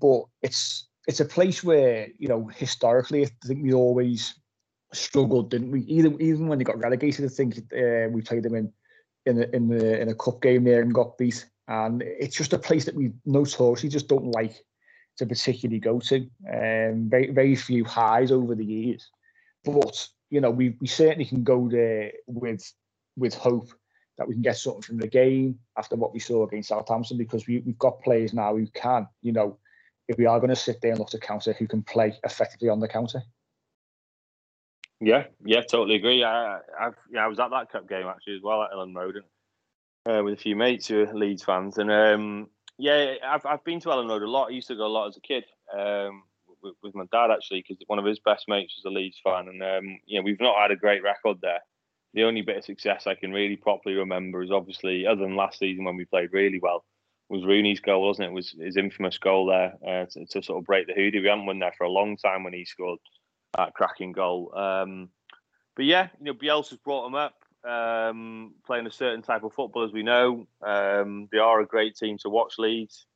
but 0.00 0.24
it's 0.42 0.88
it's 1.06 1.20
a 1.20 1.24
place 1.24 1.62
where 1.62 2.08
you 2.18 2.28
know 2.28 2.46
historically 2.46 3.24
I 3.24 3.28
think 3.44 3.62
we 3.62 3.74
always 3.74 4.34
struggled, 4.92 5.50
didn't 5.50 5.70
we? 5.70 5.82
Even 5.82 6.20
even 6.20 6.48
when 6.48 6.58
they 6.58 6.64
got 6.64 6.78
relegated, 6.78 7.24
I 7.24 7.28
think 7.28 7.58
uh, 7.58 8.08
we 8.10 8.22
played 8.22 8.42
them 8.42 8.54
in 8.54 8.72
in 9.26 9.42
a, 9.42 9.46
in 9.54 9.68
the 9.68 10.00
in 10.00 10.08
a 10.08 10.14
cup 10.14 10.40
game 10.40 10.64
there 10.64 10.80
and 10.80 10.94
got 10.94 11.18
beat. 11.18 11.46
And 11.68 12.02
it's 12.02 12.36
just 12.36 12.52
a 12.52 12.58
place 12.58 12.84
that 12.84 12.94
we 12.94 13.12
notoriously 13.26 13.88
just 13.88 14.08
don't 14.08 14.30
like 14.30 14.64
to 15.18 15.26
particularly 15.26 15.80
go 15.80 15.98
to. 16.00 16.16
Um, 16.50 17.10
very 17.10 17.30
very 17.32 17.54
few 17.54 17.84
highs 17.84 18.32
over 18.32 18.54
the 18.54 18.64
years, 18.64 19.10
but 19.62 20.08
you 20.30 20.40
know 20.40 20.50
we 20.50 20.76
we 20.80 20.86
certainly 20.86 21.24
can 21.24 21.42
go 21.44 21.68
there 21.68 22.12
with 22.26 22.72
with 23.16 23.34
hope 23.34 23.68
that 24.18 24.26
we 24.26 24.34
can 24.34 24.42
get 24.42 24.56
something 24.56 24.82
from 24.82 24.98
the 24.98 25.06
game 25.06 25.58
after 25.76 25.96
what 25.96 26.12
we 26.12 26.20
saw 26.20 26.46
against 26.46 26.70
Southampton 26.70 27.18
because 27.18 27.46
we, 27.46 27.58
we've 27.58 27.78
got 27.78 28.00
players 28.02 28.32
now 28.32 28.56
who 28.56 28.66
can, 28.68 29.06
you 29.22 29.32
know, 29.32 29.58
if 30.08 30.16
we 30.16 30.26
are 30.26 30.38
going 30.38 30.50
to 30.50 30.56
sit 30.56 30.80
there 30.80 30.92
and 30.92 30.98
look 30.98 31.10
to 31.10 31.18
counter, 31.18 31.52
who 31.52 31.66
can 31.66 31.82
play 31.82 32.14
effectively 32.24 32.68
on 32.68 32.80
the 32.80 32.88
counter. 32.88 33.22
Yeah, 35.00 35.24
yeah, 35.44 35.60
totally 35.60 35.96
agree. 35.96 36.24
I, 36.24 36.58
I, 36.78 36.90
yeah, 37.10 37.24
I 37.24 37.26
was 37.26 37.38
at 37.38 37.50
that 37.50 37.70
cup 37.70 37.88
game 37.88 38.06
actually 38.06 38.36
as 38.36 38.42
well 38.42 38.62
at 38.62 38.70
Elland 38.70 38.96
Road, 38.96 39.16
and, 39.16 40.18
uh, 40.18 40.24
with 40.24 40.34
a 40.34 40.38
few 40.38 40.56
mates 40.56 40.88
who 40.88 41.02
are 41.02 41.12
Leeds 41.12 41.44
fans, 41.44 41.76
and 41.76 41.90
um, 41.90 42.48
yeah, 42.78 43.16
I've 43.22 43.44
I've 43.44 43.64
been 43.64 43.78
to 43.80 43.88
Elland 43.88 44.08
Road 44.08 44.22
a 44.22 44.30
lot. 44.30 44.46
I 44.46 44.52
used 44.52 44.68
to 44.68 44.76
go 44.76 44.86
a 44.86 44.88
lot 44.88 45.08
as 45.08 45.18
a 45.18 45.20
kid 45.20 45.44
um, 45.76 46.22
with, 46.62 46.74
with, 46.82 46.94
my 46.94 47.04
dad 47.12 47.30
actually, 47.30 47.64
because 47.66 47.82
one 47.86 47.98
of 47.98 48.04
his 48.04 48.18
best 48.20 48.46
mates 48.48 48.74
was 48.76 48.90
a 48.90 48.94
Leeds 48.94 49.20
fan, 49.22 49.48
and 49.48 49.62
um, 49.62 49.98
you 50.06 50.18
know 50.18 50.24
we've 50.24 50.40
not 50.40 50.60
had 50.60 50.70
a 50.70 50.76
great 50.76 51.02
record 51.02 51.38
there. 51.40 51.60
The 52.14 52.24
only 52.24 52.42
bit 52.42 52.56
of 52.56 52.64
success 52.64 53.06
I 53.06 53.14
can 53.14 53.32
really 53.32 53.56
properly 53.56 53.94
remember 53.96 54.42
is 54.42 54.50
obviously, 54.50 55.06
other 55.06 55.20
than 55.20 55.36
last 55.36 55.58
season 55.58 55.84
when 55.84 55.96
we 55.96 56.04
played 56.06 56.32
really 56.32 56.60
well, 56.60 56.84
was 57.28 57.44
Rooney's 57.44 57.80
goal, 57.80 58.06
wasn't 58.06 58.28
it? 58.28 58.32
was 58.32 58.54
his 58.58 58.76
infamous 58.76 59.18
goal 59.18 59.46
there 59.46 59.74
uh, 59.86 60.06
to, 60.06 60.26
to, 60.26 60.42
sort 60.42 60.58
of 60.58 60.64
break 60.64 60.86
the 60.86 60.94
hoodie. 60.94 61.20
We 61.20 61.28
haven't 61.28 61.46
won 61.46 61.58
there 61.58 61.74
for 61.76 61.84
a 61.84 61.90
long 61.90 62.16
time 62.16 62.44
when 62.44 62.52
he 62.52 62.64
scored 62.64 63.00
that 63.56 63.74
cracking 63.74 64.12
goal. 64.12 64.56
Um, 64.56 65.10
but 65.74 65.84
yeah, 65.84 66.08
you 66.18 66.26
know, 66.26 66.34
Bielsa's 66.34 66.78
brought 66.78 67.04
them 67.04 67.14
up, 67.14 67.34
um, 67.68 68.54
playing 68.64 68.86
a 68.86 68.90
certain 68.90 69.22
type 69.22 69.42
of 69.42 69.52
football, 69.52 69.84
as 69.84 69.92
we 69.92 70.02
know. 70.02 70.46
Um, 70.64 71.28
they 71.32 71.38
are 71.38 71.60
a 71.60 71.66
great 71.66 71.96
team 71.96 72.16
to 72.18 72.30
watch. 72.30 72.54
Leeds. 72.58 73.06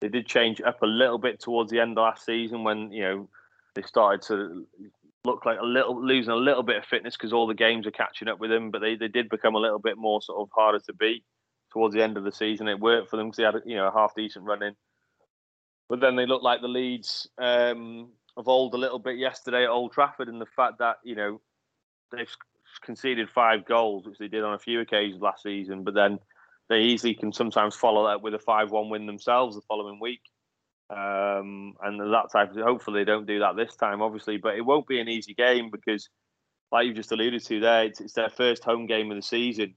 They 0.00 0.08
did 0.08 0.26
change 0.26 0.60
up 0.60 0.82
a 0.82 0.86
little 0.86 1.18
bit 1.18 1.40
towards 1.40 1.70
the 1.70 1.80
end 1.80 1.98
of 1.98 2.02
last 2.02 2.24
season 2.24 2.64
when 2.64 2.90
you 2.90 3.02
know 3.02 3.28
they 3.74 3.82
started 3.82 4.22
to 4.22 4.66
look 5.24 5.44
like 5.44 5.58
a 5.60 5.64
little 5.64 6.02
losing 6.02 6.32
a 6.32 6.36
little 6.36 6.62
bit 6.62 6.78
of 6.78 6.84
fitness 6.84 7.16
because 7.16 7.32
all 7.32 7.46
the 7.46 7.54
games 7.54 7.86
are 7.86 7.92
catching 7.92 8.28
up 8.28 8.40
with 8.40 8.50
them. 8.50 8.70
But 8.70 8.80
they, 8.80 8.96
they 8.96 9.08
did 9.08 9.28
become 9.28 9.54
a 9.54 9.60
little 9.60 9.78
bit 9.78 9.98
more 9.98 10.22
sort 10.22 10.40
of 10.40 10.48
harder 10.54 10.80
to 10.80 10.92
beat 10.94 11.24
towards 11.72 11.94
the 11.94 12.02
end 12.02 12.16
of 12.16 12.24
the 12.24 12.32
season. 12.32 12.68
It 12.68 12.80
worked 12.80 13.10
for 13.10 13.16
them 13.16 13.28
because 13.28 13.36
they 13.36 13.44
had 13.44 13.62
you 13.66 13.76
know 13.76 13.88
a 13.88 13.92
half 13.92 14.14
decent 14.14 14.44
run 14.44 14.62
in. 14.62 14.74
But 15.88 16.00
then 16.00 16.16
they 16.16 16.26
looked 16.26 16.44
like 16.44 16.60
the 16.60 16.68
Leeds 16.68 17.28
um, 17.38 18.10
of 18.36 18.48
old 18.48 18.74
a 18.74 18.78
little 18.78 18.98
bit 18.98 19.18
yesterday 19.18 19.64
at 19.64 19.70
Old 19.70 19.92
Trafford, 19.92 20.28
and 20.28 20.40
the 20.40 20.46
fact 20.46 20.78
that 20.78 20.98
you 21.04 21.14
know 21.14 21.40
they've 22.12 22.34
conceded 22.82 23.28
five 23.28 23.64
goals, 23.66 24.06
which 24.06 24.18
they 24.18 24.28
did 24.28 24.44
on 24.44 24.54
a 24.54 24.58
few 24.58 24.80
occasions 24.80 25.20
last 25.20 25.42
season, 25.42 25.82
but 25.82 25.94
then 25.94 26.18
they 26.70 26.78
easily 26.78 27.14
can 27.14 27.32
sometimes 27.32 27.74
follow 27.74 28.06
that 28.06 28.22
with 28.22 28.32
a 28.32 28.38
five-one 28.38 28.88
win 28.88 29.04
themselves 29.04 29.56
the 29.56 29.62
following 29.62 29.98
week. 30.00 30.22
Um, 30.88 31.74
and 31.82 32.00
that 32.00 32.30
type 32.32 32.52
of 32.52 32.56
hopefully 32.56 33.00
they 33.00 33.04
don't 33.04 33.26
do 33.26 33.40
that 33.40 33.56
this 33.56 33.76
time, 33.76 34.00
obviously, 34.00 34.38
but 34.38 34.56
it 34.56 34.62
won't 34.62 34.86
be 34.86 35.00
an 35.00 35.08
easy 35.08 35.34
game 35.34 35.70
because, 35.70 36.08
like 36.72 36.86
you 36.86 36.94
just 36.94 37.12
alluded 37.12 37.44
to 37.44 37.60
there, 37.60 37.84
it's, 37.84 38.00
it's 38.00 38.14
their 38.14 38.30
first 38.30 38.64
home 38.64 38.86
game 38.86 39.10
of 39.10 39.16
the 39.16 39.22
season. 39.22 39.74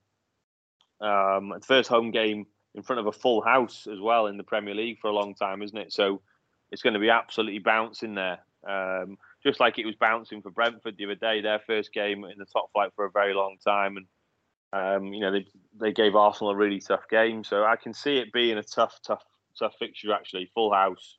Um, 1.01 1.53
first 1.65 1.89
home 1.89 2.11
game 2.11 2.45
in 2.75 2.83
front 2.83 2.99
of 2.99 3.07
a 3.07 3.11
full 3.11 3.41
house 3.41 3.87
as 3.91 3.99
well 3.99 4.27
in 4.27 4.37
the 4.37 4.43
Premier 4.43 4.73
League 4.73 4.99
for 5.01 5.09
a 5.09 5.13
long 5.13 5.35
time, 5.35 5.61
isn't 5.61 5.77
it? 5.77 5.91
So 5.91 6.21
it's 6.71 6.81
going 6.81 6.93
to 6.93 6.99
be 6.99 7.09
absolutely 7.09 7.59
bouncing 7.59 8.15
there. 8.15 8.39
Um, 8.67 9.17
just 9.45 9.59
like 9.59 9.77
it 9.77 9.85
was 9.85 9.95
bouncing 9.99 10.41
for 10.41 10.51
Brentford 10.51 10.95
the 10.97 11.05
other 11.05 11.15
day, 11.15 11.41
their 11.41 11.59
first 11.59 11.91
game 11.91 12.23
in 12.23 12.37
the 12.37 12.45
top 12.45 12.71
flight 12.71 12.91
for 12.95 13.05
a 13.05 13.11
very 13.11 13.33
long 13.33 13.57
time, 13.63 13.97
and 13.97 14.07
um, 14.73 15.13
you 15.13 15.21
know 15.21 15.31
they 15.31 15.45
they 15.79 15.91
gave 15.93 16.15
Arsenal 16.15 16.51
a 16.51 16.55
really 16.55 16.79
tough 16.79 17.07
game. 17.09 17.43
So 17.43 17.63
I 17.63 17.75
can 17.75 17.93
see 17.93 18.17
it 18.17 18.33
being 18.33 18.57
a 18.57 18.63
tough, 18.63 18.99
tough, 19.05 19.23
tough 19.57 19.75
fixture. 19.77 20.11
Actually, 20.11 20.49
full 20.53 20.73
house. 20.73 21.17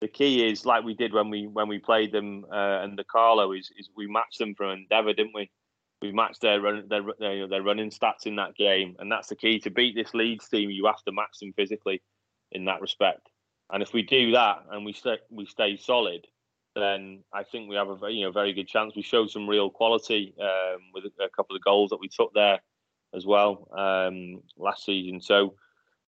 The 0.00 0.08
key 0.08 0.50
is 0.50 0.64
like 0.64 0.82
we 0.82 0.94
did 0.94 1.12
when 1.12 1.28
we 1.28 1.46
when 1.46 1.68
we 1.68 1.78
played 1.78 2.10
them 2.10 2.46
uh, 2.50 2.80
and 2.82 2.98
the 2.98 3.04
Carlo 3.04 3.52
is, 3.52 3.70
is 3.76 3.90
we 3.94 4.06
matched 4.06 4.38
them 4.38 4.54
from 4.54 4.70
Endeavour, 4.70 5.12
didn't 5.12 5.34
we? 5.34 5.50
We 6.00 6.10
matched 6.10 6.40
their 6.40 6.58
run 6.60 6.86
their 6.88 7.02
their, 7.18 7.46
their 7.46 7.62
running 7.62 7.90
stats 7.90 8.24
in 8.24 8.36
that 8.36 8.56
game, 8.56 8.96
and 8.98 9.12
that's 9.12 9.28
the 9.28 9.36
key 9.36 9.60
to 9.60 9.70
beat 9.70 9.94
this 9.94 10.14
Leeds 10.14 10.48
team. 10.48 10.70
You 10.70 10.86
have 10.86 11.02
to 11.04 11.12
match 11.12 11.38
them 11.38 11.52
physically 11.52 12.00
in 12.52 12.64
that 12.64 12.80
respect. 12.80 13.28
And 13.70 13.82
if 13.82 13.92
we 13.92 14.02
do 14.02 14.32
that 14.32 14.64
and 14.70 14.86
we 14.86 14.94
stay 14.94 15.18
we 15.28 15.44
stay 15.44 15.76
solid, 15.76 16.26
then 16.74 17.22
I 17.34 17.42
think 17.42 17.68
we 17.68 17.76
have 17.76 17.90
a 17.90 17.96
very, 17.96 18.14
you 18.14 18.24
know 18.24 18.32
very 18.32 18.54
good 18.54 18.68
chance. 18.68 18.96
We 18.96 19.02
showed 19.02 19.30
some 19.30 19.46
real 19.46 19.68
quality 19.68 20.34
um, 20.40 20.80
with 20.94 21.04
a, 21.04 21.28
couple 21.28 21.56
of 21.56 21.62
goals 21.62 21.90
that 21.90 22.00
we 22.00 22.08
took 22.08 22.32
there 22.32 22.60
as 23.14 23.26
well 23.26 23.68
um, 23.76 24.42
last 24.56 24.84
season. 24.84 25.20
So 25.20 25.54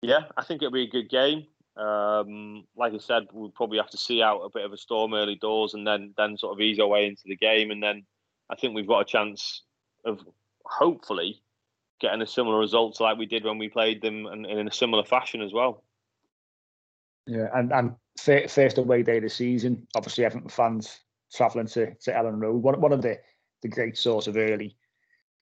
yeah, 0.02 0.22
I 0.38 0.44
think 0.44 0.62
it'll 0.62 0.72
be 0.72 0.84
a 0.84 0.90
good 0.90 1.10
game. 1.10 1.46
Um, 1.78 2.66
like 2.76 2.94
I 2.94 2.98
said, 2.98 3.28
we'll 3.32 3.50
probably 3.50 3.78
have 3.78 3.90
to 3.92 3.98
see 3.98 4.22
out 4.22 4.42
a 4.42 4.50
bit 4.50 4.66
of 4.66 4.74
a 4.74 4.78
storm 4.78 5.14
early 5.14 5.36
doors 5.36 5.74
and 5.74 5.88
then 5.88 6.14
then 6.18 6.38
sort 6.38 6.54
of 6.54 6.62
ease 6.62 6.80
our 6.80 6.88
way 6.88 7.06
into 7.06 7.24
the 7.26 7.36
game. 7.36 7.72
And 7.72 7.82
then 7.82 8.04
I 8.50 8.56
think 8.56 8.76
we've 8.76 8.88
got 8.88 9.02
a 9.02 9.06
chance 9.06 9.64
of 10.04 10.20
hopefully 10.66 11.42
getting 12.00 12.22
a 12.22 12.28
similar 12.28 12.60
result 12.60 13.00
like 13.00 13.18
we 13.18 13.26
did 13.26 13.46
when 13.46 13.58
we 13.58 13.70
played 13.70 14.02
them 14.02 14.26
and, 14.26 14.46
and 14.46 14.60
in 14.60 14.68
a 14.68 14.72
similar 14.72 15.04
fashion 15.04 15.42
as 15.42 15.54
well. 15.54 15.84
Yeah, 17.28 17.48
and 17.54 17.72
and 17.72 17.96
first 18.18 18.78
away 18.78 19.04
day 19.04 19.18
of 19.18 19.24
the 19.24 19.30
season, 19.30 19.88
obviously 19.96 20.26
Everton 20.26 20.50
fans 20.50 21.00
travelling 21.34 21.68
to, 21.68 21.94
to 21.94 22.12
Elland 22.12 22.42
Road. 22.42 22.62
One 22.62 22.82
one 22.82 22.92
of 22.92 23.02
the 23.02 23.20
the 23.62 23.70
great 23.70 23.98
source 23.98 24.28
of 24.28 24.36
early 24.36 24.76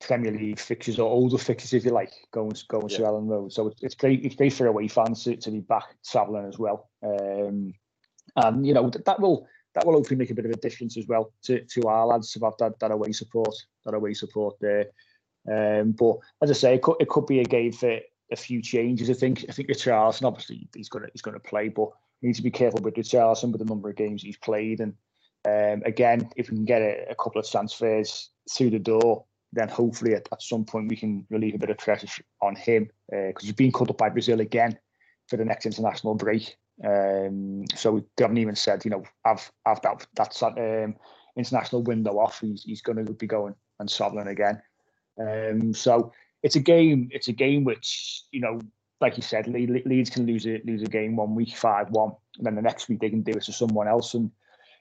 Premier 0.01 0.31
League 0.31 0.59
fixtures 0.59 0.99
or 0.99 1.09
older 1.09 1.37
fixtures, 1.37 1.73
if 1.73 1.85
you 1.85 1.91
like, 1.91 2.13
going 2.31 2.53
going 2.67 2.89
yeah. 2.89 2.97
to 2.97 3.03
Elland 3.03 3.29
Road. 3.29 3.51
So 3.51 3.67
it's, 3.67 3.83
it's 3.83 3.95
great. 3.95 4.23
It's 4.25 4.35
great 4.35 4.53
for 4.53 4.67
away 4.67 4.87
fans 4.87 5.23
to, 5.23 5.35
to 5.35 5.51
be 5.51 5.59
back 5.59 5.95
travelling 6.05 6.45
as 6.45 6.57
well. 6.57 6.89
Um, 7.03 7.73
and 8.35 8.65
you 8.65 8.73
know 8.73 8.89
that 8.89 9.19
will 9.19 9.47
that 9.75 9.85
will 9.85 9.93
hopefully 9.93 10.17
make 10.17 10.31
a 10.31 10.35
bit 10.35 10.45
of 10.45 10.51
a 10.51 10.57
difference 10.57 10.97
as 10.97 11.07
well 11.07 11.31
to, 11.43 11.63
to 11.63 11.87
our 11.87 12.07
lads 12.07 12.31
to 12.31 12.39
have 12.39 12.53
that, 12.59 12.79
that 12.79 12.91
away 12.91 13.11
support, 13.11 13.55
that 13.85 13.93
away 13.93 14.13
support 14.13 14.55
there. 14.59 14.87
Um, 15.49 15.91
but 15.91 16.17
as 16.41 16.49
I 16.49 16.53
say, 16.53 16.75
it 16.75 16.81
could, 16.81 16.95
it 16.99 17.07
could 17.07 17.27
be 17.27 17.39
a 17.39 17.45
game 17.45 17.71
for 17.71 17.99
a 18.31 18.35
few 18.35 18.61
changes. 18.61 19.09
I 19.09 19.13
think 19.13 19.45
I 19.49 19.51
think 19.51 19.69
Richarlison 19.69 20.25
obviously 20.25 20.67
he's 20.75 20.89
going 20.89 21.05
to 21.05 21.11
he's 21.13 21.21
going 21.21 21.39
to 21.39 21.39
play, 21.39 21.69
but 21.69 21.89
we 22.21 22.27
need 22.27 22.35
to 22.35 22.43
be 22.43 22.51
careful 22.51 22.81
with 22.81 22.95
Richarlison 22.95 23.51
with 23.51 23.59
the 23.59 23.65
number 23.65 23.89
of 23.89 23.95
games 23.95 24.21
he's 24.21 24.37
played. 24.37 24.81
And 24.81 24.93
um, 25.45 25.83
again, 25.85 26.29
if 26.35 26.49
we 26.49 26.57
can 26.57 26.65
get 26.65 26.81
a, 26.81 27.11
a, 27.11 27.15
couple 27.15 27.39
of 27.39 27.49
transfers 27.49 28.29
through 28.51 28.71
the 28.71 28.79
door, 28.79 29.23
then 29.53 29.67
hopefully 29.67 30.13
at, 30.13 30.27
at 30.31 30.41
some 30.41 30.63
point 30.63 30.89
we 30.89 30.95
can 30.95 31.25
relieve 31.29 31.55
a 31.55 31.59
bit 31.59 31.69
of 31.69 31.77
pressure 31.77 32.23
on 32.41 32.55
him 32.55 32.89
because 33.09 33.43
uh, 33.43 33.45
he's 33.45 33.53
been 33.53 33.71
cut 33.71 33.89
up 33.89 33.97
by 33.97 34.09
Brazil 34.09 34.41
again 34.41 34.77
for 35.27 35.37
the 35.37 35.45
next 35.45 35.65
international 35.65 36.15
break. 36.15 36.55
Um, 36.83 37.65
so 37.75 37.91
we 37.93 38.03
haven't 38.19 38.37
even 38.37 38.55
said, 38.55 38.85
you 38.85 38.91
know, 38.91 39.03
I've 39.25 39.51
I've 39.65 39.81
that 39.81 40.07
that 40.15 40.57
um, 40.57 40.95
international 41.35 41.83
window 41.83 42.19
off. 42.19 42.39
He's 42.39 42.63
he's 42.63 42.81
going 42.81 43.03
to 43.05 43.13
be 43.13 43.27
going 43.27 43.55
and 43.79 43.89
travelling 43.89 44.27
again. 44.27 44.61
Um, 45.19 45.73
so 45.73 46.13
it's 46.41 46.55
a 46.55 46.61
game. 46.61 47.09
It's 47.11 47.27
a 47.27 47.33
game 47.33 47.63
which 47.63 48.23
you 48.31 48.39
know, 48.39 48.59
like 49.01 49.17
you 49.17 49.23
said, 49.23 49.47
Leeds 49.47 50.09
can 50.09 50.25
lose 50.25 50.45
a 50.45 50.61
lose 50.63 50.83
a 50.83 50.87
game 50.87 51.15
one 51.15 51.35
week 51.35 51.55
five 51.55 51.89
one, 51.89 52.13
and 52.37 52.45
then 52.45 52.55
the 52.55 52.61
next 52.61 52.87
week 52.87 52.99
they 52.99 53.09
can 53.09 53.23
do 53.23 53.33
it 53.33 53.43
to 53.43 53.53
someone 53.53 53.87
else, 53.87 54.13
and 54.13 54.31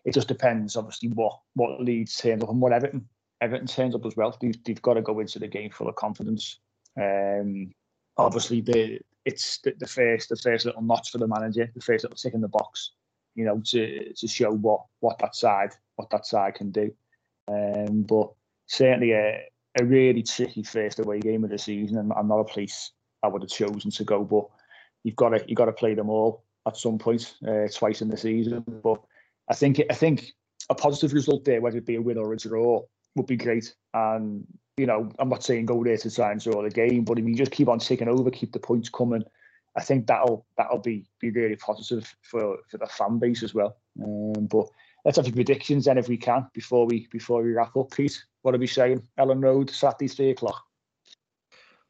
it 0.04 0.14
just 0.14 0.28
depends, 0.28 0.76
obviously, 0.76 1.08
what 1.08 1.40
what 1.54 1.80
Leeds 1.80 2.16
turns 2.16 2.42
up 2.42 2.50
and 2.50 2.60
what 2.60 2.72
Everton 2.72 3.08
Everton 3.40 3.66
turns 3.66 3.94
up 3.94 4.04
as 4.04 4.16
well. 4.16 4.36
They've, 4.40 4.62
they've 4.64 4.82
got 4.82 4.94
to 4.94 5.02
go 5.02 5.20
into 5.20 5.38
the 5.38 5.48
game 5.48 5.70
full 5.70 5.88
of 5.88 5.94
confidence. 5.96 6.58
Um, 7.00 7.72
obviously, 8.16 8.60
the 8.60 9.00
it's 9.24 9.58
the, 9.58 9.74
the 9.78 9.86
first 9.86 10.28
the 10.28 10.36
first 10.36 10.64
little 10.64 10.82
notch 10.82 11.10
for 11.10 11.18
the 11.18 11.28
manager, 11.28 11.70
the 11.74 11.80
first 11.80 12.04
little 12.04 12.16
tick 12.16 12.34
in 12.34 12.40
the 12.40 12.48
box, 12.48 12.92
you 13.34 13.44
know, 13.44 13.60
to 13.66 14.12
to 14.14 14.26
show 14.26 14.50
what 14.50 14.82
what 15.00 15.18
that 15.18 15.36
side 15.36 15.70
what 15.96 16.10
that 16.10 16.26
side 16.26 16.54
can 16.54 16.70
do. 16.70 16.92
Um, 17.46 18.02
but 18.02 18.30
certainly 18.66 19.12
a 19.12 19.44
a 19.80 19.84
really 19.84 20.22
tricky 20.22 20.62
first 20.62 20.98
away 20.98 21.20
game 21.20 21.44
of 21.44 21.50
the 21.50 21.58
season, 21.58 21.98
and, 21.98 22.12
and 22.16 22.28
not 22.28 22.40
a 22.40 22.44
place 22.44 22.92
I 23.22 23.28
would 23.28 23.42
have 23.42 23.50
chosen 23.50 23.90
to 23.90 24.04
go. 24.04 24.24
But 24.24 24.46
you've 25.04 25.16
got 25.16 25.30
to 25.30 25.44
you 25.46 25.54
got 25.54 25.66
to 25.66 25.72
play 25.72 25.94
them 25.94 26.10
all 26.10 26.44
at 26.66 26.76
some 26.76 26.98
point, 26.98 27.34
uh, 27.46 27.68
twice 27.72 28.02
in 28.02 28.08
the 28.08 28.16
season. 28.16 28.64
But 28.82 29.00
I 29.48 29.54
think 29.54 29.80
I 29.90 29.94
think 29.94 30.32
a 30.70 30.74
positive 30.74 31.12
result 31.12 31.44
there, 31.44 31.60
whether 31.60 31.78
it 31.78 31.86
be 31.86 31.96
a 31.96 32.02
win 32.02 32.18
or 32.18 32.32
a 32.32 32.36
draw, 32.36 32.82
would 33.18 33.26
be 33.26 33.36
great. 33.36 33.74
And 33.92 34.46
you 34.78 34.86
know, 34.86 35.10
I'm 35.18 35.28
not 35.28 35.44
saying 35.44 35.66
go 35.66 35.82
there 35.84 35.96
to 35.96 36.10
try 36.10 36.32
and 36.32 36.40
draw 36.40 36.62
the 36.62 36.70
game, 36.70 37.04
but 37.04 37.18
if 37.18 37.26
you 37.26 37.34
just 37.34 37.50
keep 37.50 37.68
on 37.68 37.80
taking 37.80 38.08
over, 38.08 38.30
keep 38.30 38.52
the 38.52 38.60
points 38.60 38.88
coming, 38.88 39.24
I 39.76 39.82
think 39.82 40.06
that'll 40.06 40.46
that'll 40.56 40.78
be 40.78 41.04
be 41.20 41.30
really 41.30 41.56
positive 41.56 42.14
for 42.22 42.58
for 42.70 42.78
the 42.78 42.86
fan 42.86 43.18
base 43.18 43.42
as 43.42 43.54
well. 43.54 43.76
Um, 44.02 44.46
but 44.46 44.66
let's 45.04 45.16
have 45.16 45.26
the 45.26 45.32
predictions 45.32 45.84
then 45.84 45.98
if 45.98 46.08
we 46.08 46.16
can 46.16 46.46
before 46.54 46.86
we 46.86 47.08
before 47.10 47.42
we 47.42 47.52
wrap 47.52 47.76
up. 47.76 47.90
Pete, 47.90 48.24
what 48.42 48.54
are 48.54 48.58
we 48.58 48.66
saying? 48.66 49.02
Elland 49.18 49.42
Road, 49.42 49.70
Saturday 49.70 50.08
three 50.08 50.30
o'clock. 50.30 50.62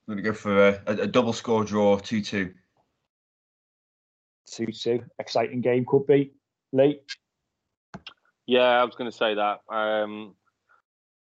I'm 0.08 0.14
going 0.14 0.24
to 0.24 0.30
go 0.30 0.34
for 0.34 0.68
a, 0.68 0.82
a, 0.86 0.92
a 1.02 1.06
double 1.06 1.34
score 1.34 1.64
draw, 1.64 1.98
two 1.98 2.22
two. 2.22 2.54
Two 4.50 4.66
two, 4.66 5.04
exciting 5.18 5.60
game 5.60 5.84
could 5.86 6.06
be. 6.06 6.32
Late. 6.72 7.02
Yeah, 8.46 8.80
I 8.80 8.84
was 8.84 8.94
going 8.94 9.10
to 9.10 9.16
say 9.16 9.34
that. 9.34 9.60
Um, 9.68 10.34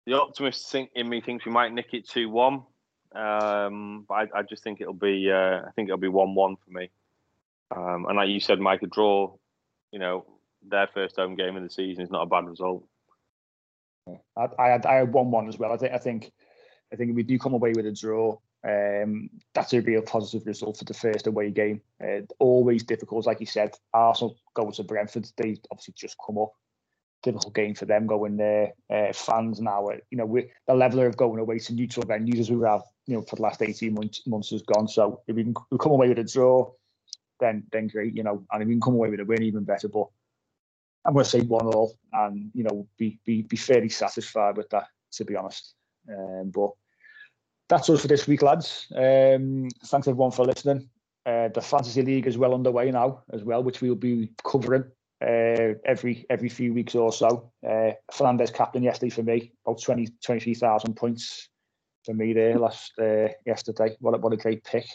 the 0.05 0.19
optimist 0.19 0.71
think 0.71 0.89
in 0.95 1.07
me 1.07 1.21
thinks 1.21 1.45
we 1.45 1.51
might 1.51 1.73
nick 1.73 1.93
it 1.93 2.07
two 2.07 2.29
one, 2.29 2.63
um, 3.15 4.05
but 4.07 4.15
I, 4.15 4.39
I, 4.39 4.41
just 4.43 4.63
think 4.63 4.81
it'll 4.81 4.93
be 4.93 5.31
uh, 5.31 5.61
I 5.65 5.71
think 5.75 5.87
it'll 5.87 5.97
be 5.97 6.07
one 6.07 6.35
one 6.35 6.55
for 6.57 6.71
me. 6.71 6.89
Um, 7.75 8.05
and 8.07 8.17
like 8.17 8.29
you 8.29 8.39
said, 8.39 8.59
Mike, 8.59 8.83
a 8.83 8.87
draw, 8.87 9.33
you 9.91 9.99
know, 9.99 10.25
their 10.67 10.87
first 10.93 11.15
home 11.15 11.35
game 11.35 11.55
of 11.55 11.63
the 11.63 11.69
season 11.69 12.03
is 12.03 12.11
not 12.11 12.23
a 12.23 12.27
bad 12.27 12.45
result. 12.45 12.85
I, 14.37 14.47
I 14.59 14.67
had 14.67 14.85
I 14.85 14.95
had 14.95 15.13
one 15.13 15.31
one 15.31 15.47
as 15.47 15.57
well. 15.57 15.71
I 15.71 15.77
think 15.77 15.93
I 15.93 15.97
think 15.97 16.31
I 16.91 16.95
think 16.95 17.11
if 17.11 17.15
we 17.15 17.23
do 17.23 17.39
come 17.39 17.53
away 17.53 17.71
with 17.73 17.85
a 17.85 17.91
draw, 17.91 18.37
um, 18.67 19.29
that's 19.53 19.73
a 19.73 19.81
real 19.81 20.01
positive 20.01 20.45
result 20.45 20.77
for 20.77 20.85
the 20.85 20.93
first 20.93 21.27
away 21.27 21.49
game. 21.51 21.81
Uh, 22.03 22.21
always 22.39 22.83
difficult, 22.83 23.25
like 23.25 23.39
you 23.39 23.45
said. 23.45 23.75
Arsenal 23.93 24.37
go 24.53 24.69
to 24.69 24.83
Brentford. 24.83 25.27
They 25.37 25.57
obviously 25.71 25.93
just 25.97 26.17
come 26.25 26.37
up 26.37 26.53
difficult 27.23 27.55
game 27.55 27.73
for 27.73 27.85
them 27.85 28.05
going 28.05 28.37
there. 28.37 28.73
Uh, 28.89 29.11
fans 29.13 29.59
now, 29.59 29.89
you 30.11 30.17
know, 30.17 30.25
we, 30.25 30.51
the 30.67 30.75
level 30.75 30.99
of 30.99 31.17
going 31.17 31.39
away 31.39 31.57
to 31.57 31.73
neutral 31.73 32.05
venues 32.05 32.39
as 32.39 32.51
we 32.51 32.63
have, 32.65 32.83
you 33.07 33.15
know, 33.15 33.21
for 33.23 33.37
the 33.37 33.41
last 33.41 33.61
18 33.61 33.93
months, 33.93 34.21
months 34.27 34.51
has 34.51 34.61
gone. 34.61 34.87
So 34.87 35.21
if 35.27 35.35
we 35.35 35.43
can 35.43 35.55
we 35.71 35.77
come 35.77 35.93
away 35.93 36.09
with 36.09 36.19
a 36.19 36.23
draw, 36.23 36.69
then 37.39 37.63
then 37.71 37.87
great, 37.87 38.15
you 38.15 38.23
know, 38.23 38.43
and 38.51 38.61
if 38.61 38.67
we 38.67 38.75
can 38.75 38.81
come 38.81 38.93
away 38.93 39.09
with 39.09 39.21
a 39.21 39.25
win, 39.25 39.41
even 39.41 39.63
better. 39.63 39.87
But 39.87 40.07
I'm 41.05 41.13
going 41.13 41.23
to 41.23 41.29
say 41.29 41.41
one 41.41 41.67
all, 41.67 41.97
and 42.11 42.51
you 42.53 42.63
know, 42.63 42.87
be 42.97 43.19
be 43.25 43.41
be 43.41 43.57
fairly 43.57 43.89
satisfied 43.89 44.57
with 44.57 44.69
that, 44.69 44.87
to 45.13 45.25
be 45.25 45.35
honest. 45.35 45.73
Um, 46.09 46.51
but 46.53 46.71
that's 47.69 47.89
us 47.89 48.01
for 48.01 48.07
this 48.07 48.27
week, 48.27 48.41
lads. 48.41 48.87
Um, 48.95 49.69
thanks 49.85 50.07
everyone 50.07 50.31
for 50.31 50.45
listening. 50.45 50.89
Uh, 51.25 51.47
the 51.47 51.61
fantasy 51.61 52.01
league 52.01 52.27
is 52.27 52.37
well 52.37 52.53
underway 52.53 52.91
now 52.91 53.23
as 53.31 53.43
well, 53.43 53.63
which 53.63 53.81
we'll 53.81 53.95
be 53.95 54.29
covering 54.43 54.83
uh, 55.23 55.73
every 55.85 56.25
every 56.29 56.49
few 56.49 56.73
weeks 56.73 56.95
or 56.95 57.11
so. 57.11 57.51
Uh, 57.65 57.91
Fernandes 58.11 58.53
captain 58.53 58.83
yesterday 58.83 59.09
for 59.09 59.23
me, 59.23 59.51
about 59.65 59.81
20, 59.81 60.07
23,000 60.23 60.95
points 60.95 61.49
for 62.05 62.13
me 62.13 62.33
there 62.33 62.59
last 62.59 62.91
uh, 62.99 63.29
yesterday. 63.45 63.95
What 63.99 64.15
a, 64.15 64.17
what 64.17 64.33
a 64.33 64.37
great 64.37 64.63
pick. 64.63 64.85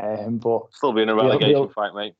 Um, 0.00 0.38
but 0.38 0.62
still 0.72 0.92
being 0.92 1.08
a 1.08 1.14
relegation 1.14 1.54
we'll, 1.54 1.68
fight, 1.70 1.94
mate. 1.94 2.14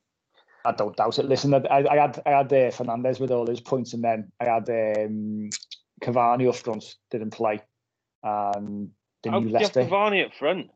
I 0.65 0.73
don't 0.73 0.95
doubt 0.95 1.19
it. 1.19 1.25
Listen, 1.25 1.53
I, 1.53 1.85
I 1.89 1.95
had 1.95 2.21
I 2.25 2.29
had 2.31 2.51
uh, 2.51 2.71
Fernandes 2.71 3.19
with 3.19 3.31
all 3.31 3.47
his 3.47 3.61
points, 3.61 3.93
and 3.93 4.03
then 4.03 4.31
I 4.41 4.45
had 4.45 4.69
um, 4.69 5.49
Cavani 6.01 6.49
up 6.49 6.55
front, 6.55 6.95
didn't 7.11 7.31
play, 7.31 7.61
and 8.23 8.89
the 9.23 9.31
How 9.31 9.39
new 9.39 9.49
Leicester. 9.49 9.83
Cavani 9.83 10.25
up 10.25 10.33
front? 10.33 10.69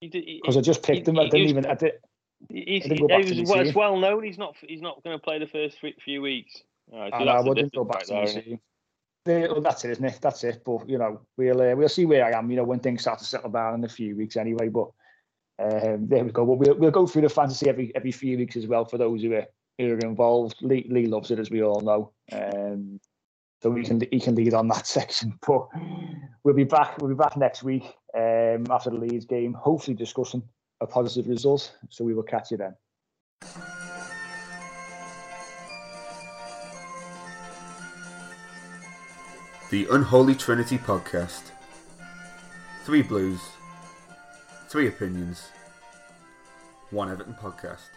Because 0.00 0.56
I 0.56 0.60
just 0.60 0.82
picked 0.82 1.06
he, 1.06 1.12
him. 1.12 1.18
I 1.18 1.28
didn't 1.28 1.48
even. 1.48 1.66
I 1.66 1.74
did, 1.74 1.94
He's, 2.48 2.84
he, 2.84 3.02
was, 3.02 3.48
well, 3.48 3.60
it's 3.60 3.74
well 3.74 3.96
known 3.98 4.22
he's 4.22 4.38
not 4.38 4.56
he's 4.60 4.82
not 4.82 5.02
going 5.02 5.16
to 5.16 5.22
play 5.22 5.38
the 5.38 5.46
first 5.46 5.78
few 6.04 6.22
weeks. 6.22 6.62
Right, 6.92 7.12
so 7.12 7.24
I 7.24 7.40
wouldn't 7.40 7.72
go 7.72 7.84
back 7.84 8.04
to 8.04 8.12
the 8.12 8.58
well, 9.26 9.60
that's 9.60 9.84
it, 9.84 9.92
isn't 9.92 10.04
it? 10.04 10.18
That's 10.20 10.44
it. 10.44 10.62
But 10.64 10.88
you 10.88 10.98
know, 10.98 11.20
we'll 11.36 11.60
uh, 11.60 11.74
we'll 11.74 11.88
see 11.88 12.06
where 12.06 12.24
I 12.24 12.38
am. 12.38 12.50
You 12.50 12.56
know, 12.56 12.64
when 12.64 12.80
things 12.80 13.02
start 13.02 13.18
to 13.20 13.24
settle 13.24 13.50
down 13.50 13.74
in 13.74 13.84
a 13.84 13.88
few 13.88 14.16
weeks, 14.16 14.36
anyway. 14.36 14.68
But 14.68 14.88
um, 15.58 16.06
there 16.08 16.24
we 16.24 16.30
go. 16.30 16.44
But 16.44 16.58
we'll 16.58 16.74
we'll 16.76 16.90
go 16.90 17.06
through 17.06 17.22
the 17.22 17.28
fantasy 17.28 17.68
every 17.68 17.94
every 17.94 18.12
few 18.12 18.36
weeks 18.36 18.56
as 18.56 18.66
well 18.66 18.84
for 18.84 18.98
those 18.98 19.22
who 19.22 19.32
are 19.34 19.46
who 19.78 19.94
are 19.94 19.98
involved. 19.98 20.56
Lee, 20.60 20.86
Lee 20.90 21.06
loves 21.06 21.30
it, 21.30 21.38
as 21.38 21.50
we 21.50 21.62
all 21.62 21.80
know. 21.80 22.12
Um, 22.32 23.00
so 23.62 23.74
he 23.74 23.82
can 23.82 24.02
he 24.10 24.20
can 24.20 24.34
lead 24.34 24.52
on 24.52 24.68
that 24.68 24.86
section. 24.86 25.38
But 25.46 25.68
we'll 26.42 26.54
be 26.54 26.64
back. 26.64 26.98
We'll 26.98 27.08
be 27.08 27.14
back 27.14 27.36
next 27.36 27.62
week 27.62 27.84
um, 28.14 28.66
after 28.70 28.90
the 28.90 28.96
Leeds 28.96 29.24
game, 29.24 29.54
hopefully 29.54 29.96
discussing 29.96 30.42
a 30.80 30.86
positive 30.86 31.28
result. 31.28 31.76
So 31.90 32.04
we 32.04 32.14
will 32.14 32.22
catch 32.22 32.50
you 32.50 32.56
then. 32.56 32.74
The 39.70 39.86
Unholy 39.90 40.34
Trinity 40.34 40.78
Podcast. 40.78 41.50
Three 42.84 43.02
Blues, 43.02 43.40
three 44.68 44.88
opinions, 44.88 45.48
one 46.90 47.10
Everton 47.10 47.34
podcast. 47.34 47.88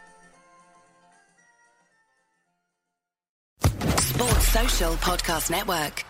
Sports 4.00 4.48
Social 4.48 4.94
Podcast 4.94 5.52
Network. 5.52 6.06